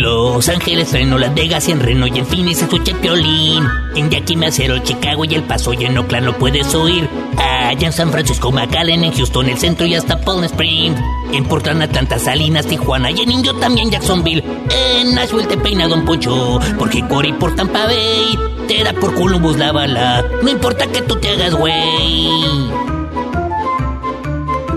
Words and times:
Los 0.00 0.48
Ángeles, 0.48 0.92
Reno, 0.92 1.18
Las 1.18 1.34
Vegas 1.34 1.68
y 1.68 1.72
en 1.72 1.80
Reno 1.80 2.06
y 2.06 2.18
en 2.18 2.26
Phoenix 2.26 2.62
escucha 2.62 2.94
Piolín. 3.00 3.66
En 3.96 4.10
Yakima, 4.10 4.46
Macero, 4.46 4.78
Chicago 4.78 5.24
y 5.24 5.34
El 5.34 5.42
Paso 5.42 5.72
y 5.72 5.84
en 5.84 5.98
Oakland 5.98 6.26
lo 6.26 6.38
puedes 6.38 6.74
oír. 6.74 7.08
Allá 7.36 7.86
en 7.86 7.92
San 7.92 8.10
Francisco, 8.10 8.52
McAllen, 8.52 9.04
en 9.04 9.12
Houston, 9.12 9.48
el 9.48 9.58
centro 9.58 9.86
y 9.86 9.94
hasta 9.94 10.20
Palm 10.20 10.44
Springs. 10.44 11.00
En 11.32 11.44
Portland, 11.44 11.82
Atlanta, 11.82 12.18
Salinas, 12.18 12.66
Tijuana 12.66 13.10
y 13.10 13.20
en 13.20 13.32
Indio 13.32 13.54
también 13.54 13.90
Jacksonville. 13.90 14.44
En 14.70 15.14
Nashville 15.14 15.48
te 15.48 15.56
peina 15.56 15.88
Don 15.88 16.04
Poncho, 16.04 16.60
porque 16.78 17.06
Cory 17.06 17.32
por 17.32 17.54
Tampa 17.56 17.86
Bay 17.86 18.38
te 18.68 18.84
da 18.84 18.92
por 18.92 19.14
Columbus 19.14 19.56
la 19.56 19.72
bala. 19.72 20.24
No 20.42 20.48
importa 20.48 20.86
que 20.86 21.02
tú 21.02 21.16
te 21.16 21.30
hagas 21.30 21.54
güey. 21.54 22.97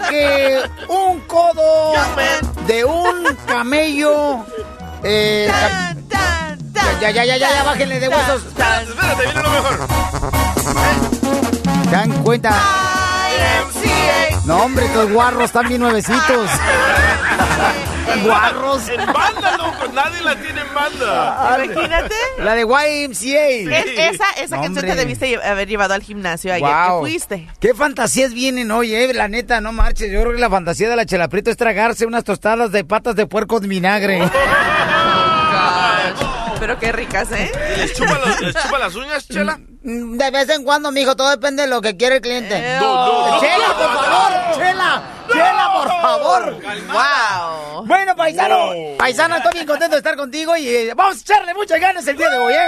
Que 0.00 0.60
un 0.88 1.20
codo 1.20 1.92
de 2.66 2.84
un 2.84 3.36
camello. 3.46 4.44
Eh, 5.02 5.50
ya, 7.00 7.10
ya, 7.10 7.24
ya, 7.24 7.36
ya, 7.36 7.50
ya, 7.50 7.62
bájenle 7.62 8.00
de 8.00 8.08
huesos. 8.08 8.42
Espérate, 8.46 9.24
viene 9.24 9.42
lo 9.42 9.50
mejor. 9.50 9.86
¿Se 11.84 11.90
dan 11.90 12.12
cuenta? 12.22 12.60
No, 14.46 14.56
hombre, 14.64 14.86
estos 14.86 15.10
guarros 15.10 15.44
están 15.44 15.68
bien 15.68 15.80
nuevecitos. 15.80 16.50
Guarros. 18.24 18.88
En 18.88 19.06
banda, 19.12 19.56
loco. 19.56 19.92
Nadie 19.92 20.22
la 20.22 20.36
tiene 20.36 20.60
en 20.60 20.74
banda. 20.74 21.58
Imagínate. 21.64 22.14
La 22.38 22.54
de 22.54 22.62
YMCA. 22.62 23.76
Es- 23.78 24.14
esa 24.14 24.24
esa 24.36 24.56
No, 24.56 24.62
canción 24.62 24.74
te 24.84 24.90
hombre. 24.90 24.94
debiste 24.96 25.36
haber 25.44 25.68
llevado 25.68 25.94
al 25.94 26.02
gimnasio 26.02 26.52
ayer 26.52 26.60
Guau. 26.68 27.02
que 27.04 27.10
fuiste. 27.10 27.48
¿Qué 27.60 27.74
fantasías 27.74 28.32
vienen 28.34 28.70
hoy, 28.70 28.94
eh? 28.94 29.12
La 29.14 29.28
neta, 29.28 29.60
no 29.60 29.72
marches. 29.72 30.10
Yo 30.12 30.20
creo 30.22 30.32
que 30.34 30.40
la 30.40 30.50
fantasía 30.50 30.88
de 30.88 30.96
la 30.96 31.06
chela 31.06 31.28
Prieto 31.28 31.50
es 31.50 31.56
tragarse 31.56 32.06
unas 32.06 32.24
tostadas 32.24 32.72
de 32.72 32.84
patas 32.84 33.14
de 33.16 33.26
puerco 33.26 33.60
de 33.60 33.68
vinagre. 33.68 34.22
Pero 36.60 36.78
qué 36.78 36.92
ricas, 36.92 37.30
¿eh? 37.32 37.50
¿Y 37.76 37.80
¿Les 37.80 37.92
chupa, 37.92 38.18
los- 38.18 38.40
les 38.40 38.54
chupa 38.54 38.78
las 38.78 38.94
uñas, 38.94 39.28
Chela? 39.28 39.58
Mm, 39.82 40.16
De 40.16 40.30
vez 40.30 40.48
en 40.48 40.64
cuando, 40.64 40.90
mijo, 40.92 41.14
todo 41.14 41.28
depende 41.30 41.64
de 41.64 41.68
lo 41.68 41.82
que 41.82 41.94
quiere 41.96 42.16
el 42.16 42.20
cliente. 42.22 42.76
No, 42.80 43.06
no, 43.06 43.30
no. 43.32 43.40
¡Chela, 43.40 43.66
por 43.76 43.92
favor! 43.92 44.13
¡Wow! 46.24 47.84
Bueno, 47.84 48.16
paisano, 48.16 48.70
paisano, 48.96 49.36
estoy 49.36 49.52
bien 49.52 49.66
contento 49.66 49.94
de 49.94 49.98
estar 49.98 50.16
contigo 50.16 50.56
y 50.56 50.68
eh, 50.68 50.94
vamos 50.94 51.16
a 51.16 51.20
echarle 51.20 51.52
muchas 51.52 51.78
ganas 51.78 52.06
el 52.06 52.16
día 52.16 52.30
de 52.30 52.38
hoy, 52.38 52.54
¿eh? 52.54 52.66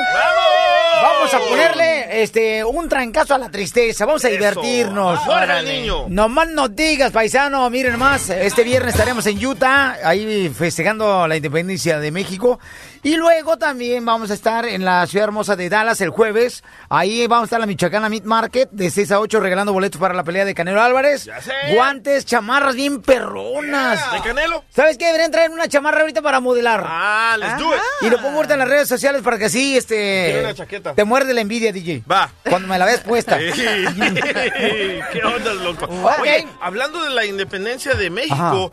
Vamos 1.03 1.33
a 1.33 1.39
ponerle 1.39 2.23
este 2.23 2.63
un 2.65 2.87
trancazo 2.89 3.35
a 3.35 3.39
la 3.39 3.51
tristeza, 3.51 4.05
vamos 4.05 4.25
a 4.27 4.29
divertirnos. 4.29 5.21
El 5.59 5.65
niño. 5.65 6.05
No 6.09 6.29
más 6.29 6.49
no 6.49 6.69
digas, 6.69 7.13
paisano, 7.13 7.69
miren 7.71 7.99
más, 7.99 8.29
este 8.29 8.63
viernes 8.63 8.93
estaremos 8.93 9.27
en 9.27 9.45
Utah, 9.45 9.97
ahí 10.05 10.51
festejando 10.51 11.27
la 11.27 11.37
independencia 11.37 11.99
de 11.99 12.11
México. 12.11 12.61
Y 13.07 13.15
luego 13.15 13.57
también 13.57 14.05
vamos 14.05 14.33
a 14.33 14.35
estar 14.35 14.67
en 14.67 14.85
la 14.85 15.07
ciudad 15.07 15.29
hermosa 15.29 15.55
de 15.55 15.69
Dallas 15.69 16.01
el 16.01 16.11
jueves. 16.11 16.65
Ahí 16.89 17.25
vamos 17.29 17.45
a 17.45 17.47
estar 17.47 17.59
en 17.59 17.61
la 17.61 17.67
Michoacana 17.69 18.09
Meat 18.09 18.25
Market 18.25 18.69
de 18.73 18.91
6 18.91 19.13
a 19.13 19.21
8 19.21 19.39
regalando 19.39 19.73
boletos 19.73 20.01
para 20.01 20.13
la 20.13 20.25
pelea 20.25 20.45
de 20.45 20.57
Canelo 20.57 20.83
Álvarez. 20.83 21.25
Ya 21.25 21.41
sé. 21.41 21.53
Guantes, 21.73 22.27
chamarras 22.27 22.75
bien 22.75 23.01
perronas. 23.03 24.11
¿De 24.11 24.21
Canelo? 24.23 24.65
¿Sabes 24.71 24.99
qué? 24.99 25.05
Deberían 25.05 25.31
traer 25.31 25.53
una 25.53 25.69
chamarra 25.69 26.01
ahorita 26.01 26.21
para 26.21 26.41
modelar. 26.41 26.83
Ah, 26.85 27.37
let's 27.39 27.59
do 27.59 27.73
it. 27.73 27.81
Y 28.01 28.11
lo 28.11 28.17
pongo 28.21 28.39
ahorita 28.39 28.55
en 28.55 28.59
las 28.59 28.69
redes 28.69 28.89
sociales 28.89 29.23
para 29.23 29.39
que 29.39 29.45
así, 29.45 29.77
este... 29.77 30.41
una 30.41 30.55
chaqueta. 30.55 30.95
Te 30.97 31.05
muerde 31.05 31.33
la 31.33 31.43
envidia, 31.43 31.71
DJ. 31.71 32.03
Va. 32.11 32.29
Cuando 32.43 32.67
me 32.67 32.77
la 32.77 32.87
ves 32.87 33.03
puesta. 33.03 33.39
¿Qué 33.39 35.23
onda, 35.25 35.55
loco? 35.55 35.87
Oye, 36.21 36.49
hablando 36.61 37.05
de 37.05 37.11
la 37.11 37.25
independencia 37.25 37.95
de 37.95 38.11
México, 38.11 38.73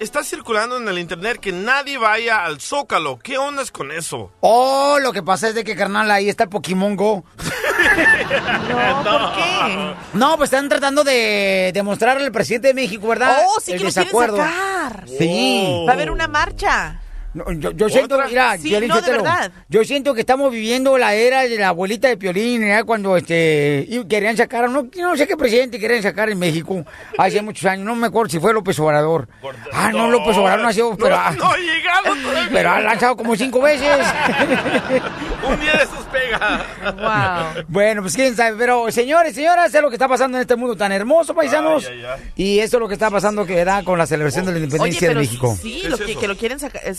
está 0.00 0.24
circulando 0.24 0.78
en 0.78 0.88
el 0.88 0.98
internet 0.98 1.38
que 1.38 1.52
nadie 1.52 1.98
vaya 1.98 2.44
al 2.44 2.60
Zócalo. 2.60 3.18
¿Qué 3.18 3.38
ondas 3.38 3.70
con 3.70 3.92
eso? 3.92 4.32
Oh, 4.40 4.98
lo 5.00 5.12
que 5.12 5.22
pasa 5.22 5.48
es 5.48 5.54
de 5.54 5.62
que, 5.62 5.76
carnal, 5.76 6.10
ahí 6.10 6.28
está 6.28 6.44
el 6.44 6.50
Pokémon 6.50 6.96
Go. 6.96 7.24
No, 7.80 9.18
¿por 9.18 9.32
qué? 9.34 9.94
No, 10.12 10.36
pues 10.36 10.52
están 10.52 10.68
tratando 10.68 11.02
de 11.02 11.70
demostrarle 11.72 12.24
al 12.24 12.32
presidente 12.32 12.68
de 12.68 12.74
México, 12.74 13.08
¿verdad? 13.08 13.42
Oh, 13.48 13.60
sí 13.60 13.72
el 13.72 13.78
que 13.78 13.84
lo 13.84 13.90
quieren 13.90 14.36
sacar. 14.36 15.04
Sí. 15.06 15.84
Va 15.86 15.92
a 15.92 15.94
haber 15.94 16.10
una 16.10 16.28
marcha. 16.28 17.00
No, 17.32 17.44
yo, 17.52 17.70
yo 17.70 17.88
siento, 17.88 18.18
mira, 18.28 18.56
Sí, 18.58 18.70
Piolín 18.70 18.88
no, 18.88 18.96
de 18.96 19.00
Sotelo, 19.02 19.22
verdad. 19.22 19.52
yo 19.68 19.84
siento 19.84 20.14
que 20.14 20.20
estamos 20.20 20.50
viviendo 20.50 20.98
la 20.98 21.14
era 21.14 21.42
de 21.42 21.56
la 21.56 21.68
abuelita 21.68 22.08
de 22.08 22.16
Piolín, 22.16 22.64
cuando 22.84 23.16
este 23.16 23.86
y 23.88 24.04
querían 24.06 24.36
sacar, 24.36 24.68
no, 24.68 24.88
no 24.96 25.16
sé 25.16 25.28
qué 25.28 25.36
presidente 25.36 25.78
querían 25.78 26.02
sacar 26.02 26.28
en 26.28 26.38
México 26.40 26.84
hace 27.18 27.40
muchos 27.40 27.64
años, 27.66 27.86
no 27.86 27.94
me 27.94 28.08
acuerdo 28.08 28.30
si 28.30 28.40
fue 28.40 28.52
López 28.52 28.78
Obrador. 28.80 29.28
Ah, 29.72 29.92
no, 29.92 30.10
López 30.10 30.36
Obrador 30.36 30.60
no 30.62 30.68
ha 30.68 30.72
sido, 30.72 30.96
pero, 30.96 31.16
No, 31.16 31.30
no 31.36 31.46
ha 31.50 31.56
llegado 31.56 32.16
todavía. 32.22 32.48
pero 32.52 32.70
ha 32.70 32.80
lanzado 32.80 33.16
como 33.16 33.36
cinco 33.36 33.60
veces. 33.60 33.88
Un 35.48 35.60
día 35.60 35.72
de 35.72 35.84
esos 35.84 36.04
pega. 36.12 36.66
Wow. 37.54 37.64
Bueno, 37.68 38.02
pues 38.02 38.14
quién 38.14 38.34
sabe, 38.36 38.56
pero 38.58 38.90
señores, 38.90 39.34
señoras, 39.34 39.72
es 39.74 39.80
lo 39.82 39.88
que 39.88 39.94
está 39.96 40.08
pasando 40.08 40.36
en 40.36 40.42
este 40.42 40.56
mundo 40.56 40.76
tan 40.76 40.92
hermoso, 40.92 41.34
paisanos. 41.34 41.86
Ay, 41.88 42.00
ay, 42.00 42.04
ay. 42.16 42.32
Y 42.36 42.58
eso 42.60 42.76
es 42.76 42.80
lo 42.80 42.88
que 42.88 42.94
está 42.94 43.10
pasando 43.10 43.46
que 43.46 43.64
da 43.64 43.82
con 43.84 43.98
la 43.98 44.06
celebración 44.06 44.46
de 44.46 44.52
la 44.52 44.56
Oye, 44.58 44.64
independencia 44.64 45.08
pero 45.08 45.20
de 45.20 45.26
México. 45.26 45.56
sí, 45.60 45.78
¿Qué 45.82 45.88
lo 45.88 45.96
es 45.96 46.16
que, 46.16 46.28
lo 46.28 46.36
quieren 46.36 46.58
sacar, 46.58 46.82
eh, 46.84 46.94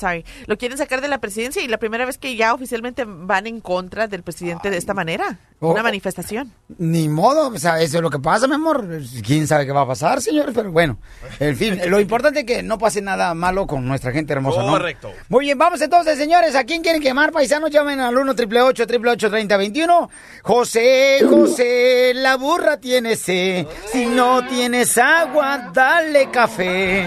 lo 0.45 0.57
quieren 0.57 0.77
sacar 0.77 1.01
de 1.01 1.07
la 1.07 1.19
presidencia 1.19 1.61
y 1.61 1.67
la 1.67 1.77
primera 1.77 2.05
vez 2.05 2.17
que 2.17 2.35
ya 2.35 2.53
oficialmente 2.53 3.05
van 3.05 3.47
en 3.47 3.61
contra 3.61 4.07
del 4.07 4.23
presidente 4.23 4.69
de 4.69 4.77
esta 4.77 4.93
manera. 4.93 5.39
Oh. 5.59 5.71
Una 5.71 5.83
manifestación. 5.83 6.51
Ni 6.79 7.07
modo, 7.07 7.49
o 7.49 7.59
sea, 7.59 7.79
eso 7.81 7.97
es 7.97 8.01
lo 8.01 8.09
que 8.09 8.19
pasa, 8.19 8.47
mi 8.47 8.55
amor. 8.55 8.85
¿Quién 9.25 9.47
sabe 9.47 9.65
qué 9.65 9.71
va 9.71 9.81
a 9.81 9.87
pasar, 9.87 10.21
señores? 10.21 10.53
Pero 10.55 10.71
bueno, 10.71 10.97
en 11.39 11.55
fin, 11.55 11.79
lo 11.87 11.99
importante 11.99 12.39
es 12.39 12.45
que 12.45 12.63
no 12.63 12.79
pase 12.79 13.01
nada 13.01 13.33
malo 13.35 13.67
con 13.67 13.87
nuestra 13.87 14.11
gente 14.11 14.33
hermosa, 14.33 14.63
¿no? 14.63 14.71
Correcto. 14.71 15.11
Muy 15.29 15.45
bien, 15.45 15.57
vamos 15.57 15.81
entonces, 15.81 16.17
señores. 16.17 16.55
¿A 16.55 16.63
quién 16.63 16.81
quieren 16.81 17.01
quemar, 17.01 17.31
paisanos? 17.31 17.69
Llamen 17.69 17.99
al 17.99 18.17
1 18.17 18.31
888 18.31 19.29
3021 19.29 20.09
José, 20.43 21.19
José, 21.27 22.13
la 22.15 22.37
burra 22.37 22.77
tiene 22.77 23.15
sed. 23.15 23.67
Si 23.91 24.05
no 24.05 24.45
tienes 24.47 24.97
agua, 24.97 25.71
dale 25.73 26.29
café. 26.31 27.05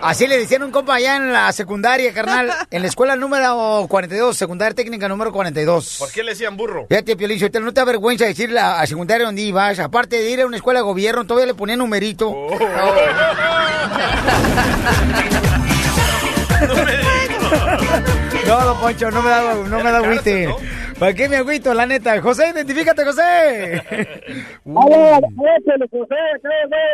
Así 0.00 0.26
le 0.26 0.38
decían 0.38 0.62
un 0.62 0.70
compa 0.70 0.94
allá 0.94 1.16
en 1.16 1.32
la 1.32 1.52
secundaria, 1.52 2.12
carnal. 2.12 2.52
En 2.70 2.82
la 2.82 2.88
escuela 2.88 3.16
número 3.16 3.86
42, 3.88 4.36
secundaria 4.36 4.74
técnica 4.74 5.08
número 5.08 5.32
42. 5.32 5.96
¿Por 5.98 6.12
qué 6.12 6.22
le 6.22 6.30
decían 6.32 6.56
burro? 6.56 6.86
Fíjate, 6.88 7.16
Piolín, 7.16 7.38
no 7.40 7.72
te 7.72 7.80
da 7.80 7.84
vergüenza 7.84 8.24
decirle 8.24 8.60
a, 8.60 8.86
secundaria 8.86 9.26
donde 9.26 9.42
ibas. 9.42 9.78
Aparte 9.78 10.16
de 10.16 10.30
ir 10.30 10.40
a 10.40 10.46
una 10.46 10.56
escuela 10.56 10.80
de 10.80 10.84
gobierno, 10.84 11.24
todavía 11.26 11.46
le 11.46 11.54
ponían 11.54 11.78
numerito. 11.78 12.28
Oh. 12.28 12.58
No, 16.58 16.74
don 18.46 18.80
Poncho, 18.80 19.10
no 19.10 19.22
me 19.22 19.30
da, 19.30 19.54
no 19.54 19.76
me 19.84 19.90
da 19.90 19.98
agüite. 19.98 20.48
¿Para 20.98 21.14
qué 21.14 21.28
me 21.28 21.36
agüito, 21.36 21.72
la 21.74 21.86
neta? 21.86 22.20
José, 22.20 22.48
identifícate, 22.50 23.04
José. 23.04 23.82
Hola, 24.64 25.18
oye, 25.18 25.88
José, 25.90 26.16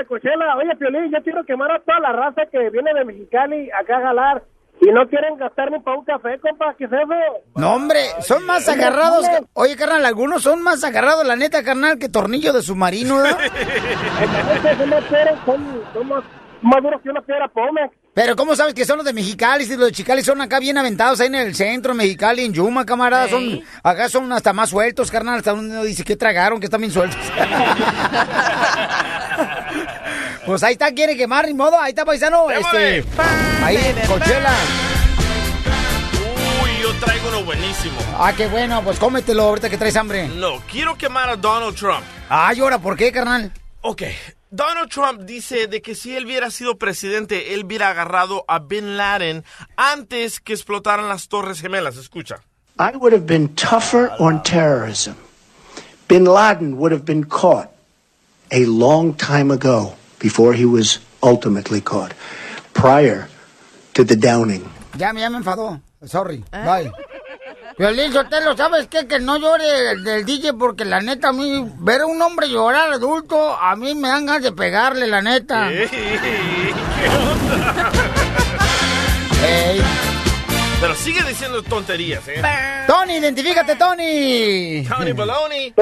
Cochela, 0.08 0.56
oye, 0.56 0.76
Piolín, 0.76 1.10
yo 1.10 1.22
quiero 1.22 1.44
quemar 1.44 1.70
a 1.72 1.80
toda 1.80 2.00
la 2.00 2.12
raza 2.12 2.42
que 2.50 2.70
viene 2.70 2.92
de 2.94 3.04
Mexicali 3.04 3.70
acá 3.70 3.98
a 3.98 4.02
jalar 4.02 4.42
y 4.80 4.90
no 4.90 5.06
quieren 5.08 5.36
gastar 5.38 5.70
ni 5.70 5.78
para 5.80 5.96
un 5.98 6.04
café, 6.04 6.38
compa, 6.40 6.74
¿qué 6.76 6.84
es 6.84 6.92
eso? 6.92 7.14
No, 7.56 7.74
hombre, 7.74 8.00
son 8.20 8.44
más 8.44 8.68
agarrados. 8.68 9.26
que- 9.26 9.44
Oye, 9.54 9.76
carnal, 9.76 10.04
algunos 10.04 10.42
son 10.42 10.62
más 10.62 10.84
agarrados, 10.84 11.24
la 11.26 11.36
neta, 11.36 11.62
carnal, 11.62 11.98
que 11.98 12.08
tornillo 12.10 12.52
de 12.52 12.60
submarino, 12.60 13.16
¿verdad? 13.18 13.38
Son 14.76 14.90
más 14.90 15.08
duros, 15.08 15.38
son, 15.46 15.82
son 15.94 16.08
más, 16.08 16.24
más 16.62 16.82
duros 16.82 17.00
que 17.02 17.08
una 17.10 17.20
piedra 17.22 17.48
Pomex. 17.48 17.94
Pero 18.14 18.36
¿cómo 18.36 18.54
sabes 18.54 18.74
que 18.74 18.84
son 18.84 18.98
los 18.98 19.04
de 19.04 19.12
Mexicali? 19.12 19.66
Si 19.66 19.76
los 19.76 19.86
de 19.86 19.92
Chicali 19.92 20.22
son 20.22 20.40
acá 20.40 20.60
bien 20.60 20.78
aventados 20.78 21.18
ahí 21.18 21.26
en 21.26 21.34
el 21.34 21.56
centro, 21.56 21.94
Mexicali, 21.94 22.44
en 22.44 22.52
Yuma, 22.52 22.86
camarada. 22.86 23.28
Son, 23.28 23.60
acá 23.82 24.08
son 24.08 24.32
hasta 24.32 24.52
más 24.52 24.70
sueltos, 24.70 25.10
carnal. 25.10 25.38
Hasta 25.38 25.52
uno 25.52 25.82
dice 25.82 26.04
que 26.04 26.14
tragaron, 26.14 26.60
que 26.60 26.66
están 26.66 26.80
bien 26.80 26.92
sueltos. 26.92 27.18
pues 30.46 30.62
ahí 30.62 30.74
está, 30.74 30.92
quiere 30.92 31.16
quemar, 31.16 31.48
ni 31.48 31.54
modo. 31.54 31.80
Ahí 31.80 31.90
está, 31.90 32.04
paisano. 32.04 32.48
Este, 32.52 33.04
ahí, 33.64 33.78
Cochela. 34.06 34.52
Uy, 36.62 36.82
yo 36.82 36.92
traigo 37.04 37.28
uno 37.30 37.42
buenísimo. 37.42 37.98
Ah, 38.16 38.32
qué 38.36 38.46
bueno, 38.46 38.80
pues 38.84 38.96
cómetelo 39.00 39.42
ahorita 39.42 39.68
que 39.68 39.76
traes 39.76 39.96
hambre. 39.96 40.28
No, 40.28 40.62
quiero 40.70 40.96
quemar 40.96 41.30
a 41.30 41.36
Donald 41.36 41.74
Trump. 41.74 42.04
Ay, 42.28 42.60
ahora, 42.60 42.78
¿por 42.78 42.96
qué, 42.96 43.10
carnal? 43.10 43.50
Ok, 43.80 44.02
Donald 44.54 44.88
Trump 44.88 45.22
dice 45.22 45.66
de 45.66 45.82
que 45.82 45.96
si 45.96 46.14
él 46.14 46.26
hubiera 46.26 46.48
sido 46.48 46.78
presidente, 46.78 47.54
él 47.54 47.64
hubiera 47.64 47.90
agarrado 47.90 48.44
a 48.46 48.60
Bin 48.60 48.96
Laden 48.96 49.42
antes 49.76 50.38
que 50.38 50.52
explotaran 50.52 51.08
las 51.08 51.26
Torres 51.26 51.60
Gemelas. 51.60 51.96
Escucha. 51.96 52.36
I 52.78 52.96
would 52.96 53.12
have 53.12 53.26
been 53.26 53.48
tougher 53.56 54.12
on 54.20 54.42
terrorism. 54.44 55.16
Bin 56.06 56.24
Laden 56.24 56.78
would 56.78 56.92
have 56.92 57.04
been 57.04 57.24
caught 57.24 57.70
a 58.52 58.64
long 58.66 59.14
time 59.14 59.50
ago 59.50 59.94
before 60.20 60.54
he 60.54 60.64
was 60.64 61.00
ultimately 61.20 61.80
caught, 61.80 62.14
prior 62.74 63.28
to 63.94 64.04
the 64.04 64.14
downing. 64.14 64.62
Ya, 64.96 65.12
ya 65.12 65.30
me 65.30 65.38
enfadó. 65.38 65.80
Sorry. 66.06 66.44
Bye. 66.52 66.92
Violín 67.76 68.12
Sotelo, 68.12 68.56
¿sabes 68.56 68.86
qué? 68.86 69.08
Que 69.08 69.18
no 69.18 69.36
llore 69.36 69.90
el 69.92 70.04
del 70.04 70.24
DJ 70.24 70.52
porque 70.54 70.84
la 70.84 71.00
neta 71.00 71.30
a 71.30 71.32
mí, 71.32 71.68
ver 71.78 72.02
a 72.02 72.06
un 72.06 72.22
hombre 72.22 72.48
llorar 72.48 72.92
adulto, 72.92 73.56
a 73.60 73.74
mí 73.74 73.94
me 73.96 74.06
dan 74.08 74.26
ganas 74.26 74.42
de 74.44 74.52
pegarle, 74.52 75.08
la 75.08 75.20
neta. 75.20 75.72
Ey. 75.72 75.88
Pero 80.80 80.94
sigue 80.94 81.22
diciendo 81.28 81.62
tonterías, 81.62 82.26
¿eh? 82.28 82.40
Tony, 82.86 83.14
identifícate, 83.16 83.74
Tony. 83.76 84.84
Tony 84.88 85.12
Baloney. 85.12 85.74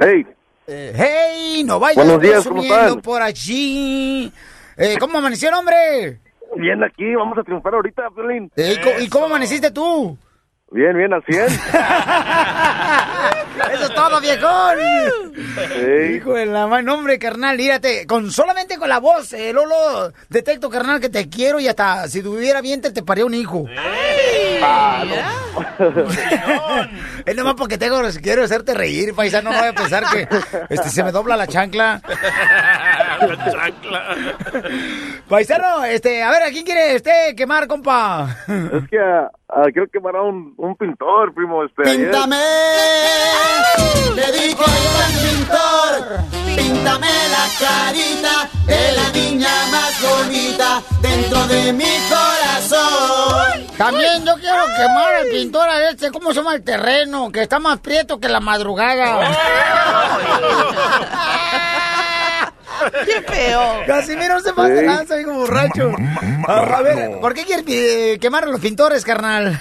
Hey, 0.00 0.26
Eh, 0.66 0.92
hey, 0.94 1.62
no 1.64 1.78
vayas 1.80 1.96
Buenos 2.04 2.20
días, 2.22 2.46
¿cómo 2.46 2.62
por 3.02 3.22
allí. 3.22 4.30
Eh, 4.76 4.96
¿Cómo 5.00 5.18
amaneció, 5.18 5.50
hombre? 5.58 6.20
bien 6.56 6.82
aquí, 6.82 7.14
vamos 7.14 7.38
a 7.38 7.42
triunfar 7.44 7.74
ahorita, 7.74 8.02
Piolín. 8.14 8.50
Eh, 8.56 8.76
¿y 8.76 8.80
co- 8.82 9.00
¿Y 9.00 9.08
cómo 9.08 9.26
amaneciste 9.26 9.70
tú? 9.70 10.18
Bien, 10.72 10.96
bien, 10.96 11.12
al 11.12 11.24
100. 11.24 11.46
Eso 13.74 13.84
es 13.84 13.94
todo, 13.94 14.20
viejón. 14.20 14.78
Ey. 15.74 16.14
Hijo 16.16 16.34
de 16.34 16.46
la 16.46 16.68
mano, 16.68 16.94
hombre, 16.94 17.18
carnal, 17.18 17.56
mírate, 17.56 18.06
con 18.06 18.30
solamente 18.30 18.78
con 18.78 18.88
la 18.88 19.00
voz, 19.00 19.32
eh, 19.32 19.52
Lolo, 19.52 20.12
detecto, 20.28 20.70
carnal, 20.70 21.00
que 21.00 21.08
te 21.08 21.28
quiero 21.28 21.58
y 21.58 21.66
hasta 21.66 22.06
si 22.06 22.22
tuviera 22.22 22.60
bien 22.60 22.80
te, 22.80 22.92
te 22.92 23.02
paría 23.02 23.26
un 23.26 23.34
hijo. 23.34 23.64
es 27.26 27.36
nomás 27.36 27.54
porque 27.54 27.78
tengo, 27.78 28.00
quiero 28.22 28.44
hacerte 28.44 28.74
reír, 28.74 29.14
paisano, 29.14 29.50
no 29.50 29.58
voy 29.58 29.68
a 29.68 29.72
pensar 29.72 30.04
que 30.12 30.28
este, 30.68 30.88
se 30.88 31.02
me 31.02 31.10
dobla 31.10 31.36
la 31.36 31.46
chancla. 31.46 32.00
La 33.20 33.52
chancla. 33.52 34.16
Paisano, 35.28 35.84
este, 35.84 36.22
a 36.22 36.30
ver, 36.30 36.44
¿a 36.44 36.48
quién 36.48 36.64
quiere 36.64 36.94
este 36.94 37.34
quemar, 37.36 37.66
compa? 37.66 38.34
Es 38.48 38.88
que 38.88 38.98
ah, 38.98 39.30
ah, 39.52 39.64
quiero 39.72 39.88
quemar 39.88 40.16
a 40.16 40.22
un, 40.22 40.54
un 40.56 40.76
pintor, 40.76 41.34
primo. 41.34 41.64
Este, 41.64 41.82
ayer. 41.88 42.10
Píntame, 42.10 42.36
le 44.14 44.32
dijo 44.32 44.64
el 44.64 45.28
pintor, 45.28 46.20
píntame 46.56 47.08
la 47.08 47.48
carita 47.58 48.48
de 48.66 48.92
la 48.92 49.10
niña 49.12 49.50
más 49.70 50.02
bonita 50.02 50.82
dentro 51.02 51.46
de 51.46 51.72
mi 51.72 51.98
corazón. 52.08 53.66
También 53.76 54.24
yo 54.24 54.34
quiero 54.34 54.64
quemar 54.76 55.14
al 55.14 55.26
pintor 55.28 55.68
a 55.68 55.90
este, 55.90 56.10
¿cómo 56.10 56.30
se 56.30 56.36
llama 56.36 56.54
el 56.54 56.62
terreno? 56.62 57.30
Que 57.32 57.42
está 57.42 57.58
más 57.58 57.80
prieto 57.80 58.20
que 58.20 58.28
la 58.28 58.40
madrugada. 58.40 59.20
¡Qué 63.04 63.22
feo! 63.22 63.60
Casimiro 63.86 64.40
se 64.40 64.52
pasa 64.52 64.82
lanza, 64.82 65.20
hijo 65.20 65.32
borracho. 65.34 65.92
A, 66.46 66.78
a 66.78 66.82
ver, 66.82 67.20
¿por 67.20 67.34
qué 67.34 67.44
quieres 67.44 67.64
eh, 67.68 68.18
quemar 68.20 68.44
a 68.44 68.48
los 68.48 68.60
pintores, 68.60 69.04
carnal? 69.04 69.58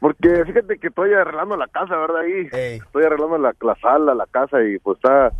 Porque 0.00 0.44
fíjate 0.44 0.78
que 0.78 0.88
estoy 0.88 1.12
arreglando 1.12 1.56
la 1.56 1.66
casa, 1.68 1.96
¿verdad? 1.96 2.20
Ahí. 2.20 2.48
Ey. 2.52 2.76
Estoy 2.76 3.04
arreglando 3.04 3.38
la, 3.38 3.54
la 3.60 3.74
sala, 3.76 4.14
la 4.14 4.26
casa 4.26 4.62
y 4.62 4.78
pues 4.78 4.96
está... 4.96 5.32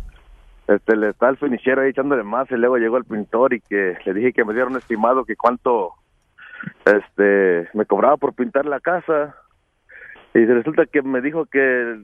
Este, 0.67 0.95
le 0.95 1.09
está 1.09 1.29
el 1.29 1.37
finichero 1.37 1.81
ahí 1.81 1.89
echándole 1.89 2.21
más 2.21 2.49
y 2.51 2.53
luego 2.53 2.77
llegó 2.77 2.97
el 2.97 3.03
pintor 3.03 3.55
y 3.55 3.59
que 3.61 3.97
le 4.05 4.13
dije 4.13 4.33
que 4.33 4.45
me 4.45 4.53
diera 4.53 4.67
un 4.67 4.77
estimado 4.77 5.25
que 5.25 5.35
cuánto 5.35 5.93
este 6.85 7.67
me 7.73 7.85
cobraba 7.87 8.17
por 8.17 8.35
pintar 8.35 8.67
la 8.67 8.79
casa 8.79 9.35
y 10.35 10.45
resulta 10.45 10.85
que 10.85 11.01
me 11.01 11.21
dijo 11.21 11.47
que 11.47 11.99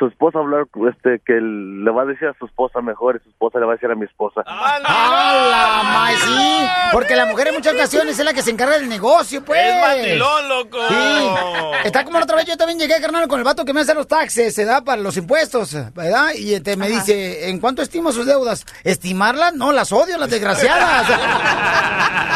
su 0.00 0.06
esposa 0.06 0.38
hablar 0.38 0.66
este 0.88 1.20
que 1.26 1.34
le 1.34 1.90
va 1.90 2.02
a 2.02 2.06
decir 2.06 2.26
a 2.26 2.34
su 2.38 2.46
esposa 2.46 2.80
mejor 2.80 3.16
y 3.20 3.22
su 3.22 3.28
esposa 3.28 3.58
le 3.58 3.66
va 3.66 3.72
a 3.72 3.76
decir 3.76 3.90
a 3.90 3.94
mi 3.94 4.06
esposa 4.06 4.40
¡Hala, 4.46 5.82
ma! 5.84 6.08
Sí, 6.16 6.66
porque 6.92 7.14
la 7.14 7.26
mujer 7.26 7.48
en 7.48 7.54
muchas 7.56 7.74
ocasiones 7.74 8.18
es 8.18 8.24
la 8.24 8.32
que 8.32 8.40
se 8.40 8.50
encarga 8.50 8.78
del 8.78 8.88
negocio, 8.88 9.44
pues. 9.44 9.60
Es 9.60 9.80
mandilón, 9.80 10.48
loco. 10.48 10.78
Sí. 10.88 11.84
Está 11.84 12.04
como 12.04 12.18
la 12.18 12.24
otra 12.24 12.36
vez, 12.36 12.46
yo 12.46 12.56
también 12.56 12.78
llegué, 12.78 12.98
carnal, 13.00 13.28
con 13.28 13.38
el 13.38 13.44
vato 13.44 13.64
que 13.64 13.74
me 13.74 13.82
hace 13.82 13.94
los 13.94 14.08
taxes, 14.08 14.54
se 14.54 14.64
da 14.64 14.82
para 14.82 15.02
los 15.02 15.16
impuestos, 15.18 15.76
¿verdad? 15.94 16.30
Y 16.34 16.54
este, 16.54 16.76
me 16.76 16.88
dice, 16.88 17.50
¿en 17.50 17.60
cuánto 17.60 17.82
estimo 17.82 18.10
sus 18.12 18.26
deudas? 18.26 18.64
¿Estimarlas? 18.84 19.54
No, 19.54 19.70
las 19.72 19.92
odio, 19.92 20.16
las 20.16 20.30
desgraciadas. 20.30 21.06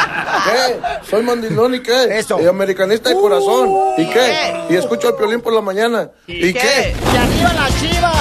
¿Qué? 0.45 1.09
Soy 1.09 1.23
mandilón 1.23 1.75
y 1.75 1.79
qué? 1.79 2.17
Eso. 2.19 2.39
Y 2.41 2.45
americanista 2.45 3.09
de 3.09 3.15
corazón. 3.15 3.69
¿Y 3.97 4.07
qué? 4.09 4.53
Y 4.69 4.75
escucho 4.75 5.07
al 5.09 5.15
piolín 5.15 5.41
por 5.41 5.53
la 5.53 5.61
mañana. 5.61 6.09
¿Y, 6.27 6.53
qué? 6.53 6.95
¡Y 7.13 7.17
arriba 7.17 7.53
la 7.55 7.67
chiva! 7.79 8.11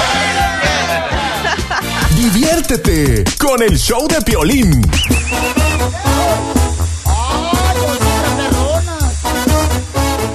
Diviértete 2.16 3.24
con 3.38 3.62
el 3.62 3.76
show 3.78 4.06
de 4.08 4.20
Piolín. 4.22 4.80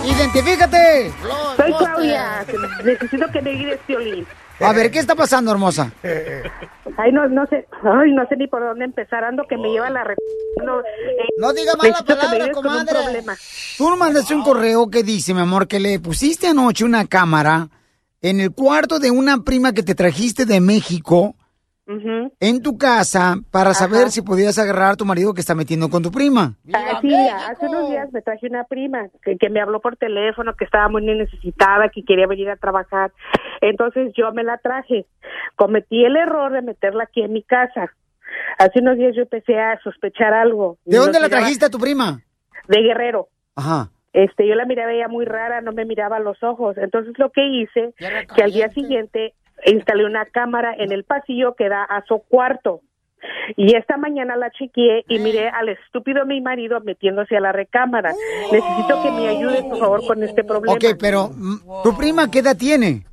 ¡Identifícate! 0.05 1.11
Soy 1.57 1.73
Claudia. 1.73 2.45
Necesito 2.83 3.27
que 3.31 3.41
me 3.41 3.51
guíes, 3.51 3.79
Piolín. 3.85 4.25
A 4.61 4.73
ver, 4.73 4.91
¿qué 4.91 4.99
está 4.99 5.15
pasando, 5.15 5.51
hermosa? 5.51 5.91
Ay, 6.97 7.11
no, 7.13 7.27
no 7.29 7.45
sé. 7.47 7.65
Ay, 7.83 8.11
no 8.13 8.27
sé 8.27 8.35
ni 8.35 8.47
por 8.47 8.61
dónde 8.61 8.85
empezar. 8.85 9.23
Ando 9.23 9.43
que 9.47 9.57
me 9.57 9.69
lleva 9.69 9.89
la... 9.89 10.03
Re... 10.03 10.15
No, 10.65 10.79
eh, 10.81 10.83
No 11.37 11.53
diga 11.53 11.73
mala 11.77 11.93
palabra, 12.05 12.31
ayudes 12.31 12.51
con 12.53 12.65
un 12.65 12.71
comadre. 12.71 12.93
problema. 12.93 13.37
Tú 13.77 13.95
mandaste 13.95 14.35
un 14.35 14.43
correo 14.43 14.89
que 14.89 15.03
dice, 15.03 15.33
mi 15.33 15.39
amor, 15.41 15.67
que 15.67 15.79
le 15.79 15.99
pusiste 15.99 16.47
anoche 16.47 16.83
una 16.83 17.05
cámara 17.07 17.69
en 18.21 18.39
el 18.39 18.51
cuarto 18.51 18.99
de 18.99 19.11
una 19.11 19.43
prima 19.43 19.73
que 19.73 19.83
te 19.83 19.95
trajiste 19.95 20.45
de 20.45 20.61
México 20.61 21.35
en 22.39 22.61
tu 22.61 22.77
casa 22.77 23.37
para 23.49 23.73
saber 23.73 24.11
si 24.11 24.21
podías 24.21 24.59
agarrar 24.59 24.91
a 24.91 24.95
tu 24.95 25.05
marido 25.05 25.33
que 25.33 25.41
está 25.41 25.55
metiendo 25.55 25.89
con 25.89 26.03
tu 26.03 26.11
prima. 26.11 26.53
Ah, 26.71 26.99
sí, 27.01 27.11
hace 27.15 27.65
unos 27.65 27.89
días 27.89 28.13
me 28.13 28.21
traje 28.21 28.45
una 28.45 28.63
prima 28.65 29.07
que, 29.23 29.37
que 29.37 29.49
me 29.49 29.59
habló 29.59 29.79
por 29.79 29.97
teléfono, 29.97 30.53
que 30.55 30.65
estaba 30.65 30.87
muy 30.87 31.03
necesitada, 31.03 31.89
que 31.89 32.03
quería 32.03 32.27
venir 32.27 32.49
a 32.49 32.57
trabajar. 32.57 33.11
Entonces 33.61 34.13
yo 34.15 34.31
me 34.33 34.43
la 34.43 34.59
traje. 34.59 35.07
Cometí 35.55 36.05
el 36.05 36.15
error 36.15 36.53
de 36.53 36.61
meterla 36.61 37.05
aquí 37.05 37.21
en 37.21 37.33
mi 37.33 37.41
casa. 37.41 37.91
Hace 38.59 38.81
unos 38.81 38.97
días 38.97 39.15
yo 39.15 39.23
empecé 39.23 39.59
a 39.59 39.79
sospechar 39.81 40.33
algo. 40.33 40.77
¿De 40.85 40.97
dónde 40.97 41.19
la 41.19 41.29
trajiste 41.29 41.65
a 41.65 41.69
tu 41.69 41.79
prima? 41.79 42.21
De 42.67 42.81
Guerrero. 42.83 43.29
Ajá. 43.55 43.89
Este, 44.13 44.47
yo 44.47 44.55
la 44.55 44.65
miraba 44.65 44.91
ella 44.91 45.07
muy 45.07 45.25
rara, 45.25 45.61
no 45.61 45.71
me 45.71 45.85
miraba 45.85 46.17
a 46.17 46.21
los 46.21 46.41
ojos. 46.43 46.77
Entonces 46.77 47.13
lo 47.17 47.31
que 47.31 47.45
hice, 47.45 47.93
que 48.35 48.43
al 48.43 48.51
día 48.51 48.69
siguiente 48.69 49.33
instalé 49.65 50.05
una 50.05 50.25
cámara 50.25 50.73
en 50.77 50.91
el 50.91 51.03
pasillo 51.03 51.55
que 51.55 51.69
da 51.69 51.83
a 51.83 52.03
su 52.05 52.19
cuarto. 52.27 52.81
Y 53.57 53.75
esta 53.75 53.97
mañana 53.97 54.37
la 54.37 54.49
chequeé 54.51 55.03
y 55.09 55.19
miré 55.19 55.49
al 55.49 55.69
estúpido 55.69 56.25
mi 56.25 56.39
marido 56.39 56.79
metiéndose 56.79 57.35
a 57.35 57.41
la 57.41 57.51
recámara. 57.51 58.13
Necesito 58.51 59.03
que 59.03 59.11
me 59.11 59.27
ayudes, 59.27 59.61
por 59.63 59.77
favor, 59.77 60.07
con 60.07 60.23
este 60.23 60.43
problema. 60.43 60.73
Ok, 60.73 60.97
pero 60.99 61.29
mm, 61.29 61.83
¿tu 61.83 61.97
prima 61.97 62.31
qué 62.31 62.39
edad 62.39 62.55
tiene? 62.57 63.05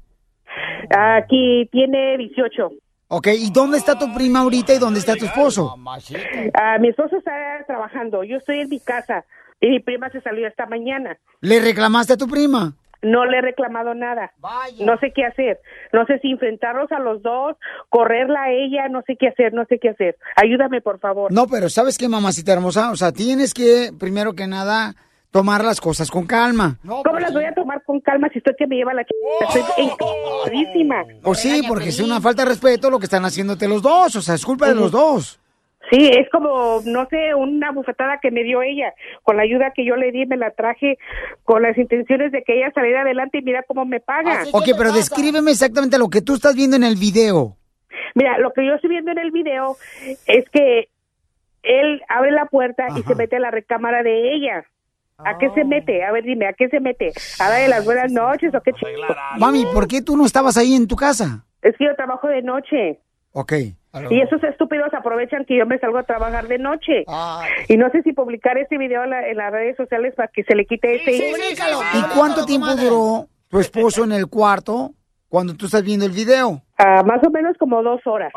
Aquí 0.91 1.69
tiene 1.73 2.17
18. 2.19 2.71
Ok, 3.09 3.29
¿y 3.39 3.51
dónde 3.51 3.79
está 3.79 3.99
tu 3.99 4.13
prima 4.15 4.41
ahorita 4.41 4.75
y 4.75 4.79
dónde 4.79 5.01
está 5.01 5.15
tu 5.15 5.25
esposo? 5.25 5.75
Ah, 6.55 6.79
mi 6.79 6.89
esposo 6.89 7.17
está 7.17 7.33
trabajando, 7.67 8.25
yo 8.25 8.37
estoy 8.37 8.61
en 8.61 8.69
mi 8.69 8.81
casa 8.81 9.25
y 9.67 9.71
mi 9.71 9.81
prima 9.81 10.09
se 10.11 10.21
salió 10.21 10.47
esta 10.47 10.67
mañana. 10.67 11.19
¿Le 11.41 11.61
reclamaste 11.61 12.13
a 12.13 12.17
tu 12.17 12.29
prima? 12.29 12.75
No 13.03 13.25
le 13.25 13.39
he 13.39 13.41
reclamado 13.41 13.95
nada. 13.95 14.33
No 14.81 14.97
sé 14.99 15.13
qué 15.13 15.25
hacer. 15.25 15.61
No 15.93 16.07
sé 16.07 16.19
si 16.21 16.31
enfrentarlos 16.31 16.91
a 16.93 16.99
los 16.99 17.23
dos, 17.23 17.57
correrla 17.89 18.45
a 18.45 18.51
ella, 18.51 18.89
no 18.89 19.03
sé 19.07 19.17
qué 19.17 19.29
hacer, 19.29 19.53
no 19.53 19.65
sé 19.67 19.79
qué 19.79 19.91
hacer. 19.91 20.17
Ayúdame, 20.37 20.81
por 20.81 20.99
favor. 20.99 21.33
No, 21.33 21.47
pero 21.47 21.69
¿sabes 21.69 21.99
qué, 21.99 22.09
mamacita 22.09 22.53
hermosa? 22.53 22.91
O 22.91 22.97
sea, 22.97 23.13
tienes 23.13 23.55
que, 23.55 23.91
primero 23.99 24.35
que 24.35 24.47
nada, 24.47 24.95
tomar 25.31 25.65
las 25.65 25.81
cosas 25.81 26.11
con 26.11 26.27
calma. 26.27 26.79
¿Cómo 26.87 27.19
las 27.19 27.33
voy 27.33 27.45
a 27.45 27.53
tomar 27.53 27.83
con 27.85 28.01
calma 28.01 28.29
si 28.33 28.39
estoy 28.39 28.55
que 28.57 28.67
me 28.67 28.77
lleva 28.77 28.95
la 28.95 29.05
ch... 29.05 29.11
Estoy 29.41 29.63
encantadísima. 29.85 31.05
Pues 31.23 31.41
sí, 31.41 31.63
porque 31.69 31.89
es 31.89 32.01
una 32.01 32.21
falta 32.21 32.45
de 32.45 32.51
respeto 32.51 32.89
lo 32.89 32.99
que 32.99 33.07
están 33.07 33.25
haciéndote 33.25 33.69
los 33.69 33.83
dos. 33.83 34.17
O 34.17 34.23
sea, 34.23 34.37
es 34.37 34.45
culpa 34.45 34.69
de 34.69 34.75
los 34.77 34.91
dos. 34.91 35.41
Sí, 35.91 36.11
es 36.13 36.29
como, 36.31 36.81
no 36.85 37.07
sé, 37.09 37.35
una 37.35 37.71
bufetada 37.71 38.19
que 38.21 38.31
me 38.31 38.43
dio 38.43 38.63
ella. 38.63 38.93
Con 39.23 39.37
la 39.37 39.45
ayuda 39.45 39.73
que 39.75 39.85
yo 39.85 39.97
le 39.97 40.11
di, 40.11 40.27
me 40.27 40.37
la 40.37 40.51
traje 40.51 40.99
con 41.45 41.63
las 41.63 41.79
intenciones 41.79 42.33
de 42.33 42.43
que 42.43 42.59
ella 42.59 42.73
saliera 42.75 43.03
adelante 43.03 43.39
y 43.39 43.43
mira 43.43 43.63
cómo 43.63 43.85
me 43.85 44.01
paga. 44.01 44.43
Ok, 44.53 44.71
pero 44.77 44.93
descríbeme 44.93 45.53
exactamente 45.53 45.99
lo 45.99 46.09
que 46.09 46.23
tú 46.23 46.35
estás 46.35 46.57
viendo 46.57 46.77
en 46.77 46.85
el 46.85 46.97
video. 46.97 47.57
Mira, 48.15 48.39
lo 48.39 48.53
que 48.53 48.67
yo 48.67 48.75
estoy 48.75 48.91
viendo 48.91 49.13
en 49.13 49.19
el 49.19 49.31
video 49.31 49.77
es 50.27 50.49
que 50.51 50.89
él 51.63 52.03
abre 52.09 52.31
la 52.33 52.47
puerta 52.47 52.87
y 52.97 53.03
se 53.03 53.15
mete 53.15 53.37
a 53.37 53.41
la 53.41 53.51
recámara 53.51 54.03
de 54.03 54.35
ella. 54.35 54.65
¿A 55.19 55.39
qué 55.39 55.51
se 55.55 55.65
mete? 55.65 56.05
A 56.05 56.13
ver, 56.13 56.25
dime, 56.25 56.47
¿a 56.47 56.53
qué 56.53 56.69
se 56.69 56.79
mete? 56.79 57.13
¿A 57.39 57.49
darle 57.49 57.69
las 57.69 57.85
buenas 57.85 58.13
noches 58.13 58.55
o 58.55 58.61
qué 58.61 58.73
ch... 58.73 58.83
Mami, 59.39 59.65
¿por 59.73 59.89
qué 59.89 60.03
tú 60.03 60.17
no 60.17 60.27
estabas 60.27 60.57
ahí 60.57 60.75
en 60.75 60.87
tu 60.87 60.97
casa? 60.97 61.45
Es 61.63 61.75
que 61.77 61.85
yo 61.85 61.95
trabajo 61.97 62.29
de 62.29 62.43
noche. 62.43 63.01
Ok. 63.39 63.53
Y 64.11 64.21
esos 64.23 64.43
estúpidos 64.45 64.89
aprovechan 64.95 65.45
que 65.45 65.59
yo 65.59 65.67
me 65.67 65.79
salgo 65.79 65.99
a 65.99 66.05
trabajar 66.05 66.49
de 66.49 66.59
noche. 66.59 67.05
Y 67.69 67.77
no 67.77 67.91
sé 67.91 68.01
si 68.03 68.15
publicar 68.15 68.57
ese 68.57 68.79
video 68.79 69.05
en, 69.05 69.11
la- 69.11 69.29
en 69.29 69.37
las 69.37 69.53
redes 69.53 69.77
sociales 69.77 70.15
para 70.17 70.29
que 70.29 70.43
se 70.45 70.55
le 70.55 70.65
quite 70.65 70.97
ese... 70.97 71.33
¿Y 71.95 72.03
cuánto 72.15 72.47
tiempo 72.47 72.75
duró 72.77 73.29
tu 73.49 73.59
esposo 73.61 74.05
en 74.05 74.13
el 74.13 74.27
cuarto 74.29 74.93
cuando 75.29 75.53
tú 75.55 75.67
estás 75.67 75.83
viendo 75.83 76.07
el 76.07 76.13
video? 76.13 76.63
Ah, 76.79 77.03
más 77.05 77.21
o 77.27 77.31
menos 77.31 77.57
como 77.59 77.83
dos 77.83 78.01
horas. 78.07 78.33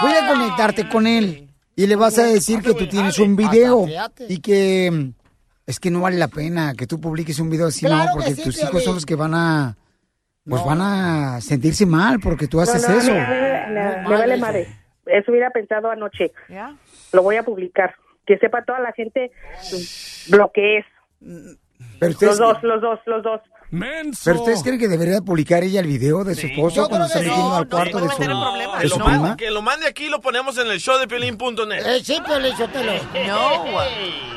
Voy 0.00 0.12
a 0.12 0.26
conectarte 0.28 0.88
con 0.88 1.06
él 1.06 1.48
y 1.76 1.86
le 1.86 1.94
vas 1.94 2.18
a 2.18 2.24
decir 2.24 2.60
que 2.60 2.74
tú 2.74 2.88
tienes 2.88 3.20
un 3.20 3.36
video 3.36 3.86
y 4.28 4.40
que 4.40 4.90
mm, 4.92 5.12
es 5.66 5.78
que 5.78 5.92
no 5.92 6.00
vale 6.00 6.16
la 6.18 6.28
pena 6.28 6.74
que 6.74 6.88
tú 6.88 7.00
publiques 7.00 7.38
un 7.38 7.50
video 7.50 7.68
así, 7.68 7.84
no, 7.86 7.92
Claro 7.92 8.10
porque 8.14 8.34
sí, 8.34 8.42
tus 8.42 8.60
hijos 8.62 8.82
son 8.82 8.94
los 8.96 9.06
que 9.06 9.14
van 9.14 9.34
a 9.34 9.76
pues 10.44 10.64
van 10.64 10.80
a 10.80 11.40
sentirse 11.40 11.86
mal 11.86 12.18
porque 12.18 12.48
tú 12.48 12.56
No, 12.56 12.62
haces 12.64 12.88
no, 12.88 12.96
eso. 12.96 13.12
Me, 13.74 14.02
me- 14.02 14.16
vale 14.18 14.36
madre. 14.36 14.66
Eso 15.06 15.30
hubiera 15.30 15.50
pensado 15.50 15.90
anoche. 15.90 16.30
Lo 17.12 17.22
voy 17.22 17.36
a 17.36 17.42
publicar. 17.42 17.94
Que 18.26 18.38
sepa 18.38 18.62
toda 18.64 18.80
la 18.80 18.92
gente 18.92 19.32
lo 20.30 20.52
que 20.52 20.78
es. 20.78 20.86
Pero 21.98 22.12
Los 22.20 22.38
dos, 22.38 22.62
los 22.62 22.80
dos, 22.80 23.00
los 23.06 23.22
dos. 23.22 23.40
Pero 23.70 24.40
ustedes 24.40 24.62
creen 24.62 24.78
que 24.78 24.88
debería 24.88 25.20
publicar 25.20 25.62
ella 25.62 25.80
el 25.80 25.86
video 25.86 26.24
de 26.24 26.34
su 26.34 26.46
esposo 26.48 26.88
cuando 26.88 27.06
está 27.06 27.20
metiendo 27.20 27.54
al 27.54 27.68
cuarto 27.68 28.00
de 28.00 28.08
su, 28.08 28.16
Que 28.16 28.24
de 28.26 28.88
su 28.88 28.98
lo, 28.98 29.04
prima? 29.04 29.18
mande, 29.20 29.36
que 29.44 29.50
lo 29.50 29.62
mande 29.62 29.86
aquí 29.86 30.06
y 30.06 30.08
lo 30.08 30.20
ponemos 30.20 30.58
en 30.58 30.66
el 30.68 30.80
show 30.80 30.98
de 30.98 31.06
Piolín.net. 31.06 31.86
Eh, 31.86 32.00
sí, 32.04 32.20
Piolín, 32.26 32.56
Sotelo. 32.56 32.92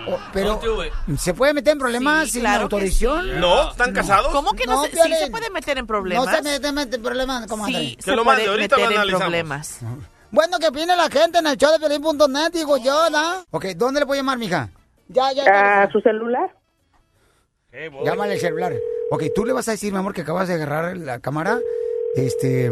No, 0.05 0.19
Pero 0.33 0.59
se 1.17 1.33
puede 1.33 1.53
meter 1.53 1.73
en 1.73 1.79
problemas 1.79 2.29
sin 2.29 2.45
autorización. 2.45 3.39
¿No? 3.39 3.71
¿Están 3.71 3.93
casados? 3.93 4.31
¿Cómo 4.31 4.51
que 4.53 4.65
no, 4.65 4.83
se, 4.83 4.91
sí 4.91 5.13
se 5.17 5.31
puede 5.31 5.49
meter 5.49 5.77
en 5.77 5.87
problemas? 5.87 6.25
No 6.25 6.31
se 6.31 6.41
mete, 6.41 6.71
mete 6.71 6.95
en 6.97 7.01
problemas, 7.03 7.47
comadre. 7.47 7.73
Sí, 7.73 7.97
se 7.99 8.15
lo 8.15 8.23
mande, 8.25 8.43
puede 8.43 8.51
ahorita 8.55 8.75
lo 8.75 8.81
meter 8.81 8.91
en 8.93 8.97
analizamos. 8.99 9.21
problemas. 9.23 9.79
Bueno, 10.29 10.57
que 10.59 10.67
opine 10.67 10.95
la 10.95 11.09
gente 11.09 11.39
en 11.39 11.47
el 11.47 11.57
show 11.57 11.71
de 11.71 11.79
Pelín.net, 11.79 12.51
digo 12.51 12.77
yo, 12.77 13.09
¿no? 13.09 13.45
Ok, 13.51 13.65
¿dónde 13.75 14.01
le 14.01 14.05
puedo 14.05 14.19
llamar, 14.19 14.37
mija? 14.37 14.69
Ya, 15.07 15.31
ya. 15.31 15.83
¿A 15.83 15.91
su 15.91 16.01
celular? 16.01 16.53
Llámale 18.03 18.33
el 18.35 18.39
celular. 18.39 18.73
Ok, 19.13 19.25
tú 19.35 19.45
le 19.45 19.53
vas 19.53 19.67
a 19.67 19.73
decir, 19.73 19.93
mi 19.93 19.99
amor, 19.99 20.15
que 20.15 20.21
acabas 20.21 20.47
de 20.47 20.55
agarrar 20.55 20.97
la 20.97 21.19
cámara, 21.19 21.59
este, 22.15 22.65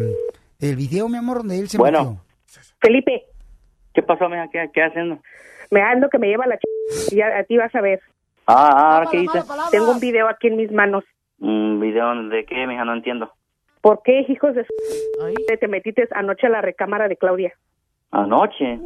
el 0.60 0.76
video, 0.76 1.08
mi 1.08 1.18
amor, 1.18 1.38
donde 1.38 1.60
él 1.60 1.70
se 1.70 1.78
Bueno. 1.78 2.00
metió. 2.00 2.22
Felipe, 2.82 3.26
¿Qué 3.94 4.02
pasó, 4.02 4.28
mija? 4.28 4.48
¿Qué, 4.52 4.68
qué 4.74 4.82
haciendo? 4.82 5.20
me 5.70 5.84
ando 5.84 6.10
que 6.10 6.18
me 6.18 6.30
lleva 6.30 6.48
la 6.48 6.58
ch... 6.58 6.64
Y 7.12 7.22
a, 7.22 7.38
a 7.38 7.44
ti 7.44 7.58
vas 7.58 7.74
a 7.76 7.82
ver. 7.82 8.02
Ah, 8.48 8.70
ah, 8.74 8.96
¿ahora 8.98 9.10
qué 9.12 9.20
hice? 9.20 9.40
Tengo 9.70 9.92
un 9.92 10.00
video 10.00 10.28
aquí 10.30 10.48
en 10.48 10.58
mis 10.58 10.72
manos. 10.72 11.04
¿Un 11.40 11.80
video 11.80 12.12
de 12.30 12.44
qué, 12.46 12.66
mija? 12.66 12.86
No 12.86 12.94
entiendo. 12.96 13.32
¿Por 13.82 14.02
qué, 14.02 14.26
hijos 14.28 14.56
de 14.56 14.66
su... 14.66 14.74
te 15.60 15.68
metiste 15.68 16.08
anoche 16.12 16.48
a 16.48 16.50
la 16.50 16.62
recámara 16.62 17.08
de 17.08 17.18
Claudia? 17.18 17.54
¿Anoche? 18.10 18.80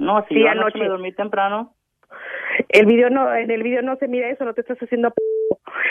No, 0.00 0.24
si 0.28 0.34
Sí, 0.34 0.40
yo 0.40 0.48
anoche 0.48 0.56
anoche. 0.58 0.78
me 0.80 0.88
dormí 0.88 1.12
temprano. 1.12 1.72
El 2.68 2.86
video 2.86 3.10
no, 3.10 3.32
en 3.32 3.50
el 3.52 3.62
video 3.62 3.82
no 3.82 3.94
se 3.96 4.08
mira 4.08 4.28
eso, 4.28 4.44
no 4.44 4.54
te 4.54 4.62
estás 4.62 4.78
haciendo 4.78 5.10
p... 5.10 5.16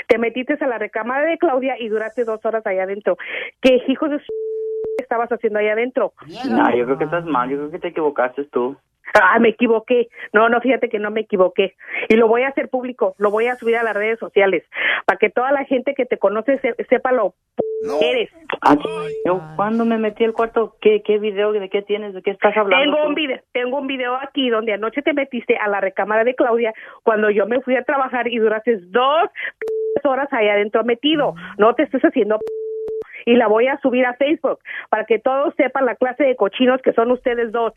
Te 0.07 0.17
metiste 0.17 0.57
a 0.59 0.67
la 0.67 0.77
recámara 0.77 1.25
de 1.25 1.37
Claudia 1.37 1.75
y 1.79 1.89
duraste 1.89 2.23
dos 2.23 2.43
horas 2.45 2.65
allá 2.65 2.83
adentro. 2.83 3.17
¿Qué 3.61 3.81
hijos 3.87 4.09
de 4.09 4.19
su... 4.19 4.25
estabas 4.97 5.29
haciendo 5.31 5.59
allá 5.59 5.73
adentro? 5.73 6.13
No, 6.49 6.75
yo 6.75 6.85
creo 6.85 6.97
que 6.97 7.03
estás 7.05 7.25
mal. 7.25 7.49
Yo 7.49 7.57
creo 7.57 7.71
que 7.71 7.79
te 7.79 7.87
equivocaste 7.89 8.45
tú. 8.45 8.77
Ah, 9.13 9.39
me 9.39 9.49
equivoqué. 9.49 10.09
No, 10.33 10.49
no, 10.49 10.59
fíjate 10.59 10.89
que 10.89 10.99
no 10.99 11.09
me 11.11 11.21
equivoqué. 11.21 11.75
Y 12.09 12.15
lo 12.15 12.27
voy 12.27 12.41
a 12.41 12.49
hacer 12.49 12.69
público, 12.69 13.15
lo 13.17 13.31
voy 13.31 13.47
a 13.47 13.55
subir 13.55 13.77
a 13.77 13.83
las 13.83 13.95
redes 13.95 14.19
sociales, 14.19 14.63
para 15.05 15.17
que 15.17 15.29
toda 15.29 15.51
la 15.53 15.63
gente 15.63 15.93
que 15.93 16.05
te 16.05 16.17
conoce 16.17 16.59
se- 16.59 16.75
sepa 16.89 17.11
lo 17.13 17.33
que 17.99 18.11
eres. 18.11 18.29
Ah, 18.61 18.75
yo 19.25 19.41
cuando 19.55 19.85
me 19.85 19.97
metí 19.97 20.23
al 20.23 20.33
cuarto, 20.33 20.75
¿qué, 20.81 21.01
qué 21.03 21.19
video? 21.19 21.51
¿De 21.51 21.69
qué 21.69 21.81
tienes? 21.81 22.13
¿De 22.13 22.21
qué 22.21 22.31
estás 22.31 22.55
hablando? 22.55 22.95
Tengo 22.95 23.07
un 23.07 23.15
video, 23.15 23.39
tengo 23.51 23.77
un 23.79 23.87
video 23.87 24.15
aquí 24.15 24.49
donde 24.49 24.73
anoche 24.73 25.01
te 25.01 25.13
metiste 25.13 25.57
a 25.57 25.67
la 25.67 25.81
recámara 25.81 26.23
de 26.23 26.35
Claudia 26.35 26.73
cuando 27.03 27.29
yo 27.29 27.45
me 27.45 27.61
fui 27.61 27.75
a 27.75 27.83
trabajar 27.83 28.27
y 28.27 28.37
duraste 28.37 28.77
dos 28.77 29.29
horas 30.03 30.31
ahí 30.31 30.47
adentro 30.47 30.83
metido. 30.83 31.35
No 31.57 31.73
te 31.75 31.83
estés 31.83 32.01
haciendo 32.01 32.39
y 33.25 33.35
la 33.35 33.47
voy 33.47 33.67
a 33.67 33.79
subir 33.79 34.05
a 34.05 34.13
Facebook 34.13 34.59
para 34.89 35.05
que 35.05 35.19
todos 35.19 35.53
sepan 35.55 35.85
la 35.85 35.95
clase 35.95 36.23
de 36.23 36.35
cochinos 36.35 36.81
que 36.81 36.93
son 36.93 37.11
ustedes 37.11 37.51
dos. 37.51 37.73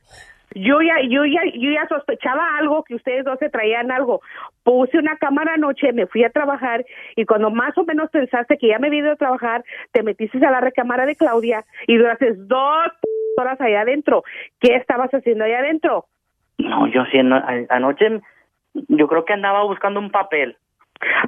Yo 0.55 0.81
ya, 0.81 1.01
yo 1.09 1.25
ya, 1.27 1.43
yo 1.55 1.71
ya 1.71 1.87
sospechaba 1.89 2.57
algo, 2.59 2.83
que 2.85 2.95
ustedes 2.95 3.25
dos 3.25 3.39
se 3.39 3.51
traían 3.51 3.91
algo. 3.91 4.23
Puse 4.65 4.99
una 4.99 5.17
cámara 5.17 5.55
anoche, 5.55 5.93
me 5.93 6.07
fui 6.07 6.25
a 6.25 6.31
trabajar 6.31 6.85
y 7.17 7.25
cuando 7.25 7.51
más 7.51 7.77
o 7.77 7.85
menos 7.85 8.11
pensaste 8.11 8.57
que 8.57 8.69
ya 8.69 8.79
me 8.79 8.87
había 8.89 9.01
ido 9.01 9.13
a 9.13 9.17
trabajar, 9.17 9.65
te 9.93 10.03
metiste 10.03 10.45
a 10.45 10.51
la 10.51 10.61
recámara 10.61 11.07
de 11.07 11.17
Claudia 11.17 11.65
y 11.87 11.97
duraste 11.97 12.35
dos 12.35 12.87
horas 13.37 13.61
allá 13.61 13.83
adentro. 13.83 14.25
¿Qué 14.61 14.75
estabas 14.75 15.11
haciendo 15.11 15.45
allá 15.45 15.59
adentro? 15.59 16.07
No, 16.59 16.87
yo 16.89 17.05
sí, 17.13 17.19
anoche 17.69 18.21
yo 18.89 19.09
creo 19.09 19.25
que 19.25 19.33
andaba 19.33 19.65
buscando 19.65 20.01
un 20.01 20.11
papel. 20.11 20.57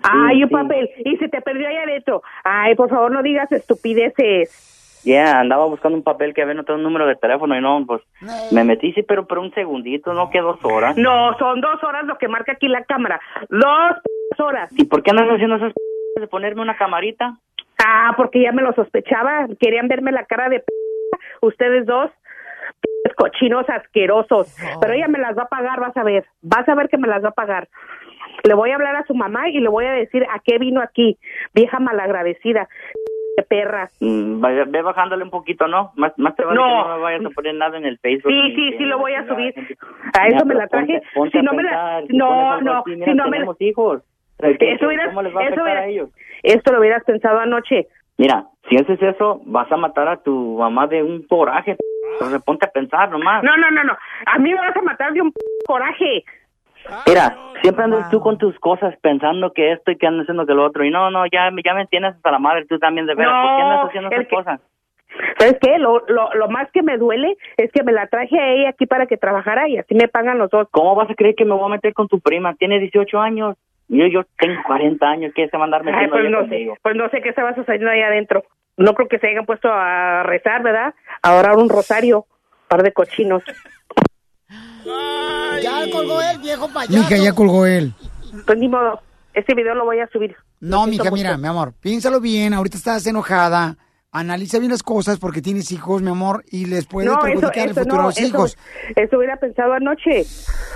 Ay, 0.02 0.38
Sí, 0.38 0.42
un 0.44 0.48
sí. 0.48 0.54
papel. 0.54 0.90
Y 1.04 1.16
se 1.16 1.28
te 1.28 1.40
perdió 1.40 1.68
allá 1.68 1.82
adentro. 1.82 2.22
Ay, 2.44 2.74
por 2.74 2.88
favor, 2.88 3.10
no 3.12 3.22
digas 3.22 3.50
estupideces. 3.52 4.79
Ya, 5.04 5.40
andaba 5.40 5.64
buscando 5.66 5.96
un 5.96 6.04
papel 6.04 6.34
que 6.34 6.42
había 6.42 6.54
notado 6.54 6.76
un 6.78 6.82
número 6.84 7.06
de 7.06 7.16
teléfono 7.16 7.56
y 7.56 7.60
no, 7.60 7.84
pues 7.86 8.02
me 8.52 8.64
metí, 8.64 8.92
sí, 8.92 9.02
pero 9.02 9.26
por 9.26 9.38
un 9.38 9.52
segundito, 9.54 10.12
no 10.12 10.30
que 10.30 10.40
dos 10.40 10.58
horas. 10.62 10.96
No, 10.96 11.36
son 11.38 11.60
dos 11.60 11.82
horas 11.82 12.04
lo 12.04 12.18
que 12.18 12.28
marca 12.28 12.52
aquí 12.52 12.68
la 12.68 12.84
cámara. 12.84 13.20
Dos 13.48 13.96
horas. 14.38 14.70
¿Y 14.76 14.84
por 14.84 15.02
qué 15.02 15.10
andas 15.10 15.28
haciendo 15.28 15.56
esas 15.56 15.72
de 16.16 16.26
ponerme 16.28 16.62
una 16.62 16.76
camarita? 16.76 17.36
Ah, 17.84 18.12
porque 18.16 18.42
ya 18.42 18.52
me 18.52 18.62
lo 18.62 18.72
sospechaba. 18.74 19.46
Querían 19.58 19.88
verme 19.88 20.12
la 20.12 20.24
cara 20.26 20.48
de 20.50 20.60
p 20.60 20.66
ustedes 21.40 21.86
dos. 21.86 22.10
p- 22.80 23.14
cochinos 23.14 23.68
asquerosos. 23.68 24.54
Pero 24.80 24.92
ella 24.92 25.08
me 25.08 25.18
las 25.18 25.36
va 25.36 25.44
a 25.44 25.48
pagar, 25.48 25.80
vas 25.80 25.96
a 25.96 26.02
ver. 26.04 26.24
Vas 26.42 26.68
a 26.68 26.74
ver 26.74 26.88
que 26.88 26.98
me 26.98 27.08
las 27.08 27.24
va 27.24 27.28
a 27.30 27.32
pagar. 27.32 27.68
Le 28.44 28.54
voy 28.54 28.70
a 28.70 28.74
hablar 28.76 28.96
a 28.96 29.04
su 29.06 29.14
mamá 29.14 29.48
y 29.48 29.60
le 29.60 29.68
voy 29.68 29.84
a 29.86 29.92
decir 29.92 30.24
a 30.24 30.38
qué 30.44 30.58
vino 30.58 30.80
aquí, 30.82 31.18
vieja 31.54 31.78
malagradecida. 31.78 32.68
Perra. 33.42 33.88
Mm, 34.00 34.40
vaya- 34.40 34.64
ve 34.68 34.82
bajándole 34.82 35.24
un 35.24 35.30
poquito, 35.30 35.66
¿no? 35.68 35.92
Más, 35.96 36.12
más 36.18 36.34
te 36.36 36.44
vale 36.44 36.58
No. 36.58 36.66
que 36.66 36.74
no 36.88 36.96
me 36.96 37.02
vayas 37.02 37.24
a 37.26 37.30
poner 37.30 37.54
nada 37.54 37.76
en 37.78 37.84
el 37.86 37.98
Facebook. 37.98 38.30
Sí, 38.32 38.54
sí, 38.54 38.74
sí 38.78 38.84
lo 38.84 38.98
voy 38.98 39.14
a 39.14 39.26
subir. 39.26 39.54
A 40.18 40.26
eso 40.28 40.44
me 40.46 40.54
la 40.54 40.66
traje. 40.68 41.00
ponte- 41.00 41.06
ponte 41.14 41.38
Si 41.38 41.44
no 41.44 41.52
me 41.52 41.62
la... 41.62 42.02
No, 42.08 42.60
no, 42.60 42.78
así, 42.78 42.90
mira, 42.92 43.06
si 43.06 43.14
no 43.14 43.28
me 43.28 43.38
la... 43.40 43.46
hijos. 43.60 44.02
¿Qué- 44.40 44.56
qué- 44.58 44.72
Eso 44.72 44.86
hubieras, 44.86 45.08
¿Cómo 45.08 45.22
les 45.22 45.34
va 45.36 45.40
a 45.40 45.42
eso 45.44 45.52
afectar 45.52 45.64
hubieras- 45.64 45.84
a 45.84 45.86
ellos? 45.88 46.08
Esto 46.42 46.72
lo 46.72 46.80
hubieras 46.80 47.04
pensado 47.04 47.38
anoche. 47.40 47.86
Mira, 48.16 48.44
si 48.68 48.76
haces 48.76 49.00
eso, 49.02 49.40
vas 49.46 49.70
a 49.72 49.76
matar 49.76 50.08
a 50.08 50.16
tu 50.18 50.58
mamá 50.58 50.86
de 50.86 51.02
un 51.02 51.22
coraje. 51.26 51.76
Entonces 52.14 52.42
ponte 52.42 52.66
a 52.66 52.70
pensar 52.70 53.10
nomás. 53.10 53.42
No, 53.42 53.56
no, 53.56 53.70
no, 53.70 53.84
no. 53.84 53.96
A 54.26 54.38
mí 54.38 54.50
me 54.52 54.58
vas 54.60 54.76
a 54.76 54.82
matar 54.82 55.12
de 55.12 55.22
un 55.22 55.32
coraje. 55.66 56.24
Mira, 57.06 57.36
siempre 57.62 57.84
andas 57.84 58.10
tú 58.10 58.20
con 58.20 58.38
tus 58.38 58.58
cosas 58.58 58.94
pensando 59.00 59.52
que 59.52 59.72
esto 59.72 59.90
y 59.90 59.96
que 59.96 60.06
andas 60.06 60.24
haciendo 60.24 60.46
que 60.46 60.54
lo 60.54 60.64
otro. 60.64 60.84
Y 60.84 60.90
no, 60.90 61.10
no, 61.10 61.24
ya, 61.26 61.50
ya 61.64 61.74
me 61.74 61.86
tienes 61.86 62.14
hasta 62.14 62.30
la 62.30 62.38
madre 62.38 62.64
tú 62.66 62.78
también 62.78 63.06
de 63.06 63.14
veras. 63.14 63.32
¿Por 63.32 63.56
qué 63.56 63.62
andas 63.62 63.80
No, 63.82 63.86
haciendo 63.88 64.10
esas 64.10 64.26
que- 64.28 64.34
cosas? 64.34 64.60
¿Sabes 65.38 65.58
qué? 65.60 65.78
Lo, 65.78 66.04
lo, 66.06 66.32
lo 66.34 66.48
más 66.48 66.70
que 66.70 66.82
me 66.82 66.96
duele 66.96 67.36
es 67.56 67.70
que 67.72 67.82
me 67.82 67.90
la 67.92 68.06
traje 68.06 68.38
a 68.38 68.48
ella 68.52 68.68
aquí 68.70 68.86
para 68.86 69.06
que 69.06 69.16
trabajara 69.16 69.68
y 69.68 69.76
así 69.76 69.94
me 69.94 70.06
pagan 70.08 70.38
los 70.38 70.50
dos. 70.50 70.68
¿Cómo 70.70 70.94
vas 70.94 71.10
a 71.10 71.14
creer 71.14 71.34
que 71.34 71.44
me 71.44 71.52
voy 71.54 71.64
a 71.64 71.74
meter 71.74 71.92
con 71.92 72.06
tu 72.08 72.20
prima? 72.20 72.54
Tiene 72.54 72.78
18 72.78 73.18
años. 73.20 73.56
Yo, 73.88 74.06
yo 74.06 74.22
tengo 74.38 74.62
40 74.66 75.04
años. 75.04 75.32
¿Qué 75.34 75.48
se 75.48 75.56
va 75.56 75.64
a 75.64 75.66
andar 75.66 75.82
Ay, 75.84 76.06
pues 76.08 76.30
no 76.30 76.46
sé, 76.46 76.70
pues 76.80 76.94
no 76.96 77.08
sé 77.08 77.20
qué 77.22 77.32
se 77.32 77.42
va 77.42 77.54
sucediendo 77.56 77.90
ahí 77.90 78.02
adentro. 78.02 78.44
No 78.76 78.94
creo 78.94 79.08
que 79.08 79.18
se 79.18 79.26
hayan 79.26 79.46
puesto 79.46 79.68
a 79.70 80.22
rezar, 80.22 80.62
¿verdad? 80.62 80.94
A 81.22 81.34
orar 81.34 81.56
un 81.56 81.68
rosario, 81.68 82.24
par 82.68 82.82
de 82.84 82.92
cochinos. 82.92 83.42
Ya 85.62 85.90
colgó 85.92 86.20
el 86.22 86.38
viejo 86.38 86.68
payaso. 86.68 86.98
Mija, 86.98 87.16
ya 87.16 87.32
colgó 87.32 87.66
él. 87.66 87.94
Pues 88.46 88.58
ni 88.58 88.68
modo, 88.68 89.00
este 89.34 89.54
video 89.54 89.74
lo 89.74 89.84
voy 89.84 90.00
a 90.00 90.08
subir. 90.08 90.36
No, 90.60 90.86
mija, 90.86 91.04
mucho. 91.04 91.14
mira, 91.14 91.36
mi 91.36 91.48
amor, 91.48 91.72
piénsalo 91.80 92.20
bien, 92.20 92.52
ahorita 92.54 92.76
estás 92.76 93.06
enojada, 93.06 93.76
analiza 94.12 94.58
bien 94.58 94.72
las 94.72 94.82
cosas 94.82 95.18
porque 95.18 95.40
tienes 95.40 95.70
hijos, 95.72 96.02
mi 96.02 96.10
amor, 96.10 96.44
y 96.50 96.66
les 96.66 96.86
puede 96.86 97.06
No, 97.08 97.24
eso, 97.26 97.50
el 97.52 97.68
futuro 97.74 97.96
no, 97.96 98.00
a 98.02 98.04
los 98.06 98.18
eso, 98.18 98.26
hijos. 98.26 98.58
eso 98.96 99.16
hubiera 99.16 99.36
pensado 99.36 99.72
anoche. 99.72 100.24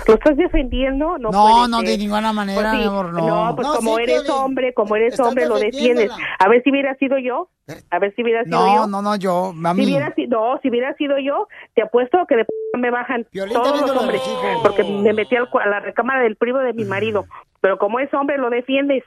¿Lo 0.07 0.13
estás 0.13 0.37
defendiendo? 0.37 1.17
No, 1.17 1.29
No, 1.31 1.67
no, 1.67 1.81
de 1.81 1.97
ninguna 1.97 2.31
manera, 2.31 2.61
Pues 2.61 2.71
sí. 2.71 2.77
mi 2.77 2.83
amor, 2.85 3.13
no. 3.13 3.53
pues 3.55 3.67
No, 3.67 3.75
como 3.75 3.97
sí, 3.97 4.03
eres 4.03 4.29
hombre, 4.29 4.73
como 4.73 4.95
eres 4.95 5.13
Están 5.13 5.27
hombre, 5.27 5.47
lo 5.47 5.57
defiendes. 5.59 6.11
A 6.39 6.47
ver 6.47 6.61
si 6.63 6.71
hubiera 6.71 6.95
sido 6.95 7.17
yo. 7.17 7.49
A 7.89 7.99
ver 7.99 8.13
si 8.15 8.21
hubiera 8.23 8.43
sido 8.43 8.59
No, 8.59 8.75
yo. 8.75 8.87
no, 8.87 9.01
no, 9.01 9.15
yo, 9.15 9.51
Si 9.53 9.59
mami. 9.59 9.85
hubiera 9.85 10.13
no, 10.29 10.59
si 10.61 10.69
hubiera 10.69 10.93
sido 10.95 11.17
yo, 11.19 11.47
te 11.73 11.81
apuesto 11.81 12.19
que 12.29 12.35
de 12.35 12.45
p 12.45 12.51
me 12.77 12.91
bajan 12.91 13.25
todos 13.33 13.81
los 13.81 13.93
lo 13.93 14.01
hombres, 14.01 14.21
los 14.25 14.61
porque 14.61 14.83
me 14.83 15.13
metí 15.13 15.35
al 15.35 15.49
a 15.51 15.67
la 15.67 15.79
recámara 15.79 16.21
del 16.21 16.35
primo 16.35 16.59
de 16.59 16.73
mi 16.73 16.85
marido. 16.85 17.25
Pero 17.61 17.77
como 17.79 17.99
es 17.99 18.13
hombre, 18.13 18.37
lo 18.37 18.49
defiendes. 18.49 19.03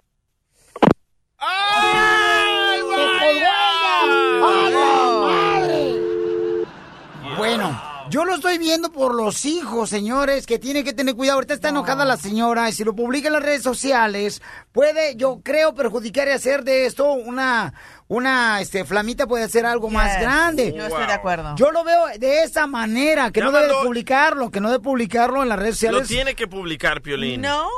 Bueno, 7.37 7.81
yo 8.11 8.25
lo 8.25 8.35
estoy 8.35 8.59
viendo 8.59 8.91
por 8.91 9.15
los 9.15 9.45
hijos, 9.45 9.89
señores, 9.89 10.47
que 10.47 10.59
tiene 10.59 10.83
que 10.83 10.93
tener 10.93 11.15
cuidado. 11.15 11.37
Ahorita 11.37 11.55
está 11.55 11.69
enojada 11.69 12.05
la 12.05 12.17
señora 12.17 12.69
y 12.69 12.73
si 12.73 12.83
lo 12.83 12.97
publica 12.97 13.29
en 13.29 13.35
las 13.35 13.43
redes 13.45 13.63
sociales, 13.63 14.43
puede, 14.73 15.15
yo 15.15 15.41
creo, 15.45 15.77
perjudicar 15.77 16.27
y 16.27 16.33
hacer 16.33 16.65
de 16.65 16.87
esto 16.87 17.13
una, 17.13 17.73
una, 18.09 18.61
este, 18.61 18.85
flamita 18.85 19.27
puede 19.27 19.45
hacer 19.45 19.67
algo 19.67 19.91
más 19.91 20.19
grande. 20.21 20.73
yo 20.77 20.85
estoy 20.87 21.07
de 21.07 21.13
acuerdo. 21.13 21.55
Yo 21.57 21.71
lo 21.71 21.85
veo 21.85 22.07
de 22.19 22.43
esa 22.43 22.67
manera, 22.67 23.31
que 23.31 23.41
Ya 23.41 23.47
no 23.47 23.53
debe 23.53 23.73
publicarlo, 23.85 24.51
que 24.51 24.61
no 24.61 24.71
debe 24.71 24.83
publicarlo 24.83 25.43
en 25.43 25.49
las 25.51 25.59
redes 25.59 25.75
Lo 25.83 25.89
sociales. 25.89 26.09
tiene 26.09 26.35
que 26.35 26.47
publicar, 26.49 27.03
Piolín. 27.03 27.43
No. 27.43 27.69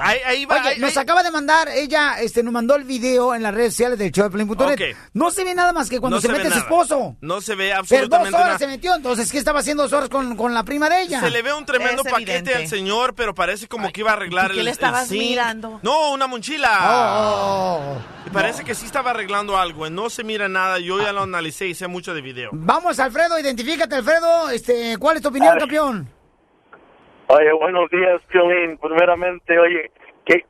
Ahí, 0.00 0.18
ahí 0.26 0.44
va. 0.46 0.56
Oye, 0.60 0.68
ahí- 0.70 0.78
nos 0.78 0.96
ahí- 0.96 1.02
acaba 1.02 1.22
de 1.22 1.30
mandar, 1.30 1.68
ella 1.68 2.20
este, 2.20 2.42
nos 2.42 2.52
mandó 2.52 2.76
el 2.76 2.84
video 2.84 3.34
en 3.34 3.42
las 3.42 3.52
redes 3.54 3.72
sociales 3.74 3.98
del 3.98 4.12
show 4.12 4.24
de 4.24 4.30
Pelín.net. 4.30 4.74
Ok. 4.74 4.96
No 5.14 5.30
se 5.30 5.42
ve 5.44 5.54
nada 5.54 5.72
más 5.72 5.88
que 5.90 5.98
cuando 6.00 6.16
No 6.16 6.20
se, 6.20 6.28
se 6.28 6.32
mete 6.32 6.50
su 6.50 6.58
esposo. 6.58 7.16
No 7.20 7.40
se 7.40 7.54
ve 7.56 7.66
Pero 7.70 7.76
dos 7.76 7.80
absolutamente 7.80 8.36
horas 8.36 8.46
nada. 8.46 8.58
se 8.58 8.66
metió, 8.68 8.94
entonces, 8.94 9.30
¿qué 9.32 9.38
estaba 9.38 9.60
haciendo 9.60 9.82
dos 9.82 9.92
horas 9.92 10.08
con, 10.08 10.36
con 10.36 10.54
la 10.54 10.62
prima 10.62 10.88
de 10.88 11.02
ella? 11.02 11.20
Se 11.20 11.30
le 11.30 11.42
ve 11.42 11.52
un 11.52 11.66
tremendo 11.66 12.02
Es 12.04 12.10
paquete 12.12 12.36
evidente. 12.36 12.54
al 12.54 12.68
señor, 12.68 13.14
pero 13.14 13.34
parece 13.34 13.66
como 13.66 13.90
que 13.90 14.00
iba 14.00 14.10
a 14.10 14.14
arreglar 14.14 14.50
¿y 14.52 14.54
qué 14.54 14.60
el 14.60 14.66
le 14.66 14.70
estabas 14.70 15.10
el 15.10 15.18
mirando? 15.18 15.80
No, 15.82 16.12
una 16.12 16.26
mochila. 16.28 16.78
Oh. 16.82 17.96
Y 18.26 18.30
parece 18.30 18.64
que 18.64 18.74
sí 18.74 18.86
estaba 18.86 19.10
arreglando 19.10 19.58
algo. 19.58 19.79
No 19.88 20.10
se 20.10 20.24
mira 20.24 20.48
nada. 20.48 20.78
Yo 20.80 21.00
ya 21.00 21.12
lo 21.12 21.22
analicé 21.22 21.68
y 21.68 21.74
sé 21.74 21.86
mucho 21.88 22.12
de 22.12 22.20
video. 22.20 22.50
Vamos, 22.52 22.98
Alfredo, 22.98 23.38
identifícate, 23.38 23.94
Alfredo. 23.94 24.50
Este, 24.50 24.96
¿Cuál 24.98 25.16
es 25.16 25.22
tu 25.22 25.28
opinión, 25.28 25.56
campeón? 25.58 26.08
Oye, 27.28 27.52
buenos 27.52 27.88
días, 27.90 28.20
Piolín. 28.28 28.76
Primeramente, 28.78 29.56
oye, 29.58 29.92
que 30.26 30.44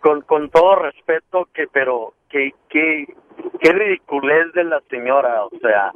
con, 0.00 0.22
con 0.22 0.50
todo 0.50 0.74
respeto, 0.76 1.48
que 1.54 1.66
pero 1.72 2.14
que 2.28 2.50
que 2.68 3.06
qué 3.60 3.72
ridiculez 3.72 4.52
de 4.52 4.64
la 4.64 4.80
señora, 4.90 5.44
o 5.44 5.50
sea, 5.60 5.92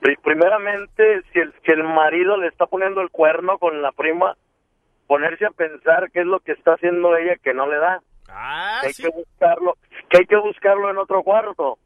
pri- 0.00 0.16
primeramente 0.22 1.22
si 1.32 1.38
el 1.38 1.52
si 1.64 1.72
el 1.72 1.82
marido 1.84 2.36
le 2.36 2.48
está 2.48 2.66
poniendo 2.66 3.00
el 3.00 3.08
cuerno 3.10 3.58
con 3.58 3.80
la 3.80 3.92
prima, 3.92 4.36
ponerse 5.06 5.46
a 5.46 5.50
pensar 5.50 6.10
qué 6.12 6.20
es 6.20 6.26
lo 6.26 6.40
que 6.40 6.52
está 6.52 6.74
haciendo 6.74 7.16
ella 7.16 7.36
que 7.42 7.54
no 7.54 7.66
le 7.66 7.76
da. 7.78 8.02
Ah, 8.28 8.80
que 8.82 8.88
hay 8.88 8.92
que 8.94 9.08
buscarlo, 9.08 9.76
que 10.10 10.18
hay 10.18 10.26
que 10.26 10.36
buscarlo 10.36 10.90
en 10.90 10.98
otro 10.98 11.22
cuarto. 11.22 11.78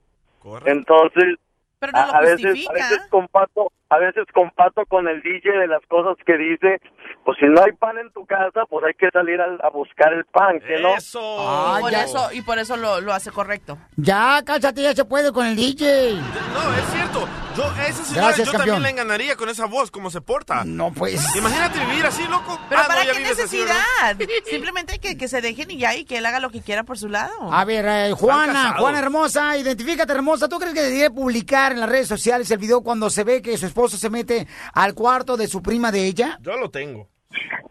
Entonces, 0.67 1.37
Pero 1.79 1.93
no 1.93 1.99
a, 1.99 2.07
lo 2.07 2.15
a 2.15 2.21
veces, 2.21 2.69
a 2.69 2.73
veces 2.73 3.01
comparto, 3.11 3.73
a 3.95 3.99
veces 3.99 4.25
comparto 4.33 4.83
con 4.87 5.07
el 5.09 5.23
DJ 5.23 5.51
de 5.59 5.67
las 5.69 5.83
cosas 5.89 6.17
que 6.27 6.37
dice, 6.37 6.81
pues 7.25 7.39
si 7.39 7.47
no 7.47 7.63
hay 7.63 7.73
pan 7.73 7.99
en 7.99 8.11
tu 8.13 8.27
casa, 8.27 8.63
pues 8.69 8.85
hay 8.87 8.95
que 8.95 9.09
salir 9.13 9.41
al- 9.41 9.61
a, 9.63 9.71
buscar 9.71 10.13
el 10.13 10.25
pan, 10.27 10.61
que 10.61 10.81
no. 10.81 10.95
Ah, 11.41 11.77
y 11.79 11.83
por 11.83 11.91
ya. 11.93 12.05
eso, 12.05 12.29
y 12.33 12.43
por 12.43 12.59
eso 12.59 12.77
lo, 12.77 13.01
lo 13.01 13.13
hace 13.13 13.31
correcto. 13.31 13.79
Ya, 13.97 14.43
cállate, 14.45 14.83
ya 14.83 14.95
se 14.95 15.05
puede 15.05 15.33
con 15.33 15.47
el 15.47 15.57
DJ. 15.57 16.15
No, 16.15 16.75
es 16.77 16.85
cierto. 16.93 17.29
Yo, 17.57 17.63
esa 17.87 18.03
señora 18.05 18.27
Gracias, 18.27 18.47
yo 18.49 18.53
campeón. 18.53 18.59
también 18.77 18.83
la 18.83 18.91
enganaría 18.91 19.37
con 19.37 19.49
esa 19.49 19.67
voz, 19.67 19.93
como 19.93 20.11
se 20.11 20.21
porta. 20.21 20.65
No, 20.65 20.93
pues. 20.93 21.25
Imagínate 21.37 21.79
vivir 21.87 22.05
así, 22.05 22.25
loco. 22.27 22.59
Pero 22.69 22.81
Ah, 22.81 22.83
no, 22.83 22.89
¿para 22.89 23.05
ya 23.05 23.13
qué 23.13 23.19
vives 23.19 23.39
así, 23.39 23.59
necesidad? 23.59 24.17
Simplemente 24.51 24.99
que, 24.99 25.17
que 25.17 25.29
se 25.29 25.41
dejen 25.41 25.71
y 25.71 25.79
ya, 25.79 25.95
y 25.95 26.05
que 26.05 26.19
él 26.19 26.27
haga 26.27 26.41
lo 26.41 26.51
que 26.51 26.63
quiera 26.63 26.83
por 26.83 26.99
su 26.99 27.09
lado. 27.09 27.33
A 27.53 27.65
ver, 27.65 27.85
eh, 27.87 28.13
Juana. 28.13 28.75
Juana 28.77 28.99
hermosa, 28.99 29.57
identifícate 29.57 30.13
hermosa. 30.13 30.49
¿Tú 30.49 30.59
crees 30.59 30.75
que 30.75 30.83
debería 30.83 31.11
publicar 31.11 31.71
en 31.71 31.79
las 31.81 31.89
redes 31.89 32.09
sociales 32.09 32.51
el 32.51 32.59
video 32.59 32.81
cuando 32.83 33.09
se 33.09 33.23
ve 33.23 33.41
que 33.41 33.57
su 33.57 33.67
esposo 33.85 33.99
se 33.99 34.11
mete 34.11 34.47
al 34.73 34.94
cuarto 34.94 35.37
de 35.37 35.47
su 35.47 35.62
prima 35.62 35.92
de 35.92 36.07
ella? 36.07 36.38
Yo 36.40 36.57
lo 36.57 36.70
tengo. 36.70 37.09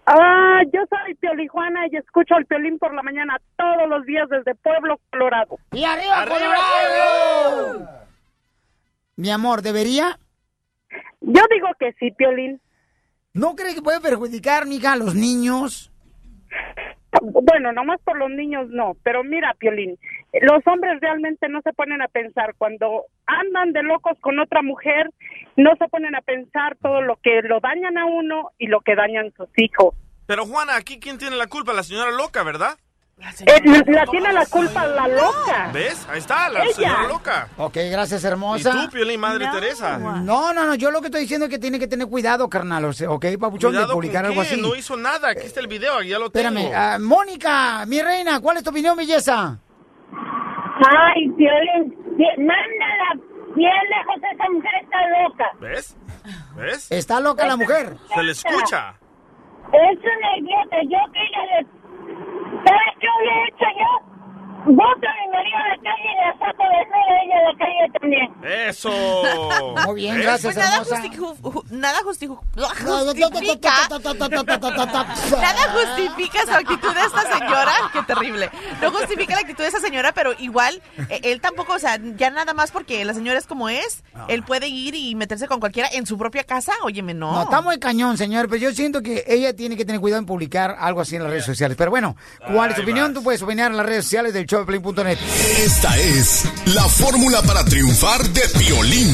Ah, 0.06 0.62
yo 0.72 0.82
soy 0.90 1.16
Piolijuana 1.16 1.88
y 1.92 1.96
escucho 1.96 2.36
al 2.36 2.46
Piolín 2.46 2.78
por 2.78 2.94
la 2.94 3.02
mañana 3.02 3.38
todos 3.58 3.90
los 3.90 4.06
días 4.06 4.30
desde 4.30 4.54
Pueblo, 4.56 5.00
Colorado. 5.10 5.58
¡Y 5.72 5.84
arriba, 5.84 6.26
Colorado! 6.28 7.90
Mi 9.16 9.32
amor, 9.32 9.62
¿debería? 9.62 10.20
Yo 11.22 11.42
digo 11.50 11.68
que 11.80 11.94
sí, 11.94 12.12
Piolín. 12.12 12.62
¿No 13.34 13.56
cree 13.56 13.74
que 13.74 13.82
puede 13.82 14.02
perjudicar, 14.02 14.68
mija, 14.68 14.94
a 14.94 14.98
los 14.98 15.16
niños? 15.16 15.92
Bueno, 17.22 17.72
nomás 17.72 18.02
por 18.02 18.18
los 18.18 18.30
niños 18.32 18.70
no, 18.70 18.96
pero 19.04 19.24
mira, 19.24 19.54
Piolín, 19.60 19.98
los 20.42 20.66
hombres 20.66 21.00
realmente 21.00 21.48
no 21.48 21.62
se 21.62 21.74
ponen 21.74 22.02
a 22.02 22.08
pensar 22.08 22.56
cuando 22.58 23.06
andan 23.28 23.72
de 23.74 23.84
locos 23.84 24.18
con 24.20 24.40
otra 24.40 24.62
mujer, 24.62 25.10
no 25.56 25.76
se 25.78 25.88
ponen 25.90 26.16
a 26.16 26.22
pensar 26.22 26.76
todo 26.82 27.02
lo 27.02 27.18
que 27.18 27.42
lo 27.44 27.60
dañan 27.60 27.98
a 27.98 28.06
uno 28.06 28.52
y 28.58 28.68
lo 28.68 28.82
que 28.82 28.96
dañan 28.96 29.32
sus 29.38 29.50
hijos. 29.58 29.96
Pero 30.26 30.46
Juana, 30.46 30.76
aquí 30.76 31.00
quién 31.00 31.18
tiene 31.18 31.36
la 31.36 31.48
culpa? 31.48 31.74
La 31.74 31.84
señora 31.84 32.12
loca, 32.12 32.44
¿verdad? 32.44 32.78
Eh, 33.18 33.84
la 33.88 34.06
tiene 34.08 34.34
la 34.34 34.46
culpa 34.48 34.86
la 34.86 35.08
loca. 35.08 35.70
¿Ves? 35.72 36.06
Ahí 36.10 36.18
está, 36.20 36.50
la 36.50 36.64
Ella. 36.66 36.74
señora 36.74 37.08
loca. 37.08 37.48
Ok, 37.58 37.78
gracias, 37.90 38.24
Y 38.24 38.28
hermosa. 38.28 38.72
tú, 38.72 38.90
Piolín, 38.92 39.20
Madre 39.20 39.48
Teresa. 39.52 39.98
No, 39.98 40.52
no, 40.54 40.66
no, 40.66 40.76
yo 40.76 40.92
lo 40.92 41.00
que 41.00 41.08
estoy 41.08 41.22
diciendo 41.22 41.46
es 41.46 41.50
que 41.50 41.58
tiene 41.60 41.80
que 41.80 41.88
tener 41.88 42.08
cuidado, 42.08 42.50
carnal, 42.50 42.84
o 42.86 42.92
sea, 42.94 43.10
ok, 43.12 43.26
papuchón, 43.40 43.74
de 43.74 43.86
publicar 43.86 44.26
algo 44.26 44.42
qué, 44.42 44.48
así. 44.48 44.62
no 44.62 44.76
hizo 44.76 44.98
nada. 44.98 45.30
Aquí 45.30 45.46
está 45.46 45.62
el 45.62 45.68
video, 45.68 46.02
ya 46.02 46.20
lo 46.20 46.30
tengo. 46.32 46.50
Espérame, 46.50 46.74
ah, 46.76 46.98
Mónica, 47.00 47.86
mi 47.88 48.02
reina, 48.02 48.40
¿cuál 48.42 48.58
es 48.58 48.64
tu 48.64 48.72
opinión, 48.72 48.98
belleza? 48.98 49.58
Ay, 50.12 51.30
Piolín, 51.38 51.96
bien- 52.18 52.46
mándala 52.46 53.24
bien 53.56 53.72
lejos, 53.90 54.16
esa 54.34 54.50
mujer 54.50 54.72
está 54.82 54.98
loca. 55.24 55.46
¿Ves? 55.62 55.96
¿Ves? 56.56 56.92
Está 56.92 57.20
loca 57.20 57.46
la 57.46 57.56
mujer. 57.56 57.96
Se 58.14 58.24
le 58.24 58.32
escucha. 58.34 58.96
Es 59.72 60.00
una 60.00 60.38
idiota, 60.38 60.78
yo 60.84 60.98
que 61.14 61.20
ella 61.22 61.62
le... 61.62 61.83
¿Sabes 62.66 62.94
qué 63.00 63.08
hubiera 63.20 63.48
hecho 63.48 63.66
yo? 63.80 64.13
Boto 64.66 65.08
a 65.08 65.14
mi 65.20 65.32
marido 65.34 65.58
a 65.58 65.68
la 65.70 65.78
calle 65.84 66.10
y 66.10 66.16
la 66.24 66.32
saco 66.40 66.64
de 66.64 66.80
ella 67.24 67.38
a 67.38 67.52
la 67.52 67.58
calle 67.58 68.00
también. 68.00 68.28
Eso. 68.70 68.92
Muy 69.86 69.96
bien, 69.96 70.16
¿Eh? 70.18 70.22
gracias, 70.24 70.54
Pues 70.54 70.58
nada, 70.58 70.78
hermosa. 70.78 70.96
justifica, 71.02 71.24
ju- 71.42 71.64
nada 71.72 72.00
justifica, 72.04 72.40
justifica, 72.56 73.72
nada 75.42 75.72
justifica 75.74 76.46
su 76.46 76.52
actitud 76.54 76.94
de 76.94 77.02
esta 77.02 77.22
señora, 77.38 77.72
qué 77.92 78.02
terrible. 78.04 78.50
No 78.82 78.92
justifica 78.92 79.36
la 79.36 79.42
actitud 79.42 79.64
de 79.64 79.70
esa 79.70 79.80
señora, 79.80 80.12
pero 80.14 80.32
igual 80.40 80.82
eh, 81.10 81.20
él 81.24 81.42
tampoco, 81.42 81.74
o 81.74 81.80
sea, 81.80 81.98
ya 82.16 82.30
nada 82.30 82.54
más 82.54 82.72
porque 82.72 83.04
la 83.06 83.14
señora 83.14 83.40
es 83.40 83.48
como 83.48 83.70
es, 83.70 84.04
él 84.28 84.44
puede 84.44 84.68
ir 84.68 84.96
y 84.96 85.16
meterse 85.16 85.48
con 85.48 85.60
cualquiera 85.60 85.90
en 85.92 86.06
su 86.06 86.18
propia 86.18 86.44
casa, 86.44 86.74
óyeme, 86.84 87.14
no. 87.14 87.32
No, 87.34 87.44
está 87.44 87.62
muy 87.62 87.80
cañón, 87.80 88.18
señor, 88.18 88.48
pero 88.48 88.58
yo 88.62 88.72
siento 88.72 89.02
que 89.02 89.24
ella 89.28 89.56
tiene 89.56 89.76
que 89.78 89.86
tener 89.86 90.02
cuidado 90.02 90.20
en 90.20 90.26
publicar 90.26 90.76
algo 90.80 91.02
así 91.02 91.16
en 91.16 91.24
las 91.24 91.32
redes 91.32 91.46
sociales. 91.46 91.78
Pero 91.78 91.92
bueno, 91.92 92.16
¿cuál 92.54 92.70
es 92.72 92.76
tu 92.76 92.82
opinión? 92.84 93.14
Tú 93.14 93.24
puedes 93.24 93.42
opinar 93.42 93.72
en 93.72 93.78
las 93.78 93.86
redes 93.86 94.04
sociales 94.06 94.34
del 94.34 94.46
Esta 95.58 95.98
es 95.98 96.46
la 96.76 96.84
fórmula 96.84 97.42
para 97.42 97.66
triunfar 97.66 98.22
de 98.30 98.42
violín. 98.60 99.08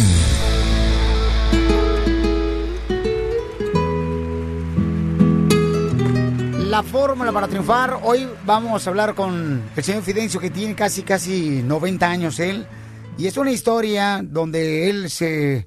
La 6.69 6.83
fórmula 6.83 7.31
para 7.31 7.47
triunfar. 7.47 8.01
Hoy 8.03 8.27
vamos 8.45 8.85
a 8.85 8.89
hablar 8.89 9.15
con 9.15 9.63
el 9.77 9.81
señor 9.81 10.03
Fidencio, 10.03 10.41
que 10.41 10.49
tiene 10.49 10.75
casi, 10.75 11.03
casi 11.03 11.63
90 11.63 12.05
años 12.05 12.37
él. 12.41 12.67
Y 13.17 13.27
es 13.27 13.37
una 13.37 13.51
historia 13.51 14.19
donde 14.21 14.89
él 14.89 15.09
se 15.09 15.65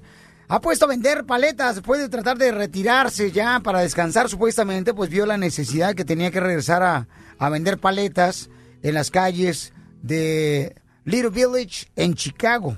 ha 0.49 0.61
puesto 0.61 0.85
a 0.85 0.89
vender 0.89 1.25
paletas. 1.25 1.77
Después 1.77 1.99
de 1.99 2.09
tratar 2.09 2.37
de 2.37 2.51
retirarse 2.51 3.31
ya 3.31 3.59
para 3.59 3.79
descansar, 3.79 4.29
supuestamente, 4.29 4.93
pues 4.93 5.09
vio 5.09 5.25
la 5.25 5.37
necesidad 5.37 5.95
que 5.95 6.05
tenía 6.05 6.29
que 6.29 6.39
regresar 6.39 6.83
a, 6.83 7.07
a 7.39 7.49
vender 7.49 7.79
paletas 7.79 8.51
en 8.83 8.93
las 8.93 9.09
calles 9.09 9.73
de 10.01 10.75
Little 11.05 11.29
Village 11.29 11.87
en 11.95 12.13
Chicago. 12.13 12.77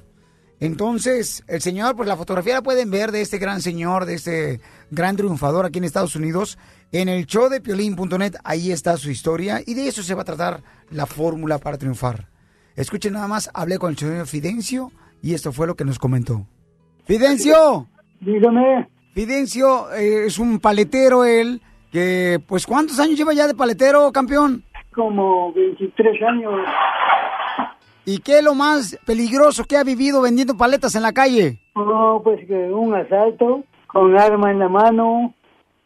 Entonces, 0.59 1.43
el 1.47 1.61
señor, 1.61 1.95
pues 1.95 2.07
la 2.07 2.15
fotografía 2.15 2.53
la 2.53 2.61
pueden 2.61 2.89
ver 2.89 3.11
de 3.11 3.21
este 3.21 3.37
gran 3.37 3.61
señor, 3.61 4.05
de 4.05 4.13
este 4.13 4.61
gran 4.89 5.17
triunfador 5.17 5.65
aquí 5.65 5.79
en 5.79 5.83
Estados 5.83 6.15
Unidos, 6.15 6.57
en 6.91 7.09
el 7.09 7.25
show 7.25 7.49
de 7.49 7.59
piolín.net. 7.59 8.35
Ahí 8.43 8.71
está 8.71 8.95
su 8.95 9.11
historia 9.11 9.61
y 9.65 9.73
de 9.73 9.87
eso 9.87 10.01
se 10.01 10.13
va 10.13 10.21
a 10.21 10.25
tratar 10.25 10.63
la 10.91 11.05
fórmula 11.05 11.57
para 11.57 11.77
triunfar. 11.77 12.29
Escuchen 12.75 13.13
nada 13.13 13.27
más, 13.27 13.49
hablé 13.53 13.77
con 13.77 13.91
el 13.91 13.97
señor 13.97 14.27
Fidencio 14.27 14.91
y 15.21 15.33
esto 15.33 15.51
fue 15.51 15.67
lo 15.67 15.75
que 15.75 15.85
nos 15.85 15.99
comentó. 15.99 16.47
Fidencio. 17.05 17.87
Dígame. 18.21 18.89
Fidencio 19.13 19.91
eh, 19.93 20.25
es 20.25 20.39
un 20.39 20.59
paletero 20.59 21.25
él, 21.25 21.61
que 21.91 22.41
pues 22.47 22.65
¿cuántos 22.65 22.99
años 22.99 23.17
lleva 23.17 23.33
ya 23.33 23.47
de 23.47 23.55
paletero, 23.55 24.11
campeón? 24.11 24.63
Como 24.95 25.51
23 25.53 26.23
años. 26.23 26.53
¿Y 28.05 28.19
qué 28.19 28.37
es 28.37 28.43
lo 28.43 28.53
más 28.53 28.97
peligroso 29.05 29.65
que 29.65 29.77
ha 29.77 29.83
vivido 29.83 30.21
vendiendo 30.21 30.55
paletas 30.55 30.95
en 30.95 31.01
la 31.01 31.11
calle? 31.11 31.59
Oh, 31.73 32.21
pues 32.23 32.45
que 32.47 32.71
un 32.71 32.95
asalto 32.95 33.63
con 33.87 34.17
arma 34.19 34.51
en 34.51 34.59
la 34.59 34.69
mano, 34.69 35.33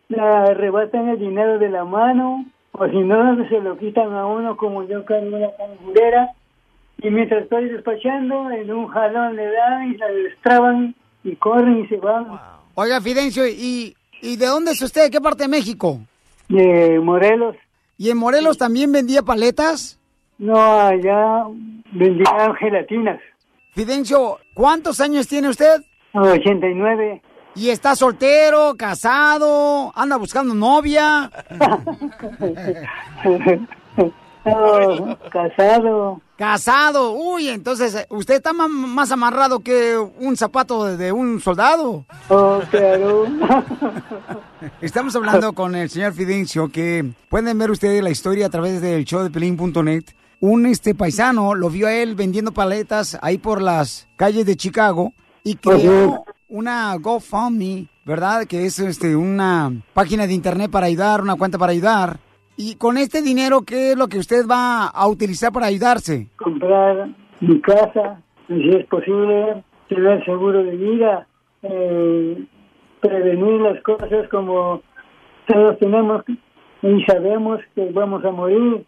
le 0.09 0.19
arrebatan 0.19 1.09
el 1.09 1.19
dinero 1.19 1.59
de 1.59 1.69
la 1.69 1.85
mano, 1.85 2.45
o 2.71 2.87
si 2.87 2.97
no, 2.97 3.47
se 3.47 3.59
lo 3.61 3.77
quitan 3.77 4.13
a 4.13 4.25
uno 4.25 4.57
como 4.57 4.83
yo 4.83 5.05
cargo 5.05 5.37
una 5.37 5.51
cangurera, 5.55 6.31
y 7.01 7.09
mientras 7.09 7.43
estoy 7.43 7.69
despachando, 7.69 8.49
en 8.49 8.71
un 8.71 8.87
jalón 8.87 9.35
le 9.35 9.51
dan 9.51 9.91
y 9.91 9.97
la 9.97 10.07
destraban 10.07 10.95
y 11.23 11.35
corren 11.35 11.85
y 11.85 11.87
se 11.87 11.97
van. 11.97 12.27
Oiga, 12.73 12.99
Fidencio, 12.99 13.47
¿y, 13.47 13.95
¿y 14.21 14.37
de 14.37 14.45
dónde 14.47 14.71
es 14.71 14.81
usted? 14.81 15.03
¿De 15.03 15.11
qué 15.11 15.21
parte 15.21 15.43
de 15.43 15.49
México? 15.49 15.99
De 16.47 16.99
Morelos. 16.99 17.55
¿Y 17.99 18.09
en 18.11 18.17
Morelos 18.17 18.57
también 18.57 18.93
vendía 18.93 19.23
paletas? 19.23 19.99
No, 20.37 20.55
allá 20.55 21.43
vendían 21.91 22.55
gelatinas. 22.55 23.19
Fidencio, 23.73 24.37
¿cuántos 24.53 25.01
años 25.01 25.27
tiene 25.27 25.49
usted? 25.49 25.81
89. 26.13 27.21
¿Y 27.55 27.69
está 27.69 27.97
soltero, 27.97 28.75
casado, 28.77 29.91
anda 29.93 30.15
buscando 30.15 30.55
novia? 30.55 31.29
Oh, 34.45 35.17
casado. 35.31 36.21
Casado. 36.37 37.11
Uy, 37.13 37.49
entonces 37.49 38.05
usted 38.09 38.35
está 38.35 38.53
ma- 38.53 38.67
más 38.69 39.11
amarrado 39.11 39.59
que 39.59 39.97
un 39.97 40.37
zapato 40.37 40.85
de- 40.85 40.97
de 40.97 41.11
un 41.11 41.41
soldado. 41.41 42.05
Oh, 42.29 42.59
claro. 42.71 43.25
Estamos 44.81 45.15
hablando 45.15 45.53
con 45.53 45.75
el 45.75 45.89
señor 45.89 46.13
Fidencio, 46.13 46.69
que 46.69 47.05
pueden 47.29 47.57
ver 47.57 47.71
ustedes 47.71 48.01
la 48.03 48.09
historia 48.09 48.47
a 48.47 48.49
través 48.49 48.81
del 48.81 49.05
show 49.05 49.23
de 49.23 49.29
Pelín.net. 49.29 50.03
Un 50.41 50.65
este 50.65 50.95
paisano 50.95 51.53
lo 51.53 51.69
vio 51.69 51.87
a 51.87 51.93
él 51.93 52.15
vendiendo 52.15 52.53
paletas 52.53 53.17
ahí 53.21 53.37
por 53.37 53.61
las 53.61 54.07
calles 54.15 54.45
de 54.45 54.55
Chicago 54.55 55.11
y 55.43 55.55
creó 55.55 56.23
una 56.47 56.95
GoFundMe, 56.95 57.87
¿verdad? 58.05 58.45
Que 58.45 58.65
es 58.65 58.79
este 58.79 59.17
una 59.17 59.69
página 59.93 60.25
de 60.27 60.33
internet 60.33 60.71
para 60.71 60.85
ayudar, 60.87 61.21
una 61.21 61.35
cuenta 61.35 61.57
para 61.57 61.73
ayudar. 61.73 62.19
Y 62.61 62.75
con 62.75 62.97
este 62.97 63.21
dinero, 63.21 63.61
¿qué 63.61 63.91
es 63.91 63.97
lo 63.97 64.09
que 64.09 64.17
usted 64.17 64.45
va 64.45 64.87
a 64.87 65.07
utilizar 65.07 65.49
para 65.49 65.67
ayudarse? 65.67 66.27
comprar 66.35 67.07
mi 67.39 67.61
casa, 67.61 68.21
si 68.49 68.69
es 68.71 68.85
posible, 68.87 69.63
tener 69.87 70.25
seguro 70.25 70.61
de 70.61 70.75
vida, 70.75 71.25
eh, 71.63 72.43
prevenir 72.99 73.61
las 73.61 73.81
cosas 73.81 74.27
como 74.29 74.81
todos 75.47 75.79
tenemos 75.79 76.25
y 76.81 77.01
sabemos 77.05 77.61
que 77.75 77.91
vamos 77.93 78.25
a 78.25 78.31
morir. 78.31 78.85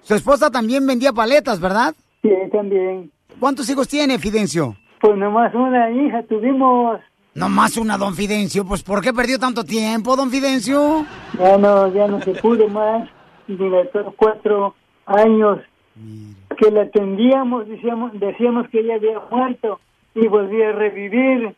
Su 0.00 0.14
esposa 0.14 0.50
también 0.50 0.86
vendía 0.86 1.12
paletas, 1.12 1.60
¿verdad? 1.60 1.94
Sí, 2.22 2.30
también. 2.50 3.10
¿Cuántos 3.38 3.68
hijos 3.68 3.88
tiene, 3.88 4.18
Fidencio? 4.18 4.74
Pues 5.02 5.18
nomás 5.18 5.54
una 5.54 5.90
hija 5.90 6.22
tuvimos. 6.22 6.98
Nomás 7.34 7.76
una, 7.76 7.96
don 7.96 8.14
Fidencio. 8.14 8.64
Pues, 8.64 8.82
¿por 8.82 9.00
qué 9.00 9.12
perdió 9.12 9.38
tanto 9.38 9.64
tiempo, 9.64 10.16
don 10.16 10.30
Fidencio? 10.30 11.06
Ya 11.38 11.56
no, 11.56 11.92
ya 11.92 12.06
no 12.06 12.20
se 12.22 12.32
pudo 12.34 12.68
más. 12.68 13.08
Durante 13.48 13.98
cuatro 14.16 14.74
años 15.06 15.58
que 16.58 16.70
la 16.70 16.82
atendíamos, 16.82 17.68
decíamos, 17.68 18.12
decíamos 18.18 18.68
que 18.68 18.80
ella 18.80 18.94
había 18.96 19.20
muerto 19.30 19.80
y 20.14 20.28
volvía 20.28 20.68
a 20.68 20.72
revivir 20.72 21.54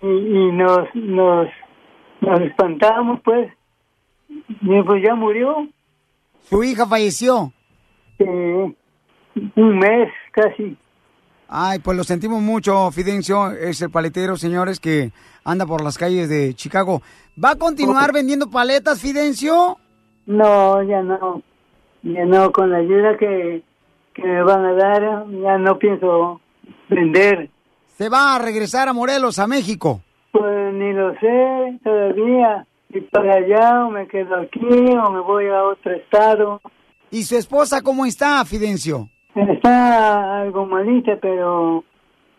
y, 0.00 0.06
y 0.06 0.52
nos, 0.52 0.94
nos, 0.94 1.48
nos 2.20 2.40
espantamos, 2.40 3.20
pues. 3.22 3.52
Y 4.28 4.82
pues 4.82 5.02
ya 5.02 5.14
murió. 5.14 5.68
Su 6.48 6.64
hija 6.64 6.86
falleció. 6.86 7.52
Sí, 8.18 8.24
un 8.24 9.78
mes 9.78 10.10
casi. 10.32 10.76
Ay, 11.54 11.80
pues 11.80 11.98
lo 11.98 12.02
sentimos 12.02 12.40
mucho, 12.40 12.90
Fidencio. 12.92 13.50
Es 13.50 13.82
el 13.82 13.90
paletero, 13.90 14.38
señores, 14.38 14.80
que 14.80 15.12
anda 15.44 15.66
por 15.66 15.84
las 15.84 15.98
calles 15.98 16.30
de 16.30 16.54
Chicago. 16.54 17.02
¿Va 17.42 17.50
a 17.50 17.56
continuar 17.56 18.10
vendiendo 18.10 18.48
paletas, 18.48 19.02
Fidencio? 19.02 19.76
No, 20.24 20.82
ya 20.82 21.02
no. 21.02 21.42
Ya 22.04 22.24
no, 22.24 22.50
con 22.52 22.70
la 22.70 22.78
ayuda 22.78 23.18
que, 23.18 23.62
que 24.14 24.22
me 24.22 24.42
van 24.42 24.64
a 24.64 24.72
dar, 24.72 25.26
ya 25.28 25.58
no 25.58 25.78
pienso 25.78 26.40
vender. 26.88 27.50
¿Se 27.98 28.08
va 28.08 28.34
a 28.34 28.38
regresar 28.38 28.88
a 28.88 28.94
Morelos, 28.94 29.38
a 29.38 29.46
México? 29.46 30.00
Pues 30.30 30.72
ni 30.72 30.94
lo 30.94 31.12
sé 31.20 31.78
todavía. 31.84 32.66
Y 32.88 33.02
para 33.02 33.34
allá, 33.34 33.84
o 33.84 33.90
me 33.90 34.08
quedo 34.08 34.36
aquí, 34.36 34.96
o 34.96 35.10
me 35.10 35.20
voy 35.20 35.48
a 35.48 35.64
otro 35.64 35.92
estado. 35.92 36.62
¿Y 37.10 37.24
su 37.24 37.36
esposa 37.36 37.82
cómo 37.82 38.06
está, 38.06 38.42
Fidencio? 38.46 39.10
Está 39.34 40.42
algo 40.42 40.66
malita, 40.66 41.18
pero, 41.20 41.84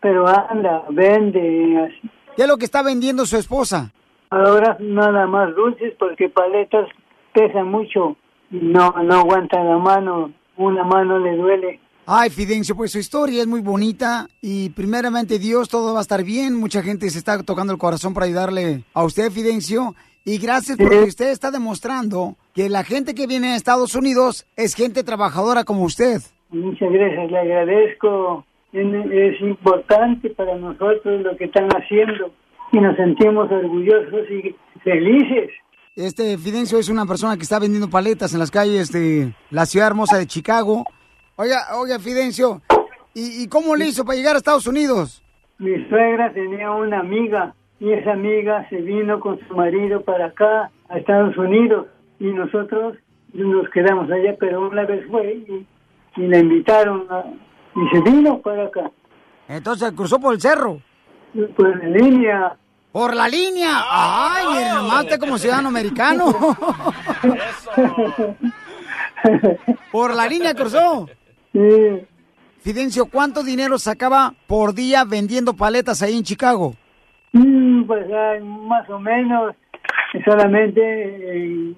pero 0.02 0.28
anda, 0.28 0.84
vende. 0.90 1.78
Así. 1.86 2.10
¿Qué 2.36 2.44
es 2.44 2.48
lo 2.48 2.58
que 2.58 2.66
está 2.66 2.84
vendiendo 2.84 3.26
su 3.26 3.38
esposa? 3.38 3.92
Ahora 4.30 4.78
nada 4.80 5.28
más 5.28 5.56
dulces, 5.56 5.94
porque 5.98 6.30
paletas 6.30 6.88
pesan 7.34 7.68
mucho. 7.70 8.16
No, 8.50 8.92
no 9.04 9.16
aguanta 9.16 9.64
la 9.64 9.78
mano. 9.78 10.32
Una 10.58 10.84
mano 10.84 11.18
le 11.20 11.36
duele. 11.36 11.80
Ay, 12.06 12.30
Fidencio, 12.30 12.76
pues 12.76 12.92
su 12.92 13.00
historia 13.00 13.42
es 13.42 13.48
muy 13.48 13.62
bonita 13.62 14.28
y 14.42 14.70
primeramente 14.72 15.40
Dios, 15.40 15.70
todo 15.70 15.94
va 15.94 16.00
a 16.00 16.02
estar 16.02 16.24
bien. 16.24 16.56
Mucha 16.56 16.84
gente 16.84 17.10
se 17.10 17.18
está 17.18 17.42
tocando 17.44 17.72
el 17.72 17.80
corazón 17.80 18.14
para 18.14 18.26
ayudarle 18.26 18.84
a 18.94 19.04
usted, 19.04 19.32
Fidencio. 19.32 19.96
Y 20.26 20.38
gracias 20.38 20.78
porque 20.78 21.04
usted 21.04 21.30
está 21.30 21.50
demostrando 21.50 22.36
que 22.54 22.70
la 22.70 22.84
gente 22.84 23.16
que 23.16 23.28
viene 23.28 23.54
a 23.54 23.56
Estados 23.56 23.96
Unidos 23.96 24.46
es 24.56 24.74
gente 24.74 25.04
trabajadora 25.04 25.64
como 25.64 25.84
usted. 25.84 26.22
Muchas 26.54 26.92
gracias, 26.92 27.32
le 27.32 27.40
agradezco. 27.40 28.46
Es, 28.72 29.42
importante 29.42 30.30
para 30.32 30.56
nosotros 30.56 31.22
lo 31.22 31.36
que 31.36 31.46
están 31.46 31.68
haciendo 31.70 32.32
y 32.72 32.80
nos 32.80 32.96
sentimos 32.96 33.52
orgullosos 33.52 34.30
y 34.30 34.56
felices. 34.84 35.52
Este 35.96 36.38
Fidencio 36.38 36.80
es 36.80 36.90
una 36.90 37.06
persona 37.06 37.36
que 37.38 37.44
está 37.44 37.60
vendiendo 37.60 37.90
paletas 37.90 38.34
en 38.34 38.40
las 38.40 38.50
calles 38.50 38.92
de 38.92 39.34
la 39.52 39.66
ciudad 39.66 39.88
hermosa 39.88 40.18
de 40.18 40.26
Chicago. 40.26 40.86
Oiga, 41.36 41.58
oiga, 41.80 42.00
Fidencio, 42.00 42.62
¿y, 43.14 43.44
y 43.44 43.48
cómo 43.48 43.76
le 43.76 43.88
hizo 43.88 44.06
para 44.06 44.18
llegar 44.18 44.36
a 44.36 44.38
Estados 44.38 44.66
Unidos? 44.66 45.24
Mi 45.60 45.86
suegra 45.88 46.34
tenía 46.34 46.72
una 46.72 47.00
amiga 47.00 47.54
y 47.80 47.92
esa 47.92 48.14
amiga 48.14 48.68
se 48.70 48.78
vino 48.78 49.20
con 49.20 49.40
su 49.48 49.56
marido 49.56 50.02
para 50.02 50.28
acá, 50.28 50.72
a 50.90 50.98
Estados 50.98 51.38
Unidos, 51.38 51.88
y 52.20 52.26
nosotros 52.26 52.98
nos 53.34 53.70
quedamos 53.70 54.10
allá, 54.12 54.36
pero 54.40 54.68
una 54.68 54.86
vez 54.86 55.06
fue 55.08 55.34
y, 55.34 55.68
y 56.16 56.22
la 56.28 56.40
invitaron 56.40 57.06
a- 57.10 57.24
y 57.76 57.90
se 57.96 58.02
vino 58.02 58.40
para 58.40 58.66
acá. 58.66 58.92
Entonces 59.48 59.92
cruzó 59.94 60.20
por 60.20 60.34
el 60.34 60.42
cerro. 60.42 60.80
Pues 61.34 61.74
en 61.82 61.94
línea. 61.94 62.56
Por 62.92 63.16
la 63.16 63.28
línea. 63.28 63.70
Ay, 63.90 64.66
nomás, 64.76 65.04
usted 65.06 65.20
como 65.20 65.38
ciudadano 65.40 65.70
americano. 65.70 66.26
Por 69.92 70.14
la 70.16 70.28
línea 70.28 70.54
cruzó. 70.54 71.08
Sí. 71.52 71.60
Fidencio, 72.60 73.06
¿cuánto 73.08 73.44
dinero 73.44 73.78
sacaba 73.78 74.34
por 74.48 74.74
día 74.74 75.04
vendiendo 75.06 75.54
paletas 75.54 76.02
ahí 76.02 76.18
en 76.18 76.24
Chicago? 76.24 76.76
Mm, 77.34 77.84
Pues 77.86 78.06
hay 78.12 78.42
más 78.42 78.88
o 78.90 79.00
menos 79.00 79.56
solamente 80.24 81.36
en, 81.36 81.76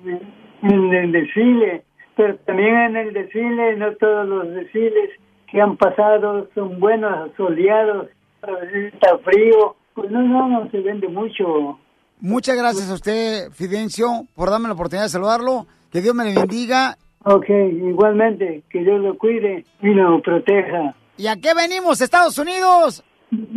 en 0.62 0.93
el 0.93 1.12
desfile, 1.12 1.85
pero 2.15 2.36
también 2.45 2.75
en 2.75 2.95
el 2.97 3.13
desfile, 3.13 3.75
no 3.78 3.93
todos 3.95 4.28
los 4.28 4.49
desfiles 4.54 5.10
que 5.51 5.62
han 5.62 5.78
pasado 5.78 6.47
son 6.56 6.80
buenos, 6.80 7.32
soleados, 7.38 8.08
a 8.41 8.51
veces 8.51 8.93
está 8.93 9.17
frío, 9.19 9.75
pues 9.93 10.12
no, 10.12 10.21
no, 10.21 10.47
no 10.47 10.69
se 10.71 10.80
vende 10.82 11.08
mucho. 11.08 11.80
Muchas 12.21 12.58
gracias 12.58 12.89
a 12.89 12.93
usted, 12.93 13.51
Fidencio, 13.51 14.08
por 14.36 14.49
darme 14.49 14.67
la 14.67 14.73
oportunidad 14.73 15.06
de 15.06 15.10
saludarlo. 15.10 15.65
Que 15.91 16.01
Dios 16.01 16.13
me 16.15 16.25
le 16.25 16.34
bendiga. 16.34 16.97
Ok, 17.23 17.49
igualmente, 17.49 18.63
que 18.69 18.80
Dios 18.80 19.01
lo 19.01 19.17
cuide 19.17 19.65
y 19.82 19.88
lo 19.93 20.21
proteja. 20.21 20.93
¿Y 21.17 21.28
a 21.28 21.36
qué 21.38 21.54
venimos, 21.54 22.01
Estados 22.01 22.38
Unidos? 22.38 23.04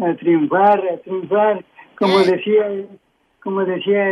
A 0.02 0.14
triunfar, 0.16 0.80
a 0.80 0.96
triunfar, 1.02 1.64
como 1.98 2.20
Eh. 2.20 2.24
decía, 2.26 2.86
como 3.42 3.64
decía, 3.64 4.04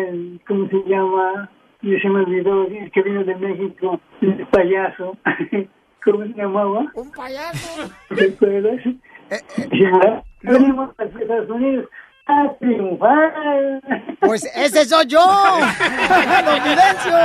¿cómo 0.46 0.68
se 0.68 0.76
llama? 0.88 1.50
Ya 1.86 2.00
se 2.00 2.08
me 2.08 2.20
olvidó, 2.20 2.66
que 2.92 3.02
vino 3.02 3.22
de 3.22 3.36
México, 3.36 4.00
el 4.20 4.44
payaso. 4.48 5.16
¿Cómo 6.04 6.22
se 6.24 6.32
llamaba? 6.34 6.86
Un 6.94 7.12
payaso. 7.12 7.88
¿Te 8.14 8.24
acuerdas? 8.32 8.80
Eh, 9.30 9.40
Ya, 9.72 10.24
Venimos 10.42 10.90
a 10.98 11.04
Estados 11.04 11.48
Unidos 11.50 11.88
a 12.26 12.52
triunfar. 12.58 13.32
Pues 14.20 14.44
ese 14.54 14.84
soy 14.84 15.06
yo, 15.06 15.24
don 15.24 16.62
Fidencio. 16.62 17.18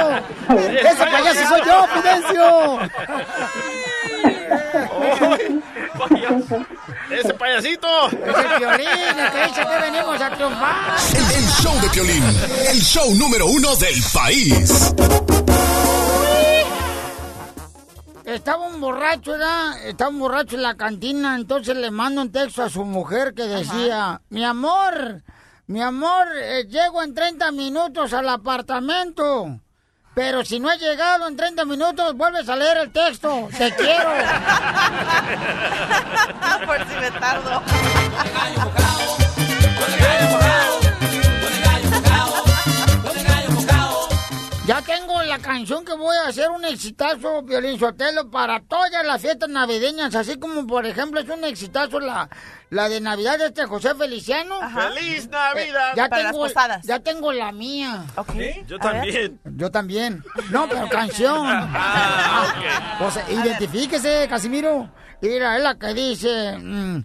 Ese 0.90 1.06
payaso 1.06 1.48
soy 1.48 1.62
yo, 1.66 1.88
Fidencio. 1.88 2.80
¡Ese 7.10 7.34
payasito! 7.34 8.08
Es 8.08 8.14
el 8.14 8.60
violín, 8.60 8.88
el 8.88 9.54
que 9.54 9.82
venimos 9.82 10.22
a 10.22 10.30
triunfar. 10.30 10.98
El, 11.14 11.36
el 11.36 11.50
show 11.50 11.82
de 11.82 11.90
Piolín, 11.90 12.24
el 12.70 12.82
show 12.82 13.14
número 13.16 13.48
uno 13.48 13.76
del 13.76 14.02
país. 14.14 14.94
Estaba 18.34 18.65
un 18.65 18.80
borracho, 18.80 19.34
¿verdad? 19.34 19.86
Estaba 19.86 20.10
un 20.10 20.20
borracho 20.20 20.56
en 20.56 20.62
la 20.62 20.76
cantina, 20.76 21.36
entonces 21.36 21.76
le 21.76 21.91
mando 21.91 22.22
un 22.22 22.32
texto 22.32 22.63
a 22.63 22.70
su 22.70 22.86
mujer 22.86 23.34
que 23.34 23.44
decía, 23.44 24.22
mi 24.30 24.46
amor, 24.46 25.22
mi 25.67 25.82
amor, 25.82 26.28
eh, 26.38 26.65
llego 26.70 27.04
en 27.04 27.13
30 27.13 27.52
minutos 27.52 28.13
al 28.13 28.30
apartamento. 28.30 29.60
Pero 30.13 30.46
si 30.46 30.62
no 30.62 30.72
he 30.72 30.78
llegado 30.78 31.28
en 31.28 31.36
30 31.36 31.65
minutos, 31.65 32.15
vuelves 32.15 32.48
a 32.48 32.56
leer 32.56 32.78
el 32.78 32.91
texto. 32.91 33.50
Te 33.58 33.70
quiero. 33.76 34.12
Por 36.65 36.78
si 36.88 36.96
me 36.96 37.12
tardo. 37.12 37.62
Ya 44.71 44.81
tengo 44.81 45.21
la 45.23 45.38
canción 45.39 45.84
que 45.84 45.93
voy 45.93 46.15
a 46.15 46.29
hacer 46.29 46.49
un 46.49 46.63
exitazo, 46.63 47.41
Violín 47.41 47.77
Sotelo, 47.77 48.31
para 48.31 48.62
todas 48.62 49.05
las 49.05 49.21
fiestas 49.21 49.49
navideñas, 49.49 50.15
así 50.15 50.39
como 50.39 50.65
por 50.65 50.86
ejemplo 50.86 51.19
es 51.19 51.27
un 51.27 51.43
exitazo 51.43 51.99
la, 51.99 52.29
la 52.69 52.88
de 52.88 53.01
Navidad 53.01 53.38
de 53.38 53.47
este 53.47 53.65
José 53.65 53.93
Feliciano. 53.95 54.55
¡Feliz 54.73 55.27
Navidad! 55.29 55.89
Eh, 55.89 55.93
ya 55.97 56.07
Para 56.07 56.29
tengo, 56.31 56.45
las 56.45 56.53
posadas. 56.53 56.86
ya 56.86 56.99
tengo 56.99 57.34
la 57.34 57.51
mía. 57.51 58.05
Yo 58.65 58.79
también. 58.79 59.41
Yo 59.57 59.69
también. 59.69 60.23
No, 60.51 60.69
pero 60.69 60.88
canción. 60.88 61.41
Ah, 61.73 62.45
ok. 62.47 62.99
Pues 62.99 63.29
identifíquese, 63.29 64.25
Casimiro. 64.29 64.89
Mira, 65.21 65.57
es 65.57 65.63
la 65.63 65.75
que 65.75 65.93
dice... 65.93 66.57
mm, 66.57 67.03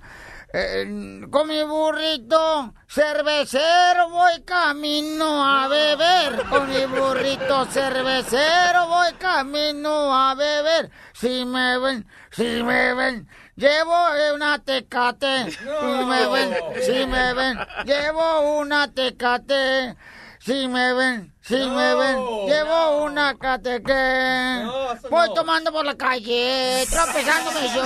eh, 0.52 1.26
con 1.30 1.48
mi 1.48 1.62
burrito 1.64 2.72
cervecero 2.86 4.08
voy 4.10 4.42
camino 4.44 5.44
a 5.44 5.68
beber. 5.68 6.44
Con 6.48 6.68
mi 6.68 6.86
burrito 6.86 7.66
cervecero 7.70 8.86
voy 8.86 9.12
camino 9.18 10.14
a 10.14 10.34
beber. 10.34 10.90
Si 11.12 11.44
me 11.44 11.78
ven, 11.78 12.06
si 12.30 12.62
me 12.62 12.94
ven, 12.94 13.28
llevo 13.56 13.94
una 14.34 14.58
tecate. 14.58 15.50
Si 15.50 16.04
me 16.06 16.26
ven, 16.26 16.56
si 16.80 17.06
me 17.06 17.34
ven, 17.34 17.58
llevo 17.84 18.58
una 18.58 18.88
tecate. 18.88 19.96
Si 20.38 20.68
me 20.68 20.92
ven, 20.94 21.34
si 21.40 21.56
me 21.56 21.94
ven, 21.96 22.46
llevo 22.46 23.02
una 23.02 23.36
cateque. 23.36 24.64
Voy 25.10 25.34
tomando 25.34 25.72
por 25.72 25.84
la 25.84 25.96
calle, 25.96 26.86
tropezándome 26.88 27.68
yo. 27.74 27.82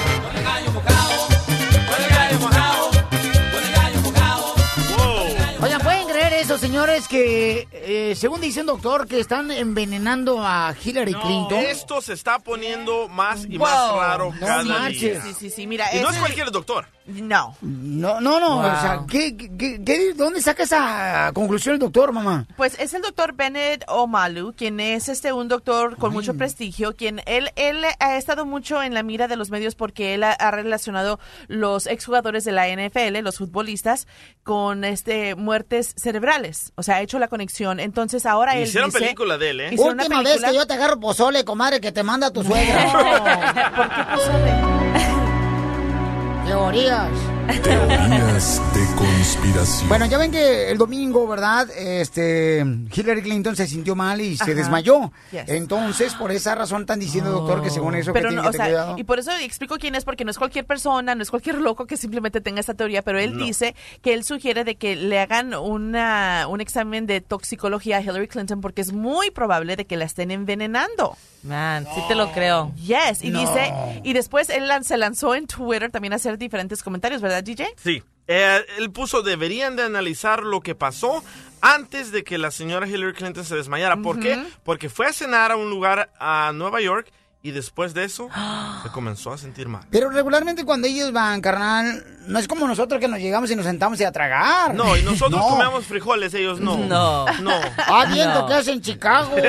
Oigan, 5.63 5.81
¿pueden 5.81 6.00
creer 6.31 6.45
eso, 6.45 6.57
señores? 6.57 7.07
Que 7.09 7.67
eh, 7.73 8.13
según 8.15 8.39
dice 8.41 8.61
un 8.61 8.67
doctor, 8.67 9.05
que 9.07 9.19
están 9.19 9.51
envenenando 9.51 10.39
a 10.45 10.73
Hillary 10.81 11.13
Clinton. 11.13 11.59
Esto 11.59 12.01
se 12.01 12.13
está 12.13 12.39
poniendo 12.39 13.09
más 13.09 13.45
y 13.49 13.57
más 13.57 13.91
raro 13.93 14.31
No 14.33 14.39
cada 14.39 14.63
marches. 14.63 15.01
día. 15.01 15.21
Sí, 15.23 15.33
sí, 15.37 15.49
sí, 15.49 15.67
mira. 15.67 15.85
Y 15.93 15.99
no 15.99 16.09
es 16.09 16.17
cualquier 16.17 16.49
doctor. 16.51 16.87
No. 17.05 17.57
No, 17.61 18.21
no, 18.21 18.39
no. 18.39 18.57
Wow. 18.57 18.59
O 18.59 18.63
sea, 18.81 19.03
¿qué, 19.09 19.35
qué, 19.35 19.81
qué- 19.83 20.13
dónde 20.13 20.41
saca 20.41 20.63
esa 20.63 21.31
conclusión 21.33 21.73
el 21.73 21.79
doctor, 21.79 22.13
mamá? 22.13 22.45
Pues 22.55 22.79
es 22.79 22.93
el 22.93 23.01
doctor 23.01 23.33
Bennett 23.33 23.83
Omalu, 23.87 24.53
quien 24.55 24.79
es 24.79 25.09
este 25.09 25.33
un 25.33 25.47
doctor 25.49 25.97
con 25.97 26.13
mucho 26.13 26.35
prestigio, 26.35 26.95
quien 26.95 27.21
él, 27.25 27.49
él 27.57 27.83
ha 27.99 28.15
estado 28.17 28.45
mucho 28.45 28.81
en 28.81 28.93
la 28.93 29.03
mira 29.03 29.27
de 29.27 29.35
los 29.35 29.49
medios 29.49 29.75
porque 29.75 30.13
él 30.13 30.23
ha, 30.23 30.31
ha 30.31 30.51
relacionado 30.51 31.19
los 31.47 31.87
exjugadores 31.87 32.45
de 32.45 32.51
la 32.53 32.67
NFL, 32.69 33.17
los 33.23 33.39
futbolistas, 33.39 34.07
con 34.43 34.85
este 34.85 35.35
muertes 35.35 35.93
cerebrales. 35.97 36.20
O 36.75 36.83
sea, 36.83 36.95
ha 36.95 37.01
hecho 37.01 37.19
la 37.19 37.27
conexión. 37.27 37.79
Entonces 37.79 38.25
ahora 38.25 38.55
él 38.57 38.63
Hicieron 38.67 38.89
dice- 38.89 38.99
película 38.99 39.37
de 39.37 39.49
él, 39.49 39.59
¿eh? 39.61 39.75
Última 39.77 40.21
vez 40.21 40.41
que 40.43 40.53
yo 40.55 40.65
te 40.67 40.73
agarro 40.73 40.99
pozole, 40.99 41.43
comadre, 41.43 41.81
que 41.81 41.91
te 41.91 42.03
manda 42.03 42.31
tu 42.31 42.43
suegra. 42.43 42.91
¿Por 43.75 43.89
qué 43.89 44.03
pozole? 44.15 44.51
Teorías. 46.47 47.09
Teorías 47.59 48.61
de 48.73 48.85
conspiración. 48.95 49.89
Bueno, 49.89 50.05
ya 50.05 50.17
ven 50.17 50.31
que 50.31 50.71
el 50.71 50.77
domingo, 50.77 51.27
¿verdad? 51.27 51.67
Este, 51.75 52.59
Hillary 52.93 53.21
Clinton 53.21 53.55
se 53.55 53.67
sintió 53.67 53.95
mal 53.95 54.21
y 54.21 54.37
se 54.37 54.43
Ajá. 54.43 54.53
desmayó. 54.53 55.11
Yes. 55.31 55.43
Entonces, 55.47 56.13
por 56.15 56.31
esa 56.31 56.55
razón 56.55 56.81
están 56.81 56.99
diciendo, 56.99 57.31
doctor, 57.31 57.61
que 57.61 57.69
según 57.69 57.95
eso, 57.95 58.13
Pero 58.13 58.29
que 58.29 58.35
no, 58.35 58.41
tiene 58.41 58.47
o 58.47 58.51
que 58.51 58.57
sea, 58.57 58.65
tener 58.65 58.79
cuidado. 58.79 58.97
y 58.97 59.03
por 59.03 59.19
eso 59.19 59.31
explico 59.41 59.77
quién 59.77 59.95
es, 59.95 60.05
porque 60.05 60.23
no 60.25 60.31
es 60.31 60.37
cualquier 60.37 60.65
persona, 60.65 61.15
no 61.15 61.21
es 61.23 61.29
cualquier 61.29 61.55
loco 61.55 61.85
que 61.85 61.97
simplemente 61.97 62.41
tenga 62.41 62.59
esta 62.59 62.73
teoría, 62.73 63.01
pero 63.01 63.19
él 63.19 63.37
No. 63.37 63.45
dice 63.45 63.75
que 64.01 64.13
él 64.13 64.23
sugiere 64.23 64.63
de 64.63 64.75
que 64.75 64.95
le 64.95 65.19
hagan 65.19 65.53
una, 65.53 66.45
un 66.49 66.61
examen 66.61 67.05
de 67.05 67.21
toxicología 67.21 67.97
a 67.97 68.01
Hillary 68.01 68.27
Clinton 68.27 68.61
porque 68.61 68.81
es 68.81 68.93
muy 68.93 69.31
probable 69.31 69.75
de 69.75 69.85
que 69.85 69.97
la 69.97 70.05
estén 70.05 70.31
envenenando. 70.31 71.17
Man, 71.43 71.87
sí 71.95 72.01
te 72.07 72.13
lo 72.13 72.31
creo. 72.33 72.71
Yes, 72.75 73.23
y 73.23 73.31
No. 73.31 73.39
dice, 73.39 73.73
y 74.03 74.13
después 74.13 74.49
él 74.49 74.69
se 74.83 74.95
lanzó 74.97 75.33
en 75.33 75.47
Twitter 75.47 75.89
también 75.89 76.13
a 76.13 76.17
hacer 76.17 76.37
diferentes 76.37 76.83
comentarios, 76.83 77.19
¿verdad, 77.19 77.40
DJ? 77.41 77.73
Sí. 77.77 78.03
Eh, 78.27 78.65
él 78.77 78.91
puso, 78.91 79.23
deberían 79.23 79.75
de 79.75 79.83
analizar 79.83 80.43
lo 80.43 80.61
que 80.61 80.75
pasó 80.75 81.23
antes 81.59 82.11
de 82.11 82.23
que 82.23 82.37
la 82.37 82.51
señora 82.51 82.87
Hillary 82.87 83.13
Clinton 83.13 83.43
se 83.43 83.55
desmayara. 83.55 83.97
¿Por 83.97 84.19
qué? 84.19 84.41
Porque 84.63 84.89
fue 84.89 85.07
a 85.07 85.13
cenar 85.13 85.51
a 85.51 85.55
un 85.55 85.69
lugar 85.69 86.11
a 86.19 86.51
Nueva 86.53 86.81
York 86.81 87.11
y 87.43 87.51
después 87.51 87.93
de 87.93 88.03
eso 88.03 88.29
se 88.83 88.89
comenzó 88.89 89.31
a 89.33 89.37
sentir 89.37 89.67
mal. 89.67 89.83
Pero 89.89 90.09
regularmente 90.09 90.63
cuando 90.65 90.87
ellos 90.87 91.11
van, 91.11 91.41
carnal, 91.41 92.05
no 92.27 92.37
es 92.39 92.47
como 92.47 92.67
nosotros 92.67 92.99
que 93.01 93.07
nos 93.07 93.19
llegamos 93.19 93.49
y 93.51 93.55
nos 93.55 93.65
sentamos 93.65 93.99
y 93.99 94.03
a 94.03 94.11
tragar. 94.11 94.75
No, 94.75 94.95
y 94.95 95.01
nosotros 95.03 95.41
No. 95.41 95.49
comemos 95.49 95.85
frijoles, 95.85 96.33
ellos 96.33 96.59
no. 96.59 96.77
No. 96.77 97.25
No. 97.41 97.51
Ah, 97.77 98.05
viendo 98.11 98.45
qué 98.47 98.53
hacen 98.53 98.75
en 98.75 98.81
Chicago. 98.81 99.31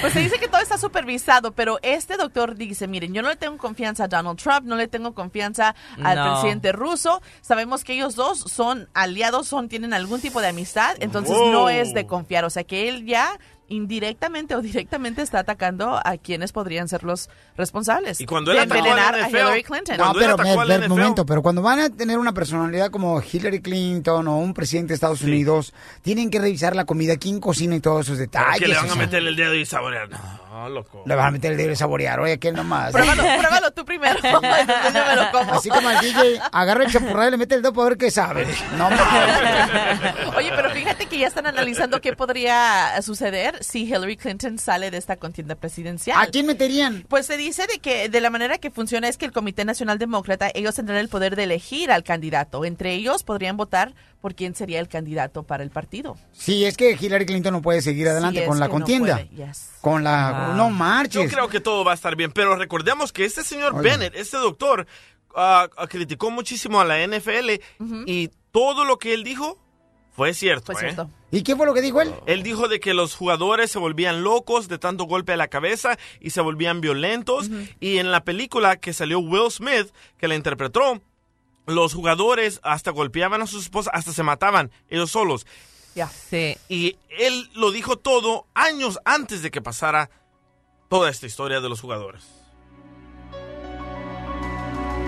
Pues 0.00 0.12
se 0.14 0.20
dice 0.20 0.38
que 0.38 0.48
todo 0.48 0.60
está 0.60 0.78
supervisado, 0.78 1.52
pero 1.52 1.78
este 1.82 2.16
doctor 2.16 2.56
dice, 2.56 2.88
miren, 2.88 3.14
yo 3.14 3.22
no 3.22 3.28
le 3.28 3.36
tengo 3.36 3.56
confianza 3.56 4.04
a 4.04 4.08
Donald 4.08 4.36
Trump, 4.38 4.62
no 4.64 4.74
le 4.76 4.88
tengo 4.88 5.14
confianza 5.14 5.74
al 6.02 6.16
No. 6.16 6.32
presidente 6.32 6.72
ruso. 6.72 7.22
Sabemos 7.40 7.84
que 7.84 7.94
ellos 7.94 8.16
dos 8.16 8.38
son 8.40 8.88
aliados, 8.94 9.46
son 9.46 9.68
tienen 9.68 9.94
algún 9.94 10.20
tipo 10.20 10.40
de 10.40 10.48
amistad, 10.48 10.96
entonces 10.98 11.36
Wow. 11.36 11.52
no 11.52 11.68
es 11.68 11.94
de 11.94 12.06
confiar. 12.06 12.44
O 12.44 12.50
sea 12.50 12.64
que 12.64 12.88
él 12.88 13.06
ya 13.06 13.38
indirectamente 13.72 14.54
o 14.54 14.62
directamente 14.62 15.22
está 15.22 15.40
atacando 15.40 15.98
a 16.04 16.16
quienes 16.16 16.52
podrían 16.52 16.88
ser 16.88 17.02
los 17.04 17.28
responsables 17.56 18.20
Y 18.20 18.26
cuando 18.26 18.50
él 18.52 18.56
de 18.58 18.62
atacó 18.64 18.92
a 18.92 19.12
NFL, 19.26 19.36
Hillary 19.36 19.62
Clinton. 19.62 19.96
No, 19.98 20.12
pero 20.12 20.36
me- 20.36 20.78
me- 20.78 20.88
momento, 20.88 21.26
pero 21.26 21.42
cuando 21.42 21.62
van 21.62 21.80
a 21.80 21.90
tener 21.90 22.18
una 22.18 22.32
personalidad 22.32 22.90
como 22.90 23.20
Hillary 23.22 23.60
Clinton 23.62 24.28
o 24.28 24.38
un 24.38 24.54
presidente 24.54 24.88
de 24.88 24.94
Estados 24.94 25.22
Unidos, 25.22 25.72
tienen 26.02 26.30
que 26.30 26.38
revisar 26.38 26.76
la 26.76 26.84
comida, 26.84 27.16
quién 27.16 27.40
cocina 27.40 27.74
y 27.76 27.80
todos 27.80 28.06
esos 28.06 28.16
¿Por 28.18 28.26
detalles. 28.26 28.58
qué 28.60 28.68
le 28.68 28.74
van 28.76 28.90
a 28.90 28.94
meter 28.94 29.26
el 29.26 29.36
dedo 29.36 29.54
y 29.54 29.64
saborear? 29.64 30.08
No. 30.10 30.18
No, 30.52 30.68
loco. 30.68 31.02
Le 31.06 31.14
vas 31.14 31.28
a 31.28 31.30
meter 31.30 31.52
el 31.52 31.56
dedo 31.56 31.70
de 31.70 31.76
saborear, 31.76 32.20
oye, 32.20 32.38
que 32.38 32.52
nomás. 32.52 32.92
Pruébalo, 32.92 33.22
pruébalo 33.38 33.70
tú 33.72 33.86
primero. 33.86 34.16
Entonces 34.22 34.66
yo 34.94 35.06
me 35.06 35.16
lo 35.16 35.30
como. 35.32 35.54
Así 35.54 35.70
como 35.70 35.90
el 35.90 35.98
DJ 36.00 36.40
agarra 36.52 36.84
el 36.84 36.92
champurrado 36.92 37.28
y 37.28 37.30
le 37.30 37.36
mete 37.38 37.54
el 37.54 37.62
dedo 37.62 37.72
para 37.72 37.88
ver 37.88 37.96
qué 37.98 38.10
sabe. 38.10 38.46
No 38.76 38.88
Oye, 40.36 40.50
pero 40.54 40.68
fíjate 40.70 41.06
que 41.06 41.18
ya 41.18 41.26
están 41.26 41.46
analizando 41.46 42.02
qué 42.02 42.14
podría 42.14 43.00
suceder 43.00 43.64
si 43.64 43.84
Hillary 43.84 44.18
Clinton 44.18 44.58
sale 44.58 44.90
de 44.90 44.98
esta 44.98 45.16
contienda 45.16 45.54
presidencial. 45.54 46.20
¿A 46.20 46.26
quién 46.26 46.44
meterían? 46.46 47.06
Pues 47.08 47.24
se 47.24 47.38
dice 47.38 47.66
de 47.66 47.78
que 47.78 48.10
de 48.10 48.20
la 48.20 48.28
manera 48.28 48.58
que 48.58 48.70
funciona 48.70 49.08
es 49.08 49.16
que 49.16 49.24
el 49.24 49.32
Comité 49.32 49.64
Nacional 49.64 49.98
Demócrata, 49.98 50.50
ellos 50.54 50.74
tendrán 50.74 50.98
el 50.98 51.08
poder 51.08 51.34
de 51.34 51.44
elegir 51.44 51.90
al 51.90 52.02
candidato. 52.04 52.66
Entre 52.66 52.92
ellos 52.92 53.22
podrían 53.22 53.56
votar 53.56 53.94
por 54.20 54.34
quién 54.34 54.54
sería 54.54 54.80
el 54.80 54.88
candidato 54.88 55.44
para 55.44 55.62
el 55.62 55.70
partido. 55.70 56.16
Sí, 56.32 56.64
es 56.66 56.76
que 56.76 56.92
Hillary 57.00 57.24
Clinton 57.24 57.54
no 57.54 57.62
puede 57.62 57.80
seguir 57.80 58.06
adelante 58.08 58.40
Sí, 58.40 58.46
con 58.46 58.60
la 58.60 58.66
que 58.66 58.72
no 58.72 58.78
contienda. 58.78 59.14
puede, 59.16 59.46
yes. 59.46 59.71
Con 59.82 60.04
la... 60.04 60.54
No 60.56 60.70
marches. 60.70 61.22
Yo 61.24 61.28
creo 61.28 61.48
que 61.48 61.60
todo 61.60 61.84
va 61.84 61.90
a 61.90 61.94
estar 61.94 62.16
bien, 62.16 62.32
pero 62.32 62.56
recordemos 62.56 63.12
que 63.12 63.26
este 63.26 63.42
señor 63.42 63.74
Oye. 63.74 63.90
Bennett, 63.90 64.14
este 64.14 64.38
doctor, 64.38 64.86
ah, 65.36 65.68
ah, 65.76 65.86
criticó 65.88 66.30
muchísimo 66.30 66.80
a 66.80 66.84
la 66.84 67.04
NFL 67.06 67.50
y 68.06 68.30
todo 68.52 68.86
lo 68.86 68.98
que 68.98 69.12
él 69.12 69.24
dijo 69.24 69.58
fue 70.14 70.34
cierto. 70.34 70.72
¿eh? 70.80 70.94
¿Y 71.30 71.42
qué 71.42 71.56
fue 71.56 71.66
lo 71.66 71.74
que 71.74 71.80
dijo 71.80 72.00
él? 72.00 72.12
Él 72.26 72.42
dijo 72.42 72.68
de 72.68 72.80
que 72.80 72.92
los 72.92 73.16
jugadores 73.16 73.70
se 73.70 73.78
volvían 73.78 74.22
locos 74.22 74.68
de 74.68 74.78
tanto 74.78 75.04
golpe 75.04 75.32
a 75.32 75.36
la 75.36 75.48
cabeza 75.48 75.98
y 76.20 76.30
se 76.30 76.42
volvían 76.42 76.80
violentos. 76.80 77.50
Y 77.80 77.98
en 77.98 78.12
la 78.12 78.22
película 78.22 78.76
que 78.76 78.92
salió 78.92 79.18
Will 79.18 79.50
Smith, 79.50 79.92
que 80.18 80.28
la 80.28 80.34
interpretó, 80.34 81.00
los 81.66 81.94
jugadores 81.94 82.60
hasta 82.62 82.90
golpeaban 82.90 83.40
a 83.40 83.46
sus 83.46 83.64
esposas, 83.64 83.94
hasta 83.94 84.12
se 84.12 84.22
mataban 84.22 84.70
ellos 84.88 85.10
solos. 85.10 85.46
Ya. 85.94 86.08
Sí. 86.08 86.56
Y 86.68 86.96
él 87.10 87.50
lo 87.54 87.70
dijo 87.70 87.96
todo 87.98 88.46
años 88.54 88.98
antes 89.04 89.42
de 89.42 89.50
que 89.50 89.60
pasara 89.60 90.10
toda 90.88 91.10
esta 91.10 91.26
historia 91.26 91.60
de 91.60 91.68
los 91.68 91.80
jugadores. 91.80 92.24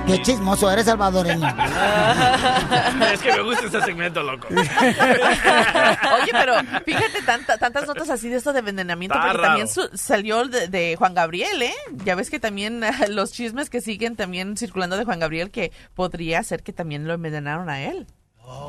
Qué 0.07 0.21
chismoso 0.21 0.71
eres 0.71 0.85
salvadoreño. 0.85 1.49
es 3.15 3.23
que 3.23 3.33
me 3.33 3.41
gusta 3.43 3.65
este 3.65 3.81
segmento, 3.81 4.23
loco. 4.23 4.49
Oye, 4.51 6.31
pero 6.31 6.55
fíjate 6.85 7.23
tanta- 7.25 7.57
tantas 7.57 7.87
notas 7.87 8.11
así 8.11 8.29
de 8.29 8.37
esto 8.37 8.53
de 8.53 8.59
envenenamiento, 8.59 9.15
Está 9.17 9.29
porque 9.29 9.39
raro. 9.39 9.49
también 9.49 9.69
su- 9.69 9.89
salió 9.97 10.45
de, 10.45 10.69
de 10.69 10.97
Juan 10.97 11.15
Gabriel, 11.15 11.63
¿eh? 11.63 11.73
Ya 12.05 12.17
ves 12.17 12.29
que 12.29 12.39
también 12.39 12.83
los 13.09 13.33
chismes 13.33 13.71
que 13.71 13.81
siguen 13.81 14.15
también 14.15 14.59
circulando 14.59 14.99
de 14.99 15.07
Juan 15.07 15.21
Gabriel 15.21 15.51
que 15.51 15.73
podría 15.95 16.43
ser 16.43 16.63
que 16.63 16.75
también 16.75 17.07
lo 17.09 17.15
envenenaron 17.15 17.71
a 17.71 17.81
él. 17.85 18.07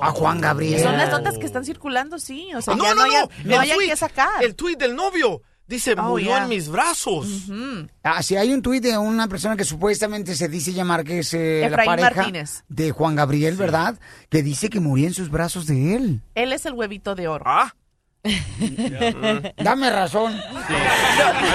A 0.02 0.12
Juan 0.12 0.42
Gabriel. 0.42 0.82
Son 0.82 0.98
las 0.98 1.10
notas 1.12 1.38
que 1.38 1.46
están 1.46 1.66
circulando, 1.66 2.20
sí. 2.20 2.50
O 2.56 2.62
sea, 2.62 2.76
no, 2.76 2.84
ya 2.84 2.96
no, 2.96 2.96
no, 2.96 3.04
haya- 3.12 3.22
no. 3.22 3.30
no 3.46 3.54
el 3.56 3.60
hayan 3.62 3.76
tweet, 3.78 3.90
que 3.90 3.96
sacar. 3.98 4.44
El 4.44 4.56
tuit 4.56 4.78
del 4.80 4.96
novio. 4.96 5.42
Dice, 5.68 5.96
Oh, 5.98 6.04
murió 6.04 6.28
yeah. 6.28 6.44
en 6.44 6.50
mis 6.50 6.70
brazos. 6.70 7.28
Ah, 8.04 8.22
sí, 8.22 8.36
hay 8.36 8.54
un 8.54 8.62
tuit 8.62 8.84
de 8.84 8.96
una 9.00 9.28
persona 9.28 9.58
que 9.58 9.64
supuestamente 9.64 10.36
se 10.36 10.48
dice 10.48 10.74
llamar 10.74 11.04
que 11.04 11.20
es 11.20 11.34
eh, 11.34 11.62
la 11.62 11.68
Efraín 11.70 11.88
pareja 11.88 12.16
Martínez. 12.16 12.64
de 12.70 12.92
Juan 12.92 13.16
Gabriel, 13.16 13.56
¿verdad? 13.56 13.98
Que 14.30 14.44
dice 14.44 14.70
que 14.70 14.80
murió 14.80 15.08
en 15.08 15.16
sus 15.16 15.32
brazos 15.32 15.66
de 15.66 15.96
él. 15.96 16.22
Él 16.36 16.54
es 16.54 16.68
el 16.68 16.74
huevito 16.74 17.16
de 17.16 17.28
oro. 17.28 17.46
Ah. 17.48 17.74
Dame 19.58 19.90
razón. 19.90 20.36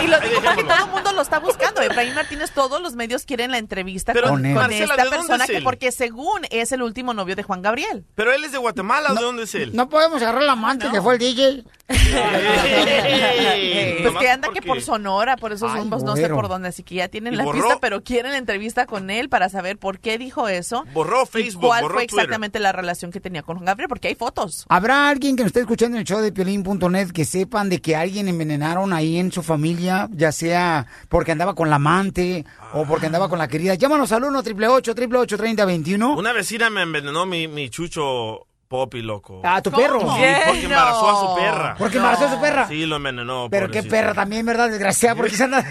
Y 0.03 0.07
lo 0.07 0.19
digo 0.21 0.41
porque 0.43 0.65
todo 0.65 0.85
el 0.87 0.91
mundo 0.91 1.13
lo 1.13 1.23
está 1.23 1.39
buscando. 1.41 1.83
Efraín 1.83 2.15
Martínez, 2.15 2.53
todos 2.53 2.81
los 2.81 2.95
medios 2.95 3.25
quieren 3.25 3.51
la 3.51 3.59
entrevista 3.59 4.13
Pero, 4.13 4.29
con, 4.29 4.43
con 4.43 4.55
Marcela, 4.55 4.85
esta 4.85 4.97
¿de 4.97 5.03
dónde 5.05 5.17
persona 5.19 5.45
es 5.45 5.51
que 5.51 5.57
él? 5.59 5.65
porque 5.65 5.93
según 5.93 6.43
es 6.51 6.73
el 6.73 6.83
último 6.83 7.13
novio 7.13 7.37
de 7.37 7.43
Juan 7.43 7.61
Gabriel. 7.61 8.05
¿Pero 8.15 8.33
él 8.33 8.45
es 8.45 8.53
de 8.53 8.59
Guatemala 8.59 9.11
o 9.13 9.15
de 9.15 9.21
dónde 9.21 9.43
es 9.45 9.55
él? 9.55 9.71
No 9.75 9.89
podemos 9.89 10.23
agarrar 10.23 10.43
la 10.43 10.53
amante 10.53 10.89
que 10.91 11.03
fue 11.03 11.15
el 11.15 11.19
DJ. 11.19 11.65
Pues 14.03 14.15
que 14.19 14.31
anda 14.31 14.49
que 14.53 14.63
por 14.63 14.81
Sonora, 14.81 15.37
por 15.37 15.53
esos 15.53 15.71
Ay, 15.71 15.81
rumbos, 15.81 16.03
no 16.03 16.17
sé 16.17 16.29
por 16.29 16.49
dónde, 16.49 16.69
así 16.69 16.83
que 16.83 16.97
ya 16.97 17.09
tienen 17.09 17.35
¿Y 17.35 17.37
la 17.37 17.45
borró? 17.45 17.61
pista, 17.61 17.79
pero 17.81 18.03
quieren 18.03 18.33
la 18.33 18.39
entrevista 18.39 18.87
con 18.87 19.11
él 19.11 19.29
para 19.29 19.49
saber 19.49 19.79
por 19.79 19.99
qué 19.99 20.19
dijo 20.19 20.49
eso. 20.49 20.85
Borró 20.93 21.25
y 21.25 21.27
Facebook, 21.27 21.67
cuál 21.67 21.83
borró 21.83 21.95
fue 21.95 22.07
Twitter. 22.07 22.25
exactamente 22.25 22.59
la 22.61 22.73
relación 22.73 23.11
que 23.11 23.21
tenía 23.21 23.43
con 23.43 23.57
Juan 23.57 23.67
Gabriel, 23.67 23.89
porque 23.89 24.09
hay 24.09 24.15
fotos. 24.15 24.65
¿Habrá 24.69 25.09
alguien 25.09 25.37
que 25.37 25.43
nos 25.43 25.49
esté 25.49 25.61
escuchando 25.61 25.97
en 25.97 26.01
el 26.01 26.07
show 26.07 26.21
de 26.21 26.33
Piolín.net 26.33 27.11
que 27.11 27.25
sepan 27.25 27.69
de 27.69 27.81
que 27.81 27.97
alguien 27.97 28.29
envenenaron 28.29 28.93
ahí 28.93 29.19
en 29.19 29.33
su 29.33 29.43
familia, 29.43 30.09
ya 30.13 30.33
sea 30.33 30.87
porque 31.09 31.33
andaba 31.33 31.55
con 31.55 31.71
la 31.71 31.77
amante 31.77 32.45
o 32.73 32.85
porque 32.87 33.07
andaba 33.07 33.29
con 33.29 33.39
la 33.39 33.49
querida? 33.49 33.75
Llámanos 33.75 34.13
al 34.13 34.25
1 34.25 34.39
888 34.39 34.91
888 34.93 35.37
3021 35.37 36.17
Una 36.17 36.33
vecina 36.33 36.71
me 36.71 36.83
envenenó 36.83 37.27
mi, 37.27 37.49
mi 37.49 37.71
chucho 37.71 38.47
Poppy, 38.71 39.03
loco. 39.03 39.43
¿A 39.45 39.61
tu 39.61 39.73
perro? 39.73 39.99
Sí, 39.99 40.23
porque 40.47 40.63
embarazó 40.67 41.11
a 41.11 41.21
su 41.21 41.35
perra. 41.35 41.75
¿Porque 41.77 41.97
embarazó 41.97 42.27
a 42.27 42.31
su 42.31 42.41
perra? 42.41 42.69
Sí, 42.69 42.87
lo 42.87 42.95
envenenó. 42.95 43.49
Pero 43.51 43.69
qué 43.69 43.83
perra 43.83 44.15
también, 44.15 44.47
¿verdad? 44.47 44.71
Desgraciada, 44.71 45.17
porque 45.17 45.37
se 45.37 45.43
anda... 45.43 45.59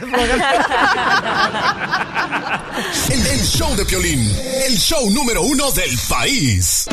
El, 3.09 3.27
el 3.27 3.39
show 3.41 3.73
de 3.75 3.85
Piolín, 3.85 4.19
el 4.65 4.77
show 4.77 5.09
número 5.12 5.41
uno 5.43 5.71
del 5.71 5.97
país. 6.09 6.88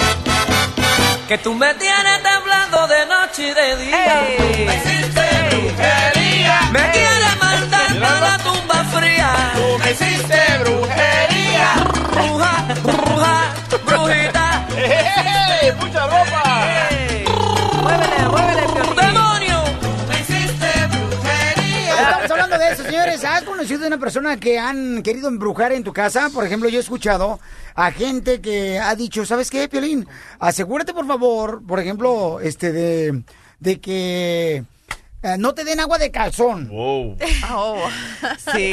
Que 1.27 1.39
tú 1.39 1.55
me 1.55 1.75
tienes 1.75 2.23
temblando 2.23 2.87
de 2.87 3.07
noche 3.07 3.49
y 3.49 3.55
de 3.55 3.77
día. 3.85 4.23
Me 4.65 4.77
hiciste 4.77 5.23
brujería. 5.51 6.61
Me 6.73 6.91
quieres 6.93 7.37
mandar 7.41 8.01
para 8.01 8.21
la 8.21 8.39
tumba 8.39 8.85
fría. 8.97 9.33
Tú 9.55 9.79
me 9.79 9.91
hiciste 9.91 10.39
brujería. 10.61 11.75
Bruja, 12.13 12.67
bruja, 12.83 13.55
brujita. 13.87 14.36
Conocido 23.57 23.81
de 23.81 23.87
una 23.87 23.99
persona 23.99 24.37
que 24.39 24.59
han 24.59 25.03
querido 25.03 25.29
embrujar 25.29 25.73
en 25.73 25.83
tu 25.83 25.95
casa? 25.95 26.29
Por 26.29 26.45
ejemplo, 26.45 26.69
yo 26.69 26.79
he 26.79 26.83
escuchado 26.83 27.41
a 27.75 27.91
gente 27.91 28.43
que 28.43 28.79
ha 28.79 28.95
dicho, 28.95 29.25
¿sabes 29.25 29.51
qué, 29.51 29.67
Piolín? 29.67 30.07
Asegúrate, 30.39 30.93
por 30.93 31.07
favor, 31.07 31.63
por 31.67 31.81
ejemplo, 31.81 32.39
este, 32.41 32.71
de, 32.71 33.23
de 33.59 33.81
que 33.81 34.65
eh, 35.23 35.37
no 35.39 35.55
te 35.55 35.65
den 35.65 35.81
agua 35.81 35.99
de 35.99 36.11
calzón. 36.11 36.69
Wow. 36.69 37.17
Oh. 37.53 37.89
Sí, 38.53 38.73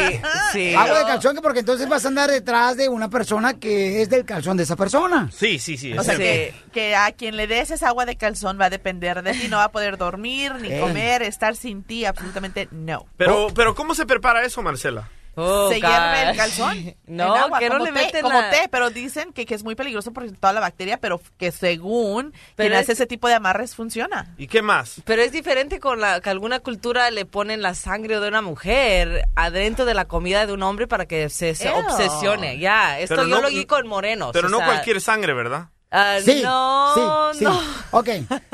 sí. 0.52 0.76
Agua 0.76 1.00
de 1.00 1.06
calzón, 1.06 1.36
que 1.36 1.42
porque 1.42 1.60
entonces 1.60 1.88
vas 1.90 2.06
a 2.06 2.08
andar 2.10 2.30
detrás 2.30 2.78
de 2.78 2.90
una 2.90 3.10
persona 3.10 3.54
que 3.56 4.02
es 4.02 4.10
del 4.10 4.26
calzón 4.26 4.58
de 4.58 4.64
esa 4.64 4.76
persona. 4.76 5.30
Sí, 5.32 5.58
sí, 5.60 5.78
sí. 5.78 5.98
O 5.98 6.04
sea, 6.04 6.18
que 6.18 6.96
a 6.96 7.12
quien 7.12 7.38
le 7.38 7.48
des 7.48 7.72
esa 7.72 7.88
agua 7.90 8.06
de 8.06 8.16
calzón 8.18 8.58
va 8.60 8.66
a 8.66 8.70
depender 8.70 9.24
de 9.24 9.34
ti, 9.34 9.48
no 9.48 9.58
va 9.58 9.66
a 9.66 9.72
poder 9.72 9.98
dormir, 9.98 10.54
ni 10.62 10.72
Eh. 10.72 10.80
comer, 10.80 11.22
estar 11.24 11.56
sin 11.56 11.84
ti, 11.84 12.06
absolutamente 12.06 12.68
no. 12.72 13.06
Pero, 13.18 13.48
pero 13.56 13.74
¿cómo 13.76 13.96
se 13.96 14.06
prepara 14.06 14.44
eso, 14.46 14.62
Marcela? 14.62 15.10
Oh, 15.36 15.70
se 15.70 15.80
hierve 15.82 16.30
el 16.30 16.38
calzón. 16.38 16.96
No, 17.08 17.36
en 17.36 17.42
agua, 17.44 17.60
que 17.60 17.70
no 17.70 17.74
como 17.80 17.86
le 17.86 17.92
té, 17.92 18.06
meten 18.06 18.22
como 18.22 18.40
la- 18.42 18.50
té, 18.50 18.68
pero 18.72 18.90
dicen 18.90 19.34
que, 19.34 19.46
que 19.46 19.54
es 19.56 19.64
muy 19.64 19.76
peligroso 19.76 20.12
por 20.14 20.30
toda 20.32 20.54
la 20.54 20.60
bacteria, 20.60 20.98
pero 21.00 21.22
que 21.38 21.52
según 21.52 22.34
Pero 22.56 22.70
quien 22.70 22.74
es- 22.74 22.80
hace 22.86 22.94
ese 22.94 23.06
tipo 23.08 23.28
de 23.28 23.34
amarres 23.36 23.76
funciona. 23.76 24.34
¿Y 24.38 24.48
qué 24.48 24.62
más? 24.62 25.02
Pero 25.06 25.22
es 25.22 25.32
diferente 25.32 25.80
con 25.80 26.00
la 26.00 26.22
que 26.22 26.30
alguna 26.30 26.60
cultura 26.60 27.10
le 27.12 27.26
ponen 27.26 27.62
la 27.62 27.74
sangre 27.76 28.20
de 28.20 28.28
una 28.28 28.42
mujer 28.42 29.28
adentro 29.36 29.86
de 29.86 29.94
la 29.94 30.06
comida 30.06 30.46
de 30.46 30.54
un 30.54 30.64
hombre 30.64 30.88
para 30.88 31.06
que 31.08 31.30
se, 31.30 31.52
obsesione. 31.70 32.58
Ya, 32.60 33.00
esto 33.00 33.16
Pero 33.16 33.28
yo 33.28 33.36
no- 33.36 33.42
lo 33.44 33.50
vi 33.50 33.66
con 33.66 33.88
morenos. 33.88 34.32
Pero 34.34 34.50
no 34.50 34.58
sea, 34.58 34.66
cualquier 34.68 35.02
sangre, 35.02 35.34
¿verdad? 35.34 35.70
ah, 35.92 36.18
Sí, 36.24 36.42
no, 36.44 37.32
sí, 37.34 37.40
sí. 37.40 37.46
no. 37.46 37.62
Ok, 37.92 38.10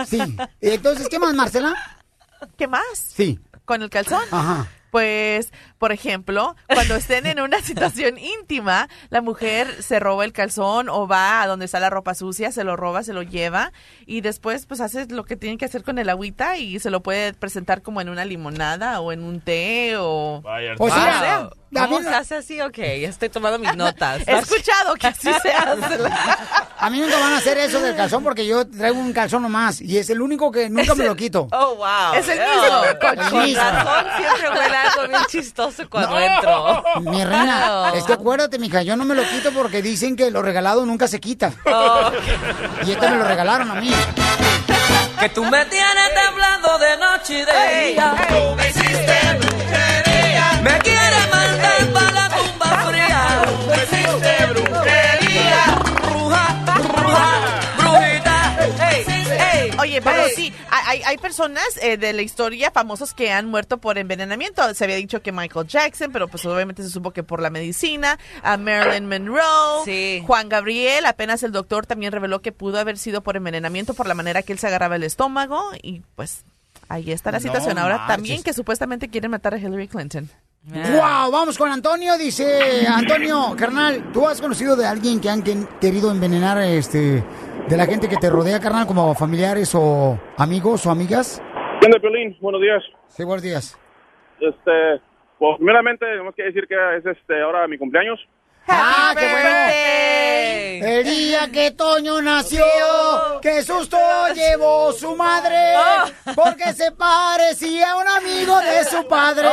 sí. 0.08 0.20
Entonces, 0.62 1.08
¿qué 1.10 1.20
más, 1.20 1.34
Marcela? 1.34 1.74
¿Qué 2.58 2.68
más? 2.68 2.84
Sí. 2.96 3.40
¿Con 3.66 3.82
el 3.84 3.90
calzón? 3.90 4.24
Ajá. 4.32 4.68
Pues, 4.92 5.52
por 5.80 5.92
ejemplo, 5.94 6.56
cuando 6.68 6.96
estén 6.96 7.26
en 7.26 7.40
una 7.40 7.62
situación 7.64 8.18
íntima, 8.20 8.90
la 9.10 9.22
mujer 9.22 9.82
se 9.82 10.00
roba 10.00 10.26
el 10.26 10.34
calzón 10.34 10.90
o 10.90 11.08
va 11.08 11.42
a 11.42 11.48
donde 11.48 11.66
está 11.66 11.80
la 11.80 11.90
ropa 11.90 12.14
sucia, 12.14 12.52
se 12.52 12.64
lo 12.64 12.76
roba, 12.76 13.02
se 13.02 13.14
lo 13.14 13.24
lleva 13.24 13.72
y 14.06 14.22
después 14.22 14.66
pues 14.66 14.82
hace 14.82 15.08
lo 15.08 15.24
que 15.24 15.38
tiene 15.38 15.58
que 15.58 15.66
hacer 15.66 15.84
con 15.84 15.98
el 15.98 16.10
agüita 16.10 16.58
y 16.58 16.80
se 16.80 16.90
lo 16.92 17.02
puede 17.02 17.34
presentar 17.34 17.82
como 17.82 18.02
en 18.02 18.10
una 18.10 18.26
limonada 18.26 19.00
o 19.00 19.12
en 19.12 19.24
un 19.24 19.40
té 19.40 19.96
o... 19.98 20.42
Vaya, 20.44 20.76
O 20.78 20.90
sea, 20.90 21.50
¿Cómo 21.72 22.02
se 22.02 22.10
hace 22.10 22.36
así? 22.36 22.60
Ok, 22.62 22.78
ya 22.78 23.10
estoy 23.10 23.30
tomando 23.30 23.60
mis 23.60 23.76
notas. 23.76 24.28
He 24.28 24.38
escuchado 24.40 24.96
que 24.96 25.08
así 25.08 25.32
se 25.42 25.52
hace. 25.52 26.00
A 26.82 26.90
mí 26.90 27.00
nunca 27.00 27.20
van 27.20 27.34
a 27.34 27.38
hacer 27.38 27.58
eso 27.58 27.80
del 27.82 27.96
calzón 27.96 28.24
porque 28.24 28.48
yo 28.48 28.66
traigo 28.68 28.98
un 28.98 29.14
calzón 29.14 29.44
nomás 29.44 29.82
y 29.82 29.98
es 29.98 30.10
el 30.10 30.22
único 30.22 30.50
que 30.52 30.70
nunca 30.70 30.96
me 30.96 31.06
lo 31.06 31.16
quito. 31.16 31.48
Oh, 31.52 31.76
wow. 31.76 32.14
Es 32.16 32.28
el 32.30 32.40
mismo. 32.40 32.82
Con 33.02 33.20
El 33.42 33.48
mismo. 33.48 33.62
razón 33.62 34.06
siempre 34.18 34.50
huele 34.50 34.76
algo 34.78 35.08
bien 35.10 35.22
chistoso 35.28 35.69
cuando 35.90 36.20
entro. 36.20 36.84
Mi 37.02 37.24
reina, 37.24 37.68
No. 37.68 37.88
es 37.96 38.04
que 38.04 38.14
acuérdate, 38.14 38.60
mija, 38.60 38.82
yo 38.84 38.96
no 38.96 39.06
me 39.06 39.16
lo 39.16 39.24
quito 39.24 39.52
porque 39.52 39.82
dicen 39.82 40.16
que 40.16 40.32
lo 40.32 40.42
regalado 40.42 40.86
nunca 40.86 41.08
se 41.08 41.20
quita. 41.20 41.54
Oh, 41.66 42.12
Y 42.86 42.92
este 42.92 43.10
me 43.10 43.18
lo 43.18 43.24
regalaron 43.26 43.72
a 43.72 43.76
mí. 43.76 43.92
Que 45.20 45.30
tú 45.30 45.44
me 45.44 45.66
tienes 45.66 46.10
temblando 46.26 46.78
de 46.80 46.98
noche 46.98 47.40
y 47.40 47.46
de 47.46 47.92
día. 47.92 48.16
Tú 48.30 48.56
me 48.56 48.70
hiciste 48.70 49.18
brujería. 49.38 50.60
Me 50.64 50.78
quieres 50.80 51.30
mandar 51.32 51.79
Oye, 60.00 60.10
pero 60.18 60.26
Ey. 60.28 60.34
sí, 60.36 60.54
hay, 60.70 61.02
hay- 61.04 61.18
personas 61.18 61.64
eh, 61.82 61.98
de 61.98 62.14
la 62.14 62.22
historia 62.22 62.72
famosos 62.72 63.14
que 63.14 63.32
han 63.32 63.46
muerto 63.46 63.78
por 63.78 63.98
envenenamiento. 63.98 64.74
Se 64.74 64.84
había 64.86 64.96
dicho 64.96 65.22
que 65.22 65.32
Michael 65.32 65.68
Jackson, 65.68 66.12
pero 66.12 66.28
pues 66.28 66.46
obviamente 66.46 66.82
se 66.84 66.90
supo 66.90 67.12
que 67.12 67.24
por 67.24 67.42
la 67.42 67.50
medicina. 67.50 68.18
A 68.44 68.58
Marilyn 68.58 69.08
Monroe. 69.10 70.24
Juan 70.26 70.50
Gabriel, 70.50 71.06
apenas 71.06 71.44
el 71.44 71.52
doctor 71.52 71.86
también 71.86 72.12
reveló 72.12 72.42
que 72.42 72.52
pudo 72.52 72.80
haber 72.80 72.98
sido 72.98 73.22
por 73.22 73.36
envenenamiento 73.36 73.94
por 73.94 74.08
la 74.08 74.14
manera 74.14 74.42
que 74.44 74.54
él 74.54 74.60
se 74.60 74.68
agarraba 74.68 74.96
el 74.96 75.04
estómago. 75.04 75.72
Y 75.82 76.02
pues 76.16 76.44
ahí 76.88 77.12
está 77.12 77.32
la 77.32 77.40
No 77.40 77.44
situación. 77.44 77.78
Ahora 77.78 77.98
marches. 77.98 78.16
también 78.16 78.44
que 78.44 78.54
supuestamente 78.54 79.10
quieren 79.10 79.32
matar 79.32 79.54
a 79.54 79.58
Hillary 79.58 79.88
Clinton. 79.88 80.30
Wow, 80.66 81.32
vamos 81.32 81.58
con 81.58 81.72
Antonio. 81.72 82.18
Dice 82.18 82.86
Antonio, 82.88 83.56
carnal, 83.58 84.12
¿tú 84.14 84.28
has 84.28 84.42
conocido 84.42 84.76
de 84.76 84.86
alguien 84.86 85.20
que 85.22 85.30
han 85.30 85.42
que- 85.42 85.66
querido 85.80 86.12
envenenar 86.12 86.58
este 86.62 87.24
de 87.70 87.78
la 87.78 87.86
gente 87.86 88.10
que 88.10 88.18
te 88.18 88.30
rodea, 88.32 88.60
carnal, 88.60 88.88
como 88.88 89.14
familiares 89.14 89.76
o 89.76 90.20
amigos 90.38 90.88
o 90.88 90.90
amigas? 90.90 91.40
¿Qué 91.80 91.86
onda, 91.86 92.00
Piolín? 92.00 92.36
Buenos 92.42 92.62
días. 92.62 92.84
Sí, 93.08 93.24
buenos 93.24 93.44
días. 93.44 93.80
Este, 94.40 95.02
pues, 95.38 95.58
primeramente, 95.58 96.06
tenemos 96.06 96.34
que 96.34 96.44
decir 96.44 96.68
que 96.68 96.76
es 96.98 97.06
este 97.06 97.42
ahora 97.42 97.68
mi 97.68 97.78
cumpleaños. 97.78 98.20
¡Ah, 98.70 99.14
qué 99.18 99.32
bueno! 99.32 99.60
El 100.82 101.04
día 101.04 101.50
que 101.52 101.72
Toño 101.72 102.22
nació, 102.22 102.64
qué 103.42 103.62
susto 103.64 103.98
llevó 104.34 104.92
su 104.94 105.16
madre, 105.16 105.74
porque 106.36 106.74
se 106.74 106.92
parecía 106.92 107.92
a 107.92 107.98
un 107.98 108.08
amigo 108.08 108.58
de 108.60 108.84
su 108.86 109.08
padre. 109.08 109.48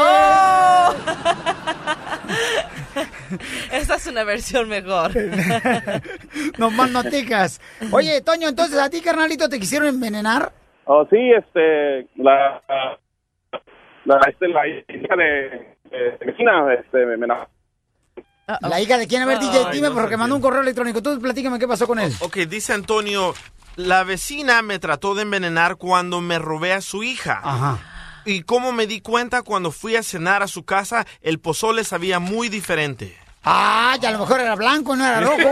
Esta 3.72 3.96
es 3.96 4.06
una 4.06 4.24
versión 4.24 4.68
mejor. 4.68 5.10
no 6.58 6.70
más 6.70 6.90
noticas. 6.90 7.60
Oye, 7.90 8.20
Toño, 8.22 8.48
entonces 8.48 8.78
a 8.78 8.88
ti, 8.88 9.00
carnalito, 9.00 9.48
te 9.48 9.58
quisieron 9.58 9.88
envenenar. 9.88 10.52
Oh, 10.84 11.04
sí, 11.10 11.32
este, 11.32 12.06
la, 12.16 12.62
la, 14.04 14.20
este, 14.28 14.48
la 14.48 14.68
hija 14.68 15.16
de, 15.16 15.76
de 15.90 16.24
vecina, 16.24 16.72
este, 16.74 17.04
me, 17.04 17.16
me 17.16 17.26
La 18.60 18.80
hija 18.80 18.96
de 18.96 19.08
quién, 19.08 19.22
a 19.22 19.26
ver, 19.26 19.40
DJ, 19.40 19.64
Ay, 19.66 19.72
dime, 19.72 19.88
no 19.88 19.94
porque 19.94 20.16
mandó 20.16 20.36
un 20.36 20.42
correo 20.42 20.62
electrónico. 20.62 21.02
Tú 21.02 21.20
platícame 21.20 21.58
qué 21.58 21.66
pasó 21.66 21.86
con 21.86 21.98
él. 21.98 22.14
Ok, 22.20 22.36
dice 22.48 22.72
Antonio, 22.72 23.34
la 23.74 24.04
vecina 24.04 24.62
me 24.62 24.78
trató 24.78 25.16
de 25.16 25.22
envenenar 25.22 25.76
cuando 25.76 26.20
me 26.20 26.38
robé 26.38 26.72
a 26.72 26.80
su 26.80 27.02
hija. 27.02 27.40
Ajá. 27.42 27.78
Y 28.24 28.42
cómo 28.42 28.70
me 28.72 28.86
di 28.86 29.00
cuenta 29.00 29.42
cuando 29.42 29.72
fui 29.72 29.96
a 29.96 30.02
cenar 30.02 30.44
a 30.44 30.48
su 30.48 30.64
casa, 30.64 31.06
el 31.22 31.40
pozole 31.40 31.82
sabía 31.82 32.20
muy 32.20 32.48
diferente. 32.48 33.16
Ah, 33.42 33.96
ya 34.00 34.08
a 34.10 34.12
lo 34.12 34.18
mejor 34.20 34.40
era 34.40 34.54
blanco, 34.54 34.94
no 34.94 35.04
era 35.06 35.20
rojo. 35.20 35.36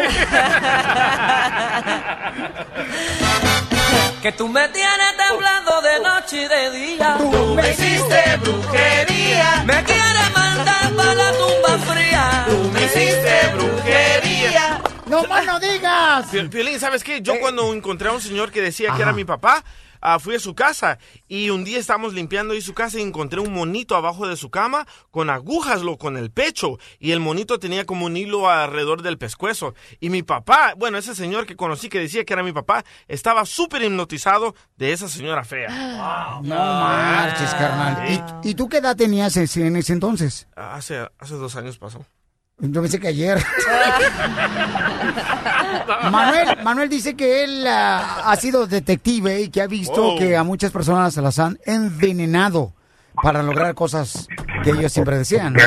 Que 4.23 4.33
tú 4.33 4.49
me 4.49 4.67
tienes 4.71 5.17
temblando 5.19 5.83
de 5.83 6.01
noche 6.01 6.45
y 6.45 6.49
de 6.49 6.71
día. 6.71 7.17
Tú 7.19 7.55
me 7.55 7.71
hiciste 7.71 8.39
brujería. 8.39 9.65
Me 9.67 9.85
quieres 9.85 10.33
mandar 10.35 10.84
para 11.05 11.15
la 11.15 11.33
tumba 11.33 11.79
fría. 11.95 12.47
Tú 12.49 12.71
me 12.73 12.85
hiciste 12.85 13.53
brujería. 13.55 14.81
¡No 15.07 15.25
más 15.25 15.45
no 15.47 15.61
digas! 15.61 16.27
Pi- 16.31 16.49
Piolín, 16.49 16.81
¿sabes 16.81 17.05
qué? 17.05 17.21
Yo 17.21 17.39
cuando 17.41 17.73
encontré 17.75 18.09
a 18.09 18.13
un 18.13 18.21
señor 18.21 18.51
que 18.51 18.61
decía 18.63 18.93
que 18.97 19.03
era 19.03 19.13
mi 19.13 19.25
papá, 19.25 19.63
ah, 20.05 20.19
fui 20.21 20.37
a 20.37 20.39
su 20.39 20.55
casa 20.55 20.99
y 21.27 21.51
un 21.51 21.65
día 21.65 21.79
estábamos 21.79 22.15
limpiando 22.15 22.55
ahí 22.55 22.61
su 22.61 22.75
casa 22.75 22.99
y 23.01 23.03
encontré 23.03 23.41
un 23.41 23.53
monito 23.53 23.97
abajo 23.97 24.29
de 24.29 24.37
su 24.37 24.51
cama 24.51 24.87
con 25.11 25.31
agujas, 25.31 25.83
lo 25.83 25.99
con 25.99 26.17
el 26.17 26.31
pecho 26.31 26.79
y 27.01 27.11
el 27.11 27.19
monito 27.21 27.59
tenía 27.59 27.85
como 27.87 28.07
un 28.07 28.17
hilo 28.17 28.49
alrededor 28.49 29.03
del 29.03 29.19
pescuezo. 29.19 29.75
Y 29.99 30.11
mi 30.11 30.23
papá, 30.23 30.75
bueno, 30.77 30.99
ese 30.99 31.15
señor 31.17 31.47
que 31.47 31.57
conocí 31.57 31.89
que 31.89 31.99
decía 31.99 32.25
que 32.25 32.33
era 32.35 32.43
mi 32.43 32.53
papá, 32.53 32.85
estaba 33.09 33.45
súper 33.47 33.83
hipnotizado 33.83 34.55
de 34.77 34.93
esa 34.93 35.09
señora 35.09 35.43
fea. 35.45 35.69
No 36.43 36.55
marches, 36.57 37.51
carnal. 37.55 38.39
¿Y, 38.45 38.51
y 38.51 38.55
tú 38.55 38.69
qué 38.69 38.77
edad 38.79 38.95
tenías 38.97 39.37
ese- 39.37 39.67
en 39.67 39.77
ese 39.77 39.95
entonces? 39.95 40.47
Hace, 40.55 41.09
hace 41.19 41.35
dos 41.35 41.57
años 41.57 41.79
pasó. 41.79 42.05
Yo 42.61 42.81
pensé 42.81 43.01
que 43.01 43.09
ayer. 43.09 43.39
Manuel, 46.11 46.49
Manuel 46.63 46.89
dice 46.89 47.15
que 47.15 47.45
él 47.45 47.65
ah, 47.67 48.23
ha 48.31 48.37
sido 48.37 48.67
detective 48.67 49.41
y 49.43 49.49
que 49.51 49.61
ha 49.61 49.67
visto 49.67 50.03
Wow. 50.03 50.19
que 50.19 50.37
a 50.37 50.45
muchas 50.45 50.71
personas 50.71 51.13
se 51.15 51.21
las 51.23 51.39
han 51.39 51.59
envenenado 51.67 52.73
para 53.23 53.43
lograr 53.43 53.75
cosas 53.75 54.29
que 54.63 54.71
ellos 54.71 54.93
siempre 54.93 55.19
desean. 55.19 55.55
¿no? 55.55 55.61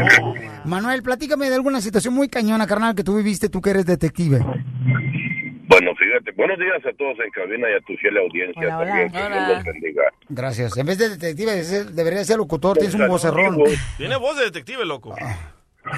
Manuel, 0.66 1.04
platícame 1.04 1.50
de 1.50 1.56
alguna 1.56 1.82
situación 1.82 2.14
muy 2.14 2.30
cañona, 2.30 2.66
carnal, 2.68 2.96
que 2.96 3.04
tú 3.04 3.18
viviste, 3.18 3.50
tú 3.50 3.62
que 3.62 3.72
eres 3.72 3.86
detective. 3.86 4.40
Bueno, 4.40 5.92
fíjate, 6.00 6.32
buenos 6.38 6.58
días 6.58 6.78
a 6.86 6.98
todos 6.98 7.18
en 7.24 7.30
cabina 7.32 7.68
y 7.70 7.74
a 7.76 7.82
tu 7.86 7.94
fiel 7.98 8.18
audiencia 8.18 8.62
Hola, 8.66 8.78
hola. 8.78 8.88
también. 8.88 9.12
Que 9.12 9.18
Hola. 9.22 9.46
Dios 9.46 9.58
los 9.58 9.66
bendiga. 9.66 10.04
Gracias. 10.30 10.78
En 10.78 10.86
vez 10.86 10.98
de 10.98 11.10
detective, 11.10 11.64
debería 11.92 12.24
ser 12.24 12.38
locutor, 12.38 12.78
tienes 12.78 12.96
un 12.96 13.08
vocerrón. 13.08 13.58
Tiene 13.98 14.16
voz 14.16 14.38
de 14.38 14.46
detective, 14.46 14.86
loco. 14.86 15.14
En 15.18 15.26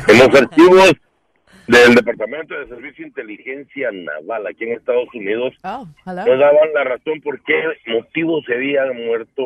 los 0.08 0.42
archivos 0.42 0.94
del 1.68 1.96
Departamento 1.96 2.60
de 2.60 2.68
Servicio 2.68 3.04
de 3.04 3.10
Inteligencia 3.10 3.92
Naval 3.92 4.48
aquí 4.48 4.64
en 4.64 4.74
Estados 4.74 5.08
Unidos 5.14 5.54
Oh, 5.64 5.86
nos 6.06 6.40
daban 6.40 6.74
la 6.74 6.84
razón 6.84 7.22
por 7.22 7.42
qué 7.44 7.62
motivo 7.88 8.42
se 8.44 8.56
había 8.56 8.86
muerto 8.94 9.46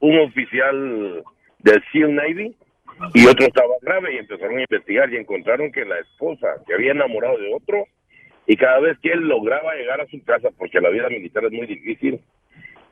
un 0.00 0.18
oficial 0.20 1.24
del 1.60 1.84
SEAL 1.92 2.14
Navy 2.14 2.56
y 3.14 3.26
otro 3.26 3.46
estaba 3.46 3.74
grave 3.82 4.14
y 4.14 4.18
empezaron 4.18 4.58
a 4.58 4.62
investigar 4.62 5.12
y 5.12 5.16
encontraron 5.16 5.72
que 5.72 5.84
la 5.84 5.98
esposa 5.98 6.48
se 6.66 6.74
había 6.74 6.92
enamorado 6.92 7.38
de 7.38 7.54
otro 7.54 7.84
y 8.46 8.56
cada 8.56 8.80
vez 8.80 8.98
que 9.00 9.12
él 9.12 9.28
lograba 9.28 9.74
llegar 9.74 10.00
a 10.00 10.06
su 10.06 10.22
casa, 10.24 10.48
porque 10.56 10.80
la 10.80 10.88
vida 10.88 11.08
militar 11.10 11.44
es 11.44 11.52
muy 11.52 11.66
difícil, 11.66 12.18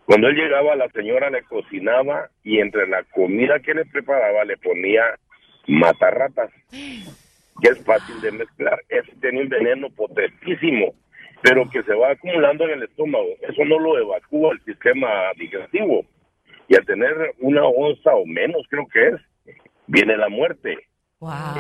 cuando 0.05 0.29
él 0.29 0.37
llegaba 0.37 0.77
la 0.77 0.89
señora 0.91 1.31
le 1.31 1.43
cocinaba 1.45 2.29
y 2.45 2.59
entre 2.59 2.87
la 2.87 3.03
comida 3.05 3.59
que 3.61 3.75
le 3.75 3.87
preparaba 3.87 4.45
le 4.45 4.59
ponía 4.59 5.03
matarratas, 5.67 6.51
que 6.71 7.69
es 7.71 7.85
fácil 7.85 8.21
de 8.21 8.33
mezclar, 8.33 8.81
es 8.89 9.05
tiene 9.21 9.43
un 9.43 9.49
veneno 9.49 9.89
potentísimo, 9.91 10.95
pero 11.43 11.69
que 11.71 11.83
se 11.83 11.95
va 11.95 12.13
acumulando 12.13 12.65
en 12.65 12.71
el 12.71 12.83
estómago, 12.85 13.29
eso 13.41 13.65
no 13.65 13.79
lo 13.79 13.99
evacúa 13.99 14.53
el 14.53 14.61
sistema 14.65 15.09
digestivo 15.37 16.05
y 16.69 16.75
al 16.75 16.85
tener 16.85 17.35
una 17.41 17.65
onza 17.65 18.15
o 18.15 18.27
menos 18.27 18.63
creo 18.69 18.87
que 18.93 19.09
es, 19.09 19.57
viene 19.87 20.17
la 20.17 20.29
muerte. 20.29 20.77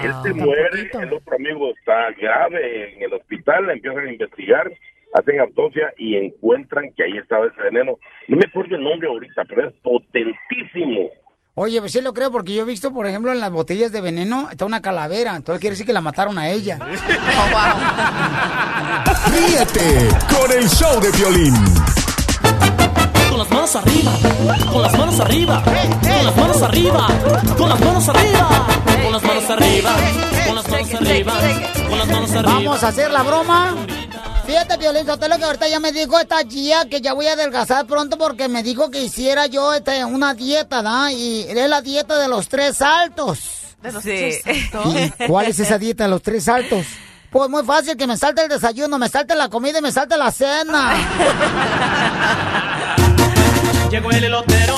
Él 0.03 0.13
se 0.23 0.35
muere, 0.35 0.91
el 1.01 1.13
otro 1.13 1.37
amigo 1.37 1.71
está 1.71 2.11
grave 2.13 2.95
en 2.95 3.03
el 3.03 3.15
hospital, 3.15 3.71
empiezan 3.71 4.07
a 4.07 4.13
investigar, 4.13 4.71
hacen 5.15 5.41
autopsia 5.41 5.93
y 5.97 6.17
encuentran 6.17 6.93
que 6.93 7.05
ahí 7.05 7.17
estaba 7.17 7.47
ese 7.47 7.63
veneno. 7.63 7.99
No 8.29 8.37
me 8.37 8.45
acuerdo 8.47 8.77
el 8.77 8.85
nombre 8.85 9.09
ahorita, 9.09 9.45
pero 9.47 9.69
es 9.69 9.75
potentísimo. 9.77 11.11
Oye, 11.59 11.81
pues 11.81 11.93
sí 11.93 12.03
lo 12.03 12.13
creo 12.13 12.31
porque 12.31 12.53
yo 12.53 12.65
he 12.65 12.67
visto, 12.67 12.93
por 12.93 13.07
ejemplo, 13.07 13.33
en 13.33 13.41
las 13.41 13.51
botellas 13.51 13.91
de 13.91 14.03
veneno 14.03 14.51
está 14.51 14.67
una 14.67 14.83
calavera, 14.83 15.35
entonces 15.35 15.59
quiere 15.59 15.73
decir 15.73 15.87
que 15.87 15.95
la 15.95 16.03
mataron 16.03 16.37
a 16.37 16.51
ella. 16.51 16.79
Ríete 19.27 20.09
con 20.29 20.53
el 20.53 20.69
show 20.69 21.01
de 21.01 21.11
violín. 21.13 21.55
Con 23.31 23.39
las 23.39 23.51
manos 23.51 23.75
arriba, 23.75 24.13
con 24.71 24.83
las 24.83 24.99
manos 24.99 25.19
arriba, 25.19 25.63
con 25.65 26.27
las 26.27 26.37
manos 26.37 26.63
arriba, 26.63 27.09
con 27.57 27.69
las 27.71 27.81
manos 27.81 28.09
arriba, 28.11 28.67
con 29.03 29.13
las 29.13 29.23
manos 29.23 29.49
arriba, 29.49 29.97
con 30.47 30.57
las 30.57 30.69
manos 30.69 30.95
arriba, 30.95 31.33
con 31.89 31.99
las 31.99 32.09
manos 32.09 32.31
arriba. 32.33 32.53
Vamos 32.53 32.85
a 32.85 32.89
hacer 32.89 33.11
la 33.11 33.23
broma. 33.23 33.75
Fíjate, 34.47 34.77
Violín 34.77 35.07
Sotelo, 35.07 35.37
que 35.39 35.45
ahorita 35.45 35.67
ya 35.69 35.81
me 35.81 35.91
dijo 35.93 36.19
esta 36.21 36.39
Gia 36.49 36.85
que 36.89 37.01
ya 37.01 37.13
voy 37.15 37.27
a 37.27 37.33
adelgazar 37.33 37.85
pronto 37.87 38.17
porque 38.17 38.49
me 38.49 38.63
dijo 38.63 38.91
que 38.91 39.03
hiciera 39.03 39.47
yo 39.47 39.75
este, 39.75 40.05
una 40.05 40.35
dieta, 40.35 40.83
¿no? 40.83 41.11
Y 41.11 41.47
es 41.49 41.69
la 41.69 41.81
dieta 41.81 42.17
de 42.19 42.29
los 42.29 42.49
tres 42.49 42.77
saltos. 42.77 43.39
De 43.83 43.91
los 43.93 44.03
Sí. 44.03 44.11
tres 44.11 44.43
saltos. 44.71 44.95
¿Y 44.97 45.11
cuál 45.27 45.47
es 45.47 45.59
esa 45.59 45.79
dieta 45.79 46.05
de 46.05 46.11
los 46.11 46.23
tres 46.23 46.45
saltos? 46.45 46.87
Pues 47.31 47.51
muy 47.51 47.65
fácil, 47.65 47.97
que 47.97 48.07
me 48.07 48.17
salte 48.17 48.43
el 48.43 48.49
desayuno, 48.49 48.99
me 48.99 49.09
salte 49.09 49.35
la 49.35 49.49
comida 49.49 49.81
y 49.81 49.83
me 49.83 49.91
salte 49.91 50.17
la 50.17 50.31
cena. 50.31 50.95
Llegó 53.91 54.11
el 54.11 54.25
elotero, 54.25 54.77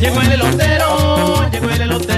llegó 0.00 0.20
el 0.22 0.32
elotero, 0.32 1.50
llegó 1.50 1.70
el 1.70 1.80
elotero. 1.82 2.17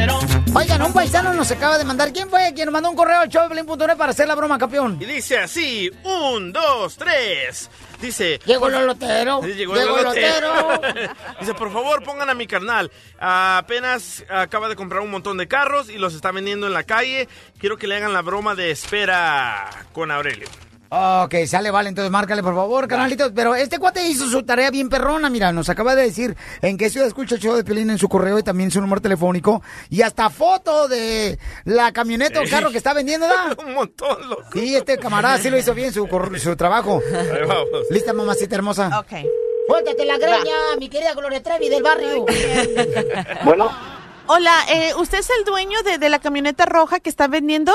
Oigan, 0.52 0.82
un 0.82 0.92
paisano 0.92 1.32
nos 1.32 1.48
acaba 1.52 1.78
de 1.78 1.84
mandar. 1.84 2.12
¿Quién 2.12 2.28
fue 2.28 2.52
quien 2.54 2.66
nos 2.66 2.72
mandó 2.72 2.90
un 2.90 2.96
correo 2.96 3.20
al 3.20 3.28
showblin.net 3.28 3.96
para 3.96 4.10
hacer 4.10 4.26
la 4.26 4.34
broma, 4.34 4.58
campeón? 4.58 4.98
Y 5.00 5.04
dice 5.04 5.38
así, 5.38 5.88
un, 6.02 6.52
dos, 6.52 6.96
tres. 6.96 7.70
Dice... 8.00 8.40
Llegó 8.44 8.66
el 8.66 8.74
elotero, 8.74 9.40
Sí, 9.44 9.52
Llegó, 9.54 9.74
llegó 9.76 9.98
el 9.98 10.06
elotero. 10.06 10.80
dice, 11.40 11.54
por 11.54 11.72
favor, 11.72 12.02
pongan 12.02 12.30
a 12.30 12.34
mi 12.34 12.48
carnal. 12.48 12.90
Apenas 13.20 14.24
acaba 14.28 14.68
de 14.68 14.74
comprar 14.74 15.02
un 15.02 15.10
montón 15.10 15.36
de 15.36 15.46
carros 15.46 15.88
y 15.88 15.98
los 15.98 16.14
está 16.14 16.32
vendiendo 16.32 16.66
en 16.66 16.72
la 16.72 16.82
calle. 16.82 17.28
Quiero 17.58 17.78
que 17.78 17.86
le 17.86 17.96
hagan 17.96 18.12
la 18.12 18.22
broma 18.22 18.56
de 18.56 18.72
espera 18.72 19.70
con 19.92 20.10
Aurelio. 20.10 20.48
Ok, 20.92 21.34
sale, 21.46 21.70
vale, 21.70 21.88
entonces 21.88 22.10
márcale 22.10 22.42
por 22.42 22.54
favor, 22.56 22.88
canalitos. 22.88 23.30
Pero 23.32 23.54
este 23.54 23.78
cuate 23.78 24.08
hizo 24.08 24.26
su 24.28 24.42
tarea 24.42 24.72
bien 24.72 24.88
perrona, 24.88 25.30
mira, 25.30 25.52
nos 25.52 25.68
acaba 25.68 25.94
de 25.94 26.02
decir 26.02 26.36
en 26.62 26.76
qué 26.76 26.90
ciudad 26.90 27.06
escucha 27.06 27.36
el 27.36 27.40
show 27.40 27.54
de 27.54 27.62
Pelín 27.62 27.90
en 27.90 27.98
su 27.98 28.08
correo 28.08 28.40
y 28.40 28.42
también 28.42 28.72
su 28.72 28.80
número 28.80 29.00
telefónico. 29.00 29.62
Y 29.88 30.02
hasta 30.02 30.28
foto 30.30 30.88
de 30.88 31.38
la 31.64 31.92
camioneta 31.92 32.40
o 32.40 32.44
carro 32.50 32.72
que 32.72 32.78
está 32.78 32.92
vendiendo, 32.92 33.28
¿verdad? 33.28 33.56
Un 33.64 33.74
montón, 33.74 34.28
loco. 34.28 34.42
Sí, 34.52 34.74
este 34.74 34.98
camarada 34.98 35.38
sí 35.38 35.48
lo 35.48 35.58
hizo 35.58 35.74
bien 35.74 35.92
su, 35.92 36.08
su 36.38 36.56
trabajo. 36.56 37.00
Ahí 37.14 37.46
vamos. 37.46 37.86
¿Lista, 37.90 38.12
mamacita 38.12 38.56
hermosa? 38.56 38.98
Ok. 38.98 39.12
Suéltate 39.68 40.04
la 40.04 40.18
greña, 40.18 40.76
mi 40.80 40.88
querida 40.88 41.14
Gloria 41.14 41.40
Trevi 41.40 41.68
del 41.68 41.84
barrio. 41.84 42.26
Bueno. 43.44 43.70
Hola, 44.26 44.52
eh, 44.68 44.92
¿usted 44.98 45.18
es 45.18 45.30
el 45.38 45.44
dueño 45.44 45.80
de, 45.84 45.98
de 45.98 46.08
la 46.08 46.18
camioneta 46.18 46.66
roja 46.66 46.98
que 46.98 47.10
está 47.10 47.28
vendiendo? 47.28 47.72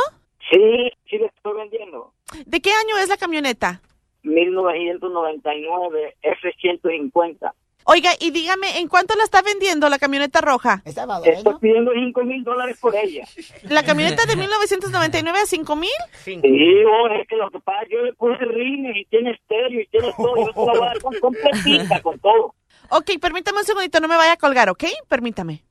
Sí, 0.51 0.91
sí 1.09 1.18
le 1.18 1.28
estoy 1.28 1.53
vendiendo. 1.57 2.11
¿De 2.45 2.61
qué 2.61 2.71
año 2.71 2.97
es 2.97 3.09
la 3.09 3.17
camioneta? 3.17 3.81
1999 4.23 6.17
F-150. 6.21 7.53
Oiga, 7.88 8.09
y 8.19 8.31
dígame, 8.31 8.79
¿en 8.79 8.88
cuánto 8.88 9.15
la 9.15 9.23
está 9.23 9.43
vendiendo 9.43 9.88
la 9.89 9.99
camioneta 9.99 10.41
roja? 10.41 10.81
Estoy 10.86 11.53
pidiendo 11.61 11.91
5 11.93 12.23
mil 12.23 12.43
dólares 12.43 12.79
por 12.81 12.95
ella. 12.95 13.27
¿La 13.69 13.83
camioneta 13.83 14.25
de 14.25 14.36
1999 14.36 15.39
a 15.39 15.45
5 15.45 15.75
mil? 15.75 15.91
Sí, 16.23 16.41
oh, 16.43 17.07
es 17.13 17.27
que 17.27 17.36
lo 17.36 17.51
que 17.51 17.59
pasa, 17.59 17.81
yo 17.88 18.01
le 18.01 18.13
puse 18.13 18.43
rines 18.43 18.97
y 18.97 19.05
tiene 19.05 19.31
estéreo 19.33 19.81
y 19.81 19.86
tiene 19.88 20.11
todo. 20.17 20.47
Yo 20.47 20.53
te 20.53 20.65
la 20.65 20.71
voy 20.71 20.81
a 20.81 20.86
dar 20.86 20.99
con, 20.99 21.13
completita, 21.19 22.01
con 22.01 22.17
todo. 22.19 22.55
Ok, 22.89 23.19
permítame 23.21 23.59
un 23.59 23.65
segundito, 23.65 23.99
no 23.99 24.07
me 24.07 24.17
vaya 24.17 24.33
a 24.33 24.38
colgar, 24.38 24.67
¿ok? 24.71 24.86
Permítame. 25.07 25.61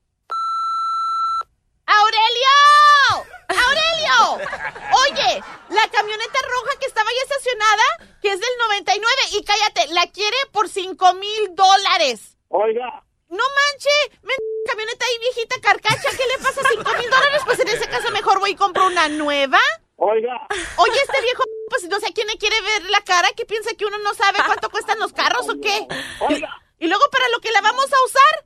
¡Aurelio! 1.85 3.27
¡Aurelio! 3.49 3.84
Oye, 4.23 5.43
la 5.69 5.87
camioneta 5.89 6.39
roja 6.41 6.79
que 6.79 6.85
estaba 6.85 7.09
ahí 7.09 7.17
estacionada, 7.23 7.83
que 8.21 8.31
es 8.31 8.39
del 8.39 8.49
99, 8.67 9.13
y 9.33 9.43
cállate, 9.43 9.87
la 9.93 10.07
quiere 10.11 10.37
por 10.51 10.69
5 10.69 11.13
mil 11.15 11.55
dólares. 11.55 12.37
Oiga. 12.49 13.03
No 13.27 13.43
manche, 13.43 14.19
me 14.21 14.33
camioneta 14.65 15.05
ahí 15.05 15.19
viejita 15.19 15.55
carcacha, 15.61 16.09
¿qué 16.11 16.25
le 16.27 16.43
pasa 16.43 16.61
a 16.61 16.69
5 16.69 16.93
mil 16.97 17.09
dólares? 17.09 17.41
Pues 17.45 17.59
en 17.59 17.67
ese 17.67 17.87
caso 17.89 18.11
mejor 18.11 18.39
voy 18.39 18.51
y 18.51 18.55
compro 18.55 18.87
una 18.87 19.07
nueva. 19.09 19.59
Oiga. 19.97 20.47
Oye, 20.77 20.99
este 21.01 21.21
viejo, 21.21 21.43
pues 21.69 21.83
no 21.89 21.99
sé 21.99 22.07
a 22.07 22.13
quién 22.13 22.27
le 22.27 22.37
quiere 22.37 22.59
ver 22.61 22.83
la 22.89 23.01
cara, 23.01 23.29
que 23.35 23.45
piensa 23.45 23.71
que 23.77 23.85
uno 23.85 23.97
no 23.99 24.13
sabe 24.13 24.39
cuánto 24.45 24.69
cuestan 24.69 24.99
los 24.99 25.13
carros 25.13 25.47
o 25.49 25.59
qué. 25.61 25.87
Oiga. 26.19 26.61
Y 26.79 26.87
luego 26.87 27.03
para 27.11 27.27
lo 27.29 27.39
que 27.39 27.51
la 27.51 27.61
vamos 27.61 27.85
a 27.85 28.05
usar, 28.05 28.45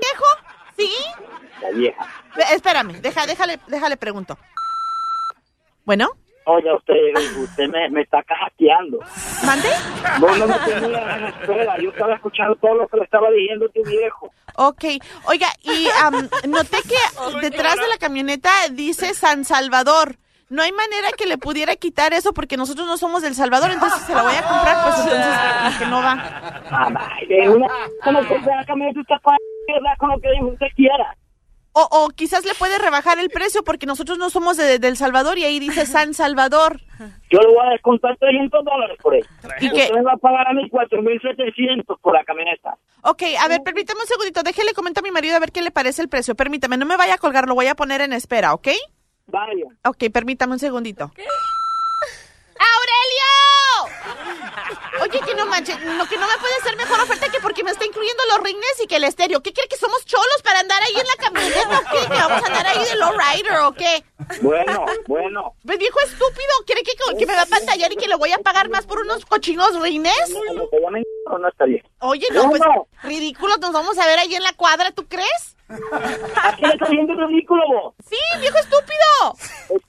viejo, 0.00 0.24
¿sí? 0.76 0.94
La 1.62 1.70
vieja. 1.70 2.24
Espérame, 2.50 3.00
deja, 3.00 3.26
déjale, 3.26 3.60
déjale 3.66 3.96
pregunto. 3.96 4.38
¿Bueno? 5.84 6.08
Oiga, 6.44 6.74
usted, 6.74 6.94
usted 7.40 7.68
me, 7.68 7.88
me 7.90 8.00
está 8.02 8.22
cajateando. 8.24 8.98
¿Mande? 9.46 9.68
No, 10.20 10.36
no 10.38 10.46
me 10.48 10.54
tenía 10.58 11.16
en 11.16 11.24
espera. 11.26 11.78
Yo 11.78 11.90
estaba 11.90 12.14
escuchando 12.14 12.56
todo 12.56 12.74
lo 12.74 12.88
que 12.88 12.96
le 12.96 13.04
estaba 13.04 13.30
diciendo 13.30 13.68
tu 13.68 13.82
viejo. 13.84 14.32
Ok, 14.56 14.84
oiga, 15.26 15.46
y 15.62 15.88
am, 16.02 16.28
noté 16.48 16.78
que 16.82 17.40
detrás 17.40 17.76
de 17.76 17.88
la 17.88 17.96
camioneta 17.98 18.50
dice 18.72 19.14
San 19.14 19.44
Salvador. 19.44 20.16
No 20.48 20.62
hay 20.62 20.72
manera 20.72 21.08
que 21.16 21.24
le 21.24 21.38
pudiera 21.38 21.76
quitar 21.76 22.12
eso 22.12 22.34
porque 22.34 22.58
nosotros 22.58 22.86
no 22.86 22.98
somos 22.98 23.22
del 23.22 23.34
Salvador, 23.34 23.70
entonces 23.70 24.02
se 24.02 24.14
la 24.14 24.22
voy 24.22 24.34
a 24.34 24.42
comprar, 24.42 24.84
pues 24.84 24.98
entonces 24.98 25.38
como 25.62 25.78
que 25.78 25.86
no 25.86 26.02
va. 26.02 26.62
Ay, 27.14 27.26
de 27.26 27.48
una, 27.48 27.68
como 28.04 28.20
que 28.20 28.38
la 28.40 28.64
camioneta 28.66 29.18
para 29.20 29.96
con 29.96 30.10
lo 30.10 30.20
que 30.20 30.28
usted 30.42 30.66
quiera. 30.76 31.16
O, 31.74 31.88
o 31.90 32.08
quizás 32.08 32.44
le 32.44 32.54
puede 32.54 32.78
rebajar 32.78 33.18
el 33.18 33.30
precio 33.30 33.64
porque 33.64 33.86
nosotros 33.86 34.18
no 34.18 34.28
somos 34.28 34.58
de, 34.58 34.78
del 34.78 34.96
Salvador 34.96 35.38
y 35.38 35.44
ahí 35.44 35.58
dice 35.58 35.86
San 35.86 36.12
Salvador. 36.12 36.80
Yo 37.30 37.40
le 37.40 37.48
voy 37.48 37.66
a 37.66 37.70
descontar 37.70 38.16
300 38.18 38.64
dólares 38.64 38.98
por 39.02 39.14
él. 39.14 39.26
¿Y 39.60 39.70
qué? 39.70 39.84
Usted 39.84 39.94
me 39.94 40.02
va 40.02 40.12
a 40.12 40.16
pagar 40.18 40.48
a 40.48 40.52
mí 40.52 40.68
4.700 40.70 41.98
por 42.00 42.14
la 42.14 42.24
camioneta. 42.24 42.76
Ok, 43.02 43.22
a 43.40 43.48
ver, 43.48 43.60
permítame 43.64 44.00
un 44.00 44.06
segundito, 44.06 44.42
déjele 44.42 44.74
comentar 44.74 45.02
a 45.02 45.06
mi 45.06 45.10
marido 45.10 45.36
a 45.36 45.40
ver 45.40 45.50
qué 45.50 45.62
le 45.62 45.70
parece 45.70 46.02
el 46.02 46.08
precio. 46.08 46.34
Permítame, 46.34 46.76
no 46.76 46.84
me 46.84 46.96
vaya 46.96 47.14
a 47.14 47.18
colgar, 47.18 47.48
lo 47.48 47.54
voy 47.54 47.68
a 47.68 47.74
poner 47.74 48.02
en 48.02 48.12
espera, 48.12 48.52
¿ok? 48.52 48.68
Vaya. 49.28 49.64
Ok, 49.84 50.04
permítame 50.12 50.52
un 50.52 50.58
segundito. 50.58 51.04
¡Aurelio! 51.04 51.32
Oye, 55.12 55.20
que 55.26 55.34
no 55.34 55.46
manches, 55.46 55.78
no, 55.80 56.08
que 56.08 56.16
no 56.16 56.26
me 56.26 56.38
puede 56.38 56.54
hacer 56.60 56.76
mejor 56.76 57.00
oferta 57.00 57.28
que 57.30 57.40
porque 57.40 57.62
me 57.62 57.70
está 57.70 57.84
incluyendo 57.84 58.22
los 58.30 58.42
rines 58.44 58.80
y 58.82 58.86
que 58.86 58.96
el 58.96 59.04
estéreo. 59.04 59.42
¿Qué 59.42 59.52
cree 59.52 59.68
que 59.68 59.76
somos 59.76 60.04
cholos 60.06 60.42
para 60.42 60.60
andar 60.60 60.82
ahí 60.82 60.94
en 60.98 61.06
la 61.06 61.16
camioneta 61.22 61.78
o 61.78 61.82
qué? 61.92 62.00
¿Que 62.08 62.20
vamos 62.20 62.42
a 62.42 62.46
andar 62.46 62.66
ahí 62.66 62.84
de 62.84 62.96
lowrider 62.96 63.56
o 63.64 63.72
qué? 63.72 64.04
Bueno, 64.40 64.86
bueno. 65.06 65.54
Viejo 65.64 66.00
estúpido, 66.00 66.52
¿quiere 66.66 66.82
que, 66.82 66.92
que 67.18 67.26
me 67.26 67.34
va 67.34 67.42
a 67.42 67.46
pantallar 67.46 67.92
y 67.92 67.96
que 67.96 68.08
le 68.08 68.16
voy 68.16 68.32
a 68.32 68.38
pagar 68.38 68.70
más 68.70 68.86
por 68.86 69.00
unos 69.00 69.26
cochinos 69.26 69.78
rines? 69.80 70.14
Como 70.48 70.68
llamen, 70.80 71.04
no, 71.28 71.38
no 71.38 71.48
está 71.48 71.64
bien. 71.66 71.82
Oye, 72.00 72.26
no, 72.32 72.48
pues 72.48 72.60
No. 72.62 72.86
ridículos 73.02 73.58
nos 73.60 73.72
vamos 73.72 73.98
a 73.98 74.06
ver 74.06 74.18
ahí 74.18 74.34
en 74.34 74.42
la 74.42 74.52
cuadra, 74.54 74.92
¿tú 74.92 75.06
crees? 75.06 75.56
¿A 75.68 76.56
qué 76.56 76.66
le 76.66 76.72
está 76.74 76.88
viendo 76.90 77.14
ridículo? 77.26 77.94
Sí, 78.08 78.16
viejo 78.40 78.58
estúpido. 78.58 79.80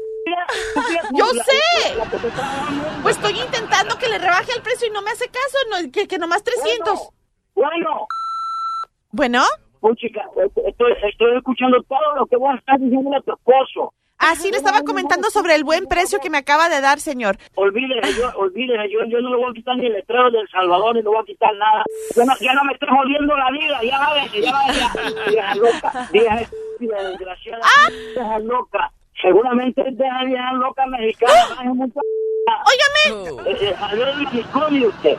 Yo 1.14 1.26
sé. 1.28 1.98
Pues 3.02 3.18
estoy 3.18 3.40
intentando 3.40 3.98
que 3.98 4.10
le 4.10 4.18
rebaje 4.18 4.52
el 4.56 4.62
precio 4.62 4.88
y 4.88 4.92
no 4.92 5.02
me 5.02 5.12
hace 5.12 5.28
caso, 5.28 5.58
no, 5.70 5.92
que, 5.92 6.08
que 6.08 6.18
nomás 6.18 6.44
300. 6.44 7.10
Bueno. 7.56 8.08
¿Bueno? 9.12 9.44
Oh, 9.82 9.94
chica, 9.96 10.22
estoy, 10.66 10.94
estoy 11.10 11.38
escuchando 11.38 11.82
todo 11.84 12.16
lo 12.16 12.26
que 12.26 12.38
vos 12.38 12.56
estás 12.58 12.80
diciendo 12.80 13.16
a 13.16 13.22
tu 13.22 13.34
esposo. 13.34 13.94
Ah, 14.26 14.36
sí, 14.36 14.50
le 14.52 14.58
estaba 14.58 14.84
comentando 14.84 15.30
sobre 15.30 15.54
el 15.56 15.66
buen 15.66 15.86
precio 15.86 16.20
que 16.20 16.30
me 16.30 16.38
acaba 16.38 16.70
de 16.70 16.80
dar, 16.80 17.02
señor. 17.02 17.36
Olvídese, 17.56 18.14
yo, 18.18 18.32
olvídese, 18.38 18.90
yo, 18.90 19.00
yo 19.10 19.20
no 19.20 19.32
le 19.32 19.36
voy 19.36 19.52
a 19.52 19.54
quitar 19.54 19.76
ni 19.76 19.88
el 19.88 19.94
letrero 19.94 20.32
del 20.32 20.48
Salvador, 20.48 20.96
ni 20.96 21.02
le 21.02 21.10
voy 21.10 21.18
a 21.18 21.26
quitar 21.26 21.54
nada. 21.58 21.84
Ya 22.16 22.24
no, 22.24 22.34
ya 22.40 22.54
no 22.54 22.64
me 22.64 22.72
estoy 22.72 22.88
jodiendo 22.88 23.36
la 23.36 23.52
vida, 23.52 23.84
ya 23.84 24.00
va, 24.00 24.26
ya 24.28 24.52
va, 24.54 24.68
ya, 24.72 25.30
vieja 25.30 25.56
loca, 25.56 26.10
vieja 26.14 26.40
estúpida, 26.40 27.10
desgraciada, 27.10 27.62
vieja 28.16 28.40
loca. 28.40 28.92
Seguramente 29.24 29.82
es 29.88 29.97
de 29.97 30.03
la 30.05 30.24
vieja 30.26 30.53
loca 30.53 30.84
mexicana. 30.88 31.63
mucha- 31.74 31.99
¡Óigame! 32.69 33.49
Eh, 33.49 33.55
eh, 33.61 33.76
manicomio 34.26 34.89
usted. 34.93 35.17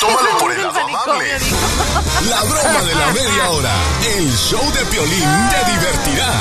Tómalo 0.00 0.38
por 0.38 0.52
el 0.52 0.62
lado 0.62 0.80
amable. 0.80 1.26
La 2.28 2.40
broma 2.42 2.80
de 2.82 2.94
la 2.94 3.06
media 3.12 3.50
hora. 3.50 3.74
El 4.16 4.30
show 4.30 4.62
de 4.72 4.84
Piolín 4.86 5.28
te 5.50 5.70
divertirá. 5.72 6.32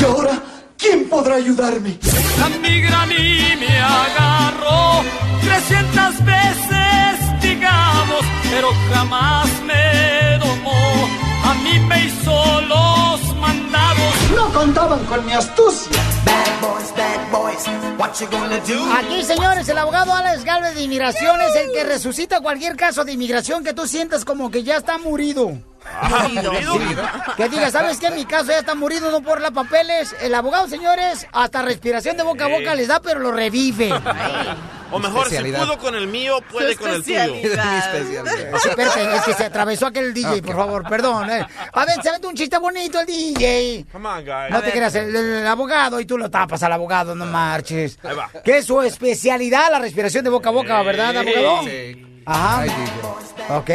¿Y 0.00 0.04
ahora 0.04 0.38
quién 0.78 1.08
podrá 1.08 1.36
ayudarme? 1.36 1.98
La 2.38 2.48
migra 2.60 3.02
a 3.02 3.06
mí 3.06 3.54
me 3.58 3.80
agarró 3.80 5.02
300 5.42 6.24
veces, 6.24 7.40
digamos, 7.42 8.20
pero 8.50 8.68
jamás 8.92 9.48
me 9.62 10.38
domó. 10.38 11.08
A 11.52 11.54
mí 11.56 11.78
me 11.80 12.06
hizo 12.06 12.60
los 12.62 13.36
mandados. 13.36 14.30
No 14.34 14.50
contaban 14.54 15.04
con 15.04 15.26
mi 15.26 15.32
astucia. 15.34 15.98
Bad 16.24 16.60
boys, 16.62 16.94
bad 16.96 17.30
boys, 17.30 17.66
what 17.98 18.18
you 18.18 18.26
gonna 18.30 18.58
do? 18.60 18.90
Aquí, 18.94 19.22
señores, 19.22 19.68
el 19.68 19.76
abogado 19.76 20.14
Alex 20.14 20.44
Galvez 20.44 20.74
de 20.74 20.84
Inmigración 20.84 21.38
es 21.42 21.54
el 21.56 21.70
que 21.72 21.84
resucita 21.84 22.40
cualquier 22.40 22.74
caso 22.74 23.04
de 23.04 23.12
inmigración 23.12 23.62
que 23.62 23.74
tú 23.74 23.86
sientas 23.86 24.24
como 24.24 24.50
que 24.50 24.62
ya 24.62 24.78
está 24.78 24.96
murido. 24.96 25.48
¿murido? 26.08 26.78
Sí. 26.78 26.96
Que 27.36 27.50
diga, 27.50 27.70
¿sabes 27.70 27.98
qué? 27.98 28.10
Mi 28.10 28.24
caso 28.24 28.46
ya 28.46 28.60
está 28.60 28.74
murido, 28.74 29.10
no 29.10 29.20
por 29.20 29.42
la 29.42 29.50
papeles. 29.50 30.16
El 30.22 30.34
abogado, 30.34 30.68
señores, 30.68 31.26
hasta 31.32 31.60
respiración 31.60 32.16
de 32.16 32.22
boca 32.22 32.46
a 32.46 32.48
boca 32.48 32.74
les 32.74 32.88
da, 32.88 33.00
pero 33.00 33.20
lo 33.20 33.30
revive. 33.30 33.92
O 34.92 34.98
mejor, 34.98 35.28
si 35.28 35.34
Especialidad. 35.36 35.60
pudo 35.66 35.78
con 35.78 35.94
el 35.94 36.06
mío, 36.06 36.38
puede 36.50 36.76
con 36.76 36.90
el 36.90 37.02
tuyo. 37.02 37.24
Sí, 37.24 37.42
espérate, 38.68 39.16
es 39.16 39.22
que 39.22 39.34
se 39.34 39.44
atravesó 39.44 39.86
aquel 39.86 40.12
DJ, 40.14 40.42
por 40.42 40.56
favor, 40.56 40.88
perdón. 40.88 41.30
eh. 41.30 41.46
A 41.72 41.84
ver, 41.84 42.02
se 42.02 42.12
mete 42.12 42.26
un 42.26 42.34
chiste 42.34 42.58
bonito 42.58 43.00
el 43.00 43.06
DJ. 43.06 43.86
Come 43.90 44.08
on, 44.08 44.24
guys. 44.24 44.50
No 44.50 44.62
te 44.62 44.70
creas, 44.70 44.94
el, 44.94 45.14
el 45.14 45.46
abogado 45.46 45.98
y 46.00 46.06
tú 46.06 46.18
lo 46.18 46.30
tapas 46.30 46.62
al 46.62 46.72
abogado, 46.72 47.14
no 47.14 47.26
marches. 47.26 47.98
Ahí 48.02 48.14
va. 48.14 48.30
Que 48.44 48.58
es 48.58 48.66
su 48.66 48.80
especialidad, 48.82 49.70
la 49.70 49.78
respiración 49.78 50.24
de 50.24 50.30
boca 50.30 50.50
a 50.50 50.52
boca, 50.52 50.82
¿verdad, 50.82 51.16
abogado? 51.16 51.62
Sí. 51.64 52.22
Ajá. 52.26 52.64
Ok. 53.48 53.70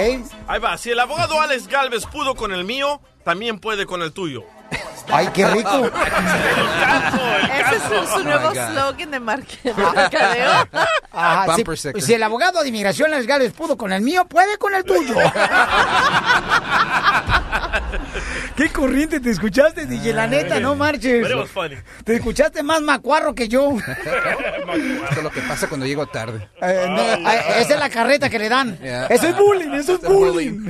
Ahí 0.47 0.59
va, 0.59 0.77
si 0.77 0.91
el 0.91 0.99
abogado 0.99 1.41
Alex 1.41 1.67
Galvez 1.67 2.05
pudo 2.05 2.35
con 2.35 2.53
el 2.53 2.63
mío, 2.63 3.01
también 3.25 3.59
puede 3.59 3.85
con 3.85 4.01
el 4.01 4.13
tuyo. 4.13 4.43
Ay, 5.09 5.27
qué 5.33 5.47
rico. 5.47 5.89
Ese 7.59 7.75
es 7.75 7.83
su, 7.83 8.07
su 8.17 8.23
nuevo 8.23 8.47
Oh 8.49 8.53
God. 8.53 8.71
slogan 8.71 9.11
de 9.11 9.19
mercadeo. 9.19 10.67
Ajá, 11.11 11.55
si, 11.55 12.01
si 12.01 12.13
el 12.13 12.23
abogado 12.23 12.61
de 12.61 12.69
inmigración 12.69 13.11
Alex 13.13 13.27
Gales 13.27 13.51
pudo 13.53 13.77
con 13.77 13.91
el 13.93 14.01
mío, 14.01 14.25
puede 14.27 14.57
con 14.57 14.73
el 14.75 14.83
tuyo. 14.83 15.15
Qué 18.55 18.69
corriente 18.69 19.19
te 19.19 19.29
escuchaste, 19.31 19.85
DJ, 19.85 20.13
la 20.13 20.25
neta, 20.27 20.59
no 20.59 20.75
marches. 20.75 21.27
Funny. 21.53 21.75
Te 22.03 22.15
escuchaste 22.15 22.63
más 22.63 22.81
macuarro 22.81 23.35
que 23.35 23.47
yo. 23.47 23.71
Esto 23.77 25.17
es 25.17 25.23
lo 25.23 25.29
que 25.29 25.41
pasa 25.41 25.67
cuando 25.67 25.85
llego 25.85 26.07
tarde. 26.07 26.49
Eh, 26.61 26.85
no, 26.89 27.01
eh, 27.29 27.43
esa 27.59 27.73
es 27.75 27.79
la 27.79 27.89
carreta 27.89 28.29
que 28.29 28.39
le 28.39 28.49
dan. 28.49 28.77
Yeah. 28.79 29.05
Eso 29.07 29.27
es 29.27 29.37
bullying, 29.37 29.73
eso 29.73 29.93
es 29.95 30.01
bullying. 30.07 30.67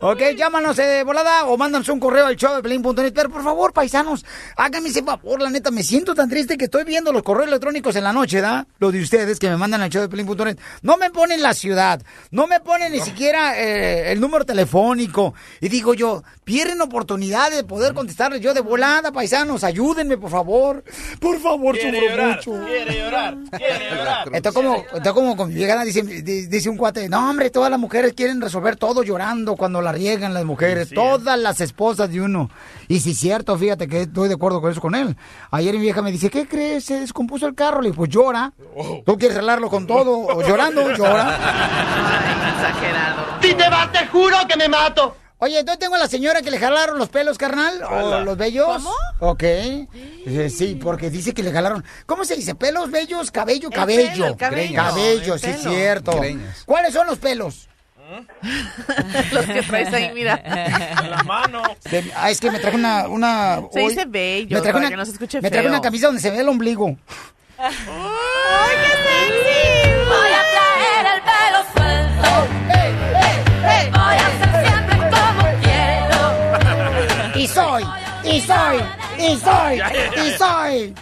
ok, 0.00 0.20
llámanos 0.36 0.78
eh, 0.78 0.82
de 0.86 1.04
volada 1.04 1.44
o 1.44 1.56
mándanos 1.58 1.88
un 1.90 2.00
correo 2.00 2.26
al 2.26 2.36
show 2.36 2.56
de 2.56 2.62
Pelín.net. 2.62 3.12
Pero 3.14 3.28
por 3.30 3.42
favor, 3.44 3.51
paisanos, 3.72 4.24
háganme 4.56 4.88
ese 4.88 5.02
favor, 5.02 5.40
la 5.40 5.50
neta, 5.50 5.70
me 5.70 5.82
siento 5.82 6.14
tan 6.14 6.28
triste 6.28 6.56
que 6.58 6.64
estoy 6.64 6.84
viendo 6.84 7.12
los 7.12 7.22
correos 7.22 7.48
electrónicos 7.48 7.94
en 7.96 8.04
la 8.04 8.12
noche, 8.12 8.40
¿da? 8.40 8.66
Los 8.78 8.92
de 8.92 9.00
ustedes 9.02 9.38
que 9.38 9.48
me 9.48 9.56
mandan 9.56 9.82
al 9.82 9.90
show 9.90 10.02
de 10.02 10.08
Pelín.net. 10.08 10.58
No 10.82 10.96
me 10.96 11.10
ponen 11.10 11.42
la 11.42 11.54
ciudad, 11.54 12.02
no 12.30 12.46
me 12.46 12.60
ponen 12.60 12.92
ni 12.92 13.00
siquiera 13.00 13.58
eh, 13.58 14.12
el 14.12 14.20
número 14.20 14.44
telefónico. 14.44 15.34
Y 15.60 15.68
digo 15.68 15.94
yo, 15.94 16.22
pierden 16.44 16.80
oportunidad 16.80 17.50
de 17.50 17.64
poder 17.64 17.94
contestarles 17.94 18.40
yo 18.40 18.54
de 18.54 18.60
volada, 18.60 19.12
paisanos, 19.12 19.64
ayúdenme, 19.64 20.16
por 20.18 20.30
favor. 20.30 20.84
Por 21.20 21.38
favor, 21.40 21.76
Quiere 21.78 21.98
sufro 22.00 22.10
llorar, 22.16 22.36
mucho. 22.36 22.66
quiere 22.66 22.98
llorar, 22.98 23.36
quiere 23.56 23.90
llorar. 23.96 24.28
Está 24.32 24.52
como, 24.52 24.84
está 24.94 25.12
como 25.12 25.36
con 25.36 25.48
mi 25.48 25.54
vieja, 25.54 25.84
dice, 25.84 26.02
di- 26.02 26.46
dice 26.46 26.68
un 26.68 26.76
cuate, 26.76 27.08
no 27.08 27.28
hombre, 27.30 27.50
todas 27.50 27.70
las 27.70 27.78
mujeres 27.80 28.12
quieren 28.14 28.40
resolver 28.40 28.76
todo 28.76 29.02
llorando 29.02 29.56
cuando 29.56 29.80
la 29.82 29.92
riegan 29.92 30.34
las 30.34 30.44
mujeres, 30.44 30.90
todas 30.90 31.38
las 31.38 31.60
esposas 31.60 32.10
de 32.10 32.20
uno. 32.20 32.50
Y 32.88 33.00
si 33.00 33.10
es 33.12 33.16
cierto, 33.42 33.58
fíjate 33.58 33.88
que 33.88 34.02
estoy 34.02 34.28
de 34.28 34.34
acuerdo 34.34 34.60
con 34.60 34.70
eso 34.70 34.80
con 34.80 34.94
él. 34.94 35.16
Ayer 35.50 35.74
mi 35.74 35.80
vieja 35.80 36.02
me 36.02 36.10
dice, 36.12 36.30
¿qué 36.30 36.46
crees? 36.46 36.84
Se 36.84 37.00
descompuso 37.00 37.46
el 37.46 37.54
carro. 37.54 37.80
Le 37.80 37.88
digo, 37.90 37.96
pues 37.98 38.10
llora. 38.10 38.52
¿Tú 39.04 39.18
quieres 39.18 39.36
arreglarlo 39.36 39.68
con 39.68 39.86
todo? 39.86 40.18
O 40.18 40.42
llorando, 40.46 40.90
llora. 40.96 41.38
Exagerado. 42.54 43.22
Si 43.42 43.54
te 43.54 43.68
vas, 43.68 43.90
te 43.92 44.06
juro 44.06 44.36
que 44.48 44.56
me 44.56 44.68
mato. 44.68 45.16
Oye, 45.38 45.58
entonces 45.58 45.80
tengo 45.80 45.96
a 45.96 45.98
la 45.98 46.06
señora 46.06 46.40
que 46.40 46.52
le 46.52 46.58
jalaron 46.60 46.98
los 46.98 47.08
pelos, 47.08 47.36
carnal, 47.36 47.82
o 47.82 48.20
los 48.20 48.36
vellos. 48.36 48.64
¿Cómo? 48.66 48.92
Ok. 49.18 49.42
Eh, 49.42 50.48
Sí, 50.56 50.78
porque 50.80 51.10
dice 51.10 51.34
que 51.34 51.42
le 51.42 51.50
jalaron. 51.50 51.84
¿Cómo 52.06 52.24
se 52.24 52.36
dice? 52.36 52.54
¿Pelos, 52.54 52.92
vellos, 52.92 53.32
cabello, 53.32 53.68
El 53.68 53.74
cabello? 53.74 54.12
pelo, 54.12 54.26
el 54.28 54.36
cabello. 54.36 54.76
Cabello, 54.76 55.34
El 55.34 55.40
sí, 55.40 55.46
pelo. 55.48 55.58
cierto. 55.70 56.20
¿Cuáles 56.64 56.92
son 56.94 57.08
los 57.08 57.18
pelos? 57.18 57.68
Los 59.32 59.46
que 59.46 59.62
traes 59.62 59.92
ahí, 59.92 60.10
mira. 60.14 60.40
En 60.44 61.10
la 61.10 61.22
mano. 61.24 61.62
Ah, 62.16 62.30
es 62.30 62.40
que 62.40 62.50
me 62.50 62.58
traje 62.58 62.76
una... 62.76 63.08
una 63.08 63.60
Se 63.72 63.80
hoy- 63.80 63.88
dice 63.90 64.04
bello, 64.06 64.56
me 64.56 64.60
traje 64.62 64.72
para 64.72 64.78
una, 64.78 64.88
que 64.90 64.96
no 64.96 65.04
se 65.04 65.12
escuche 65.12 65.40
Me 65.40 65.50
traje 65.50 65.62
feo. 65.64 65.72
una 65.72 65.80
camisa 65.82 66.06
donde 66.06 66.20
se 66.20 66.30
ve 66.30 66.40
el 66.40 66.48
ombligo. 66.48 66.96
¡Ay, 67.58 67.72
qué 68.82 68.92
sexy! 69.06 69.90
Voy 70.08 70.32
a 70.32 70.42
traer 70.52 71.06
el 71.14 71.20
pelo 71.22 71.60
suelto. 71.74 72.30
Voy 73.92 74.16
a 74.16 74.28
ser 74.38 74.50
siempre 74.66 74.96
como 74.98 75.44
quiero. 75.62 77.38
Y 77.38 77.46
soy, 77.48 77.84
y 78.24 78.40
soy, 78.40 78.76
y 79.22 79.36
soy, 79.38 79.82
y 80.26 80.30
soy. 80.38 80.94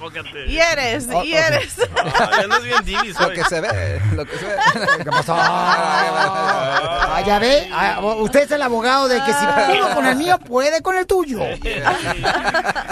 Y 0.49 0.59
eres, 0.59 1.09
Oh, 1.13 1.23
y 1.25 1.33
eres. 1.35 1.77
Ay, 2.21 2.45
andas 2.45 2.63
bien 2.63 2.85
divis 2.85 3.19
Lo 3.21 3.31
que 3.31 3.45
se 3.45 3.61
ve, 3.61 4.01
lo 4.15 4.25
que 4.25 4.37
se 4.37 4.45
ve. 4.47 4.55
¿Qué 5.05 5.11
pasó? 5.11 5.35
Ah, 5.37 7.23
ya 7.27 7.39
ve, 7.39 7.69
Ah, 7.73 8.01
usted 8.21 8.43
es 8.43 8.51
el 8.51 8.63
abogado 8.63 9.09
de 9.09 9.17
que 9.25 9.33
si 9.33 9.47
pudo 9.47 9.95
con 9.95 10.07
el 10.07 10.17
mío, 10.17 10.39
puede 10.39 10.83
con 10.83 10.97
el 10.97 11.07
tuyo. 11.07 11.41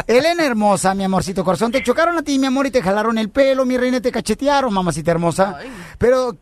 Elena 0.06 0.44
hermosa, 0.44 0.94
mi 0.94 1.04
amorcito 1.04 1.44
corazón, 1.44 1.72
te 1.72 1.82
chocaron 1.82 2.16
a 2.18 2.22
ti, 2.22 2.38
mi 2.38 2.46
amor, 2.46 2.66
y 2.66 2.70
te 2.70 2.82
jalaron 2.82 3.18
el 3.18 3.30
pelo, 3.30 3.64
mi 3.64 3.76
reina, 3.76 3.98
y 3.98 4.00
te 4.00 4.12
cachetearon, 4.12 4.72
mamacita 4.72 5.10
hermosa. 5.10 5.58
Pero, 5.98 6.34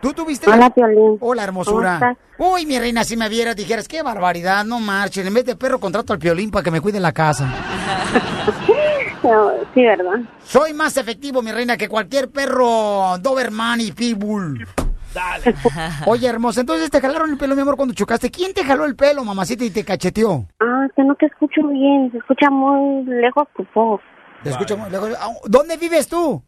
¿tú 0.00 0.12
tuviste? 0.12 0.50
Hola, 0.50 0.70
Piolín. 0.70 1.18
Hola, 1.20 1.44
hermosura. 1.44 1.98
¿Cómo 1.98 2.12
estás? 2.12 2.24
Uy, 2.38 2.66
mi 2.66 2.78
reina, 2.78 3.04
si 3.04 3.16
me 3.16 3.28
vieras, 3.28 3.54
dijeras, 3.54 3.86
qué 3.86 4.02
barbaridad, 4.02 4.64
no 4.64 4.80
marchen. 4.80 5.26
En 5.26 5.34
vez 5.34 5.44
de 5.44 5.56
perro, 5.56 5.78
contrato 5.78 6.12
al 6.12 6.18
piolín 6.18 6.50
para 6.50 6.64
que 6.64 6.70
me 6.70 6.80
cuide 6.80 7.00
la 7.00 7.12
casa. 7.12 7.48
Sí, 9.72 9.82
¿verdad? 9.82 10.20
Soy 10.44 10.74
más 10.74 10.98
efectivo, 10.98 11.40
mi 11.40 11.50
reina, 11.50 11.78
que 11.78 11.88
cualquier 11.88 12.30
perro 12.30 13.16
Doberman 13.18 13.80
y 13.80 13.90
Pitbull. 13.90 14.68
Dale. 15.14 15.54
Oye, 16.06 16.28
hermosa, 16.28 16.60
entonces 16.60 16.90
te 16.90 17.00
jalaron 17.00 17.30
el 17.30 17.38
pelo, 17.38 17.54
mi 17.54 17.62
amor, 17.62 17.76
cuando 17.76 17.94
chocaste. 17.94 18.30
¿Quién 18.30 18.52
te 18.52 18.64
jaló 18.64 18.84
el 18.84 18.96
pelo, 18.96 19.24
mamacita, 19.24 19.64
y 19.64 19.70
te 19.70 19.82
cacheteó? 19.82 20.46
Ah, 20.60 20.86
que 20.94 21.02
no 21.04 21.14
te 21.14 21.26
escucho 21.26 21.66
bien. 21.68 22.10
Se 22.12 22.18
escucha 22.18 22.50
muy 22.50 23.04
lejos 23.06 23.48
tu 23.56 23.66
voz. 23.74 24.02
Te 24.42 24.50
escucho 24.50 24.76
muy 24.76 24.90
lejos. 24.90 25.10
Ah, 25.18 25.30
¿Dónde 25.46 25.78
vives 25.78 26.06
tú? 26.06 26.42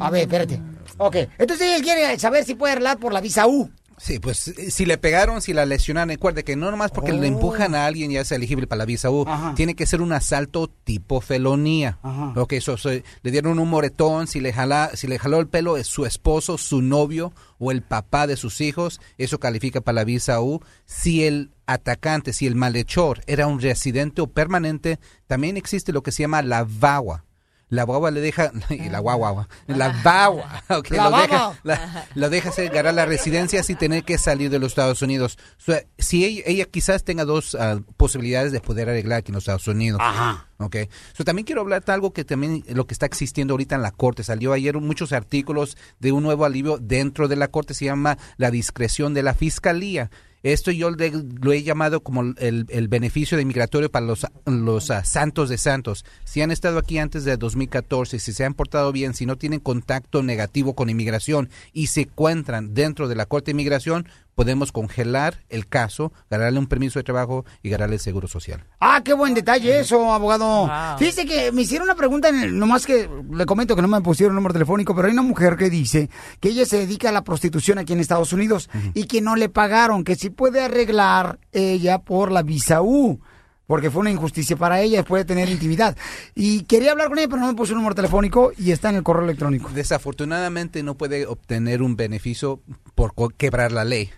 A 0.00 0.10
ver, 0.10 0.22
espérate. 0.22 0.60
Ok, 0.98 1.16
entonces 1.38 1.76
él 1.76 1.82
quiere 1.82 2.18
saber 2.18 2.44
si 2.44 2.54
puede 2.54 2.72
arreglar 2.72 2.98
por 2.98 3.12
la 3.12 3.20
visa 3.20 3.46
U. 3.46 3.70
Sí, 3.98 4.18
pues 4.18 4.48
eh, 4.48 4.70
si 4.70 4.86
le 4.86 4.98
pegaron, 4.98 5.42
si 5.42 5.52
la 5.52 5.66
lesionaron, 5.66 6.08
recuerde 6.08 6.44
que 6.44 6.56
no 6.56 6.70
nomás 6.70 6.90
porque 6.90 7.12
le 7.12 7.26
empujan 7.26 7.74
a 7.74 7.86
alguien 7.86 8.10
ya 8.10 8.20
es 8.20 8.32
elegible 8.32 8.66
para 8.66 8.78
la 8.80 8.84
visa 8.84 9.10
U, 9.10 9.24
Ajá. 9.26 9.54
tiene 9.54 9.74
que 9.74 9.86
ser 9.86 10.00
un 10.00 10.12
asalto 10.12 10.68
tipo 10.84 11.20
felonía. 11.20 11.98
Ajá. 12.02 12.32
Ok, 12.36 12.54
eso, 12.54 12.76
le 12.84 13.30
dieron 13.30 13.58
un 13.58 13.68
moretón, 13.68 14.26
si 14.26 14.40
le, 14.40 14.52
jala, 14.52 14.90
si 14.94 15.06
le 15.06 15.18
jaló 15.18 15.40
el 15.40 15.48
pelo 15.48 15.76
es 15.76 15.86
su 15.86 16.06
esposo, 16.06 16.58
su 16.58 16.82
novio 16.82 17.32
o 17.58 17.70
el 17.72 17.82
papá 17.82 18.26
de 18.26 18.36
sus 18.36 18.60
hijos, 18.60 19.00
eso 19.18 19.38
califica 19.40 19.80
para 19.80 19.96
la 19.96 20.04
visa 20.04 20.40
U. 20.40 20.62
Si 20.86 21.24
el 21.24 21.50
atacante, 21.66 22.32
si 22.32 22.46
el 22.46 22.54
malhechor 22.54 23.22
era 23.26 23.46
un 23.46 23.60
residente 23.60 24.22
o 24.22 24.26
permanente, 24.26 24.98
también 25.26 25.56
existe 25.56 25.92
lo 25.92 26.02
que 26.02 26.12
se 26.12 26.22
llama 26.22 26.42
la 26.42 26.64
VAWA. 26.64 27.24
La 27.70 27.82
guagua 27.84 28.10
le 28.10 28.20
deja, 28.20 28.50
y 28.70 28.88
la 28.88 28.98
guagua, 29.00 29.46
la 29.66 29.92
guagua, 30.02 30.62
ok, 30.70 30.90
La 30.90 31.10
lo, 31.10 31.16
deja, 31.18 31.60
la- 31.64 32.06
lo 32.14 32.30
deja 32.30 32.48
hacer 32.48 32.70
ganar 32.70 32.94
la 32.94 33.04
residencia 33.06 33.62
sin 33.62 33.76
tener 33.76 34.04
que 34.04 34.16
salir 34.18 34.48
de 34.50 34.58
los 34.58 34.72
Estados 34.72 35.02
Unidos. 35.02 35.38
So, 35.58 35.74
si 35.98 36.24
ella, 36.24 36.42
ella 36.46 36.64
quizás 36.64 37.04
tenga 37.04 37.24
dos 37.26 37.54
ah, 37.54 37.78
posibilidades 37.96 38.52
de 38.52 38.60
poder 38.60 38.88
arreglar 38.88 39.18
aquí 39.18 39.30
en 39.30 39.34
los 39.34 39.42
Estados 39.44 39.68
Unidos. 39.68 40.00
Ajá. 40.02 40.46
Ok. 40.60 40.76
So, 41.12 41.24
también 41.24 41.44
quiero 41.44 41.60
hablar 41.60 41.84
de 41.84 41.92
algo 41.92 42.12
que 42.12 42.24
también 42.24 42.64
lo 42.68 42.86
que 42.86 42.94
está 42.94 43.06
existiendo 43.06 43.52
ahorita 43.54 43.74
en 43.74 43.82
la 43.82 43.90
corte. 43.92 44.24
Salió 44.24 44.52
ayer 44.54 44.74
muchos 44.78 45.12
artículos 45.12 45.76
de 46.00 46.12
un 46.12 46.22
nuevo 46.22 46.44
alivio 46.46 46.78
dentro 46.78 47.28
de 47.28 47.36
la 47.36 47.48
corte. 47.48 47.74
Se 47.74 47.84
llama 47.84 48.16
la 48.38 48.50
discreción 48.50 49.12
de 49.14 49.22
la 49.22 49.34
fiscalía. 49.34 50.10
Esto 50.42 50.70
yo 50.70 50.90
le- 50.90 51.10
lo 51.40 51.52
he 51.52 51.62
llamado 51.62 52.00
como 52.02 52.22
el, 52.22 52.66
el 52.68 52.88
beneficio 52.88 53.36
de 53.36 53.44
migratorio 53.44 53.90
para 53.90 54.06
los, 54.06 54.26
los 54.46 54.90
ah, 54.90 55.04
santos 55.04 55.48
de 55.48 55.58
santos. 55.58 56.04
Si 56.24 56.40
han 56.42 56.50
estado 56.50 56.78
aquí 56.78 56.98
antes 56.98 57.24
de 57.24 57.36
2014, 57.36 58.18
si 58.18 58.32
se 58.32 58.44
han 58.44 58.54
portado 58.54 58.92
bien, 58.92 59.14
si 59.14 59.26
no 59.26 59.36
tienen 59.36 59.60
contacto 59.60 60.22
negativo 60.22 60.74
con 60.74 60.90
inmigración 60.90 61.50
y 61.72 61.88
se 61.88 62.02
encuentran 62.02 62.74
dentro 62.74 63.08
de 63.08 63.16
la 63.16 63.26
Corte 63.26 63.46
de 63.46 63.52
Inmigración, 63.52 64.08
podemos 64.38 64.70
congelar 64.70 65.42
el 65.48 65.66
caso, 65.66 66.12
ganarle 66.30 66.60
un 66.60 66.68
permiso 66.68 67.00
de 67.00 67.02
trabajo 67.02 67.44
y 67.60 67.70
ganarle 67.70 67.96
el 67.96 68.00
seguro 68.00 68.28
social. 68.28 68.62
Ah, 68.78 69.02
qué 69.04 69.12
buen 69.12 69.34
detalle 69.34 69.80
eso, 69.80 70.12
abogado. 70.12 70.70
Fíjese 70.96 71.26
que 71.26 71.50
me 71.50 71.62
hicieron 71.62 71.86
una 71.88 71.96
pregunta, 71.96 72.28
en 72.28 72.40
el- 72.40 72.56
nomás 72.56 72.86
que 72.86 73.10
le 73.32 73.46
comento 73.46 73.74
que 73.74 73.82
no 73.82 73.88
me 73.88 74.00
pusieron 74.00 74.36
número 74.36 74.52
telefónico, 74.52 74.94
pero 74.94 75.08
hay 75.08 75.12
una 75.12 75.22
mujer 75.22 75.56
que 75.56 75.68
dice 75.70 76.08
que 76.38 76.50
ella 76.50 76.64
se 76.66 76.78
dedica 76.78 77.08
a 77.08 77.12
la 77.12 77.24
prostitución 77.24 77.78
aquí 77.78 77.94
en 77.94 77.98
Estados 77.98 78.32
Unidos 78.32 78.70
y 78.94 79.06
que 79.08 79.20
no 79.20 79.34
le 79.34 79.48
pagaron, 79.48 80.04
que 80.04 80.14
sí 80.14 80.30
puede 80.30 80.60
arreglar 80.62 81.40
ella 81.50 81.98
por 81.98 82.30
la 82.30 82.44
visa 82.44 82.80
U. 82.80 83.18
Porque 83.66 83.90
fue 83.90 84.00
una 84.00 84.10
injusticia 84.10 84.56
para 84.56 84.80
ella, 84.80 85.04
puede 85.04 85.26
tener 85.26 85.46
intimidad. 85.50 85.94
Y 86.34 86.62
quería 86.62 86.92
hablar 86.92 87.08
con 87.10 87.18
ella, 87.18 87.28
pero 87.28 87.40
no 87.42 87.48
me 87.48 87.54
puso 87.54 87.74
un 87.74 87.80
número 87.80 87.94
telefónico 87.94 88.50
y 88.56 88.70
está 88.70 88.88
en 88.88 88.96
el 88.96 89.02
correo 89.02 89.24
electrónico. 89.24 89.68
Desafortunadamente 89.74 90.82
no 90.82 90.94
puede 90.96 91.26
obtener 91.26 91.82
un 91.82 91.94
beneficio 91.94 92.62
por 92.94 93.12
quebrar 93.36 93.72
la 93.72 93.84
ley. 93.84 94.08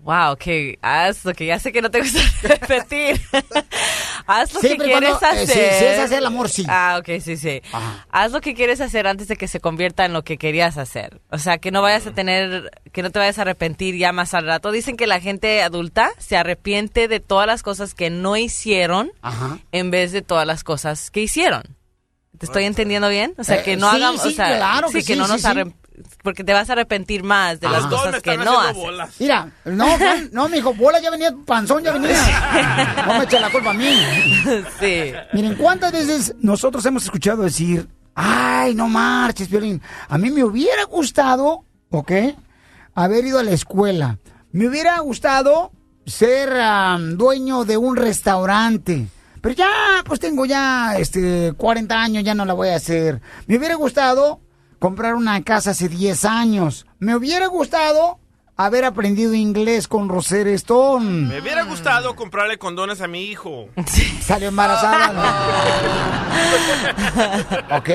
Wow, 0.03 0.37
que 0.39 0.79
haz 0.83 1.25
lo 1.25 1.33
que 1.35 1.47
ya 1.47 1.59
sé 1.59 1.73
que 1.73 1.81
no 1.83 1.91
te 1.91 2.01
gusta 2.01 2.21
repetir. 2.43 3.21
haz 4.27 4.53
lo 4.53 4.61
Siempre 4.61 4.87
que 4.89 4.93
quieres 4.93 5.17
cuando, 5.19 5.41
eh, 5.41 5.43
hacer. 5.45 5.73
si 5.79 5.85
es 5.85 5.99
hacer 5.99 6.19
el 6.19 6.27
amor, 6.27 6.49
sí. 6.51 6.65
Ah, 6.69 6.99
ok, 7.01 7.21
sí, 7.21 7.37
sí. 7.39 7.63
Haz 8.11 8.33
lo 8.33 8.41
que 8.43 8.55
quieres 8.55 8.81
hacer 8.83 9.07
antes 9.07 9.29
de 9.29 9.37
que 9.37 9.49
se 9.49 9.61
convierta 9.61 10.05
en 10.05 10.13
lo 10.13 10.23
que 10.23 10.37
querías 10.37 10.77
hacer. 10.77 11.21
O 11.31 11.39
sea, 11.39 11.59
que 11.59 11.71
no 11.71 11.81
vayas 11.81 12.07
a 12.07 12.13
tener, 12.13 12.71
que 12.93 13.03
no 13.03 13.11
te 13.11 13.19
vayas 13.19 13.39
a 13.39 13.43
arrepentir 13.43 13.97
ya 13.97 14.13
más 14.13 14.35
al 14.35 14.47
rato. 14.47 14.71
Dicen 14.71 14.97
que 14.99 15.07
la 15.07 15.21
gente 15.21 15.63
adulta 15.63 16.11
se 16.19 16.37
arrepiente 16.37 17.09
de 17.09 17.21
todas 17.21 17.47
las 17.47 17.63
cosas 17.63 17.95
que 17.95 18.11
no 18.11 18.37
hicieron 18.37 19.13
en 19.73 19.91
vez 19.91 20.13
de 20.13 20.21
todas 20.23 20.47
las 20.47 20.63
cosas 20.65 21.11
que 21.11 21.21
hicieron. 21.23 21.80
¿Te 22.41 22.47
estoy 22.47 22.65
entendiendo 22.65 23.11
bien? 23.11 23.35
O 23.37 23.45
sea, 23.45 23.57
Eh, 23.57 23.63
que 23.63 23.77
no 23.77 23.91
sí, 23.91 23.97
hagamos, 23.97 24.23
sí, 24.23 24.29
o 24.29 24.31
sea, 24.31 24.57
claro 24.57 24.89
que 24.89 25.03
sí, 25.03 25.07
que 25.09 25.13
sí, 25.13 25.19
no 25.19 25.27
sí, 25.27 25.33
nos 25.33 25.75
porque 26.23 26.43
te 26.43 26.55
vas 26.55 26.71
a 26.71 26.73
arrepentir 26.73 27.23
más 27.23 27.61
de 27.61 27.69
las 27.69 27.85
cosas 27.85 28.23
que 28.23 28.39
no 28.39 28.59
haces. 28.59 29.21
Mira, 29.21 29.53
no, 29.67 29.87
no, 30.33 30.49
mijo, 30.49 30.73
bola 30.73 31.01
ya 31.01 31.11
venía, 31.11 31.35
panzón 31.45 31.85
ya 31.85 31.93
venía. 31.93 32.17
No 33.07 33.19
me 33.19 33.25
eche 33.25 33.39
la 33.39 33.51
culpa 33.51 33.71
a 33.71 33.75
mí. 33.75 33.95
Sí. 34.81 35.13
Miren, 35.35 35.55
¿cuántas 35.57 35.93
veces 35.93 36.35
nosotros 36.41 36.87
hemos 36.87 37.05
escuchado 37.05 37.43
decir, 37.43 37.87
ay, 38.15 38.75
no 38.75 38.89
marches, 38.89 39.51
Violín, 39.51 39.83
a 40.09 40.17
mí 40.17 40.31
me 40.31 40.43
hubiera 40.43 40.85
gustado, 40.85 41.67
¿ok? 41.91 42.13
Haber 42.95 43.27
ido 43.27 43.39
a 43.39 43.43
la 43.43 43.51
escuela. 43.51 44.19
Me 44.53 44.67
hubiera 44.67 44.99
gustado 45.01 45.73
ser 46.07 46.51
dueño 47.19 47.67
de 47.67 47.77
un 47.77 47.97
restaurante. 47.97 49.09
Pero 49.41 49.55
ya, 49.55 49.69
pues 50.05 50.21
tengo 50.21 50.45
ya, 50.45 50.97
este, 50.99 51.53
40 51.57 52.01
años, 52.01 52.25
ya 52.25 52.35
no 52.35 52.45
la 52.45 52.53
voy 52.53 52.69
a 52.69 52.77
hacer. 52.77 53.21
Me 53.47 53.57
hubiera 53.57 53.75
gustado 53.75 54.41
comprar 54.79 55.15
una 55.15 55.43
casa 55.43 55.71
hace 55.71 55.89
10 55.89 56.25
años. 56.25 56.87
Me 56.99 57.17
hubiera 57.17 57.47
gustado 57.47 58.19
haber 58.57 58.85
aprendido 58.85 59.33
inglés 59.33 59.89
con 59.89 60.09
Rosetta 60.11 60.51
Stone. 60.51 61.29
Me 61.29 61.41
hubiera 61.41 61.65
gustado 61.65 62.15
comprarle 62.15 62.59
condones 62.59 63.01
a 63.01 63.09
mi 63.09 63.23
hijo. 63.23 63.69
Salió 64.23 64.49
embarazada. 64.49 65.13
¿no? 67.71 67.77
¿Ok? 67.79 67.91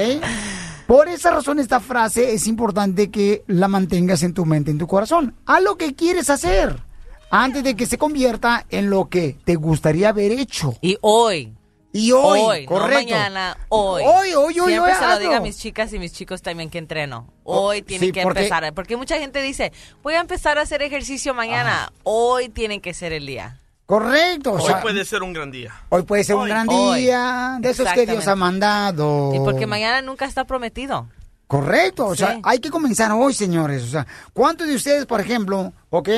Por 0.87 1.07
esa 1.07 1.31
razón 1.31 1.59
esta 1.59 1.79
frase 1.79 2.33
es 2.33 2.47
importante 2.47 3.11
que 3.11 3.43
la 3.47 3.67
mantengas 3.67 4.23
en 4.23 4.33
tu 4.33 4.45
mente, 4.45 4.71
en 4.71 4.77
tu 4.77 4.87
corazón. 4.87 5.35
Haz 5.45 5.61
lo 5.61 5.77
que 5.77 5.95
quieres 5.95 6.29
hacer 6.29 6.83
antes 7.29 7.63
de 7.63 7.75
que 7.75 7.85
se 7.85 7.97
convierta 7.97 8.65
en 8.69 8.89
lo 8.89 9.09
que 9.09 9.37
te 9.45 9.55
gustaría 9.55 10.09
haber 10.09 10.31
hecho. 10.31 10.75
Y 10.81 10.97
hoy. 11.01 11.53
Y 11.91 12.11
hoy, 12.11 12.41
Hoy, 12.41 12.65
correcto. 12.65 13.05
no 13.05 13.15
mañana, 13.15 13.57
hoy. 13.69 14.03
Hoy, 14.05 14.33
hoy, 14.33 14.59
hoy, 14.59 14.71
Siempre 14.73 14.91
hoy, 14.91 14.99
se 14.99 15.07
lo 15.07 15.17
digo 15.19 15.33
a 15.33 15.39
mis 15.39 15.57
chicas 15.57 15.93
y 15.93 15.99
mis 15.99 16.11
chicos 16.11 16.41
también 16.41 16.69
que 16.69 16.77
entreno. 16.77 17.31
Hoy 17.45 17.83
tienen 17.83 18.07
sí, 18.09 18.11
que 18.11 18.21
porque- 18.21 18.39
empezar. 18.39 18.73
Porque 18.73 18.97
mucha 18.97 19.17
gente 19.17 19.41
dice, 19.41 19.71
voy 20.03 20.15
a 20.15 20.19
empezar 20.19 20.57
a 20.57 20.63
hacer 20.63 20.81
ejercicio 20.81 21.33
mañana. 21.33 21.93
Hoy 22.03 22.49
tiene 22.49 22.81
que 22.81 22.93
ser 22.93 23.13
el 23.13 23.25
día. 23.25 23.61
Correcto. 23.85 24.51
o 24.51 24.55
Hoy 24.55 24.63
sea, 24.63 24.81
puede 24.81 25.05
ser 25.05 25.23
un 25.23 25.31
gran 25.31 25.51
día. 25.51 25.71
hoy 25.87 26.01
puede 26.03 26.25
ser 26.25 26.35
un 26.35 26.49
gran 26.49 26.67
Hoy. 26.69 26.99
día. 27.03 27.59
De 27.61 27.69
esos 27.69 27.87
que 27.93 28.05
Dios 28.05 28.27
ha 28.27 28.35
mandado. 28.35 29.31
Y 29.33 29.39
porque 29.39 29.65
mañana 29.65 30.01
nunca 30.01 30.25
está 30.25 30.43
prometido. 30.43 31.07
Correcto, 31.47 32.07
o 32.07 32.15
sea, 32.15 32.39
hay 32.43 32.59
que 32.59 32.71
comenzar 32.71 33.11
hoy, 33.13 33.33
señores. 33.33 33.83
O 33.83 33.87
sea, 33.87 34.05
¿cuántos 34.33 34.67
de 34.67 34.75
ustedes, 34.75 35.05
por 35.05 35.21
ejemplo, 35.21 35.71
ok, 35.91 36.09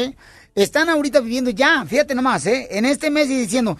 están 0.57 0.89
ahorita 0.89 1.19
viviendo 1.21 1.51
ya, 1.51 1.85
fíjate 1.87 2.15
nomás, 2.15 2.45
¿eh? 2.47 2.67
En 2.71 2.83
este 2.85 3.09
mes 3.11 3.29
y 3.29 3.37
diciendo, 3.37 3.77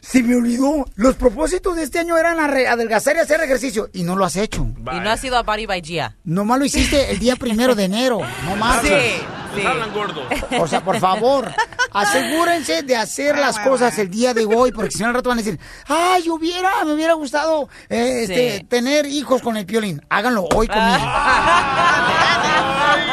se 0.00 0.22
me 0.22 0.36
olvidó, 0.36 0.84
los 0.94 1.14
propósitos 1.16 1.74
de 1.76 1.84
este 1.84 1.98
año 2.00 2.16
eran 2.18 2.38
adelgazar 2.38 3.16
y 3.16 3.20
hacer 3.20 3.40
ejercicio, 3.40 3.88
y 3.94 4.02
no 4.02 4.14
lo 4.14 4.24
has 4.26 4.36
hecho. 4.36 4.66
Y 4.92 5.00
no 5.00 5.10
ha 5.10 5.16
sido 5.16 5.38
a 5.38 5.42
Body 5.42 5.64
by 5.66 5.80
Gia. 5.82 6.16
Nomás 6.24 6.58
lo 6.58 6.64
hiciste 6.66 7.10
el 7.10 7.18
día 7.18 7.34
primero 7.36 7.74
de 7.74 7.84
enero, 7.84 8.20
no 8.44 8.56
más. 8.56 8.82
Sí, 8.82 9.62
hablan 9.66 9.92
gordos. 9.92 10.24
O 10.58 10.66
sea, 10.66 10.82
por 10.84 10.98
favor, 10.98 11.50
asegúrense 11.92 12.82
de 12.82 12.96
hacer 12.96 13.36
las 13.38 13.58
cosas 13.58 13.98
el 13.98 14.10
día 14.10 14.34
de 14.34 14.44
hoy, 14.44 14.72
porque 14.72 14.90
si 14.90 15.00
no 15.02 15.08
al 15.08 15.14
rato 15.14 15.28
van 15.30 15.38
a 15.38 15.42
decir, 15.42 15.58
ay, 15.86 16.28
hubiera, 16.30 16.84
me 16.84 16.92
hubiera 16.94 17.14
gustado 17.14 17.68
eh, 17.88 18.20
este, 18.22 18.58
Sí. 18.58 18.64
tener 18.64 19.06
hijos 19.06 19.40
con 19.42 19.56
el 19.56 19.64
piolín. 19.66 20.02
Háganlo 20.10 20.46
hoy 20.54 20.68
conmigo. 20.68 20.98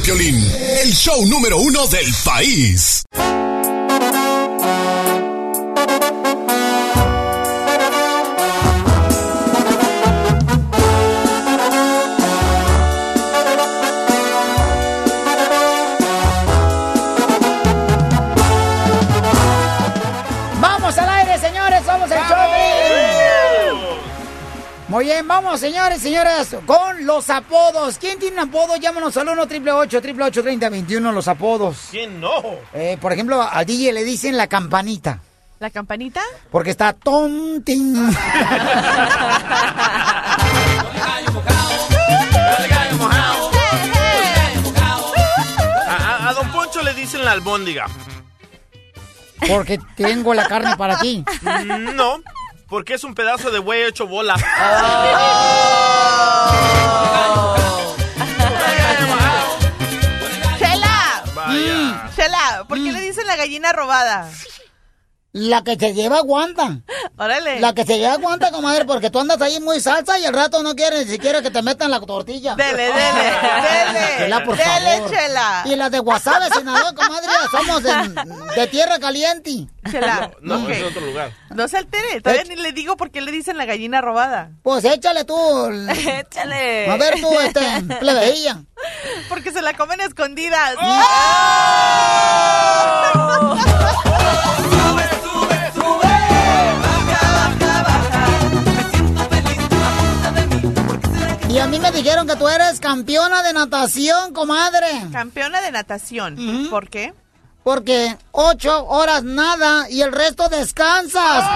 de 0.00 0.52
el 0.82 0.94
show 0.94 1.26
número 1.26 1.58
uno 1.58 1.86
del 1.88 2.06
país. 2.24 3.02
Muy 24.88 25.04
bien, 25.04 25.28
vamos, 25.28 25.60
señores, 25.60 26.00
señoras, 26.00 26.56
con 26.64 27.04
los 27.04 27.28
apodos. 27.28 27.98
¿Quién 27.98 28.18
tiene 28.18 28.40
un 28.42 28.48
apodo? 28.48 28.76
Llámanos 28.76 29.14
al 29.18 29.28
1 29.28 29.42
888 29.42 30.42
3021 30.42 31.12
los 31.12 31.28
apodos. 31.28 31.88
¿Quién 31.90 32.18
no? 32.20 32.30
Eh, 32.72 32.96
por 33.00 33.12
ejemplo, 33.12 33.42
al 33.42 33.66
DJ 33.66 33.92
le 33.92 34.04
dicen 34.04 34.36
la 34.36 34.46
campanita, 34.46 35.20
¿La 35.60 35.68
campanita? 35.70 36.22
porque 36.50 36.70
está 36.70 36.94
tontín. 36.94 37.96
A, 45.88 46.32
Don 46.34 46.50
Poncho 46.52 46.82
le 46.82 46.94
dicen 46.94 47.24
la 47.24 47.32
albóndiga. 47.32 47.86
Porque 49.48 49.78
tengo 49.96 50.34
la 50.34 50.46
carne 50.48 50.76
para 50.76 50.98
ti. 50.98 51.24
No, 51.94 52.18
porque 52.68 52.94
es 52.94 53.04
un 53.04 53.14
pedazo 53.14 53.50
de 53.50 53.58
güey 53.58 53.84
hecho 53.84 54.06
bola. 54.06 54.34
¡Chela! 60.58 61.22
Vaya. 61.34 62.10
Chela, 62.14 62.64
¿por 62.68 62.78
qué 62.78 62.92
le 62.92 63.00
dicen 63.00 63.26
la 63.26 63.36
gallina 63.36 63.72
robada? 63.72 64.30
La 65.38 65.62
que 65.62 65.76
se 65.76 65.94
lleva 65.94 66.18
aguanta. 66.18 66.80
Órale. 67.16 67.60
La 67.60 67.72
que 67.72 67.84
se 67.84 67.96
lleva 67.98 68.14
aguanta, 68.14 68.50
comadre, 68.50 68.84
porque 68.84 69.08
tú 69.08 69.20
andas 69.20 69.40
ahí 69.40 69.60
muy 69.60 69.78
salsa 69.80 70.18
y 70.18 70.24
al 70.24 70.34
rato 70.34 70.62
no 70.64 70.74
quieres 70.74 71.06
ni 71.06 71.12
siquiera 71.12 71.40
que 71.42 71.50
te 71.50 71.62
metan 71.62 71.92
la 71.92 72.00
tortilla. 72.00 72.56
Dele, 72.56 72.88
dele, 72.88 72.92
dele. 72.92 74.08
Chela, 74.18 74.44
por 74.44 74.56
Dele, 74.56 74.96
favor. 74.96 75.10
Chela. 75.10 75.62
Y 75.66 75.76
las 75.76 75.90
de 75.92 75.98
Guasave, 76.00 76.50
Sinaloa, 76.50 76.92
comadre, 76.92 77.28
somos 77.52 77.82
de, 77.84 77.92
de 78.56 78.66
tierra 78.66 78.98
caliente. 78.98 79.68
Chela. 79.90 80.32
No, 80.40 80.68
es 80.68 80.82
otro 80.82 81.02
lugar. 81.02 81.30
No 81.50 81.68
se 81.68 81.76
altere. 81.78 82.20
Todavía 82.20 82.44
ni 82.44 82.56
le 82.56 82.72
digo 82.72 82.96
por 82.96 83.10
qué 83.12 83.20
le 83.20 83.30
dicen 83.30 83.56
la 83.56 83.64
gallina 83.64 84.00
robada. 84.00 84.50
Pues 84.64 84.84
échale 84.84 85.24
tú. 85.24 85.36
Échale. 85.88 86.90
A 86.90 86.96
ver 86.96 87.20
tú, 87.20 87.30
este, 87.40 87.60
plebejilla. 88.00 88.58
Porque 89.28 89.52
se 89.52 89.62
la 89.62 89.74
comen 89.74 90.00
a 90.00 90.04
escondidas. 90.04 90.74
Y 101.48 101.58
a 101.58 101.66
mí 101.66 101.78
me 101.78 101.90
dijeron 101.90 102.26
que 102.26 102.36
tú 102.36 102.46
eres 102.46 102.78
campeona 102.78 103.42
de 103.42 103.52
natación, 103.54 104.34
comadre. 104.34 104.86
Campeona 105.12 105.60
de 105.62 105.70
natación. 105.72 106.68
¿Por 106.70 106.90
qué? 106.90 107.14
Porque 107.64 108.16
ocho 108.32 108.84
horas 108.86 109.22
nada 109.24 109.88
y 109.90 110.02
el 110.02 110.12
resto 110.12 110.48
descansas. 110.48 111.44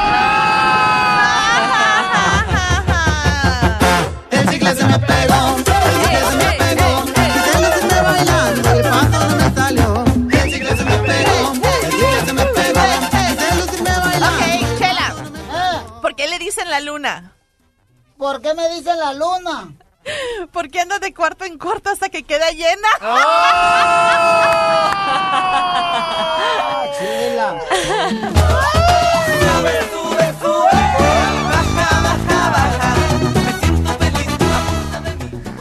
El 4.30 4.48
chicle 4.48 4.74
se 4.74 4.84
me 4.84 4.98
pegó, 4.98 5.56
el 5.56 5.64
chicle 5.64 6.20
se 6.30 6.36
me 6.36 6.52
pegó. 6.58 7.04
Y 7.06 7.38
se 7.52 7.60
lo 7.60 7.68
estoy 7.68 8.00
bailando, 8.02 8.70
el 8.70 8.82
paso 8.82 9.28
no 9.28 9.36
me 9.36 9.54
salió. 9.54 10.04
El 10.04 10.52
chicle 10.52 10.76
se 10.76 10.84
me 10.84 10.96
pegó, 10.98 11.52
el 11.52 11.90
chicle 11.90 12.26
se 12.26 12.32
me 12.32 12.44
pegó. 12.46 12.80
Y 13.12 13.34
se 13.38 13.54
lo 13.54 13.64
estoy 13.64 13.80
bailando. 13.82 14.26
Ok, 14.26 14.78
Chela. 14.78 15.08
¿Por 16.00 16.16
qué 16.16 16.28
le 16.28 16.38
dicen 16.38 16.68
la 16.70 16.80
luna? 16.80 17.32
¿Por 18.22 18.40
qué 18.40 18.54
me 18.54 18.68
dicen 18.68 18.96
la 19.00 19.12
luna? 19.14 19.72
Porque 20.52 20.78
anda 20.78 21.00
de 21.00 21.12
cuarto 21.12 21.44
en 21.44 21.58
cuarto 21.58 21.90
hasta 21.90 22.08
que 22.08 22.22
queda 22.22 22.52
llena. 22.52 22.86
Chela. 27.00 27.60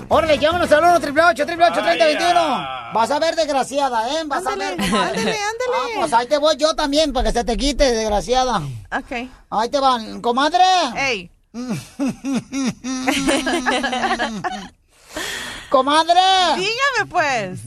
Órale, 0.07 0.38
llámanos 0.38 0.72
al 0.72 0.84
1 0.84 0.93
888 0.97 1.82
3021 1.82 2.68
Vas 2.93 3.09
a 3.09 3.18
ver, 3.18 3.36
desgraciada, 3.36 4.07
¿eh? 4.07 4.22
Vas 4.28 4.45
a 4.45 4.55
ver. 4.55 4.74
Ándale, 4.74 5.20
ándale. 5.20 5.39
Ah, 5.74 5.88
pues 5.95 6.14
ahí 6.14 6.28
te 6.28 6.38
voy 6.38 6.57
yo 6.57 6.76
también, 6.76 7.12
para 7.12 7.32
que 7.32 7.39
se 7.39 7.43
te 7.43 7.57
quite, 7.57 7.91
desgraciada. 7.91 8.57
Ok. 8.95 9.30
Ahí 9.49 9.70
te 9.70 9.80
van, 9.80 10.22
comadre. 10.22 10.64
Ey. 10.95 11.32
Comadre. 15.70 16.22
Dígame, 16.56 17.06
pues. 17.10 17.60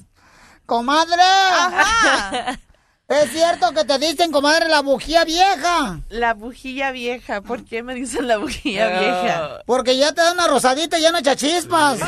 Comadre. 0.67 1.23
Ajá. 1.23 2.59
Es 3.07 3.31
cierto 3.33 3.71
que 3.73 3.85
te 3.85 3.99
dicen, 3.99 4.33
comadre, 4.33 4.67
la 4.69 4.81
bujía 4.81 5.25
vieja. 5.25 6.01
La 6.09 6.33
bujilla 6.33 6.91
vieja. 6.91 7.43
¿Por 7.43 7.63
qué 7.67 7.83
me 7.83 7.95
dicen 7.95 8.27
la 8.27 8.39
bujilla 8.39 8.99
vieja? 8.99 9.59
Porque 9.67 9.99
ya 9.99 10.13
te 10.13 10.23
da 10.23 10.33
una 10.33 10.47
rosadita 10.49 10.99
y 10.99 11.03
ya 11.03 11.13
no 11.13 11.19
echa 11.19 11.37
chispas. 11.37 11.99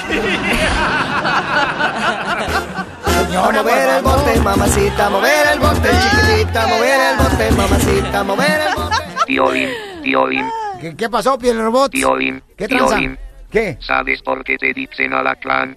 Señora, 3.13 3.63
mover 3.63 3.89
el 3.97 4.03
bote, 4.03 4.41
mamacita, 4.41 5.11
mover 5.11 5.47
el 5.53 5.59
bote, 5.61 5.91
chiquitita, 5.91 6.67
mover 6.67 7.01
el 7.01 7.17
bote, 7.19 7.51
mamacita, 7.53 8.25
mover 8.25 8.61
el 8.69 8.75
bote. 8.75 8.97
Piolín, 9.27 9.69
Piolín, 10.03 10.49
¿Qué, 10.91 10.97
qué 10.97 11.11
pasó, 11.11 11.39
piel 11.39 11.59
robot? 11.59 11.91
Piolín, 11.91 12.43
¿Qué 12.57 12.69
tranza? 12.69 12.97
Piolín. 12.97 13.19
¿Qué? 13.51 13.79
¿Sabes 13.81 14.23
por 14.23 14.45
qué 14.45 14.57
te 14.57 14.73
dicen 14.73 15.13
alacrán? 15.13 15.77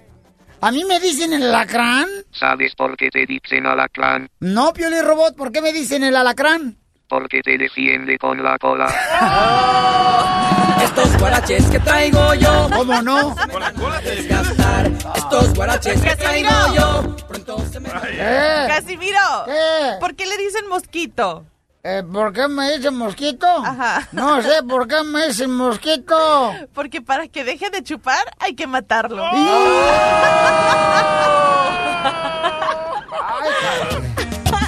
¿A 0.62 0.72
mí 0.72 0.84
me 0.84 0.99
dicen 0.99 1.34
el 1.34 1.43
alacrán? 1.43 2.07
¿Sabes 2.32 2.76
por 2.76 2.95
qué 2.97 3.10
te 3.10 3.26
dicen 3.26 3.66
alacrán? 3.66 4.30
No, 4.39 4.74
Pioli 4.74 5.01
Robot, 5.01 5.36
¿por 5.36 5.51
qué 5.51 5.62
me 5.62 5.72
dicen 5.72 6.03
el 6.03 6.16
alacrán? 6.16 6.78
Porque 7.07 7.41
te 7.41 7.57
defiende 7.57 8.20
con 8.20 8.43
la 8.43 8.57
cola. 8.60 8.86
Estos 10.84 11.18
guaraches 11.18 11.66
que 11.70 11.80
traigo 11.80 12.34
yo. 12.36 12.70
¿Cómo 12.76 13.01
no? 13.01 13.36
Con 13.51 13.60
la 13.62 13.74
cola 13.74 13.99
te 14.01 14.16
Desgastar. 14.16 14.91
Estos 15.16 15.53
guaraches 15.55 16.01
que 16.01 16.16
traigo 16.16 16.76
yo. 16.76 17.16
Pronto 17.28 17.66
se 17.72 17.80
me. 17.80 17.89
Casimiro. 17.89 19.18
¿Qué? 19.45 19.97
¿Por 19.99 20.16
qué 20.16 20.28
le 20.28 20.38
dicen 20.38 20.68
mosquito? 20.68 21.45
Eh, 21.82 22.03
¿Por 22.11 22.34
qué 22.34 22.45
me 22.49 22.75
dicen 22.75 22.97
mosquito? 22.97 23.47
Ajá. 23.47 24.05
No 24.11 24.41
sé 24.41 24.61
por 24.67 24.86
qué 24.86 25.01
me 25.03 25.27
dicen 25.27 25.55
mosquito. 25.55 26.53
Porque 26.73 27.01
para 27.01 27.30
que 27.30 27.45
deje 27.45 27.69
de 27.69 27.82
chupar 27.84 28.19
hay 28.39 28.53
que 28.53 28.67
matarlo. 28.67 29.23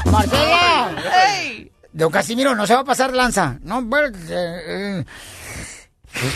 Marcela. 0.05 0.89
¡Ey! 1.27 1.69
Don 1.91 2.09
Casimiro, 2.11 2.55
no 2.55 2.65
se 2.65 2.73
va 2.75 2.79
a 2.81 2.85
pasar 2.85 3.13
lanza. 3.13 3.57
No, 3.61 3.83
pues, 3.89 4.11
eh, 4.29 4.61
eh, 4.67 5.05
¿Qué, 6.13 6.29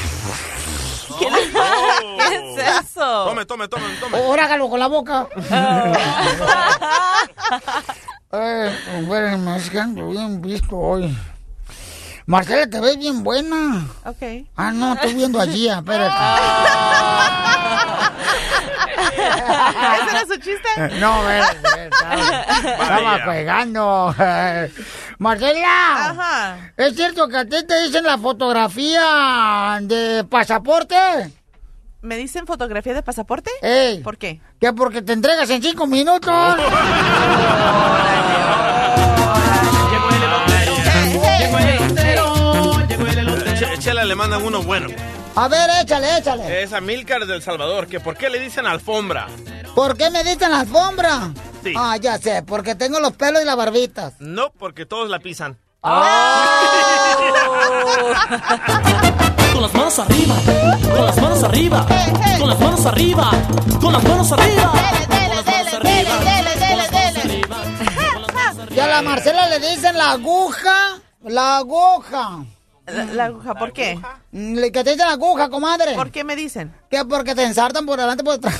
¿Qué 1.20 1.28
es 2.36 2.58
eso? 2.82 3.26
Tome, 3.26 3.46
tome, 3.46 3.68
tome, 3.70 3.84
tome. 4.02 4.18
ahora 4.18 4.46
hágalo 4.46 4.70
con 4.70 4.80
la 4.80 4.88
boca. 4.88 5.28
eh, 8.42 9.70
que 9.72 9.80
ando 9.80 10.10
bien 10.10 10.42
visto 10.42 10.78
hoy. 10.78 11.16
Marcela, 12.26 12.68
te 12.68 12.80
ves 12.80 12.98
bien 12.98 13.24
buena. 13.24 13.88
Ok. 14.04 14.48
Ah, 14.56 14.72
no, 14.72 14.94
estoy 14.94 15.14
viendo 15.14 15.40
allí, 15.40 15.70
espérate. 15.70 16.16
¿Ese 19.16 20.10
era 20.10 20.26
su 20.26 20.36
chiste? 20.38 21.00
No, 21.00 21.30
espérate, 21.30 21.88
estaba, 21.88 22.42
estaba 22.82 23.26
pegando. 23.26 24.16
Marcela, 25.20 26.10
Ajá. 26.10 26.58
¿es 26.76 26.96
cierto 26.96 27.28
que 27.28 27.38
a 27.38 27.46
ti 27.46 27.64
te 27.66 27.84
dicen 27.84 28.04
la 28.04 28.18
fotografía 28.18 29.80
de 29.82 30.24
pasaporte? 30.24 30.96
¿Me 32.06 32.18
dicen 32.18 32.46
fotografía 32.46 32.94
de 32.94 33.02
pasaporte? 33.02 33.50
Ey, 33.64 34.00
¿Por 34.02 34.18
qué? 34.18 34.40
que 34.60 34.72
porque 34.74 35.02
te 35.02 35.14
entregas 35.14 35.50
en 35.50 35.62
cinco 35.64 35.88
minutos. 35.88 36.32
Llegó 39.92 40.10
el 40.10 40.24
elotero, 40.24 40.76
llegó 41.40 41.58
el 41.58 41.68
elotero, 41.70 42.88
llegó 42.88 43.08
el 43.08 43.18
elotero. 43.18 43.52
Ch- 43.58 43.80
Chela 43.80 44.04
le 44.06 44.14
mandan 44.16 44.44
uno 44.44 44.62
bueno. 44.62 44.88
A 45.36 45.48
ver, 45.48 45.70
échale, 45.82 46.18
échale. 46.20 46.64
Es 46.64 46.74
a 46.74 46.82
Milcar 46.82 47.26
del 47.26 47.42
Salvador, 47.42 47.88
que 47.88 48.00
¿por 48.00 48.16
qué 48.16 48.30
le 48.30 48.40
dicen 48.40 48.66
alfombra? 48.68 49.28
¿Por 49.74 49.98
qué 49.98 50.10
me 50.12 50.24
dicen 50.24 50.54
alfombra? 50.54 51.32
Sí. 51.64 51.74
Ah, 51.76 51.98
ya 51.98 52.18
sé, 52.20 52.44
porque 52.44 52.76
tengo 52.76 53.00
los 53.00 53.14
pelos 53.14 53.42
y 53.42 53.46
las 53.46 53.56
barbitas. 53.58 54.14
No, 54.20 54.52
porque 54.52 54.86
todos 54.86 55.10
la 55.10 55.20
pisan. 55.20 55.58
Arriba, 55.82 56.06
con 59.56 59.62
las 59.62 59.74
manos 59.74 60.00
arriba, 60.00 60.36
con 60.84 61.06
las 61.06 61.22
manos 61.22 61.44
arriba, 61.44 61.86
con 62.38 62.50
las 62.50 62.60
manos 62.60 62.86
arriba. 62.86 63.32
Con 63.80 63.94
las 63.94 64.04
manos 64.04 64.34
arriba, 64.34 64.62
con 65.22 65.30
las 65.30 65.46
manos 65.46 65.74
arriba. 65.74 66.20
Y 68.70 68.80
a 68.80 68.88
la 68.88 69.02
Marcela 69.02 69.48
le 69.48 69.60
dicen 69.60 69.98
la 69.98 70.12
aguja, 70.12 71.00
la 71.24 71.58
aguja. 71.58 72.44
La, 72.86 73.06
la 73.06 73.26
aguja, 73.26 73.56
¿por 73.56 73.72
qué? 73.72 73.98
Mm, 74.32 74.56
Le 74.56 74.72
que 74.74 74.84
te 74.84 74.92
dicen 74.92 75.08
la 75.08 75.14
aguja, 75.14 75.50
comadre. 75.50 75.96
¿Por 75.96 76.12
qué 76.12 76.26
me 76.26 76.36
dicen? 76.36 76.76
Que 76.90 77.06
porque 77.06 77.34
te 77.34 77.44
ensartan 77.44 77.86
por 77.86 77.98
delante 77.98 78.24
y 78.24 78.26
por 78.26 78.34
detrás. 78.34 78.60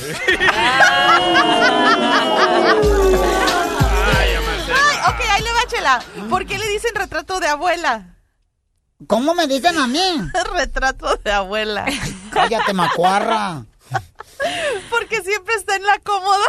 Ay, 4.08 4.96
ok, 5.08 5.20
ahí 5.30 5.42
le 5.42 5.52
va, 5.52 5.58
Chela. 5.68 6.02
¿Por 6.30 6.46
qué 6.46 6.58
le 6.58 6.66
dicen 6.68 6.94
retrato 6.94 7.38
de 7.38 7.48
abuela? 7.48 8.15
¿Cómo 9.06 9.34
me 9.34 9.46
dicen 9.46 9.76
a 9.78 9.86
mí? 9.86 10.00
retrato 10.54 11.16
de 11.22 11.30
abuela. 11.30 11.84
Cállate, 12.32 12.72
macuarra. 12.72 13.64
Porque 14.90 15.22
siempre 15.22 15.54
está 15.54 15.76
en 15.76 15.82
la 15.84 15.98
cómoda. 15.98 16.46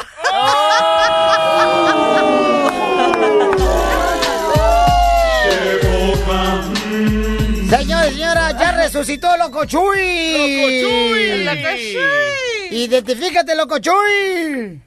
Señores, 7.69 8.13
señora, 8.13 8.51
ya 8.57 8.71
resucitó 8.71 9.35
Loco 9.37 9.65
Chuy. 9.65 11.43
Loco 11.43 11.57
Chuy. 11.67 12.77
Identifícate, 12.77 13.55
Loco 13.55 13.79
Chuy. 13.79 14.81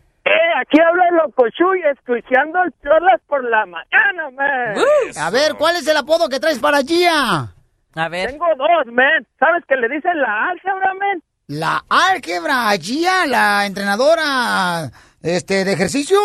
Eh, 0.61 0.63
aquí 0.63 0.79
habla 0.81 1.09
el 1.09 1.17
Locochuy, 1.17 1.81
escuchando 1.93 2.63
el 2.63 2.73
Cholas 2.83 3.21
por 3.27 3.45
la 3.45 3.67
mañana, 3.67 4.31
man. 4.31 4.75
A 5.19 5.31
ver, 5.31 5.55
¿cuál 5.55 5.77
es 5.77 5.87
el 5.89 5.97
apodo 5.97 6.29
que 6.29 6.41
traes 6.41 6.59
para 6.59 6.83
Gia? 6.83 7.55
A 7.95 8.09
ver. 8.09 8.31
Tengo 8.31 8.47
dos, 8.57 8.93
man. 8.93 9.27
¿Sabes 9.39 9.65
que 9.67 9.77
le 9.77 9.89
dicen 9.89 10.21
la 10.21 10.49
álgebra, 10.49 10.95
man? 10.95 11.23
La 11.49 11.85
álgebra, 11.89 12.71
a 12.71 12.77
Gia, 12.77 13.27
la 13.27 13.67
entrenadora 13.67 14.91
este, 15.23 15.65
de 15.65 15.73
ejercicio. 15.73 16.19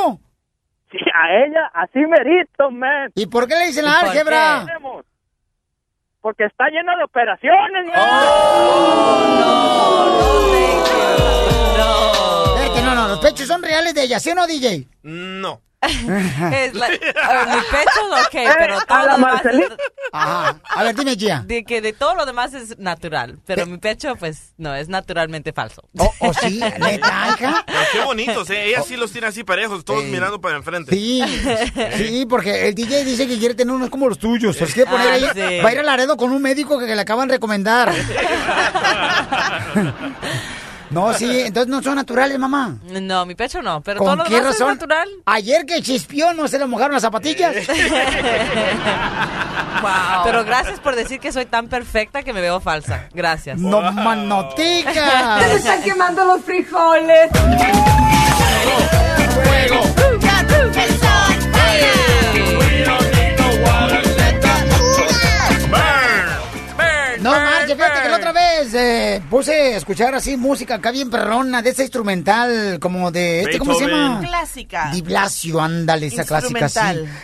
Sí, 0.92 0.98
a 1.14 1.46
ella, 1.46 1.72
así 1.74 2.00
merito, 2.00 2.70
man. 2.72 3.12
¿Y 3.16 3.26
por 3.28 3.48
qué 3.48 3.56
le 3.56 3.68
dicen 3.68 3.86
la 3.86 3.92
¿Y 3.92 4.00
por 4.02 4.10
álgebra? 4.10 4.66
Porque 6.22 6.46
está 6.46 6.68
lleno 6.70 6.96
de 6.98 7.04
operaciones, 7.04 7.86
man. 7.88 7.96
Espérate, 7.96 8.26
no, 9.40 10.20
no, 11.20 11.25
los 12.86 13.20
pechos 13.20 13.48
son 13.48 13.64
reales 13.64 13.94
de 13.94 14.04
ella, 14.04 14.20
¿sí 14.20 14.30
o 14.30 14.36
no, 14.36 14.46
DJ? 14.48 14.88
No. 15.04 15.62
Es 15.86 16.74
la- 16.74 16.88
a 16.88 17.34
ver, 17.46 17.48
mi 17.48 17.62
pecho, 17.70 18.00
ok, 18.10 18.56
pero 18.58 18.82
todo 18.88 18.98
a 18.98 19.04
la 19.06 19.12
lo 19.12 19.18
demás. 19.18 19.42
Ajá. 20.12 20.60
A 20.64 20.84
ver, 20.84 20.96
dime, 20.96 21.16
Gia. 21.16 21.42
de 21.46 21.64
que 21.64 21.80
de 21.80 21.94
todo 21.94 22.16
lo 22.16 22.26
demás 22.26 22.56
es 22.56 22.80
natural, 22.80 23.38
pero 23.46 23.68
mi 23.68 23.78
pecho, 23.78 24.16
pues, 24.16 24.54
no, 24.58 24.74
es 24.74 24.90
naturalmente 24.90 25.54
falso. 25.54 25.84
¿O 26.00 26.12
oh, 26.22 26.34
sí? 26.34 26.60
¿Neta, 26.80 27.36
hija? 27.38 27.64
Pero 27.68 27.80
qué 27.92 28.02
bonitos, 28.04 28.50
¿eh? 28.50 28.70
Ella 28.70 28.82
sí 28.82 28.96
los 28.98 29.12
tiene 29.12 29.28
así 29.28 29.44
parejos, 29.44 29.86
todos 29.86 30.04
mirando 30.06 30.42
para 30.42 30.58
enfrente. 30.58 30.92
Sí, 30.96 31.22
sí, 31.98 32.26
porque 32.28 32.68
el 32.70 32.74
DJ 32.74 33.04
dice 33.06 33.28
que 33.28 33.38
quiere 33.38 33.54
tener 33.54 33.76
unos 33.76 33.92
como 33.92 34.10
los 34.10 34.18
tuyos. 34.18 34.56
Se 34.56 34.64
los 34.66 34.74
quiere 34.74 34.90
poner 34.90 35.08
Ah, 35.08 35.14
ahí. 35.14 35.26
sí. 35.36 35.60
Va 35.64 35.70
a 35.70 35.74
ir 35.74 35.80
a 35.80 35.84
Laredo 35.84 36.18
con 36.18 36.32
un 36.32 36.42
médico 36.42 36.80
que 36.80 36.96
le 36.96 37.00
acaban 37.02 37.28
de 37.28 37.36
recomendar. 37.36 37.94
No, 40.90 41.14
sí, 41.14 41.42
entonces 41.42 41.70
no 41.70 41.82
son 41.82 41.96
naturales, 41.96 42.38
mamá. 42.40 42.78
No, 42.84 43.26
mi 43.26 43.36
pecho 43.36 43.62
no, 43.62 43.82
pero 43.82 44.00
¿Con 44.00 44.08
todo 44.08 44.16
lo 44.18 44.24
qué 44.26 44.36
demás 44.36 44.54
razón? 44.54 44.70
es 44.70 44.76
natural. 44.76 45.10
Ayer 45.26 45.66
que 45.66 45.82
chispió, 45.82 46.34
¿no 46.34 46.48
se 46.48 46.60
le 46.60 46.66
mojaron 46.66 46.94
las 46.94 47.02
zapatillas? 47.02 47.56
Pero 50.24 50.44
gracias 50.46 50.80
por 50.80 50.96
decir 50.96 51.20
que 51.20 51.32
soy 51.32 51.46
tan 51.46 51.68
perfecta 51.68 52.24
que 52.24 52.34
me 52.34 52.42
veo 52.42 52.60
falsa. 52.60 53.08
Gracias. 53.14 53.60
No 53.60 53.82
manoticas. 53.92 55.44
Se 55.52 55.56
están 55.58 55.84
quemando 55.84 56.26
los 56.26 56.42
frijoles. 56.44 57.30
No, 62.86 62.98
Fíjate 67.76 68.02
que 68.04 68.10
la 68.10 68.18
otra 68.18 68.32
vez 68.32 68.74
eh, 68.74 69.22
puse 69.30 69.74
a 69.74 69.78
escuchar 69.78 70.16
así 70.16 70.38
música 70.38 70.76
acá 70.76 70.92
bien 70.92 71.10
perrona, 71.10 71.62
de 71.62 71.72
esa 71.72 71.82
instrumental, 71.82 72.80
como 72.80 73.12
de 73.12 73.42
este, 73.42 73.60
¿cómo 73.60 73.74
se 73.76 73.88
llama? 73.88 74.22
Clásica. 74.22 74.90
Di 74.92 75.02
Blasio, 75.02 75.60
ándale, 75.60 76.08
esa 76.08 76.24
clásica 76.24 76.66
así. 76.66 76.80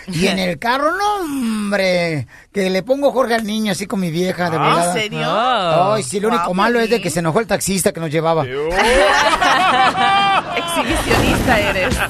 Y 0.08 0.28
en 0.28 0.40
el 0.40 0.60
carro, 0.60 0.92
no, 0.92 1.16
hombre, 1.22 2.28
que 2.52 2.70
le 2.70 2.84
pongo 2.84 3.12
Jorge 3.12 3.36
al 3.36 3.46
niño 3.46 3.72
así 3.72 3.86
con 3.88 4.00
mi 4.00 4.12
vieja, 4.12 4.50
de 4.50 4.58
¿En 4.58 4.62
verdad. 4.64 4.94
serio? 4.94 5.94
Ay, 5.94 6.04
sí, 6.04 6.20
lo 6.20 6.28
único 6.28 6.54
malo 6.54 6.80
es 6.80 6.90
de 6.90 7.02
que 7.02 7.10
se 7.10 7.20
enojó 7.20 7.40
el 7.40 7.48
taxista 7.48 7.92
que 7.94 8.00
nos 8.00 8.12
llevaba. 8.12 8.46
Exhibicionista 10.58 11.60
eres. 11.60 11.98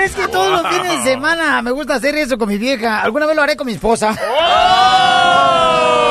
Es 0.00 0.14
que 0.14 0.28
todos 0.28 0.62
los 0.62 0.74
fines 0.74 1.04
de 1.04 1.10
semana 1.12 1.60
me 1.62 1.70
gusta 1.72 1.96
hacer 1.96 2.14
eso 2.16 2.38
con 2.38 2.48
mi 2.48 2.56
vieja. 2.56 3.02
Alguna 3.02 3.26
vez 3.26 3.36
lo 3.36 3.42
haré 3.42 3.56
con 3.56 3.66
mi 3.66 3.74
esposa. 3.74 4.16
Oh. 4.40 6.07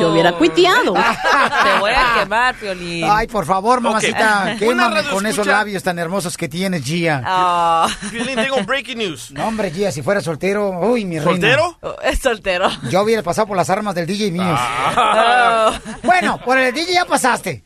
Yo 0.00 0.12
hubiera 0.12 0.32
cuiteado. 0.32 0.94
Te 1.64 1.78
voy 1.80 1.92
a 1.92 2.20
quemar, 2.20 2.54
Piolín. 2.56 3.04
Ay, 3.08 3.26
por 3.26 3.46
favor, 3.46 3.80
mamacita, 3.80 4.42
Una 4.42 4.56
quémame 4.56 5.02
con 5.04 5.26
esos 5.26 5.46
labios 5.46 5.82
tan 5.82 5.98
hermosos 5.98 6.36
que 6.36 6.48
tienes, 6.48 6.84
Gia. 6.84 7.22
Ah. 7.24 7.88
Piolín, 8.10 8.36
tengo 8.36 8.62
breaking 8.64 8.98
news. 8.98 9.30
No, 9.32 9.46
hombre, 9.48 9.70
Gia, 9.70 9.90
si 9.92 10.02
fuera 10.02 10.20
soltero, 10.20 10.70
uy, 10.80 11.04
mi 11.04 11.18
reina. 11.18 11.30
¿Soltero? 11.30 11.78
Oh, 11.82 11.96
Es 12.02 12.18
soltero. 12.20 12.68
Yo 12.90 13.02
hubiera 13.02 13.22
pasado 13.22 13.46
por 13.46 13.56
las 13.56 13.70
armas 13.70 13.94
del 13.94 14.06
DJ 14.06 14.30
mío. 14.30 14.42
Ah. 14.46 15.78
Bueno, 16.02 16.38
por 16.44 16.58
el 16.58 16.72
DJ 16.72 16.94
ya 16.94 17.04
pasaste. 17.04 17.64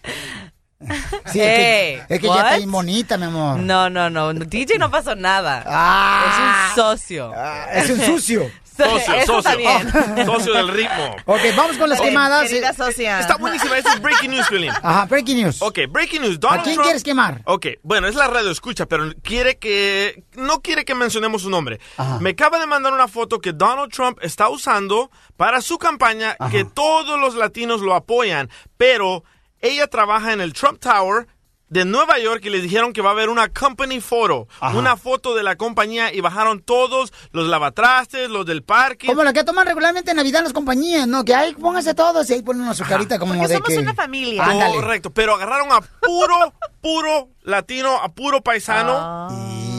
Sí, 1.26 1.40
es 1.40 1.58
que, 1.58 2.02
es 2.08 2.20
que 2.20 2.26
ya 2.26 2.36
está 2.36 2.56
bien 2.56 2.72
bonita, 2.72 3.18
mi 3.18 3.24
amor. 3.24 3.58
No, 3.58 3.90
no, 3.90 4.08
no. 4.08 4.32
DJ 4.32 4.78
no 4.78 4.90
pasó 4.90 5.14
nada. 5.14 5.62
Ah. 5.66 6.70
es 6.72 6.78
un 6.78 6.84
socio. 6.84 7.34
Es 7.72 7.90
un 7.90 8.00
sucio. 8.00 8.50
Socio, 8.84 9.14
Eso 9.14 9.42
socio. 9.42 9.50
también. 9.50 10.26
Socio 10.26 10.52
del 10.54 10.68
ritmo. 10.68 11.16
Ok, 11.26 11.40
vamos 11.56 11.76
con 11.76 11.88
las 11.88 12.00
quemadas. 12.00 12.48
querida 12.48 12.72
socia. 12.72 13.20
Está 13.20 13.36
buenísima. 13.36 13.76
Esto 13.78 13.90
es 13.94 14.00
breaking 14.02 14.30
news, 14.30 14.46
Piolín. 14.48 14.70
Ajá, 14.70 15.06
breaking 15.06 15.42
news. 15.42 15.62
Ok, 15.62 15.80
breaking 15.88 16.22
news. 16.22 16.40
Donald 16.40 16.60
¿A 16.60 16.62
quién 16.64 16.74
Trump- 16.74 16.84
quieres 16.86 17.02
quemar? 17.02 17.42
Ok, 17.46 17.66
bueno, 17.82 18.06
es 18.08 18.14
la 18.14 18.26
radio 18.26 18.50
escucha, 18.50 18.86
pero 18.86 19.10
quiere 19.22 19.58
que. 19.58 20.24
No 20.34 20.60
quiere 20.60 20.84
que 20.84 20.94
mencionemos 20.94 21.42
su 21.42 21.50
nombre. 21.50 21.80
Me 22.20 22.30
acaba 22.30 22.58
de 22.58 22.66
mandar 22.66 22.92
una 22.92 23.08
foto 23.08 23.38
que 23.40 23.52
Donald 23.52 23.92
Trump 23.92 24.18
está 24.22 24.48
usando 24.48 25.10
para 25.36 25.60
su 25.60 25.78
campaña, 25.78 26.36
que 26.50 26.64
todos 26.64 27.18
los 27.20 27.34
latinos 27.34 27.80
lo 27.80 27.94
apoyan, 27.94 28.48
pero 28.76 29.24
ella 29.60 29.86
trabaja 29.86 30.32
en 30.32 30.40
el 30.40 30.52
Trump 30.52 30.78
Tower 30.80 31.26
de 31.70 31.84
Nueva 31.84 32.18
York 32.18 32.44
y 32.44 32.50
les 32.50 32.62
dijeron 32.62 32.92
que 32.92 33.00
va 33.00 33.10
a 33.10 33.12
haber 33.12 33.28
una 33.28 33.48
company 33.48 34.00
photo, 34.00 34.48
Ajá. 34.60 34.76
una 34.76 34.96
foto 34.96 35.34
de 35.34 35.42
la 35.42 35.56
compañía 35.56 36.12
y 36.12 36.20
bajaron 36.20 36.60
todos 36.60 37.12
los 37.32 37.48
lavatrastes, 37.48 38.28
los 38.28 38.44
del 38.44 38.62
parque. 38.62 39.06
Como 39.06 39.22
la 39.24 39.32
que 39.32 39.44
toman 39.44 39.66
regularmente 39.66 40.10
en 40.10 40.16
Navidad 40.18 40.40
en 40.40 40.44
las 40.44 40.52
compañías, 40.52 41.06
¿no? 41.06 41.24
Que 41.24 41.34
ahí 41.34 41.54
pónganse 41.54 41.94
todos 41.94 42.28
y 42.28 42.34
ahí 42.34 42.42
ponen 42.42 42.62
una 42.62 42.74
su 42.74 42.84
carita 42.84 43.18
como 43.18 43.34
de 43.34 43.60
que... 43.60 43.94
familia. 43.94 44.44
Ándale. 44.44 44.74
Correcto, 44.74 45.10
pero 45.10 45.34
agarraron 45.36 45.72
a 45.72 45.80
puro, 45.80 46.52
puro 46.80 47.28
latino, 47.42 47.96
a 47.96 48.08
puro 48.10 48.42
paisano. 48.42 48.92
Ah. 48.96 49.69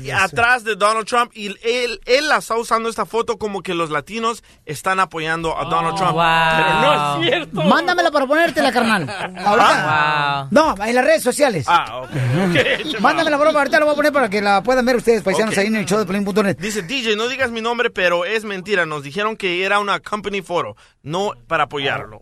De 0.00 0.12
atrás 0.12 0.64
de 0.64 0.76
Donald 0.76 1.06
Trump 1.06 1.30
y 1.34 1.46
él, 1.46 2.00
él 2.04 2.28
la 2.28 2.38
está 2.38 2.56
usando 2.56 2.88
esta 2.88 3.06
foto 3.06 3.38
como 3.38 3.62
que 3.62 3.74
los 3.74 3.90
latinos 3.90 4.42
están 4.66 5.00
apoyando 5.00 5.56
a 5.58 5.64
Donald 5.64 5.96
Trump. 5.96 6.16
Pero 6.16 6.80
no 6.80 6.92
es 7.22 7.28
cierto. 7.28 7.62
Mándamela 7.62 8.10
para 8.10 8.26
ponértela, 8.26 8.72
carnal. 8.72 9.08
Ahorita. 9.44 10.48
No, 10.50 10.74
en 10.84 10.94
las 10.94 11.04
redes 11.04 11.22
sociales. 11.22 11.66
Ah, 11.68 12.02
ok. 12.02 13.00
Mándamela, 13.00 13.36
bro, 13.36 13.50
ahorita 13.50 13.78
lo 13.78 13.86
voy 13.86 13.92
a 13.94 13.96
poner 13.96 14.12
para 14.12 14.28
que 14.28 14.40
la 14.42 14.62
puedan 14.62 14.84
ver 14.84 14.96
ustedes, 14.96 15.22
paisanos, 15.22 15.54
Ok. 15.54 15.58
ahí 15.58 15.66
en 15.66 15.76
el 15.76 15.86
show 15.86 15.98
de 15.98 16.06
Pelín.net. 16.06 16.56
Dice 16.58 16.82
DJ, 16.82 17.16
no 17.16 17.28
digas 17.28 17.50
mi 17.50 17.60
nombre, 17.60 17.90
pero 17.90 18.24
es 18.24 18.44
mentira. 18.44 18.86
Nos 18.86 19.02
dijeron 19.02 19.36
que 19.36 19.64
era 19.64 19.78
una 19.80 20.00
company 20.00 20.42
photo, 20.42 20.76
no 21.02 21.32
para 21.46 21.64
apoyarlo. 21.64 22.18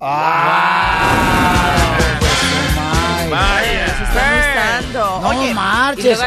Vaya. 3.30 3.86
Se 3.96 4.04
está 4.04 4.80
gustando. 4.82 5.20
No 5.20 5.28
Oye, 5.28 5.54
marches. 5.54 6.18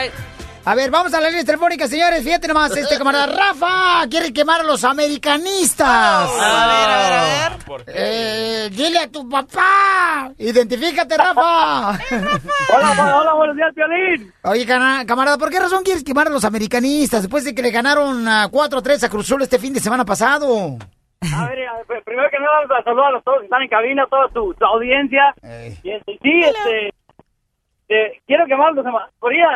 A 0.63 0.75
ver, 0.75 0.91
vamos 0.91 1.11
a 1.13 1.19
la 1.19 1.29
línea 1.29 1.43
telefónica, 1.43 1.87
señores. 1.87 2.23
Fíjate 2.23 2.47
nomás, 2.47 2.75
este 2.77 2.95
camarada 2.95 3.25
Rafa 3.35 4.07
quiere 4.09 4.31
quemar 4.31 4.61
a 4.61 4.63
los 4.63 4.83
americanistas. 4.83 5.87
A 5.87 6.67
ver, 6.67 6.89
a 6.89 7.03
ver, 7.03 7.13
a 7.13 7.23
ver. 7.23 7.83
Eh, 7.87 8.69
dile 8.71 8.99
a 8.99 9.07
tu 9.11 9.27
papá. 9.27 10.31
Identifícate, 10.37 11.17
Rafa. 11.17 11.97
Hola, 12.75 13.17
hola, 13.17 13.33
buenos 13.33 13.55
días, 13.55 13.73
Piolín. 13.73 14.31
Oye, 14.43 14.65
camarada, 14.67 15.37
¿por 15.39 15.49
qué 15.49 15.59
razón 15.59 15.83
quieres 15.83 16.03
quemar 16.03 16.27
a 16.27 16.31
los 16.31 16.45
americanistas 16.45 17.23
después 17.23 17.43
de 17.43 17.55
que 17.55 17.63
le 17.63 17.71
ganaron 17.71 18.27
a 18.27 18.47
4-3 18.49 19.03
a 19.03 19.09
Cruz 19.09 19.25
Azul 19.25 19.41
este 19.41 19.57
fin 19.57 19.73
de 19.73 19.79
semana 19.79 20.05
pasado? 20.05 20.77
A 21.35 21.47
ver, 21.47 21.67
a 21.67 21.73
ver, 21.87 22.03
primero 22.03 22.29
que 22.29 22.39
nada, 22.39 22.83
saludos 22.83 23.05
a 23.07 23.11
los 23.11 23.23
todos 23.23 23.39
que 23.39 23.45
están 23.45 23.61
en 23.63 23.69
cabina, 23.69 24.05
toda 24.09 24.27
tu, 24.29 24.53
tu 24.53 24.65
audiencia. 24.65 25.33
Y 25.83 25.91
este, 25.91 26.19
sí, 26.21 26.39
este, 26.43 26.93
este, 27.91 28.21
quiero 28.25 28.45
quemarlos, 28.45 28.85
Corea, 29.19 29.49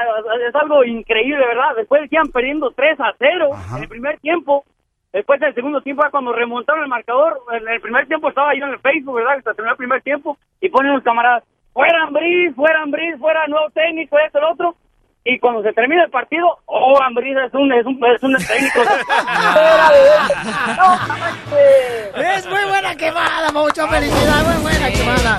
es 0.48 0.56
algo 0.56 0.84
increíble, 0.84 1.46
¿verdad? 1.48 1.76
Después 1.78 2.10
que 2.10 2.16
iban 2.16 2.28
perdiendo 2.28 2.70
3 2.72 3.00
a 3.00 3.14
0 3.18 3.50
en 3.78 3.84
el 3.84 3.88
primer 3.88 4.20
tiempo. 4.20 4.66
Después 5.14 5.40
del 5.40 5.54
segundo 5.54 5.80
tiempo, 5.80 6.04
cuando 6.12 6.34
remontaron 6.34 6.84
el 6.84 6.90
marcador, 6.90 7.40
en 7.54 7.66
el 7.66 7.80
primer 7.80 8.06
tiempo 8.08 8.28
estaba 8.28 8.54
yo 8.54 8.66
en 8.66 8.74
el 8.74 8.80
Facebook, 8.80 9.16
¿verdad? 9.16 9.38
Hasta 9.38 9.54
terminó 9.54 9.72
el 9.72 9.78
primer 9.78 10.02
tiempo 10.02 10.38
y 10.60 10.68
ponen 10.68 10.94
los 10.94 11.04
camaradas, 11.04 11.46
fuera 11.72 12.04
Ambris, 12.04 12.54
fuera 12.56 12.82
Ambris, 12.82 13.18
fuera 13.18 13.48
nuevo 13.48 13.70
técnico, 13.70 14.20
esto, 14.20 14.40
el 14.40 14.44
otro. 14.44 14.76
Y 15.24 15.40
cuando 15.40 15.64
se 15.64 15.72
termina 15.72 16.04
el 16.04 16.12
partido, 16.12 16.58
oh, 16.66 17.02
Ambris 17.02 17.38
es 17.38 17.54
un, 17.54 17.72
es 17.72 17.86
un, 17.86 17.98
es 18.06 18.22
un 18.22 18.36
técnico. 18.36 18.82
Fuera 18.84 19.90
de 19.92 20.00
él. 20.00 20.76
No, 20.78 20.88
manches. 21.08 22.16
Es 22.38 22.48
muy 22.48 22.66
buena 22.66 22.96
quemada, 22.96 23.52
mucha 23.52 23.88
felicidad, 23.88 24.44
muy 24.44 24.62
buena 24.62 24.92
quemada. 24.92 25.38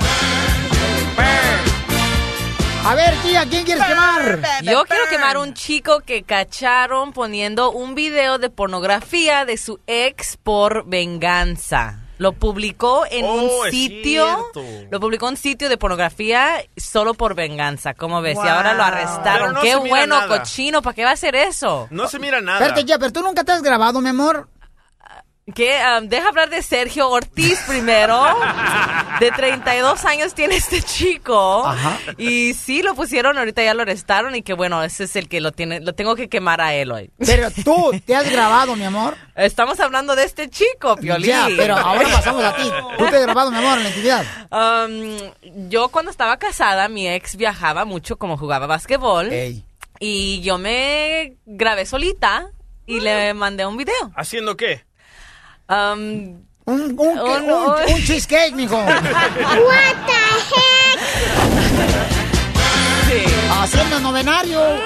A 2.87 2.95
ver, 2.95 3.13
tía, 3.21 3.45
¿quién 3.49 3.65
quieres 3.65 3.83
quemar? 3.83 4.39
Yo 4.63 4.85
quiero 4.85 5.03
quemar 5.09 5.37
un 5.37 5.53
chico 5.53 5.99
que 5.99 6.23
cacharon 6.23 7.11
poniendo 7.11 7.71
un 7.71 7.95
video 7.95 8.37
de 8.37 8.49
pornografía 8.49 9.43
de 9.43 9.57
su 9.57 9.81
ex 9.87 10.37
por 10.37 10.85
venganza. 10.87 11.99
Lo 12.17 12.31
publicó 12.31 13.03
en 13.11 13.25
Oh, 13.25 13.33
un 13.33 13.71
sitio. 13.71 14.47
Lo 14.89 14.99
publicó 15.01 15.27
en 15.27 15.31
un 15.33 15.37
sitio 15.37 15.67
de 15.67 15.77
pornografía 15.77 16.63
solo 16.77 17.13
por 17.13 17.35
venganza. 17.35 17.93
¿Cómo 17.93 18.21
ves? 18.21 18.37
Y 18.41 18.47
ahora 18.47 18.73
lo 18.73 18.83
arrestaron. 18.83 19.53
no 19.53 19.61
Qué 19.61 19.75
bueno, 19.75 20.21
nada. 20.21 20.39
cochino. 20.39 20.81
¿Para 20.81 20.95
qué 20.95 21.03
va 21.03 21.09
a 21.11 21.13
hacer 21.13 21.35
eso? 21.35 21.87
No 21.91 22.07
se 22.07 22.19
mira 22.19 22.39
nada. 22.41 22.59
Espérate, 22.59 22.85
ya, 22.85 22.97
pero 22.97 23.11
tú 23.11 23.21
nunca 23.21 23.43
te 23.43 23.51
has 23.51 23.61
grabado, 23.61 23.99
mi 24.01 24.09
amor. 24.09 24.47
¿Qué? 25.55 25.79
Um, 25.97 26.09
deja 26.09 26.27
hablar 26.27 26.49
de 26.49 26.61
Sergio 26.61 27.09
Ortiz 27.09 27.59
primero. 27.67 28.21
De 29.19 29.31
32 29.31 30.05
años 30.05 30.35
tiene 30.35 30.57
este 30.57 30.81
chico. 30.81 31.65
Y 32.17 32.53
sí, 32.53 32.83
lo 32.83 32.93
pusieron, 32.93 33.37
ahorita 33.37 33.63
ya 33.63 33.73
lo 33.73 33.81
arrestaron 33.81 34.35
y 34.35 34.43
que 34.43 34.53
bueno, 34.53 34.83
ese 34.83 35.05
es 35.05 35.15
el 35.15 35.27
que 35.27 35.41
lo 35.41 35.51
tiene, 35.51 35.79
lo 35.79 35.93
tengo 35.93 36.15
que 36.15 36.29
quemar 36.29 36.61
a 36.61 36.75
él 36.75 36.91
hoy. 36.91 37.09
Pero 37.17 37.49
tú 37.49 37.99
te 38.05 38.15
has 38.15 38.29
grabado, 38.29 38.75
mi 38.75 38.83
amor. 38.83 39.15
Estamos 39.35 39.79
hablando 39.79 40.15
de 40.15 40.25
este 40.25 40.49
chico, 40.49 40.97
Piolín. 40.97 41.29
Ya, 41.29 41.47
pero 41.55 41.77
ahora 41.77 42.09
pasamos 42.11 42.43
a 42.43 42.55
ti. 42.55 42.69
Tú 42.97 43.05
te 43.05 43.15
has 43.15 43.21
grabado, 43.23 43.49
mi 43.49 43.57
amor, 43.57 43.77
en 43.77 43.83
la 43.83 43.89
intimidad. 43.89 44.25
Um, 44.51 45.69
yo 45.69 45.87
cuando 45.89 46.11
estaba 46.11 46.37
casada, 46.37 46.89
mi 46.89 47.07
ex 47.07 47.37
viajaba 47.37 47.85
mucho 47.85 48.17
como 48.17 48.37
jugaba 48.37 48.67
basquetbol. 48.67 49.31
Y 49.99 50.41
yo 50.41 50.57
me 50.59 51.37
grabé 51.45 51.85
solita 51.85 52.51
y 52.85 52.99
le 52.99 53.33
mandé 53.33 53.65
un 53.65 53.77
video. 53.77 54.11
¿Haciendo 54.15 54.55
qué? 54.55 54.86
Um, 55.69 56.45
un, 56.65 56.95
un, 56.97 57.19
un, 57.19 57.49
un 57.89 58.01
cheesecake, 58.05 58.55
mijo. 58.55 58.77
What 58.85 59.97
Haciendo 63.49 63.99
novenario. 63.99 64.59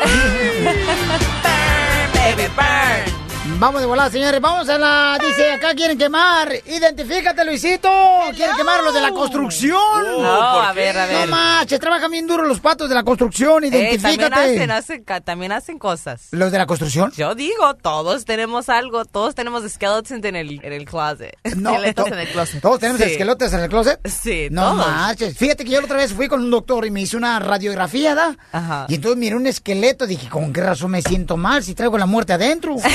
Baby 2.14 2.48
burn. 2.56 3.21
Vamos 3.62 3.80
de 3.80 3.86
volada, 3.86 4.10
señores. 4.10 4.42
Vamos 4.42 4.68
a 4.70 4.78
la. 4.80 5.20
Dice, 5.24 5.52
acá 5.52 5.76
quieren 5.76 5.96
quemar. 5.96 6.52
Identifícate, 6.66 7.46
Luisito. 7.46 7.88
Quieren 8.36 8.56
quemar 8.56 8.82
los 8.84 8.92
de 8.92 9.02
la 9.02 9.12
construcción. 9.12 9.78
No, 10.20 10.60
a 10.60 10.74
ver, 10.74 10.98
a 10.98 11.06
ver. 11.06 11.30
No 11.30 11.36
manches, 11.36 11.80
trabajan 11.80 12.10
bien 12.10 12.26
duro 12.26 12.44
los 12.48 12.60
patos 12.60 12.90
de 12.90 12.96
la 12.96 13.04
construcción. 13.04 13.64
Eh, 13.64 13.68
Identifícate. 13.68 14.30
también, 14.32 14.72
hacen, 14.72 15.04
hacen, 15.06 15.24
también 15.24 15.52
hacen 15.52 15.78
cosas. 15.78 16.30
¿Los 16.32 16.52
de 16.52 16.58
la 16.58 16.66
construcción? 16.66 17.12
Yo 17.16 17.36
digo, 17.36 17.76
todos 17.76 18.26
tenemos 18.26 18.68
algo, 18.68 19.06
todos 19.06 19.36
tenemos 19.36 19.62
skeletons 19.72 20.26
en 20.26 20.36
el, 20.36 20.60
en 20.66 20.74
el 20.74 20.86
closet. 20.86 21.38
No, 21.56 21.70
Esqueletos 21.76 22.06
to- 22.08 22.14
en 22.16 22.20
el 22.20 22.28
closet. 22.30 22.62
¿Todos 22.64 22.80
tenemos 22.80 23.00
Sí. 23.04 23.12
esquelotes 23.12 23.54
en 23.54 23.60
el 23.60 23.70
closet? 23.70 24.00
Sí, 24.08 24.48
No 24.50 24.72
todos. 24.72 24.88
manches. 24.88 25.38
Fíjate 25.38 25.64
que 25.66 25.70
yo 25.70 25.82
la 25.82 25.86
otra 25.86 25.98
vez 25.98 26.14
fui 26.14 26.28
con 26.28 26.42
un 26.42 26.50
doctor 26.50 26.84
y 26.88 26.90
me 26.90 27.02
hizo 27.02 27.16
una 27.16 27.38
radiografía, 27.40 28.16
¿da? 28.16 28.36
Ajá. 28.54 28.86
Y 28.90 28.96
entonces 28.96 29.20
miré 29.20 29.36
un 29.36 29.46
esqueleto. 29.46 30.08
Dije, 30.08 30.30
¿con 30.30 30.52
qué 30.52 30.62
razón 30.62 30.90
me 30.90 31.04
siento 31.04 31.38
mal 31.38 31.64
si 31.64 31.76
traigo 31.76 31.96
la 32.00 32.08
muerte 32.08 32.34
adentro? 32.34 32.76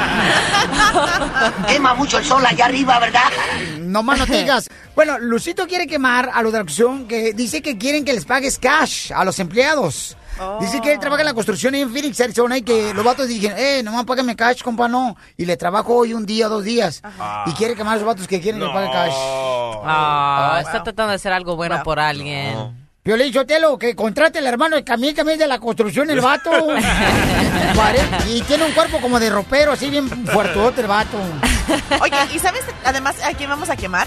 Quema 1.68 1.94
mucho 1.94 2.18
el 2.18 2.24
sol 2.24 2.44
allá 2.44 2.66
arriba, 2.66 2.98
¿verdad? 2.98 3.30
No 3.80 4.02
más 4.02 4.18
no 4.18 4.26
digas. 4.26 4.68
Bueno, 4.94 5.18
Lucito 5.18 5.66
quiere 5.66 5.86
quemar 5.86 6.30
a 6.32 6.42
los 6.42 6.52
de 6.52 6.58
la 6.58 6.64
construcción 6.64 7.06
que 7.08 7.32
dice 7.32 7.62
que 7.62 7.78
quieren 7.78 8.04
que 8.04 8.12
les 8.12 8.24
pagues 8.24 8.58
cash 8.58 9.12
a 9.12 9.24
los 9.24 9.38
empleados. 9.38 10.16
Dice 10.58 10.80
que 10.80 10.92
él 10.92 10.98
trabaja 10.98 11.20
en 11.20 11.26
la 11.26 11.34
construcción 11.34 11.74
ahí 11.74 11.82
en 11.82 11.92
Phoenix, 11.92 12.18
Arizona, 12.20 12.56
y 12.56 12.62
que 12.62 12.94
los 12.94 13.04
vatos 13.04 13.28
dijeron, 13.28 13.58
eh, 13.58 13.82
nomás 13.82 14.04
págame 14.06 14.34
cash, 14.36 14.62
compa, 14.62 14.88
no. 14.88 15.16
Y 15.36 15.44
le 15.44 15.56
trabajo 15.56 15.94
hoy 15.94 16.14
un 16.14 16.24
día, 16.24 16.48
dos 16.48 16.64
días. 16.64 17.02
Y 17.46 17.52
quiere 17.52 17.74
quemar 17.74 17.94
a 17.94 17.96
los 17.96 18.06
vatos 18.06 18.26
que 18.26 18.40
quieren 18.40 18.58
que 18.58 18.66
le 18.66 18.72
pague 18.72 18.90
cash. 18.90 19.12
Ah, 19.14 20.58
está 20.60 20.82
tratando 20.82 21.10
de 21.10 21.16
hacer 21.16 21.32
algo 21.32 21.56
bueno 21.56 21.82
por 21.82 22.00
alguien. 22.00 22.89
Piolín 23.02 23.32
Sotelo, 23.32 23.78
que 23.78 23.96
contrate 23.96 24.40
al 24.40 24.46
hermano 24.46 24.76
de 24.76 24.84
Camil, 24.84 25.14
Camil 25.14 25.38
de 25.38 25.46
la 25.46 25.58
construcción, 25.58 26.10
el 26.10 26.20
vato. 26.20 26.50
Y 28.28 28.42
tiene 28.42 28.64
un 28.64 28.72
cuerpo 28.72 29.00
como 29.00 29.18
de 29.18 29.30
ropero, 29.30 29.72
así 29.72 29.88
bien 29.88 30.08
fuertote 30.26 30.82
el 30.82 30.86
vato. 30.86 31.18
Oye, 32.00 32.16
¿y 32.34 32.38
sabes 32.38 32.62
además 32.84 33.16
a 33.24 33.32
quién 33.32 33.48
vamos 33.48 33.70
a 33.70 33.76
quemar? 33.76 34.06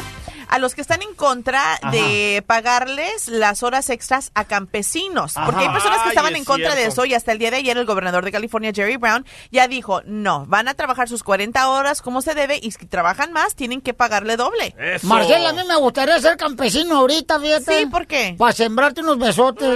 A 0.53 0.59
los 0.59 0.75
que 0.75 0.81
están 0.81 1.01
en 1.01 1.15
contra 1.15 1.79
de 1.91 2.43
pagarles 2.45 3.27
las 3.27 3.63
horas 3.63 3.89
extras 3.89 4.29
a 4.35 4.45
campesinos. 4.45 5.33
Porque 5.45 5.61
hay 5.61 5.69
personas 5.69 5.97
que 5.97 6.03
Ay, 6.03 6.09
estaban 6.09 6.33
es 6.33 6.37
en 6.37 6.45
contra 6.45 6.75
de 6.75 6.85
eso 6.85 7.05
y 7.05 7.15
hasta 7.15 7.31
el 7.31 7.39
día 7.39 7.49
de 7.49 7.57
ayer 7.57 7.75
el 7.75 7.87
gobernador 7.87 8.23
de 8.23 8.31
California, 8.31 8.71
Jerry 8.71 8.97
Brown, 8.97 9.25
ya 9.49 9.67
dijo, 9.67 10.03
no, 10.05 10.45
van 10.45 10.67
a 10.67 10.75
trabajar 10.75 11.09
sus 11.09 11.23
40 11.23 11.67
horas 11.69 12.03
como 12.03 12.21
se 12.21 12.35
debe 12.35 12.59
y 12.61 12.69
si 12.69 12.85
trabajan 12.85 13.33
más 13.33 13.55
tienen 13.55 13.81
que 13.81 13.95
pagarle 13.95 14.37
doble. 14.37 14.75
Marcela, 15.01 15.49
a 15.49 15.53
mí 15.53 15.61
me 15.67 15.75
gustaría 15.77 16.19
ser 16.19 16.37
campesino 16.37 16.97
ahorita, 16.97 17.39
fíjate. 17.39 17.79
Sí, 17.79 17.85
¿por 17.87 18.05
qué? 18.05 18.35
Para 18.37 18.53
sembrarte 18.53 19.01
unos 19.01 19.17
besotes. 19.17 19.75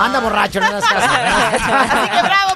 Anda 0.00 0.20
borracho, 0.20 0.60
no 0.60 0.70
das 0.72 0.84
caso. 0.84 1.08
Así 1.10 2.08
que 2.08 2.22
bravo 2.22 2.49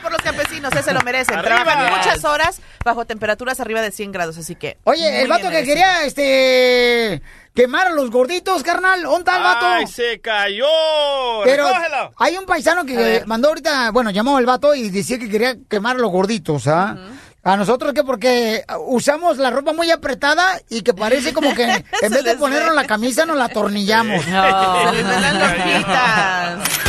campesinos, 0.65 0.73
ese 0.73 0.83
se 0.83 0.95
lo 0.95 1.01
merecen. 1.03 1.41
Trabajan 1.43 1.97
muchas 1.97 2.25
horas 2.25 2.61
bajo 2.85 3.05
temperaturas 3.05 3.61
arriba 3.61 3.81
de 3.81 3.91
100 3.91 4.13
grados, 4.13 4.39
así 4.39 4.55
que... 4.55 4.79
Oye, 4.85 5.23
el 5.23 5.29
vato 5.29 5.45
que 5.45 5.49
merecido. 5.51 5.75
quería, 5.75 6.05
este, 6.05 7.23
quemar 7.55 7.89
a 7.89 7.91
los 7.91 8.11
gorditos, 8.11 8.63
carnal, 8.63 9.03
¿dónde 9.03 9.19
está 9.19 9.37
el 9.37 9.43
vato? 9.43 9.67
¡Ay, 9.67 9.87
se 9.87 10.21
cayó! 10.21 10.67
Pero 11.45 11.67
¡Recógelo! 11.67 12.13
hay 12.19 12.37
un 12.37 12.47
paisano 12.47 12.85
que 12.85 13.23
mandó 13.27 13.49
ahorita, 13.49 13.91
bueno, 13.91 14.11
llamó 14.11 14.39
el 14.39 14.47
vato 14.47 14.75
y 14.75 14.91
decía 14.91 15.19
que 15.19 15.29
quería 15.29 15.57
quemar 15.69 15.97
a 15.97 16.01
los 16.01 16.11
gorditos, 16.11 16.67
¿ah? 16.67 16.97
A 17.47 17.59
nosotros 17.59 17.93
que 17.93 18.03
porque 18.05 18.65
usamos 18.87 19.37
la 19.37 19.51
ropa 19.51 19.75
muy 19.75 19.91
apretada 19.91 20.59
y 20.71 20.81
que 20.81 20.95
parece 20.95 21.35
como 21.35 21.55
que 21.55 21.65
en 22.03 22.11
vez 22.11 22.25
de 22.25 22.37
ponernos 22.37 22.75
la 22.75 22.87
camisa 22.87 23.27
nos 23.27 23.37
la 23.37 23.45
atornillamos. 23.45 24.25
Se 24.25 24.31
les 24.31 25.07
ven 25.07 25.21
las 25.21 25.35
lonjitas. 25.35 26.84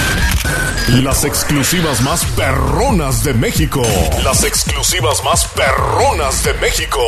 Las 1.03 1.25
exclusivas 1.25 2.01
más 2.01 2.23
perronas 2.37 3.23
de 3.25 3.33
México. 3.33 3.81
Las 4.23 4.45
exclusivas 4.45 5.21
más 5.25 5.45
perronas 5.47 6.43
de 6.45 6.53
México. 6.53 7.01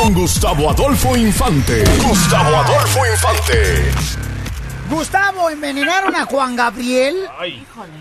Con 0.00 0.14
Gustavo 0.14 0.70
Adolfo 0.70 1.16
Infante. 1.16 1.82
Gustavo 2.04 2.56
Adolfo 2.56 3.00
Infante. 3.04 4.31
Gustavo, 4.92 5.48
envenenaron 5.48 6.14
a 6.14 6.26
Juan 6.26 6.54
Gabriel. 6.54 7.16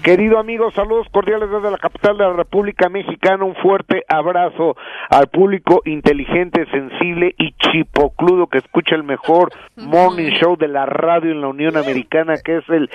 Querido 0.04 0.38
amigo, 0.38 0.72
saludos 0.72 1.08
cordiales 1.10 1.50
desde 1.50 1.72
la 1.72 1.78
capital 1.78 2.18
de 2.18 2.26
la 2.26 2.34
República 2.34 2.90
Mexicana. 2.90 3.46
Un 3.46 3.56
fuerte 3.56 4.04
abrazo 4.10 4.76
al 5.10 5.28
público 5.28 5.82
inteligente, 5.86 6.66
sensible 6.70 7.34
y 7.38 7.54
chipocludo 7.54 8.48
que 8.48 8.58
escucha 8.58 8.96
el 8.96 9.04
mejor 9.04 9.54
morning 9.78 10.32
show 10.34 10.58
de 10.58 10.68
la 10.68 10.86
radio 10.86 11.32
en 11.32 11.40
la 11.40 11.48
Unión 11.48 11.78
Americana, 11.78 12.36
que 12.44 12.58
es 12.58 12.68
el 12.68 12.90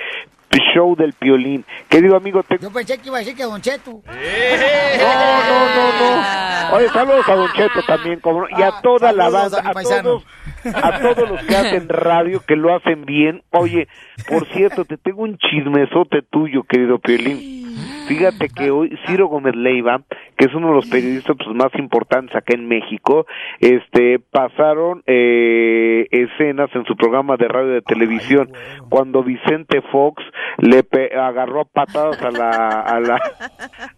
show 0.73 0.95
del 0.95 1.13
piolín. 1.13 1.65
Querido 1.89 2.15
amigo, 2.15 2.43
te... 2.43 2.57
Yo 2.59 2.71
pensé 2.71 2.97
que 2.99 3.07
iba 3.07 3.17
a 3.17 3.19
decir 3.19 3.35
que 3.35 3.43
Don 3.43 3.61
Cheto. 3.61 3.91
No, 3.91 5.13
no, 5.43 5.75
no, 5.75 5.99
no. 5.99 6.75
Oye, 6.75 6.89
saludos 6.89 7.27
a 7.29 7.35
Don 7.35 7.51
Cheto 7.53 7.81
también, 7.85 8.19
como 8.19 8.47
y 8.49 8.61
a 8.61 8.71
toda 8.81 9.11
la 9.11 9.29
saludos 9.29 9.51
banda, 9.51 9.69
a 9.69 9.71
a 9.71 10.01
todos, 10.03 10.25
a 10.75 10.99
todos 10.99 11.29
los 11.29 11.43
que 11.43 11.55
hacen 11.55 11.89
radio, 11.89 12.41
que 12.45 12.55
lo 12.55 12.75
hacen 12.75 13.05
bien. 13.05 13.43
Oye, 13.51 13.87
por 14.29 14.45
cierto, 14.47 14.85
te 14.85 14.97
tengo 14.97 15.23
un 15.23 15.37
chismesote 15.37 16.21
tuyo, 16.29 16.63
querido 16.63 16.99
Piolín. 16.99 17.65
Fíjate 18.07 18.47
que 18.47 18.71
hoy 18.71 18.97
Ciro 19.05 19.27
Gómez 19.27 19.53
Leiva, 19.55 20.01
que 20.37 20.45
es 20.45 20.53
uno 20.55 20.69
de 20.69 20.75
los 20.75 20.87
periodistas 20.87 21.35
pues, 21.37 21.53
más 21.55 21.73
importantes 21.77 22.33
acá 22.35 22.53
en 22.55 22.65
México, 22.67 23.25
este, 23.59 24.19
pasaron 24.31 25.03
eh, 25.05 26.07
escenas 26.11 26.69
en 26.73 26.85
su 26.85 26.95
programa 26.95 27.35
de 27.35 27.49
radio 27.49 27.71
y 27.71 27.73
de 27.75 27.81
televisión 27.81 28.49
cuando 28.89 29.23
Vicente 29.23 29.81
Fox 29.91 30.23
le 30.57 30.83
pe- 30.83 31.13
agarró 31.19 31.61
a 31.61 31.65
patadas 31.65 32.21
a 32.23 32.31
la 32.31 32.49
a 32.79 32.99
la 33.01 33.19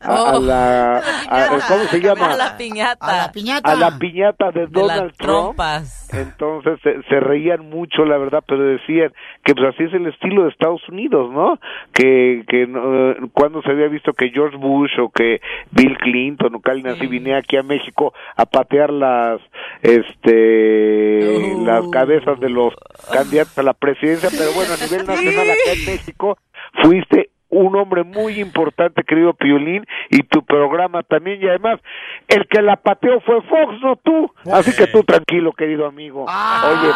a, 0.01 0.30
a 0.32 0.39
la 0.39 0.97
a- 0.97 1.47
¿cómo 1.67 1.84
se 1.86 2.01
llama? 2.01 2.34
A 2.34 2.36
la 2.38 2.57
piñata. 2.57 3.05
A 3.05 3.17
la 3.28 3.32
piñata. 3.32 3.72
a 3.72 3.76
la 3.76 3.99
piñata 3.99 4.51
de 4.51 4.61
De 4.61 4.63
las 4.65 4.72
Donald 4.72 5.13
Trump. 5.17 5.55
trompas. 5.55 6.09
Entonces 6.13 6.80
se, 6.82 7.03
se 7.03 7.20
reían 7.20 7.70
mucho, 7.70 8.03
la 8.05 8.17
verdad, 8.17 8.43
pero 8.47 8.63
decían 8.63 9.13
que 9.45 9.53
pues 9.53 9.67
así 9.76 9.84
es 9.84 9.93
el 9.93 10.07
estilo 10.10 10.43
de 10.43 10.49
Estados 10.49 10.88
Unidos, 10.89 11.32
¿no? 11.32 11.60
Que, 11.93 12.43
que 12.47 12.68
no, 12.68 13.16
cuando 13.34 13.62
se 13.62 13.72
había 13.72 13.88
visto 13.88 14.14
que 14.14 14.30
George 14.30 14.57
Bush 14.57 14.99
o 14.99 15.10
que 15.10 15.41
Bill 15.72 15.97
Clinton 15.97 16.55
o 16.55 16.60
Calvin 16.60 16.88
así 16.88 17.07
venía 17.07 17.38
aquí 17.38 17.57
a 17.57 17.64
México 17.64 18.14
a 18.36 18.45
patear 18.45 18.91
las 18.91 19.41
este 19.82 21.49
las 21.64 21.88
cabezas 21.89 22.39
de 22.39 22.49
los 22.49 22.74
candidatos 23.12 23.57
a 23.57 23.64
la 23.64 23.74
presidencia, 23.74 24.30
pero 24.32 24.51
bueno, 24.53 24.74
a 24.74 24.84
nivel 24.84 25.05
nacional 25.05 25.49
acá 25.49 25.72
en 25.74 25.86
México 25.86 26.38
fuiste 26.82 27.30
un 27.50 27.76
hombre 27.76 28.04
muy 28.04 28.39
importante, 28.39 29.04
querido 29.04 29.34
Piolín, 29.34 29.86
y 30.10 30.24
tu 30.24 30.43
programa 30.45 31.04
también, 31.04 31.41
y 31.41 31.47
además, 31.47 31.80
el 32.28 32.47
que 32.47 32.62
la 32.62 32.76
pateó 32.76 33.20
fue 33.22 33.41
Fox, 33.41 33.82
no 33.82 33.95
tú. 33.97 34.32
Así 34.52 34.76
que 34.76 34.88
tú 34.88 35.04
tranquilo, 35.04 35.52
querido 35.54 35.88
amigo. 35.88 36.26
Oye, 36.26 36.91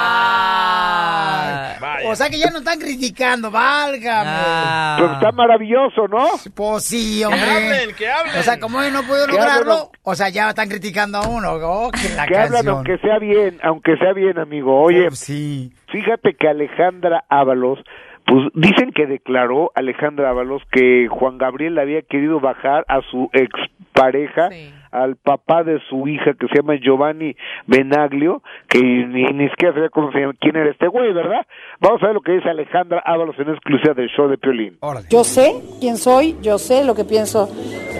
O 2.07 2.15
sea 2.15 2.29
que 2.29 2.37
ya 2.39 2.51
no 2.51 2.59
están 2.59 2.79
criticando, 2.79 3.49
válgame. 3.51 4.99
pues 4.99 5.11
está 5.13 5.31
maravilloso, 5.31 6.07
¿no? 6.07 6.27
Pues 6.53 6.83
sí, 6.85 7.23
hombre. 7.23 7.39
Que 7.41 7.51
hablen, 7.51 7.95
que 7.95 8.09
hablen. 8.09 8.37
O 8.37 8.43
sea, 8.43 8.59
como 8.59 8.81
él 8.81 8.93
no 8.93 9.03
pudo 9.03 9.27
lograrlo, 9.27 9.91
o 10.03 10.15
sea, 10.15 10.29
ya 10.29 10.49
están 10.49 10.69
criticando 10.69 11.17
a 11.17 11.27
uno. 11.27 11.53
Oh, 11.53 11.91
que 11.91 12.09
la 12.15 12.25
que 12.27 12.37
hablan 12.37 12.67
aunque 12.67 12.97
sea 12.99 13.19
bien, 13.19 13.59
aunque 13.63 13.97
sea 13.97 14.13
bien, 14.13 14.37
amigo. 14.37 14.81
Oye, 14.81 15.09
sí. 15.11 15.71
fíjate 15.91 16.35
que 16.35 16.47
Alejandra 16.47 17.23
Ábalos, 17.29 17.79
pues 18.25 18.47
dicen 18.53 18.91
que 18.91 19.05
declaró 19.05 19.71
Alejandra 19.75 20.29
Ábalos 20.29 20.61
que 20.71 21.07
Juan 21.09 21.37
Gabriel 21.37 21.77
había 21.79 22.01
querido 22.01 22.39
bajar 22.39 22.85
a 22.87 23.01
su 23.01 23.29
expareja, 23.33 24.49
al 24.93 25.15
papá 25.15 25.63
de 25.63 25.79
su 25.89 26.07
hija 26.07 26.33
que 26.39 26.47
se 26.47 26.55
llama 26.57 26.75
Giovanni 26.75 27.35
Benaglio, 27.65 28.43
que 28.69 28.79
ni, 28.79 29.23
ni 29.23 29.49
siquiera 29.49 29.73
sabía 29.73 29.89
cómo 29.89 30.11
se 30.11 30.19
llama, 30.19 30.33
quién 30.39 30.55
era 30.55 30.69
este 30.69 30.87
güey, 30.87 31.11
¿verdad? 31.13 31.45
Vamos 31.79 32.01
a 32.03 32.07
ver 32.07 32.15
lo 32.15 32.21
que 32.21 32.33
dice 32.33 32.49
Alejandra 32.49 33.01
Ábalos 33.05 33.35
en 33.39 33.49
exclusiva 33.49 33.93
del 33.93 34.09
show 34.09 34.27
de 34.27 34.37
Piolín. 34.37 34.77
Yo 35.09 35.23
sé 35.23 35.53
quién 35.79 35.97
soy, 35.97 36.35
yo 36.41 36.57
sé 36.57 36.85
lo 36.85 36.93
que 36.93 37.03
pienso 37.03 37.49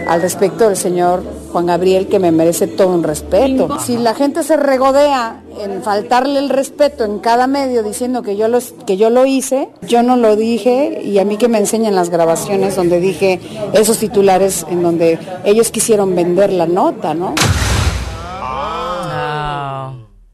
al 0.07 0.21
respecto 0.21 0.67
del 0.67 0.75
señor 0.75 1.23
Juan 1.51 1.65
Gabriel, 1.65 2.07
que 2.07 2.19
me 2.19 2.31
merece 2.31 2.67
todo 2.67 2.93
un 2.95 3.03
respeto. 3.03 3.79
Si 3.79 3.97
la 3.97 4.13
gente 4.13 4.43
se 4.43 4.57
regodea 4.57 5.41
en 5.59 5.83
faltarle 5.83 6.39
el 6.39 6.49
respeto 6.49 7.05
en 7.05 7.19
cada 7.19 7.47
medio 7.47 7.83
diciendo 7.83 8.23
que 8.23 8.35
yo, 8.35 8.47
lo, 8.47 8.59
que 8.85 8.97
yo 8.97 9.09
lo 9.09 9.25
hice, 9.25 9.69
yo 9.81 10.03
no 10.03 10.15
lo 10.15 10.35
dije 10.35 11.01
y 11.03 11.19
a 11.19 11.25
mí 11.25 11.37
que 11.37 11.47
me 11.47 11.59
enseñan 11.59 11.95
las 11.95 12.09
grabaciones 12.09 12.75
donde 12.75 12.99
dije 12.99 13.39
esos 13.73 13.99
titulares 13.99 14.65
en 14.69 14.81
donde 14.81 15.19
ellos 15.45 15.71
quisieron 15.71 16.15
vender 16.15 16.51
la 16.51 16.65
nota, 16.91 17.13
¿no? 17.13 17.35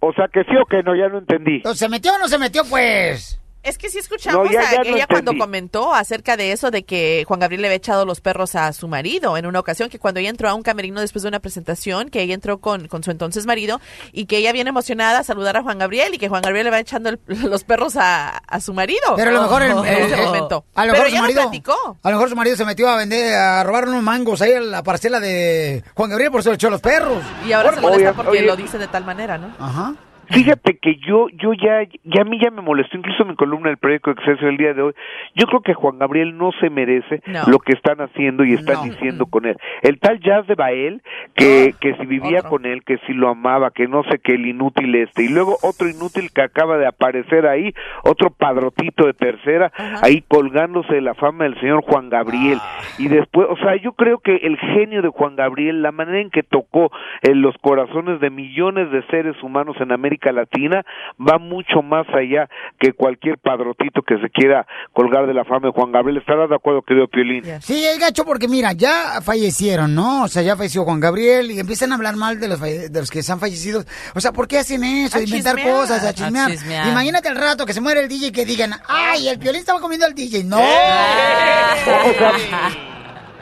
O 0.02 0.14
sea, 0.14 0.28
que 0.34 0.44
sí 0.46 0.56
o 0.60 0.66
que 0.66 0.82
no, 0.82 0.96
ya 0.96 1.10
no 1.10 1.20
entendí. 1.20 1.62
¿Se 1.76 1.90
metió 1.90 2.14
o 2.14 2.18
no 2.18 2.28
se 2.28 2.40
metió, 2.40 2.64
pues? 2.66 3.39
Es 3.62 3.78
que 3.78 3.90
sí 3.90 3.98
escuchamos 4.00 4.46
No, 4.46 4.52
ya- 4.52 4.62
a 4.62 4.84
ya 4.84 4.90
ella 4.90 5.06
cuando 5.08 5.38
comentó 5.38 5.94
acerca 5.94 6.38
de 6.38 6.54
eso, 6.54 6.72
de 6.72 6.84
que 6.84 7.26
Juan 7.28 7.42
Gabriel 7.42 7.62
le 7.62 7.68
había 7.68 7.76
echado 7.76 8.06
los 8.06 8.22
perros 8.22 8.56
a 8.56 8.72
su 8.72 8.88
marido 8.88 9.36
en 9.36 9.46
una 9.46 9.60
ocasión, 9.60 9.90
que 9.90 10.00
cuando 10.00 10.22
ella 10.22 10.30
entró 10.30 10.48
a 10.48 10.54
un 10.54 10.64
camerino 10.64 11.02
después 11.02 11.24
de 11.24 11.28
una 11.30 11.40
presentación, 11.42 12.10
que 12.10 12.22
ella 12.22 12.34
entró 12.36 12.60
con, 12.60 12.88
con 12.88 13.04
su 13.04 13.12
entonces 13.12 13.46
marido 13.46 13.82
y 14.14 14.26
que 14.28 14.38
ella 14.38 14.54
bien 14.54 14.68
emocionada 14.70 15.20
a 15.20 15.24
saludar 15.26 15.58
a 15.58 15.62
Juan 15.62 15.78
Gabriel 15.78 16.14
y 16.14 16.18
que 16.18 16.30
Juan 16.30 16.42
Gabriel 16.42 16.66
le 16.66 16.72
va 16.72 16.80
echando 16.80 17.10
el- 17.10 17.20
los 17.28 17.66
perros 17.66 17.98
a, 17.98 18.30
a 18.38 18.62
su 18.62 18.74
marido. 18.74 19.02
Pero 19.18 19.32
a 19.32 19.34
lo 19.34 19.42
mejor 19.42 19.62
el, 19.64 19.72
en 19.78 19.86
el- 19.86 20.12
ese 20.14 20.22
momento. 20.22 20.64
a 20.76 20.86
lo 20.86 20.94
Pero 20.94 21.04
mejor 21.04 21.18
su 21.18 21.22
marido, 21.24 21.42
platicó. 21.42 21.98
a 22.02 22.10
lo 22.12 22.16
mejor 22.16 22.30
su 22.30 22.36
marido 22.38 22.56
se 22.56 22.64
metió 22.66 22.88
a 22.90 22.96
vender, 22.96 23.36
a 23.36 23.62
robar 23.66 23.90
unos 23.90 24.02
mangos 24.04 24.42
ahí 24.42 24.52
en 24.52 24.72
la 24.72 24.84
parcela 24.84 25.20
de 25.20 25.84
Juan 25.96 26.10
Gabriel 26.10 26.32
por 26.32 26.40
eso 26.40 26.50
le 26.50 26.56
echó 26.56 26.70
los 26.70 26.80
perros. 26.80 27.22
Y 27.46 27.52
ahora 27.52 27.74
se 27.76 27.82
molesta 27.82 28.10
Oye, 28.12 28.16
porque 28.16 28.30
oye. 28.32 28.42
lo 28.44 28.56
dice 28.56 28.78
de 28.78 28.88
tal 28.88 29.04
manera, 29.04 29.38
¿no? 29.38 29.54
Ajá. 29.60 29.96
Fíjate 30.34 30.78
que 30.78 30.96
yo, 30.98 31.28
yo 31.30 31.54
ya, 31.54 31.84
ya 32.04 32.22
a 32.22 32.26
mí 32.26 32.40
ya 32.42 32.52
me 32.52 32.62
molestó, 32.62 32.98
incluso 32.98 33.26
mi 33.26 33.36
columna 33.36 33.70
del 33.70 33.78
periódico 33.78 34.12
Excelsior 34.12 34.52
el 34.52 34.58
día 34.58 34.74
de 34.74 34.82
hoy. 34.82 34.94
Yo 35.36 35.48
creo 35.48 35.62
que 35.62 35.74
Juan 35.74 35.98
Gabriel 36.00 36.38
no 36.38 36.52
se 36.60 36.70
merece 36.70 37.22
No. 37.26 37.44
lo 37.48 37.60
que 37.60 37.74
están 37.74 38.00
haciendo 38.02 38.44
y 38.44 38.54
están 38.54 38.84
diciendo 38.90 39.26
con 39.26 39.46
él. 39.46 39.58
El 39.82 40.00
tal 40.00 40.20
Jazz 40.20 40.46
de 40.48 40.56
Bael, 40.56 41.02
que, 41.36 41.74
que 41.80 41.96
si 41.96 42.06
vivía 42.06 42.44
con 42.44 42.66
él, 42.66 42.84
que 42.84 42.98
si 43.08 43.14
lo 43.14 43.30
amaba, 43.30 43.72
que 43.72 43.88
no 43.88 44.04
sé 44.04 44.20
qué, 44.20 44.34
el 44.34 44.46
inútil 44.46 44.94
este. 44.96 45.24
Y 45.24 45.30
luego 45.30 45.58
otro 45.64 45.90
inútil 45.90 46.30
que 46.34 46.42
acaba 46.42 46.78
de 46.78 46.88
aparecer 46.88 47.48
ahí, 47.48 47.74
otro 48.04 48.30
padrotito 48.30 49.06
de 49.06 49.14
tercera, 49.14 49.72
ahí 50.02 50.24
colgándose 50.28 50.94
de 50.96 51.02
la 51.02 51.16
fama 51.16 51.46
del 51.46 51.60
señor 51.60 51.82
Juan 51.84 52.10
Gabriel. 52.10 52.60
Y 52.98 53.08
después, 53.08 53.48
o 53.50 53.58
sea, 53.58 53.76
yo 53.78 53.94
creo 53.94 54.20
que 54.20 54.36
el 54.36 54.58
genio 54.58 55.02
de 55.02 55.10
Juan 55.10 55.36
Gabriel, 55.36 55.82
la 55.82 55.92
manera 55.92 56.20
en 56.20 56.30
que 56.30 56.44
tocó 56.44 56.92
en 57.22 57.42
los 57.42 57.58
corazones 57.60 58.20
de 58.20 58.30
millones 58.30 58.92
de 58.92 59.02
seres 59.08 59.42
humanos 59.42 59.76
en 59.80 59.92
América 59.92 60.19
Latina, 60.32 60.84
va 61.20 61.38
mucho 61.40 61.82
más 61.82 62.06
allá 62.14 62.48
que 62.80 62.94
cualquier 62.94 63.38
padrotito 63.38 64.02
que 64.02 64.18
se 64.20 64.30
quiera 64.30 64.66
colgar 64.94 65.26
de 65.28 65.34
la 65.34 65.46
fama 65.46 65.68
de 65.68 65.74
Juan 65.74 65.92
Gabriel. 65.92 66.18
¿Estarás 66.20 66.50
de 66.50 66.56
acuerdo, 66.56 66.82
querido 66.84 67.08
Piolín? 67.08 67.44
Sí, 67.62 67.84
es 67.86 67.98
gacho 68.00 68.26
porque 68.26 68.48
mira, 68.48 68.74
ya 68.74 69.22
fallecieron, 69.24 69.96
¿no? 69.96 70.24
O 70.24 70.28
sea, 70.28 70.42
ya 70.42 70.56
falleció 70.56 70.84
Juan 70.84 71.00
Gabriel 71.00 71.50
y 71.52 71.60
empiezan 71.60 71.92
a 71.92 71.96
hablar 71.96 72.16
mal 72.16 72.40
de 72.40 72.48
los, 72.48 72.60
falle- 72.62 72.90
de 72.90 73.00
los 73.00 73.10
que 73.10 73.24
se 73.24 73.32
han 73.32 73.40
fallecido. 73.40 73.84
O 74.16 74.20
sea, 74.20 74.32
¿por 74.32 74.48
qué 74.48 74.60
hacen 74.60 74.84
eso? 74.84 75.18
A 75.18 75.22
inventar 75.22 75.56
chismear. 75.56 75.76
cosas, 75.78 76.04
a 76.06 76.10
A 76.10 76.14
chismear. 76.14 76.52
Imagínate 76.88 77.30
el 77.30 77.36
rato 77.36 77.66
que 77.66 77.74
se 77.74 77.82
muere 77.82 78.02
el 78.02 78.08
DJ 78.10 78.28
y 78.28 78.32
que 78.32 78.46
digan, 78.46 78.72
ay, 78.88 79.30
el 79.30 79.38
violín 79.38 79.62
estaba 79.62 79.80
comiendo 79.80 80.06
al 80.06 80.14
DJ. 80.14 80.44
No. 80.44 80.60
Sea, 81.86 82.99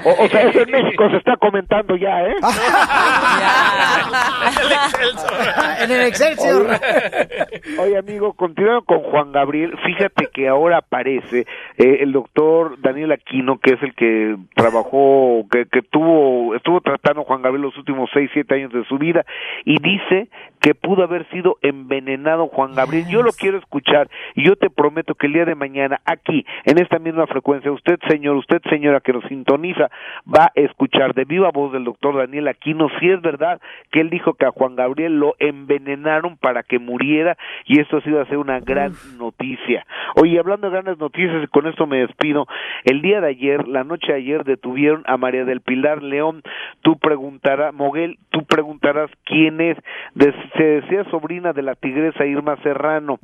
O, 0.07 0.23
o 0.23 0.27
sea, 0.29 0.43
eso 0.43 0.61
en 0.61 0.71
México 0.71 1.09
se 1.09 1.17
está 1.17 1.35
comentando 1.35 1.97
ya, 1.97 2.23
¿eh? 2.23 2.35
en 5.83 5.91
el 5.91 6.03
Excelsior. 6.03 6.65
Oye, 6.65 7.79
oye, 7.79 7.97
amigo, 7.97 8.31
continuando 8.31 8.83
con 8.83 8.99
Juan 8.99 9.33
Gabriel, 9.33 9.77
fíjate 9.85 10.29
que 10.33 10.47
ahora 10.47 10.77
aparece 10.77 11.45
eh, 11.77 11.97
el 11.99 12.13
doctor 12.13 12.79
Daniel 12.79 13.11
Aquino, 13.11 13.59
que 13.59 13.73
es 13.73 13.83
el 13.83 13.93
que 13.95 14.37
trabajó, 14.55 15.45
que, 15.51 15.65
que 15.65 15.81
tuvo, 15.81 16.55
estuvo 16.55 16.79
tratando 16.79 17.23
a 17.23 17.25
Juan 17.25 17.41
Gabriel 17.41 17.63
los 17.63 17.77
últimos 17.77 18.09
seis, 18.13 18.29
siete 18.31 18.55
años 18.55 18.71
de 18.71 18.85
su 18.85 18.97
vida, 18.97 19.25
y 19.65 19.77
dice 19.81 20.29
que 20.59 20.73
pudo 20.75 21.03
haber 21.03 21.27
sido 21.29 21.57
envenenado 21.61 22.47
Juan 22.47 22.73
Gabriel. 22.75 23.05
Yo 23.09 23.21
lo 23.21 23.31
quiero 23.31 23.57
escuchar, 23.57 24.09
y 24.35 24.43
yo 24.45 24.55
te 24.55 24.69
prometo 24.69 25.15
que 25.15 25.27
el 25.27 25.33
día 25.33 25.45
de 25.45 25.55
mañana, 25.55 25.99
aquí, 26.05 26.45
en 26.65 26.79
esta 26.79 26.99
misma 26.99 27.27
frecuencia, 27.27 27.71
usted, 27.71 27.99
señor, 28.09 28.35
usted, 28.37 28.61
señora, 28.69 28.99
que 28.99 29.13
nos 29.13 29.23
sintoniza, 29.25 29.89
va 30.27 30.45
a 30.45 30.51
escuchar 30.55 31.13
de 31.13 31.25
viva 31.25 31.51
voz 31.51 31.71
del 31.73 31.83
doctor 31.83 32.17
Daniel 32.17 32.47
Aquino 32.47 32.89
si 32.99 33.09
es 33.09 33.21
verdad 33.21 33.61
que 33.91 34.01
él 34.01 34.09
dijo 34.09 34.33
que 34.33 34.45
a 34.45 34.51
Juan 34.51 34.75
Gabriel 34.75 35.19
lo 35.19 35.35
envenenaron 35.39 36.37
para 36.37 36.63
que 36.63 36.79
muriera 36.79 37.37
y 37.65 37.79
esto 37.79 37.97
ha 37.97 38.01
sido 38.01 38.21
hacer 38.21 38.37
una 38.37 38.59
gran 38.59 38.93
noticia. 39.17 39.85
Oye, 40.15 40.39
hablando 40.39 40.67
de 40.67 40.73
grandes 40.73 40.97
noticias, 40.97 41.43
y 41.43 41.47
con 41.47 41.67
esto 41.67 41.85
me 41.87 41.99
despido, 41.99 42.47
el 42.85 43.01
día 43.01 43.21
de 43.21 43.27
ayer, 43.29 43.67
la 43.67 43.83
noche 43.83 44.07
de 44.11 44.17
ayer, 44.19 44.43
detuvieron 44.43 45.03
a 45.05 45.17
María 45.17 45.45
del 45.45 45.61
Pilar 45.61 46.01
León. 46.01 46.41
Tú 46.81 46.97
preguntarás, 46.97 47.73
Moguel, 47.73 48.17
tú 48.29 48.45
preguntarás 48.45 49.09
quién 49.25 49.61
es. 49.61 49.77
De- 50.15 50.33
se 50.55 50.63
decía 50.63 51.03
sobrina 51.11 51.53
de 51.53 51.61
la 51.61 51.75
tigresa 51.75 52.25
Irma 52.25 52.55
Serrano. 52.63 53.19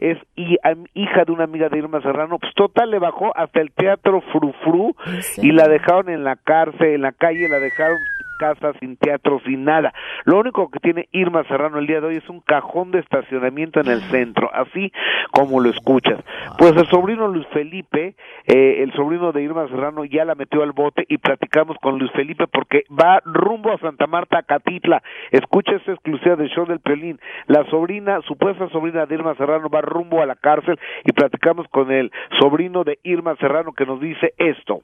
Es 0.00 0.16
hi- 0.36 0.58
am- 0.62 0.86
hija 0.94 1.24
de 1.24 1.32
una 1.32 1.44
amiga 1.44 1.68
de 1.68 1.78
Irma 1.78 2.00
Serrano. 2.00 2.38
Pues 2.38 2.54
total, 2.54 2.90
le 2.90 2.98
bajó 2.98 3.36
hasta 3.36 3.60
el 3.60 3.72
teatro 3.72 4.20
Frufru 4.32 4.94
y 5.42 5.52
la 5.52 5.66
dejaron 5.68 6.08
en 6.08 6.24
la 6.24 6.36
cárcel, 6.36 6.94
en 6.94 7.02
la 7.02 7.12
calle, 7.12 7.48
la 7.48 7.58
dejaron 7.58 7.98
casa, 8.38 8.72
sin 8.80 8.96
teatro, 8.96 9.40
sin 9.44 9.64
nada. 9.64 9.92
Lo 10.24 10.38
único 10.38 10.70
que 10.70 10.80
tiene 10.80 11.08
Irma 11.12 11.44
Serrano 11.44 11.78
el 11.78 11.86
día 11.86 12.00
de 12.00 12.06
hoy 12.06 12.16
es 12.16 12.28
un 12.28 12.40
cajón 12.40 12.90
de 12.90 13.00
estacionamiento 13.00 13.80
en 13.80 13.88
el 13.88 14.00
centro, 14.10 14.50
así 14.54 14.92
como 15.32 15.60
lo 15.60 15.68
escuchas. 15.68 16.18
Pues 16.56 16.72
el 16.76 16.86
sobrino 16.88 17.28
Luis 17.28 17.46
Felipe, 17.52 18.14
eh, 18.46 18.82
el 18.82 18.92
sobrino 18.94 19.32
de 19.32 19.42
Irma 19.42 19.68
Serrano, 19.68 20.04
ya 20.04 20.24
la 20.24 20.34
metió 20.34 20.62
al 20.62 20.72
bote 20.72 21.04
y 21.08 21.18
platicamos 21.18 21.76
con 21.82 21.98
Luis 21.98 22.10
Felipe 22.12 22.46
porque 22.46 22.84
va 22.88 23.20
rumbo 23.24 23.72
a 23.72 23.78
Santa 23.78 24.06
Marta, 24.06 24.42
Catitla. 24.42 25.02
Escucha 25.30 25.72
esta 25.72 25.92
exclusiva 25.92 26.36
del 26.36 26.48
show 26.48 26.66
del 26.66 26.80
Pelín. 26.80 27.20
La 27.46 27.64
sobrina, 27.68 28.20
supuesta 28.22 28.68
sobrina 28.70 29.06
de 29.06 29.14
Irma 29.14 29.34
Serrano, 29.34 29.68
va 29.68 29.80
rumbo 29.82 30.22
a 30.22 30.26
la 30.26 30.36
cárcel 30.36 30.78
y 31.04 31.12
platicamos 31.12 31.66
con 31.68 31.90
el 31.90 32.12
sobrino 32.40 32.84
de 32.84 32.98
Irma 33.02 33.36
Serrano 33.36 33.72
que 33.72 33.84
nos 33.84 34.00
dice 34.00 34.32
esto. 34.38 34.80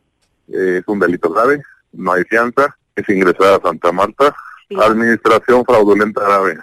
Eh, 0.49 0.79
es 0.79 0.89
un 0.89 0.99
delito 0.99 1.31
grave, 1.31 1.63
no 1.93 2.13
hay 2.13 2.25
fianza, 2.25 2.77
es 2.97 3.09
ingresar 3.09 3.55
a 3.55 3.61
Santa 3.61 3.93
Marta, 3.93 4.35
administración 4.81 5.65
fraudulenta 5.65 6.23
grave. 6.23 6.59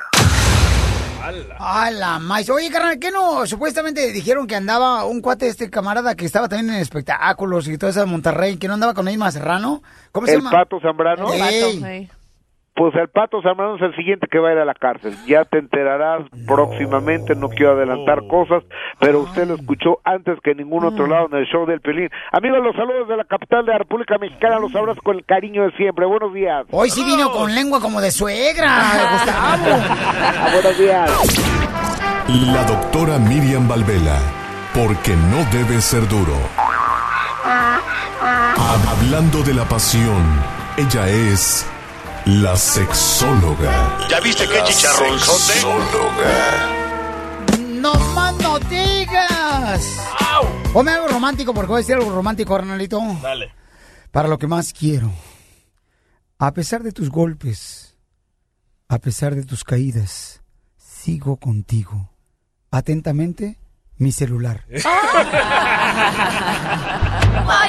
A 1.60 1.92
la 1.92 2.20
maíz. 2.20 2.50
Oye, 2.50 2.70
carnal, 2.72 3.00
¿qué 3.00 3.12
no? 3.12 3.46
Supuestamente 3.46 4.12
dijeron 4.12 4.48
que 4.48 4.56
andaba 4.56 5.06
un 5.06 5.22
cuate, 5.22 5.48
este 5.48 5.70
camarada 5.70 6.16
que 6.16 6.26
estaba 6.26 6.50
también 6.50 6.76
en 6.76 6.82
espectáculos 6.82 7.68
y 7.68 7.78
todo 7.78 7.90
eso 7.90 8.02
de 8.02 8.06
Monterrey, 8.06 8.58
que 8.58 8.68
no 8.68 8.74
andaba 8.74 8.94
con 8.94 9.08
Irma 9.08 9.32
Serrano. 9.32 9.82
¿Cómo 10.12 10.28
se 10.28 10.34
el 10.34 10.40
llama? 10.40 10.52
Pato 10.52 10.80
Zambrano. 10.82 11.32
Ey. 11.34 12.10
Pues 12.82 12.96
el 12.96 13.10
Pato 13.10 13.44
Zambrano 13.44 13.76
es 13.76 13.82
el 13.84 13.96
siguiente 13.96 14.26
que 14.26 14.40
va 14.40 14.50
a 14.50 14.54
ir 14.54 14.58
a 14.58 14.66
la 14.66 14.74
cárcel. 14.74 15.16
Ya 15.28 15.46
te 15.46 15.60
enterarás 15.60 16.24
próximamente, 16.48 17.36
no 17.36 17.48
quiero 17.50 17.74
adelantar 17.74 18.26
cosas, 18.26 18.64
pero 19.00 19.20
usted 19.20 19.48
lo 19.48 19.54
escuchó 19.54 20.00
antes 20.04 20.40
que 20.44 20.54
en 20.54 20.58
ningún 20.58 20.86
otro 20.86 21.06
lado 21.06 21.28
en 21.32 21.38
el 21.38 21.46
show 21.46 21.68
del 21.68 21.80
Pelín. 21.80 22.10
Amigos, 22.32 22.58
los 22.64 22.76
saludos 22.76 23.08
de 23.08 23.18
la 23.18 23.24
capital 23.26 23.68
de 23.68 23.74
la 23.74 23.78
República 23.78 24.18
Mexicana, 24.18 24.58
los 24.58 24.74
abrazo 24.74 25.00
con 25.04 25.16
el 25.16 25.26
cariño 25.26 25.62
de 25.62 25.72
siempre. 25.74 26.08
Buenos 26.08 26.34
días. 26.34 26.66
Hoy 26.72 26.90
sí 26.90 27.06
vino 27.06 27.30
con 27.30 27.54
lengua 27.54 27.80
como 27.80 28.02
de 28.02 28.10
suegra, 28.10 28.66
Gustavo. 29.12 29.64
Ah, 29.70 30.50
buenos 30.52 30.80
días. 30.80 32.52
La 32.52 32.64
doctora 32.64 33.20
Miriam 33.20 33.68
Valvela, 33.68 34.18
porque 34.74 35.16
no 35.30 35.46
debe 35.56 35.80
ser 35.82 36.08
duro. 36.08 36.34
Hablando 38.90 39.44
de 39.44 39.54
la 39.54 39.66
pasión, 39.66 40.24
ella 40.80 41.08
es 41.10 41.71
la 42.26 42.56
sexóloga. 42.56 44.08
¿Ya 44.10 44.20
viste 44.20 44.48
qué 44.48 44.60
La 44.60 44.64
chicharronzote? 44.66 45.54
Sexóloga. 45.54 46.70
¡No 47.80 47.94
más 48.14 48.36
no 48.38 48.60
digas! 48.60 49.98
Ponme 50.72 50.92
algo 50.92 51.08
romántico, 51.08 51.54
porque 51.54 51.70
voy 51.70 51.78
a 51.78 51.80
decir 51.80 51.96
algo 51.96 52.12
romántico, 52.12 52.56
carnalito. 52.56 53.02
Dale. 53.22 53.52
Para 54.12 54.28
lo 54.28 54.38
que 54.38 54.48
más 54.48 54.74
quiero. 54.74 55.12
A 56.38 56.52
pesar 56.54 56.84
de 56.84 56.92
tus 56.92 57.10
golpes, 57.10 57.98
a 58.88 59.00
pesar 59.00 59.36
de 59.36 59.44
tus 59.44 59.64
caídas, 59.64 60.42
sigo 60.78 61.38
contigo. 61.38 62.12
Atentamente, 62.72 63.58
mi 63.98 64.12
celular. 64.12 64.66
Voy 64.70 64.82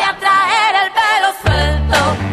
a 0.01 0.17
traer 0.19 0.75
el 0.85 0.93
pelo 0.93 1.33
suelto. 1.43 2.32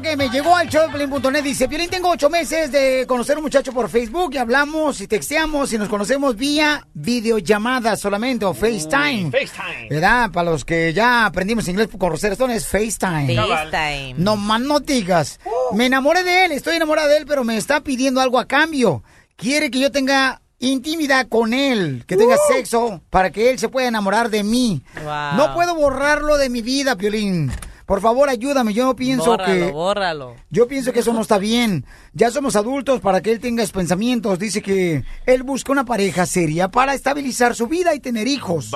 Correo 0.00 0.10
que 0.10 0.16
me 0.16 0.28
llegó 0.28 0.54
al 0.56 0.68
showplane.net. 0.68 1.42
Dice, 1.42 1.68
Piolín, 1.68 1.90
tengo 1.90 2.10
ocho 2.10 2.28
meses 2.28 2.72
de 2.72 3.04
conocer 3.06 3.36
a 3.36 3.38
un 3.38 3.44
muchacho 3.44 3.72
por 3.72 3.88
Facebook 3.88 4.34
y 4.34 4.38
hablamos 4.38 5.00
y 5.00 5.06
texteamos 5.06 5.72
y 5.72 5.78
nos 5.78 5.88
conocemos 5.88 6.36
vía 6.36 6.86
videollamada 6.94 7.96
solamente 7.96 8.44
o 8.44 8.54
FaceTime. 8.54 9.30
FaceTime. 9.30 9.88
¿Verdad? 9.90 10.30
Para 10.30 10.50
los 10.50 10.64
que 10.64 10.92
ya 10.92 11.26
aprendimos 11.26 11.68
inglés 11.68 11.88
con 11.98 12.10
Rosetta 12.10 12.34
Stone 12.34 12.54
es 12.54 12.66
FaceTime. 12.66 13.34
FaceTime. 13.34 14.14
No 14.16 14.36
más 14.36 14.60
no 14.60 14.80
digas. 14.80 15.40
Me 15.72 15.86
enamoré 15.86 16.22
de 16.24 16.46
él, 16.46 16.52
estoy 16.52 16.76
enamorada 16.76 17.08
de 17.08 17.18
él, 17.18 17.24
pero 17.26 17.44
me 17.44 17.56
está 17.56 17.80
pidiendo 17.80 18.20
algo 18.20 18.38
a 18.38 18.46
cambio. 18.46 19.02
Quiere 19.36 19.70
que 19.70 19.80
yo 19.80 19.90
tenga 19.90 20.42
intimidad 20.58 21.28
con 21.28 21.54
él, 21.54 22.04
que 22.06 22.16
tenga 22.16 22.36
sexo 22.48 23.00
para 23.08 23.30
que 23.30 23.50
él 23.50 23.58
se 23.58 23.68
pueda 23.68 23.88
enamorar 23.88 24.28
de 24.28 24.42
mí. 24.42 24.82
Wow. 25.02 25.36
No 25.36 25.54
puedo 25.54 25.74
borrarlo 25.74 26.36
de 26.36 26.50
mi 26.50 26.60
vida, 26.60 26.96
Piolín. 26.96 27.50
Por 27.90 28.00
favor, 28.00 28.28
ayúdame. 28.28 28.72
Yo 28.72 28.94
pienso 28.94 29.32
bórralo, 29.32 29.66
que 29.66 29.72
bórralo. 29.72 30.36
yo 30.48 30.68
pienso 30.68 30.92
que 30.92 31.00
eso 31.00 31.12
no 31.12 31.22
está 31.22 31.38
bien. 31.38 31.84
Ya 32.12 32.30
somos 32.30 32.54
adultos 32.54 33.00
para 33.00 33.20
que 33.20 33.32
él 33.32 33.40
tenga 33.40 33.64
esos 33.64 33.72
pensamientos. 33.72 34.38
Dice 34.38 34.62
que 34.62 35.02
él 35.26 35.42
busca 35.42 35.72
una 35.72 35.84
pareja 35.84 36.24
seria 36.24 36.68
para 36.68 36.94
estabilizar 36.94 37.56
su 37.56 37.66
vida 37.66 37.92
y 37.92 37.98
tener 37.98 38.28
hijos. 38.28 38.70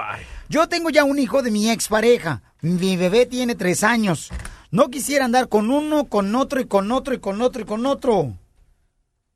Yo 0.49 0.69
tengo 0.69 0.91
ya 0.91 1.05
un 1.05 1.20
hijo 1.20 1.43
de 1.45 1.53
mi 1.53 1.70
expareja. 1.70 2.43
Mi 2.61 2.97
bebé 2.97 3.24
tiene 3.24 3.55
tres 3.55 3.85
años. 3.85 4.32
No 4.73 4.91
quisiera 4.91 5.27
andar 5.27 5.49
con 5.49 5.70
uno, 5.70 6.07
con 6.07 6.35
otro 6.35 6.61
y 6.61 6.65
con 6.65 6.91
otro 6.91 7.15
y 7.15 7.20
con 7.20 7.41
otro 7.41 7.62
y 7.62 7.66
con 7.66 7.86
otro. 7.86 8.36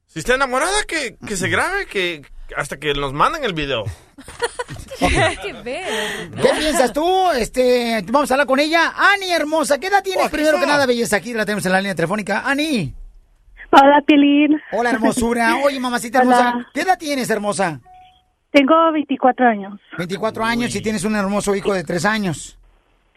Si 0.09 0.19
está 0.19 0.35
enamorada, 0.35 0.83
que, 0.89 1.19
que 1.25 1.37
se 1.37 1.49
grabe, 1.49 1.87
que 1.87 2.23
hasta 2.57 2.81
que 2.81 2.95
nos 2.95 3.13
manden 3.13 3.45
el 3.45 3.53
video. 3.53 3.85
¿Qué 5.01 6.51
piensas 6.59 6.93
tú? 6.93 7.31
Este, 7.37 8.05
vamos 8.11 8.31
a 8.31 8.35
hablar 8.35 8.47
con 8.47 8.59
ella. 8.59 8.93
Ani, 8.97 9.31
hermosa, 9.31 9.79
¿qué 9.79 9.87
edad 9.87 10.03
tienes? 10.03 10.29
Primero 10.29 10.59
que 10.59 10.66
nada, 10.66 10.87
belleza, 10.87 11.16
aquí 11.16 11.33
la 11.33 11.45
tenemos 11.45 11.65
en 11.66 11.73
la 11.73 11.81
línea 11.81 11.95
telefónica. 11.95 12.43
Ani. 12.45 12.95
Hola, 13.70 14.03
Pilín. 14.07 14.61
Hola, 14.73 14.91
hermosura. 14.91 15.57
Oye, 15.65 15.79
mamacita 15.79 16.23
Hola. 16.23 16.39
hermosa, 16.39 16.70
¿qué 16.75 16.81
edad 16.81 16.99
tienes, 16.99 17.31
hermosa? 17.31 17.81
Tengo 18.51 18.75
24 18.93 19.47
años. 19.47 19.81
24 19.99 20.45
años 20.45 20.75
y 20.75 20.81
tienes 20.81 21.05
un 21.05 21.15
hermoso 21.15 21.55
hijo 21.55 21.75
de 21.75 21.85
3 21.85 22.05
años. 22.07 22.59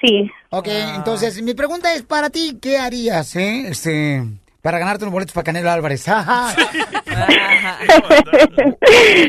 Sí. 0.03 0.29
Ok, 0.49 0.67
entonces 0.67 1.41
mi 1.41 1.53
pregunta 1.53 1.93
es 1.93 2.01
para 2.03 2.29
ti, 2.29 2.57
¿qué 2.61 2.77
harías, 2.77 3.35
eh? 3.35 3.67
Este, 3.69 4.23
para 4.61 4.79
ganarte 4.79 5.03
unos 5.03 5.13
boletos 5.13 5.33
para 5.33 5.43
Canelo 5.45 5.71
Álvarez. 5.71 6.07
Ajá. 6.09 6.53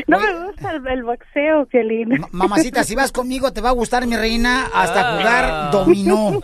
no 0.07 0.19
me 0.19 0.45
gusta 0.45 0.71
el, 0.71 0.87
el 0.87 1.03
boxeo, 1.03 1.65
Pilín. 1.67 2.25
Mamacita, 2.31 2.83
si 2.83 2.95
vas 2.95 3.11
conmigo 3.11 3.51
te 3.51 3.61
va 3.61 3.69
a 3.69 3.73
gustar, 3.73 4.05
mi 4.07 4.15
reina, 4.15 4.67
hasta 4.73 5.17
jugar 5.17 5.71
dominó. 5.71 6.29
Uh, 6.29 6.41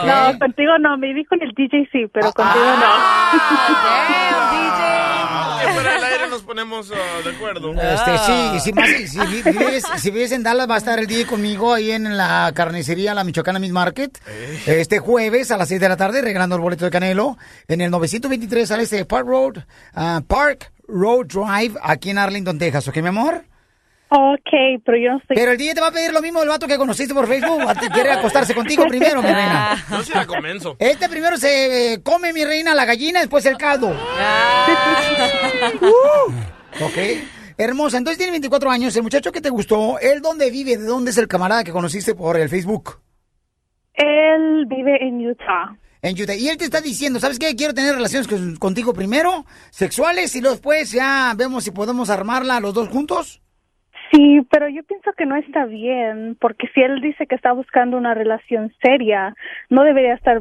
Ok. 0.00 0.06
No, 0.06 0.38
contigo 0.38 0.78
no. 0.78 0.96
Me 0.98 1.12
vi 1.12 1.24
con 1.24 1.40
el 1.42 1.52
DJ 1.54 1.88
sí, 1.92 2.06
pero 2.12 2.32
contigo 2.32 2.64
Que 5.60 5.68
fuera 5.72 5.92
del 5.94 6.04
aire 6.04 6.28
nos 6.28 6.42
ponemos 6.42 6.90
ah, 6.92 7.22
de 7.28 7.36
acuerdo. 7.36 7.72
Este, 7.74 8.18
sí, 8.18 8.60
si, 8.60 8.72
más- 8.72 8.88
si 8.88 9.18
vi- 9.26 9.42
vives, 9.42 9.84
si 9.98 10.10
vives 10.10 10.32
en 10.32 10.42
Dallas, 10.42 10.68
va 10.68 10.74
a 10.76 10.78
estar 10.78 10.98
el 10.98 11.06
día 11.06 11.26
conmigo 11.26 11.74
ahí 11.74 11.90
en 11.90 12.16
la 12.16 12.50
carnicería, 12.54 13.12
la 13.14 13.24
Michoacana 13.24 13.58
Meat 13.58 13.72
Market, 13.72 14.18
este 14.66 14.98
jueves 15.00 15.50
a 15.50 15.56
las 15.58 15.68
6 15.68 15.80
de 15.80 15.88
la 15.88 15.96
tarde, 15.96 16.22
regalando 16.22 16.56
el 16.56 16.62
boleto 16.62 16.84
de 16.86 16.90
Canelo, 16.90 17.36
en 17.68 17.80
el 17.82 17.89
923 17.90 18.70
al 18.70 18.80
este 18.80 18.96
de 18.96 19.04
Park 19.04 19.26
Road, 19.26 19.58
ah, 19.94 20.20
Park 20.26 20.72
Road 20.88 21.26
Drive, 21.26 21.78
aquí 21.82 22.10
en 22.10 22.18
Arlington, 22.18 22.58
Texas, 22.58 22.88
¿ok, 22.88 22.96
mi 22.98 23.08
amor? 23.08 23.44
Ok, 24.12 24.82
pero 24.84 24.98
yo 24.98 25.12
no 25.12 25.18
estoy... 25.18 25.36
Pero 25.36 25.52
el 25.52 25.58
día 25.58 25.72
te 25.72 25.80
va 25.80 25.86
a 25.86 25.92
pedir 25.92 26.12
lo 26.12 26.20
mismo 26.20 26.42
el 26.42 26.48
vato 26.48 26.66
que 26.66 26.76
conociste 26.76 27.14
por 27.14 27.28
Facebook, 27.28 27.62
quiere 27.92 28.10
acostarse 28.10 28.54
contigo 28.54 28.84
primero, 28.88 29.22
mi 29.22 29.28
reina. 29.28 29.76
Yo 29.90 30.02
sí 30.02 30.12
la 30.12 30.26
convenzo. 30.26 30.74
Este 30.80 31.08
primero 31.08 31.36
se 31.36 31.92
eh, 31.92 32.02
come, 32.02 32.32
mi 32.32 32.44
reina, 32.44 32.74
la 32.74 32.84
gallina, 32.84 33.20
después 33.20 33.46
el 33.46 33.56
caldo. 33.56 33.94
Ah. 34.18 34.66
Uh, 35.80 36.84
ok. 36.84 36.98
Hermosa, 37.56 37.98
entonces 37.98 38.18
tiene 38.18 38.32
24 38.32 38.70
años. 38.70 38.96
El 38.96 39.04
muchacho 39.04 39.30
que 39.30 39.40
te 39.40 39.50
gustó, 39.50 40.00
¿él 40.00 40.22
dónde 40.22 40.50
vive? 40.50 40.76
¿De 40.76 40.84
dónde 40.84 41.12
es 41.12 41.18
el 41.18 41.28
camarada 41.28 41.62
que 41.62 41.70
conociste 41.70 42.16
por 42.16 42.36
el 42.36 42.48
Facebook? 42.48 42.98
Él 43.94 44.64
vive 44.66 45.06
en 45.06 45.24
Utah. 45.24 45.76
En 46.02 46.20
Utah. 46.20 46.34
Y 46.34 46.48
él 46.48 46.56
te 46.56 46.64
está 46.64 46.80
diciendo, 46.80 47.20
¿sabes 47.20 47.38
qué? 47.38 47.54
Quiero 47.56 47.74
tener 47.74 47.94
relaciones 47.94 48.26
con- 48.26 48.56
contigo 48.56 48.94
primero, 48.94 49.44
sexuales, 49.70 50.34
y 50.34 50.40
luego 50.40 50.54
después 50.56 50.92
ya 50.92 51.34
vemos 51.36 51.64
si 51.64 51.70
podemos 51.70 52.08
armarla 52.10 52.60
los 52.60 52.72
dos 52.74 52.88
juntos. 52.88 53.42
Sí, 54.12 54.40
pero 54.50 54.68
yo 54.68 54.82
pienso 54.84 55.12
que 55.16 55.24
no 55.26 55.36
está 55.36 55.66
bien, 55.66 56.36
porque 56.40 56.66
si 56.74 56.80
él 56.80 57.00
dice 57.00 57.26
que 57.26 57.34
está 57.36 57.52
buscando 57.52 57.96
una 57.96 58.12
relación 58.14 58.72
seria, 58.82 59.34
no 59.68 59.84
debería 59.84 60.14
estar 60.14 60.40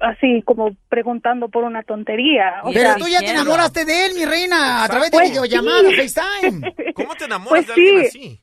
así 0.00 0.42
como 0.46 0.74
preguntando 0.88 1.48
por 1.48 1.64
una 1.64 1.82
tontería. 1.82 2.60
O 2.62 2.68
Pero 2.72 2.90
sea, 2.90 2.96
tú 2.96 3.06
ya 3.08 3.18
te 3.20 3.30
enamoraste 3.30 3.84
de 3.84 4.06
él, 4.06 4.14
mi 4.14 4.24
reina, 4.24 4.84
a 4.84 4.88
través 4.88 5.10
de 5.10 5.20
videollamada, 5.20 5.90
sí. 5.90 5.96
FaceTime. 6.08 6.74
¿Cómo 6.94 7.14
te 7.14 7.24
enamoras 7.24 7.64
Pues 7.64 7.66
de 7.66 7.72
alguien 7.74 8.10
sí. 8.10 8.18
así? 8.18 8.40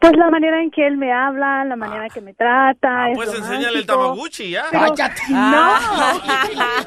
Pues 0.00 0.16
la 0.16 0.30
manera 0.30 0.60
en 0.62 0.70
que 0.70 0.86
él 0.86 0.96
me 0.96 1.12
habla, 1.12 1.64
la 1.64 1.76
manera 1.76 2.04
en 2.06 2.10
que 2.10 2.20
me 2.20 2.34
trata. 2.34 3.10
es 3.10 3.16
Pues 3.16 3.32
enséñale 3.34 3.78
el. 3.78 3.86
Tamaguchi 3.86 4.50
ya. 4.50 4.64
Pero- 4.70 4.94
Cállate. 4.94 5.22
No. 5.30 5.74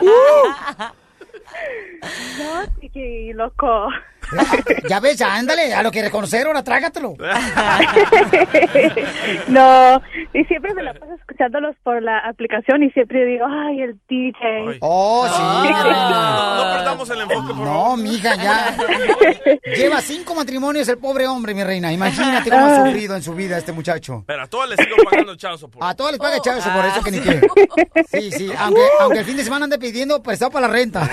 Uh. 0.01 0.89
no, 2.39 2.65
sí 2.81 3.33
loco. 3.33 3.89
Ya 4.87 4.99
ves, 4.99 5.17
ya, 5.17 5.35
ándale, 5.35 5.73
a 5.73 5.83
lo 5.83 5.91
que 5.91 6.01
reconocer, 6.01 6.47
ahora 6.47 6.63
trágatelo. 6.63 7.15
no, 9.47 10.01
y 10.33 10.43
siempre 10.45 10.73
me 10.73 10.83
la 10.83 10.93
paso 10.93 11.13
escuchándolos 11.13 11.75
por 11.83 12.01
la 12.01 12.19
aplicación 12.19 12.83
y 12.83 12.91
siempre 12.91 13.25
digo, 13.25 13.45
ay, 13.47 13.81
el 13.81 13.99
DJ. 14.07 14.77
Oh, 14.81 15.27
sí, 15.27 15.73
reina. 15.73 16.09
No, 16.09 16.55
no 16.55 16.77
perdamos 16.77 17.09
el 17.09 17.21
enfoque, 17.21 17.53
por 17.53 17.65
No, 17.65 17.97
mija, 17.97 18.35
ya. 18.35 18.75
Lleva 19.75 20.01
cinco 20.01 20.35
matrimonios 20.35 20.87
el 20.87 20.97
pobre 20.97 21.27
hombre, 21.27 21.53
mi 21.53 21.63
reina. 21.63 21.91
Imagínate 21.91 22.49
cómo 22.49 22.65
ha 22.65 22.85
sufrido 22.85 23.15
en 23.15 23.23
su 23.23 23.33
vida 23.33 23.57
este 23.57 23.71
muchacho. 23.71 24.23
Pero 24.27 24.43
a 24.43 24.47
todas 24.47 24.69
les 24.69 24.79
sigo 24.79 24.95
pagando 25.09 25.35
chao 25.35 25.57
por 25.57 25.83
A 25.83 25.95
todos 25.95 26.11
les 26.11 26.19
paga 26.19 26.37
eso 26.37 26.69
por 26.73 26.85
eso 26.85 27.03
que 27.03 27.11
ni 27.11 27.19
qué. 27.19 27.41
Sí, 28.09 28.31
sí, 28.31 28.51
aunque, 28.57 28.81
aunque 28.99 29.19
el 29.19 29.25
fin 29.25 29.37
de 29.37 29.43
semana 29.43 29.65
ande 29.65 29.77
pidiendo 29.77 30.21
prestado 30.21 30.51
para 30.51 30.67
la 30.67 30.73
renta. 30.73 31.09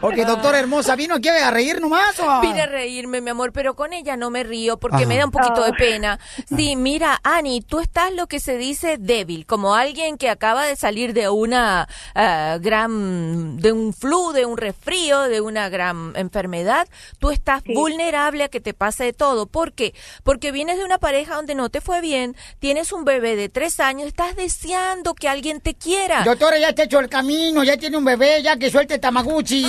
Ok, 0.00 0.14
doctora 0.32 0.58
hermosa, 0.58 0.96
¿vino 0.96 1.14
aquí 1.16 1.28
a 1.28 1.50
reír 1.50 1.80
nomás 1.80 2.18
o? 2.20 2.40
Vine 2.40 2.62
a 2.62 2.66
reírme, 2.66 3.20
mi 3.20 3.30
amor, 3.30 3.52
pero 3.52 3.74
con 3.74 3.92
ella 3.92 4.16
no 4.16 4.30
me 4.30 4.42
río 4.42 4.76
porque 4.78 4.98
Ajá. 4.98 5.06
me 5.06 5.16
da 5.18 5.24
un 5.26 5.30
poquito 5.30 5.62
de 5.62 5.70
Ah. 5.70 5.76
pena. 5.78 6.18
Sí, 6.56 6.76
mira, 6.76 7.18
Ani, 7.22 7.60
tú 7.62 7.80
estás 7.80 8.12
lo 8.12 8.26
que 8.26 8.40
se 8.40 8.56
dice 8.58 8.96
débil, 8.98 9.46
como 9.46 9.74
alguien 9.74 10.18
que 10.18 10.28
acaba 10.28 10.64
de 10.66 10.76
salir 10.76 11.12
de 11.14 11.28
una 11.28 11.88
ah, 12.14 12.58
gran, 12.60 13.56
de 13.58 13.72
un 13.72 13.92
flu, 13.94 14.32
de 14.32 14.44
un 14.46 14.56
resfrío, 14.56 15.20
de 15.22 15.40
una 15.40 15.68
gran 15.68 16.12
enfermedad. 16.16 16.88
Tú 17.18 17.30
estás 17.30 17.62
vulnerable 17.64 18.44
a 18.44 18.48
que 18.48 18.60
te 18.60 18.74
pase 18.74 19.04
de 19.04 19.12
todo. 19.12 19.46
¿Por 19.46 19.72
qué? 19.72 19.94
Porque 20.22 20.52
vienes 20.52 20.78
de 20.78 20.84
una 20.84 20.98
pareja 20.98 21.34
donde 21.36 21.54
no 21.54 21.68
te 21.70 21.80
fue 21.80 22.00
bien, 22.00 22.36
tienes 22.58 22.92
un 22.92 23.04
bebé 23.04 23.36
de 23.36 23.48
tres 23.48 23.80
años, 23.80 24.06
estás 24.08 24.36
deseando 24.36 25.14
que 25.14 25.28
alguien 25.28 25.60
te 25.60 25.74
quiera. 25.74 26.22
Doctora, 26.24 26.58
ya 26.58 26.72
te 26.74 26.82
ha 26.82 26.84
hecho 26.84 27.00
el 27.00 27.08
camino, 27.08 27.64
ya 27.64 27.76
tiene 27.76 27.96
un 27.96 28.04
bebé, 28.04 28.42
ya 28.42 28.56
que 28.56 28.70
suelte 28.70 28.98
Tamaguchi. 28.98 29.64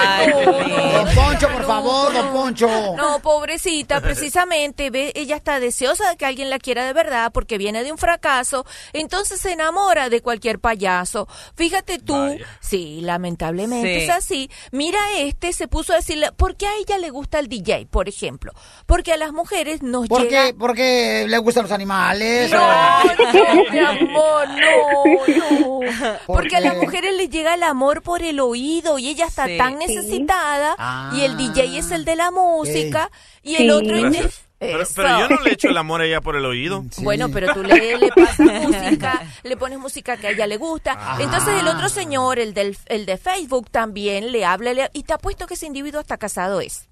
Ay, 0.00 0.92
Don 0.92 1.14
Poncho, 1.14 1.48
por 1.48 1.64
favor, 1.66 2.12
don 2.12 2.32
Poncho. 2.32 2.68
No, 2.96 3.18
pobrecita, 3.20 4.00
precisamente, 4.00 4.90
ve, 4.90 5.12
ella 5.14 5.36
está 5.36 5.60
deseosa 5.60 6.08
de 6.10 6.16
que 6.16 6.26
alguien 6.26 6.50
la 6.50 6.58
quiera 6.58 6.84
de 6.86 6.92
verdad 6.92 7.30
porque 7.32 7.58
viene 7.58 7.82
de 7.84 7.92
un 7.92 7.98
fracaso, 7.98 8.64
entonces 8.92 9.40
se 9.40 9.52
enamora 9.52 10.08
de 10.08 10.20
cualquier 10.20 10.58
payaso. 10.58 11.28
Fíjate 11.56 11.98
tú, 11.98 12.16
sí, 12.60 13.00
lamentablemente 13.02 13.98
Sí. 13.98 14.04
es 14.04 14.10
así. 14.10 14.50
Mira, 14.72 14.98
este 15.18 15.52
se 15.52 15.68
puso 15.68 15.92
a 15.92 15.96
decirle, 15.96 16.32
¿por 16.32 16.56
qué 16.56 16.66
a 16.66 16.76
ella 16.80 16.98
le 16.98 17.10
gusta 17.10 17.38
el 17.38 17.48
DJ, 17.48 17.86
por 17.90 18.08
ejemplo? 18.08 18.52
Porque 18.86 19.12
a 19.12 19.16
las 19.16 19.32
mujeres 19.32 19.82
nos 19.82 20.08
¿Por 20.08 20.22
llega... 20.22 20.46
qué? 20.46 20.54
¿Porque 20.54 21.26
le 21.28 21.38
gustan 21.38 21.64
los 21.64 21.72
animales? 21.72 22.50
No, 22.50 22.58
o- 22.62 23.04
no, 23.32 23.72
mi 23.72 23.78
amor, 23.78 24.48
no, 24.48 25.80
no. 25.90 26.16
Porque 26.26 26.56
a 26.56 26.60
las 26.60 26.76
mujeres 26.76 27.14
les 27.16 27.30
llega 27.30 27.54
el 27.54 27.62
amor 27.62 28.02
por 28.02 28.22
el 28.22 28.40
oído 28.40 28.98
y 28.98 29.08
ella 29.08 29.26
está 29.26 29.46
Sí. 29.46 29.56
tan 29.56 29.80
necesitada 29.94 31.10
y 31.14 31.22
el 31.22 31.36
DJ 31.36 31.78
es 31.78 31.90
el 31.90 32.04
de 32.04 32.16
la 32.16 32.30
música 32.30 33.10
y 33.42 33.54
el 33.56 33.62
Sí. 33.62 33.70
otro... 33.70 34.00
Gracias. 34.00 34.42
Pero, 34.60 34.82
pero 34.96 35.20
yo 35.20 35.28
no 35.28 35.40
le 35.42 35.52
echo 35.52 35.68
el 35.68 35.76
amor 35.76 36.00
a 36.00 36.04
ella 36.06 36.20
por 36.20 36.34
el 36.34 36.44
oído. 36.44 36.84
Bueno, 36.98 37.28
pero 37.28 37.54
tú 37.54 37.62
le, 37.62 37.96
le 37.96 38.08
pasas 38.08 38.40
música, 38.62 39.22
le 39.44 39.56
pones 39.56 39.78
música 39.78 40.16
que 40.16 40.26
a 40.26 40.30
ella 40.30 40.48
le 40.48 40.56
gusta. 40.56 41.16
Entonces 41.20 41.60
el 41.60 41.68
otro 41.68 41.88
señor, 41.88 42.40
el, 42.40 42.54
del, 42.54 42.76
el 42.86 43.06
de 43.06 43.18
Facebook, 43.18 43.70
también 43.70 44.32
le 44.32 44.44
habla 44.44 44.72
le- 44.74 44.90
y 44.94 45.04
te 45.04 45.12
apuesto 45.12 45.46
que 45.46 45.54
ese 45.54 45.66
individuo 45.66 46.00
hasta 46.00 46.16
casado 46.18 46.60
es. 46.60 46.87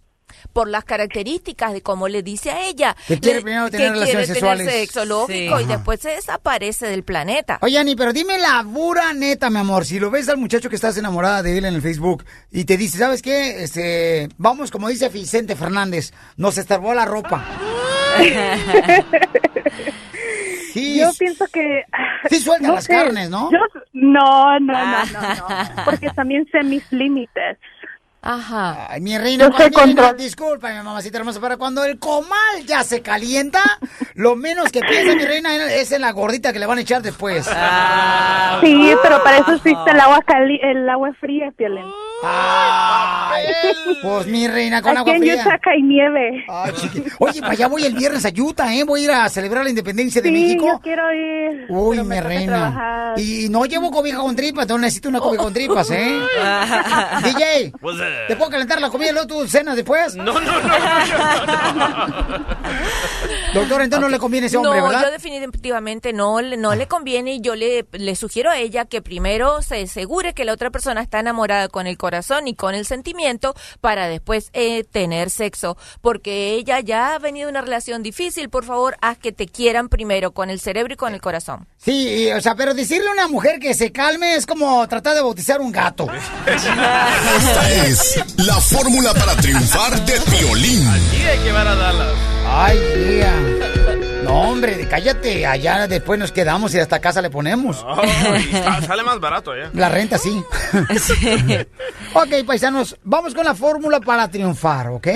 Por 0.52 0.68
las 0.68 0.84
características 0.84 1.72
de 1.72 1.82
cómo 1.82 2.08
le 2.08 2.22
dice 2.22 2.50
a 2.50 2.66
ella. 2.66 2.96
Que 3.06 3.18
quiere 3.20 3.42
primero 3.42 3.70
tener 3.70 3.88
que 3.88 3.92
relaciones 3.94 4.26
quiere 4.26 4.26
sexuales. 4.40 4.66
Tener 4.66 4.80
sexo, 4.80 5.04
lógico, 5.04 5.58
Sí. 5.58 5.64
y 5.64 5.66
después 5.66 6.00
se 6.00 6.10
desaparece 6.10 6.86
del 6.86 7.04
planeta. 7.04 7.58
Oye, 7.62 7.78
Ani, 7.78 7.94
pero 7.96 8.12
dime 8.12 8.38
la 8.38 8.64
pura 8.64 9.12
neta, 9.12 9.50
mi 9.50 9.58
amor. 9.58 9.84
Si 9.84 9.98
lo 9.98 10.10
ves 10.10 10.28
al 10.28 10.36
muchacho 10.38 10.68
que 10.68 10.76
estás 10.76 10.96
enamorada 10.96 11.42
de 11.42 11.58
él 11.58 11.64
en 11.64 11.74
el 11.74 11.82
Facebook 11.82 12.24
y 12.50 12.64
te 12.64 12.76
dice, 12.76 12.98
¿sabes 12.98 13.22
qué? 13.22 13.62
Este, 13.62 14.28
vamos, 14.36 14.70
como 14.70 14.88
dice 14.88 15.08
Vicente 15.08 15.56
Fernández, 15.56 16.12
nos 16.36 16.58
estorbó 16.58 16.92
la 16.94 17.04
ropa. 17.04 17.44
Sí, 20.72 20.98
Yo 21.00 21.10
pienso 21.18 21.46
que... 21.50 21.84
Sí 22.28 22.38
suelta 22.38 22.70
las 22.70 22.86
carnes, 22.86 23.30
¿no? 23.30 23.50
Yo, 23.50 23.56
no, 23.94 24.60
no, 24.60 24.60
no, 24.60 25.06
no, 25.06 25.38
no, 25.76 25.84
porque 25.86 26.10
también 26.10 26.46
sé 26.52 26.62
mis 26.64 26.82
límites. 26.92 27.56
Ajá. 28.28 28.88
Ay, 28.90 29.00
mi 29.00 29.16
reina, 29.16 29.48
no, 29.48 30.12
disculpa, 30.14 30.68
mi 30.70 30.74
mamacita 30.82 31.18
hermosa, 31.18 31.40
pero 31.40 31.56
cuando 31.58 31.84
el 31.84 31.98
comal 32.00 32.64
ya 32.66 32.82
se 32.82 33.00
calienta, 33.00 33.62
lo 34.14 34.34
menos 34.34 34.72
que 34.72 34.80
piensa 34.80 35.14
mi 35.14 35.24
reina 35.24 35.54
es 35.72 35.92
en 35.92 36.00
la 36.00 36.10
gordita 36.10 36.52
que 36.52 36.58
le 36.58 36.66
van 36.66 36.78
a 36.78 36.80
echar 36.80 37.02
después. 37.02 37.46
Ah, 37.48 38.58
Sí, 38.62 38.90
pero 39.02 39.22
para 39.22 39.38
eso 39.38 39.52
existe 39.52 39.90
el 39.90 40.00
agua 40.00 40.20
cali 40.26 40.58
el 40.62 40.88
agua 40.88 41.12
fría, 41.20 41.52
Piolín. 41.56 41.84
Ay, 42.24 43.44
pues 44.02 44.26
mi 44.26 44.48
reina 44.48 44.80
con 44.82 44.92
Aquí 44.92 44.98
agua 45.00 45.12
en 45.14 45.20
fría. 45.20 45.34
Utah 45.42 45.60
hay 45.70 45.82
nieve. 45.82 46.44
Ay, 46.48 46.72
Oye, 47.18 47.40
para 47.40 47.52
allá 47.52 47.68
voy 47.68 47.84
el 47.84 47.94
viernes 47.94 48.24
a 48.24 48.30
Utah, 48.36 48.74
¿eh? 48.74 48.84
Voy 48.84 49.02
a 49.02 49.04
ir 49.04 49.10
a 49.10 49.28
celebrar 49.28 49.62
la 49.64 49.70
independencia 49.70 50.20
de 50.22 50.28
Sí, 50.30 50.34
México. 50.34 50.66
yo 50.66 50.80
quiero 50.80 51.12
ir. 51.12 51.66
Uy, 51.68 52.02
mi 52.02 52.20
reina. 52.20 53.12
Y 53.16 53.48
no 53.50 53.64
llevo 53.66 53.90
cobija 53.90 54.18
con 54.18 54.34
tripas, 54.34 54.66
no 54.68 54.78
necesito 54.78 55.08
una 55.10 55.20
cobija 55.20 55.42
con 55.44 55.52
tripas, 55.52 55.90
¿eh? 55.90 56.18
DJ, 57.24 57.72
Pues, 57.80 57.96
eh, 58.00 58.15
¿te 58.28 58.36
puedo 58.36 58.50
calentar 58.50 58.80
la 58.80 58.90
comida 58.90 59.10
y 59.10 59.12
luego 59.12 59.26
tú 59.26 59.46
cenas 59.48 59.76
después? 59.76 60.14
No, 60.16 60.38
no, 60.40 60.40
no. 60.40 62.16
Doctor, 63.54 63.82
entonces 63.82 64.00
no 64.00 64.08
le 64.08 64.18
conviene 64.18 64.48
ese 64.48 64.56
hombre, 64.56 64.80
no, 64.80 64.88
¿verdad? 64.88 65.04
yo 65.06 65.10
definitivamente 65.12 66.12
no, 66.12 66.40
le- 66.40 66.56
no 66.56 66.74
le 66.74 66.86
conviene 66.88 67.34
y 67.34 67.40
yo 67.40 67.54
le, 67.54 67.86
le 67.92 68.16
sugiero 68.16 68.50
a 68.50 68.58
ella 68.58 68.84
que 68.84 69.00
primero 69.02 69.62
se 69.62 69.82
asegure 69.82 70.34
que 70.34 70.44
la 70.44 70.52
otra 70.52 70.70
persona 70.70 71.00
está 71.00 71.20
enamorada 71.20 71.68
con 71.68 71.86
el 71.86 71.96
corazón 71.96 72.48
y 72.48 72.54
con 72.54 72.74
el 72.74 72.84
sentimiento 72.86 73.54
para 73.80 74.08
después 74.08 74.50
eh, 74.52 74.84
tener 74.84 75.30
sexo, 75.30 75.76
porque 76.02 76.54
ella 76.54 76.80
ya 76.80 77.14
ha 77.14 77.18
venido 77.18 77.46
de 77.46 77.52
una 77.52 77.62
relación 77.62 78.02
difícil, 78.02 78.50
por 78.50 78.64
favor, 78.64 78.96
haz 79.00 79.16
que 79.18 79.32
te 79.32 79.46
quieran 79.46 79.88
primero 79.88 80.32
con 80.32 80.50
el 80.50 80.60
cerebro 80.60 80.92
y 80.94 80.96
con 80.96 81.14
el 81.14 81.20
corazón. 81.20 81.66
Sí, 81.78 82.24
y, 82.26 82.32
o 82.32 82.40
sea, 82.40 82.54
pero 82.56 82.74
decirle 82.74 83.08
a 83.08 83.12
una 83.12 83.28
mujer 83.28 83.58
que 83.58 83.72
se 83.74 83.90
calme 83.92 84.34
es 84.34 84.44
como 84.44 84.86
tratar 84.88 85.14
de 85.14 85.22
bautizar 85.22 85.60
un 85.60 85.72
gato. 85.72 86.06
Esta 86.46 87.70
la 88.38 88.54
fórmula 88.60 89.12
para 89.14 89.34
triunfar 89.36 90.04
de 90.04 90.14
violín. 90.38 90.82
Y 91.12 91.22
hay 91.26 91.38
que 91.38 91.44
llevar 91.44 91.66
a 91.68 91.74
Dallas. 91.74 92.12
Ay, 92.48 92.78
tía. 92.94 93.32
No, 94.24 94.50
hombre, 94.50 94.86
cállate. 94.88 95.46
Allá 95.46 95.86
después 95.86 96.18
nos 96.18 96.32
quedamos 96.32 96.74
y 96.74 96.78
hasta 96.78 97.00
casa 97.00 97.20
le 97.22 97.30
ponemos. 97.30 97.84
Ay, 97.86 98.48
sa- 98.52 98.82
sale 98.82 99.02
más 99.02 99.20
barato 99.20 99.52
allá. 99.52 99.70
La 99.74 99.88
renta 99.88 100.18
sí. 100.18 100.42
ok, 102.14 102.44
paisanos, 102.46 102.96
vamos 103.04 103.34
con 103.34 103.44
la 103.44 103.54
fórmula 103.54 104.00
para 104.00 104.28
triunfar, 104.28 104.88
¿ok? 104.88 105.08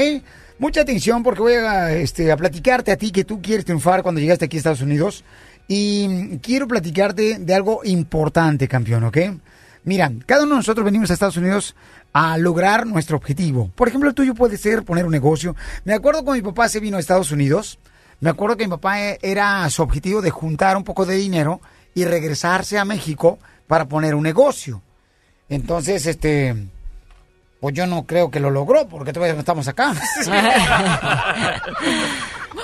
Mucha 0.59 0.83
atención 0.83 1.23
porque 1.23 1.41
voy 1.41 1.55
a, 1.55 1.93
este, 1.93 2.31
a 2.31 2.37
platicarte 2.37 2.93
a 2.93 2.97
ti 2.97 3.11
que 3.11 3.25
tú 3.25 3.41
quieres 3.41 3.65
triunfar 3.65 4.03
cuando 4.03 4.21
llegaste 4.21 4.45
aquí 4.45 4.57
a 4.57 4.59
Estados 4.59 4.83
Unidos. 4.83 5.25
Y 5.69 6.39
quiero 6.39 6.67
platicarte 6.67 7.39
de 7.39 7.55
algo 7.55 7.81
importante, 7.85 8.67
campeón, 8.69 9.05
¿ok? 9.05 9.19
Mira, 9.85 10.11
cada 10.27 10.43
uno 10.43 10.51
de 10.53 10.57
nosotros 10.59 10.85
venimos 10.85 11.11
a 11.11 11.15
Estados 11.15 11.37
Unidos 11.39 11.75
a 12.12 12.39
lograr 12.39 12.87
nuestro 12.87 13.16
objetivo. 13.16 13.70
Por 13.74 13.89
ejemplo, 13.89 14.09
el 14.09 14.15
tuyo 14.15 14.35
puede 14.35 14.57
ser 14.57 14.85
poner 14.85 15.05
un 15.05 15.12
negocio. 15.12 15.55
Me 15.85 15.95
acuerdo 15.95 16.24
cuando 16.24 16.43
mi 16.43 16.51
papá 16.51 16.69
se 16.69 16.81
vino 16.81 16.97
a 16.97 17.01
Estados 17.01 17.31
Unidos. 17.31 17.78
Me 18.20 18.31
acuerdo 18.31 18.57
que 18.57 18.65
mi 18.65 18.70
papá 18.70 19.01
eh, 19.01 19.19
era 19.23 19.69
su 19.70 19.82
objetivo 19.82 20.20
de 20.20 20.31
juntar 20.31 20.77
un 20.77 20.85
poco 20.85 21.07
de 21.07 21.15
dinero 21.15 21.61
y 21.95 22.05
regresarse 22.05 22.78
a 22.78 22.85
México 22.85 23.39
para 23.66 23.87
poner 23.87 24.15
un 24.15 24.23
negocio. 24.23 24.82
Entonces, 25.49 26.07
este, 26.07 26.55
pues 27.61 27.74
yo 27.74 27.87
no 27.87 28.05
creo 28.05 28.31
que 28.31 28.41
lo 28.41 28.51
logró 28.51 28.89
porque 28.89 29.12
todavía 29.12 29.35
no 29.35 29.41
estamos 29.41 29.69
acá. 29.69 29.95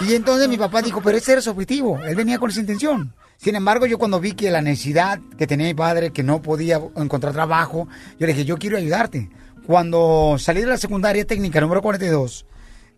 y 0.01 0.15
entonces 0.15 0.49
mi 0.49 0.57
papá 0.57 0.83
dijo, 0.83 1.01
pero 1.03 1.19
ese 1.19 1.33
era 1.33 1.41
su 1.41 1.51
objetivo, 1.51 2.03
él 2.05 2.17
venía 2.17 2.39
con 2.39 2.51
esa 2.51 2.61
intención. 2.61 3.13
Sin 3.37 3.55
embargo, 3.55 3.87
yo 3.87 3.99
cuando 3.99 4.19
vi 4.19 4.33
que 4.33 4.51
la 4.51 4.63
necesidad 4.63 5.21
que 5.39 5.47
tenía 5.47 5.67
mi 5.67 5.75
padre, 5.75 6.11
que 6.11 6.23
no 6.23 6.41
podía 6.43 6.81
encontrar 6.97 7.33
trabajo, 7.33 7.87
yo 8.19 8.27
le 8.27 8.33
dije, 8.33 8.45
yo 8.45 8.57
quiero 8.59 8.77
ayudarte. 8.77 9.31
cuando 9.67 10.37
salí 10.39 10.61
de 10.61 10.67
la 10.67 10.77
secundaria 10.77 11.25
técnica 11.25 11.61
número 11.61 11.83
42, 11.83 12.47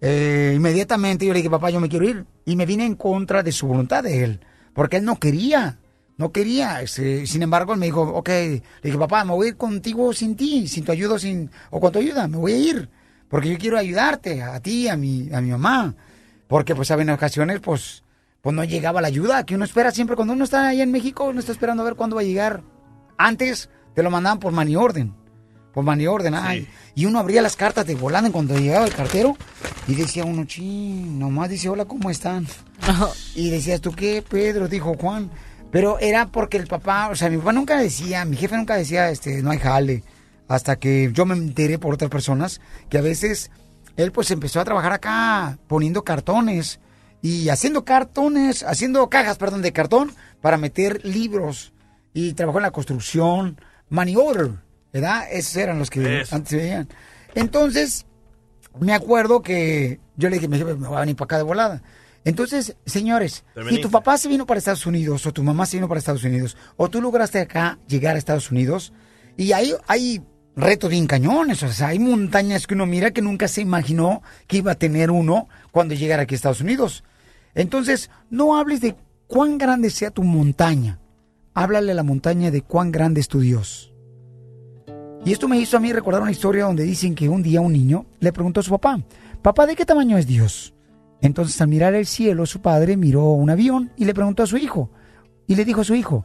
eh, 0.01 0.53
inmediatamente 0.55 1.27
yo 1.27 1.33
le 1.33 1.39
dije, 1.39 1.51
papá, 1.51 1.71
yo 1.71 1.81
me 1.81 1.89
quiero 1.89 2.09
ir. 2.09 2.27
Y 2.45 2.57
me 2.57 2.67
vine 2.67 2.85
en 2.85 2.95
contra 2.95 3.43
de 3.43 3.53
su 3.53 3.67
voluntad 3.67 4.05
de 4.05 4.23
él, 4.25 4.41
porque 4.75 4.99
él 4.99 5.05
no 5.05 5.19
quería, 5.19 5.79
no 6.17 6.31
quería. 6.31 6.83
este, 6.83 7.27
sin 7.27 7.43
embargo, 7.43 7.73
él 7.73 7.81
me 7.81 7.87
dijo, 7.87 8.03
ok, 8.03 8.29
le 8.29 8.63
dije, 8.83 8.99
papá, 8.99 9.25
me 9.25 9.33
voy 9.33 9.47
a 9.47 9.51
ir 9.51 9.57
contigo 9.57 10.13
sin 10.13 10.37
ti, 10.37 10.69
sin 10.69 10.85
tu 10.85 10.93
ayuda, 10.93 11.19
sin, 11.19 11.51
o 11.71 11.81
con 11.81 11.93
tu 11.93 11.99
ayuda, 11.99 12.29
me 12.29 12.37
voy 12.37 12.53
a 12.53 12.59
ir, 12.59 12.89
porque 13.29 13.51
yo 13.51 13.59
quiero 13.59 13.79
ayudarte, 13.79 14.43
a 14.43 14.61
ti, 14.61 14.89
a 14.89 14.97
mi, 14.97 15.31
a 15.33 15.41
mi 15.41 15.51
mamá. 15.51 15.95
Porque, 16.47 16.75
pues, 16.75 16.91
en 16.91 17.11
ocasiones, 17.11 17.61
pues, 17.61 18.03
pues 18.49 18.57
no 18.57 18.65
llegaba 18.65 19.03
la 19.03 19.09
ayuda 19.09 19.45
que 19.45 19.57
uno 19.57 19.67
espera 19.67 19.91
siempre 19.91 20.17
cuando 20.17 20.33
uno 20.33 20.45
está 20.45 20.69
allá 20.69 20.83
en 20.83 20.91
México, 20.91 21.25
uno 21.25 21.39
está 21.39 21.53
esperando 21.53 21.83
a 21.83 21.85
ver 21.85 21.97
cuándo 21.97 22.17
va 22.17 22.23
a 22.23 22.25
llegar. 22.25 22.63
Antes 23.19 23.69
te 23.95 24.03
lo 24.03 24.11
mandaban 24.11 24.39
por 24.39 24.55
mani 24.55 24.75
orden. 24.75 25.15
Por 25.75 25.85
mani 25.85 26.07
orden, 26.07 26.35
ay. 26.35 26.67
Y 26.95 27.05
uno 27.05 27.19
abría 27.19 27.43
las 27.43 27.57
cartas 27.57 27.85
de 27.85 27.95
volando 27.95 28.33
cuando 28.33 28.57
llegaba 28.57 28.87
el 28.87 28.95
cartero 28.95 29.37
y 29.87 29.97
decía 29.97 30.25
uno, 30.25 30.47
chin, 30.47 31.19
nomás 31.19 31.51
dice, 31.51 31.69
hola, 31.69 31.85
¿cómo 31.85 32.09
están? 32.09 32.47
y 33.35 33.51
decías, 33.51 33.83
¿tú 33.83 33.93
qué, 33.93 34.25
Pedro? 34.27 34.67
Dijo 34.67 34.97
Juan. 34.99 35.31
Pero 35.71 35.99
era 35.99 36.29
porque 36.29 36.57
el 36.57 36.69
papá, 36.69 37.11
o 37.11 37.17
sea, 37.17 37.29
mi 37.29 37.37
papá 37.37 37.53
nunca 37.53 37.77
decía, 37.77 38.25
mi 38.25 38.39
jefe 38.39 38.57
nunca 38.57 38.77
decía, 38.77 39.11
este, 39.11 39.43
no 39.43 39.51
hay 39.51 39.59
jale. 39.59 40.05
Hasta 40.49 40.77
que 40.77 41.11
yo 41.13 41.27
me 41.27 41.35
enteré 41.35 41.79
por 41.79 41.93
otras 41.93 42.11
personas 42.11 42.63
que 42.89 42.97
a 42.97 43.03
veces 43.03 43.51
él 43.99 44.11
pues 44.11 44.31
empezó 44.31 44.59
a 44.59 44.65
trabajar 44.65 44.95
acá 44.95 45.59
poniendo 45.67 46.03
cartones 46.03 46.81
y 47.23 47.49
haciendo 47.49 47.85
cartones, 47.85 48.63
haciendo 48.63 49.09
cajas, 49.09 49.39
perdón, 49.39 49.63
de 49.63 49.73
cartón 49.73 50.13
para 50.41 50.57
meter 50.57 51.05
libros. 51.05 51.73
Y 52.15 52.33
trabajó 52.33 52.59
en 52.59 52.63
la 52.63 52.71
construcción, 52.71 53.61
money 53.91 54.17
order, 54.17 54.51
¿verdad? 54.93 55.25
Esos 55.31 55.57
eran 55.57 55.79
los 55.79 55.91
que 55.91 56.23
Eso. 56.23 56.35
antes 56.35 56.51
se 56.51 56.57
veían. 56.57 56.89
Entonces, 57.35 58.07
me 58.81 58.95
acuerdo 58.95 59.43
que 59.43 60.01
yo 60.17 60.29
le 60.29 60.37
dije, 60.37 60.49
me 60.49 60.63
me 60.65 60.75
voy 60.75 60.97
a 60.97 61.01
venir 61.01 61.17
para 61.17 61.25
acá 61.27 61.37
de 61.37 61.43
volada. 61.43 61.83
Entonces, 62.25 62.77
señores, 62.85 63.45
si 63.71 63.81
tu 63.81 63.91
papá 63.91 64.19
se 64.19 64.29
vino 64.29 64.45
para 64.47 64.59
Estados 64.59 64.87
Unidos, 64.87 65.25
o 65.27 65.33
tu 65.33 65.43
mamá 65.43 65.67
se 65.67 65.77
vino 65.77 65.89
para 65.89 65.99
Estados 65.99 66.25
Unidos, 66.25 66.57
o 66.77 66.91
tú 66.91 67.01
lograste 67.01 67.41
acá 67.41 67.79
llegar 67.87 68.17
a 68.17 68.19
Estados 68.19 68.51
Unidos, 68.51 68.93
y 69.37 69.53
ahí 69.53 69.73
hay 69.87 70.21
retos 70.57 70.91
bien 70.91 71.07
cañones, 71.07 71.63
o 71.63 71.69
sea, 71.69 71.89
hay 71.89 71.99
montañas 71.99 72.67
que 72.67 72.75
uno 72.75 72.85
mira 72.85 73.13
que 73.13 73.23
nunca 73.23 73.47
se 73.49 73.61
imaginó 73.61 74.23
que 74.47 74.59
iba 74.59 74.73
a 74.73 74.75
tener 74.75 75.11
uno 75.11 75.49
cuando 75.71 75.95
llegara 75.95 76.25
aquí 76.25 76.35
a 76.35 76.37
Estados 76.37 76.61
Unidos. 76.61 77.05
Entonces, 77.59 78.09
no 78.31 78.57
hables 78.57 78.81
de 78.81 78.95
cuán 79.27 79.59
grande 79.59 79.91
sea 79.91 80.13
tu 80.13 80.23
montaña, 80.23 81.01
háblale 81.55 81.91
a 81.91 81.95
la 81.97 82.05
montaña 82.05 82.53
de 82.53 82.63
cuán 82.63 82.93
grande 82.93 83.21
es 83.21 83.27
tu 83.27 83.41
Dios. 83.41 83.93
Y 85.25 85.33
esto 85.33 85.49
me 85.49 85.59
hizo 85.59 85.77
a 85.77 85.81
mí 85.81 85.93
recordar 85.93 86.23
una 86.23 86.31
historia 86.31 86.67
donde 86.67 86.85
dicen 86.85 87.17
que 87.17 87.29
un 87.29 87.43
día 87.43 87.61
un 87.61 87.73
niño 87.73 88.07
le 88.21 88.33
preguntó 88.33 88.61
a 88.61 88.63
su 88.63 88.71
papá, 88.71 89.03
papá, 89.43 89.67
¿de 89.67 89.75
qué 89.75 89.85
tamaño 89.85 90.17
es 90.17 90.29
Dios? 90.29 90.73
Entonces 91.21 91.61
al 91.61 91.67
mirar 91.67 91.95
el 91.95 92.07
cielo, 92.07 92.47
su 92.47 92.61
padre 92.61 92.97
miró 92.97 93.33
un 93.33 93.51
avión 93.51 93.91
y 93.97 94.05
le 94.05 94.15
preguntó 94.15 94.45
a 94.45 94.47
su 94.47 94.57
hijo. 94.57 94.93
Y 95.49 95.57
le 95.57 95.65
dijo 95.65 95.81
a 95.81 95.85
su 95.85 95.97
hijo, 95.97 96.25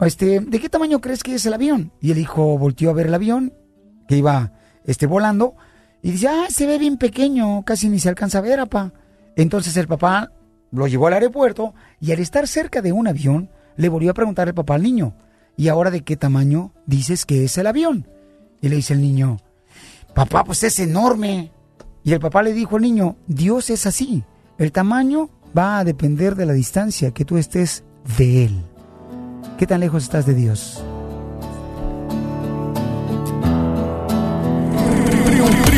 este, 0.00 0.40
¿de 0.40 0.60
qué 0.60 0.70
tamaño 0.70 1.02
crees 1.02 1.22
que 1.22 1.34
es 1.34 1.44
el 1.44 1.52
avión? 1.52 1.92
Y 2.00 2.10
el 2.10 2.16
hijo 2.16 2.56
volteó 2.56 2.88
a 2.88 2.94
ver 2.94 3.08
el 3.08 3.14
avión 3.14 3.52
que 4.08 4.16
iba 4.16 4.54
este, 4.86 5.04
volando 5.04 5.56
y 6.00 6.12
dice, 6.12 6.28
ah, 6.28 6.46
se 6.48 6.66
ve 6.66 6.78
bien 6.78 6.96
pequeño, 6.96 7.64
casi 7.66 7.90
ni 7.90 7.98
se 7.98 8.08
alcanza 8.08 8.38
a 8.38 8.40
ver, 8.40 8.60
papá. 8.60 8.94
Entonces 9.36 9.76
el 9.76 9.86
papá 9.86 10.32
lo 10.72 10.86
llevó 10.86 11.06
al 11.08 11.14
aeropuerto 11.14 11.74
y 12.00 12.12
al 12.12 12.20
estar 12.20 12.46
cerca 12.46 12.82
de 12.82 12.92
un 12.92 13.08
avión, 13.08 13.50
le 13.76 13.88
volvió 13.88 14.10
a 14.10 14.14
preguntar 14.14 14.48
el 14.48 14.54
papá 14.54 14.74
al 14.74 14.82
niño, 14.82 15.14
¿y 15.56 15.68
ahora 15.68 15.90
de 15.90 16.02
qué 16.02 16.16
tamaño 16.16 16.72
dices 16.86 17.26
que 17.26 17.44
es 17.44 17.56
el 17.58 17.66
avión? 17.66 18.06
Y 18.60 18.68
le 18.68 18.76
dice 18.76 18.94
el 18.94 19.00
niño, 19.00 19.38
papá, 20.14 20.44
pues 20.44 20.62
es 20.62 20.78
enorme. 20.78 21.50
Y 22.02 22.12
el 22.12 22.20
papá 22.20 22.42
le 22.42 22.52
dijo 22.52 22.76
al 22.76 22.82
niño, 22.82 23.16
Dios 23.26 23.70
es 23.70 23.86
así, 23.86 24.24
el 24.58 24.72
tamaño 24.72 25.30
va 25.56 25.78
a 25.78 25.84
depender 25.84 26.34
de 26.34 26.46
la 26.46 26.52
distancia 26.52 27.12
que 27.12 27.24
tú 27.24 27.38
estés 27.38 27.84
de 28.18 28.44
Él. 28.44 28.62
¿Qué 29.58 29.66
tan 29.66 29.80
lejos 29.80 30.04
estás 30.04 30.26
de 30.26 30.34
Dios? 30.34 30.82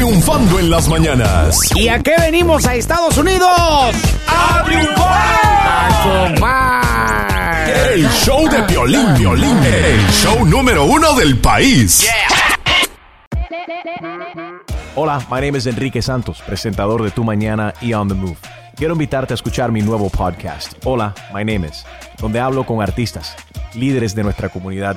Triunfando 0.03 0.59
en 0.59 0.69
las 0.69 0.89
mañanas. 0.89 1.61
¿Y 1.77 1.87
a 1.87 2.01
qué 2.01 2.17
venimos 2.19 2.67
a 2.67 2.75
Estados 2.75 3.17
Unidos? 3.19 3.49
¡A 4.27 4.65
triunfar! 4.65 5.93
El 7.95 8.09
show 8.09 8.49
de 8.49 8.65
Piolín, 8.65 9.15
Piolín. 9.17 9.57
El 9.63 10.01
show 10.11 10.45
número 10.45 10.87
uno 10.87 11.15
del 11.15 11.39
país. 11.39 12.11
Hola, 14.97 15.25
my 15.31 15.41
name 15.41 15.59
is 15.59 15.67
Enrique 15.67 16.03
Santos, 16.03 16.43
presentador 16.45 17.05
de 17.05 17.13
Tu 17.13 17.23
Mañana 17.23 17.73
y 17.81 17.95
On 17.95 18.09
the 18.09 18.15
Move. 18.15 18.39
Quiero 18.75 18.95
invitarte 18.95 19.35
a 19.35 19.37
escuchar 19.37 19.71
mi 19.71 19.83
nuevo 19.83 20.11
podcast, 20.11 20.73
Hola, 20.85 21.15
my 21.33 21.45
name 21.45 21.69
is, 21.69 21.85
donde 22.19 22.41
hablo 22.41 22.67
con 22.67 22.83
artistas, 22.83 23.37
líderes 23.75 24.17
de 24.17 24.25
nuestra 24.25 24.49
comunidad 24.49 24.97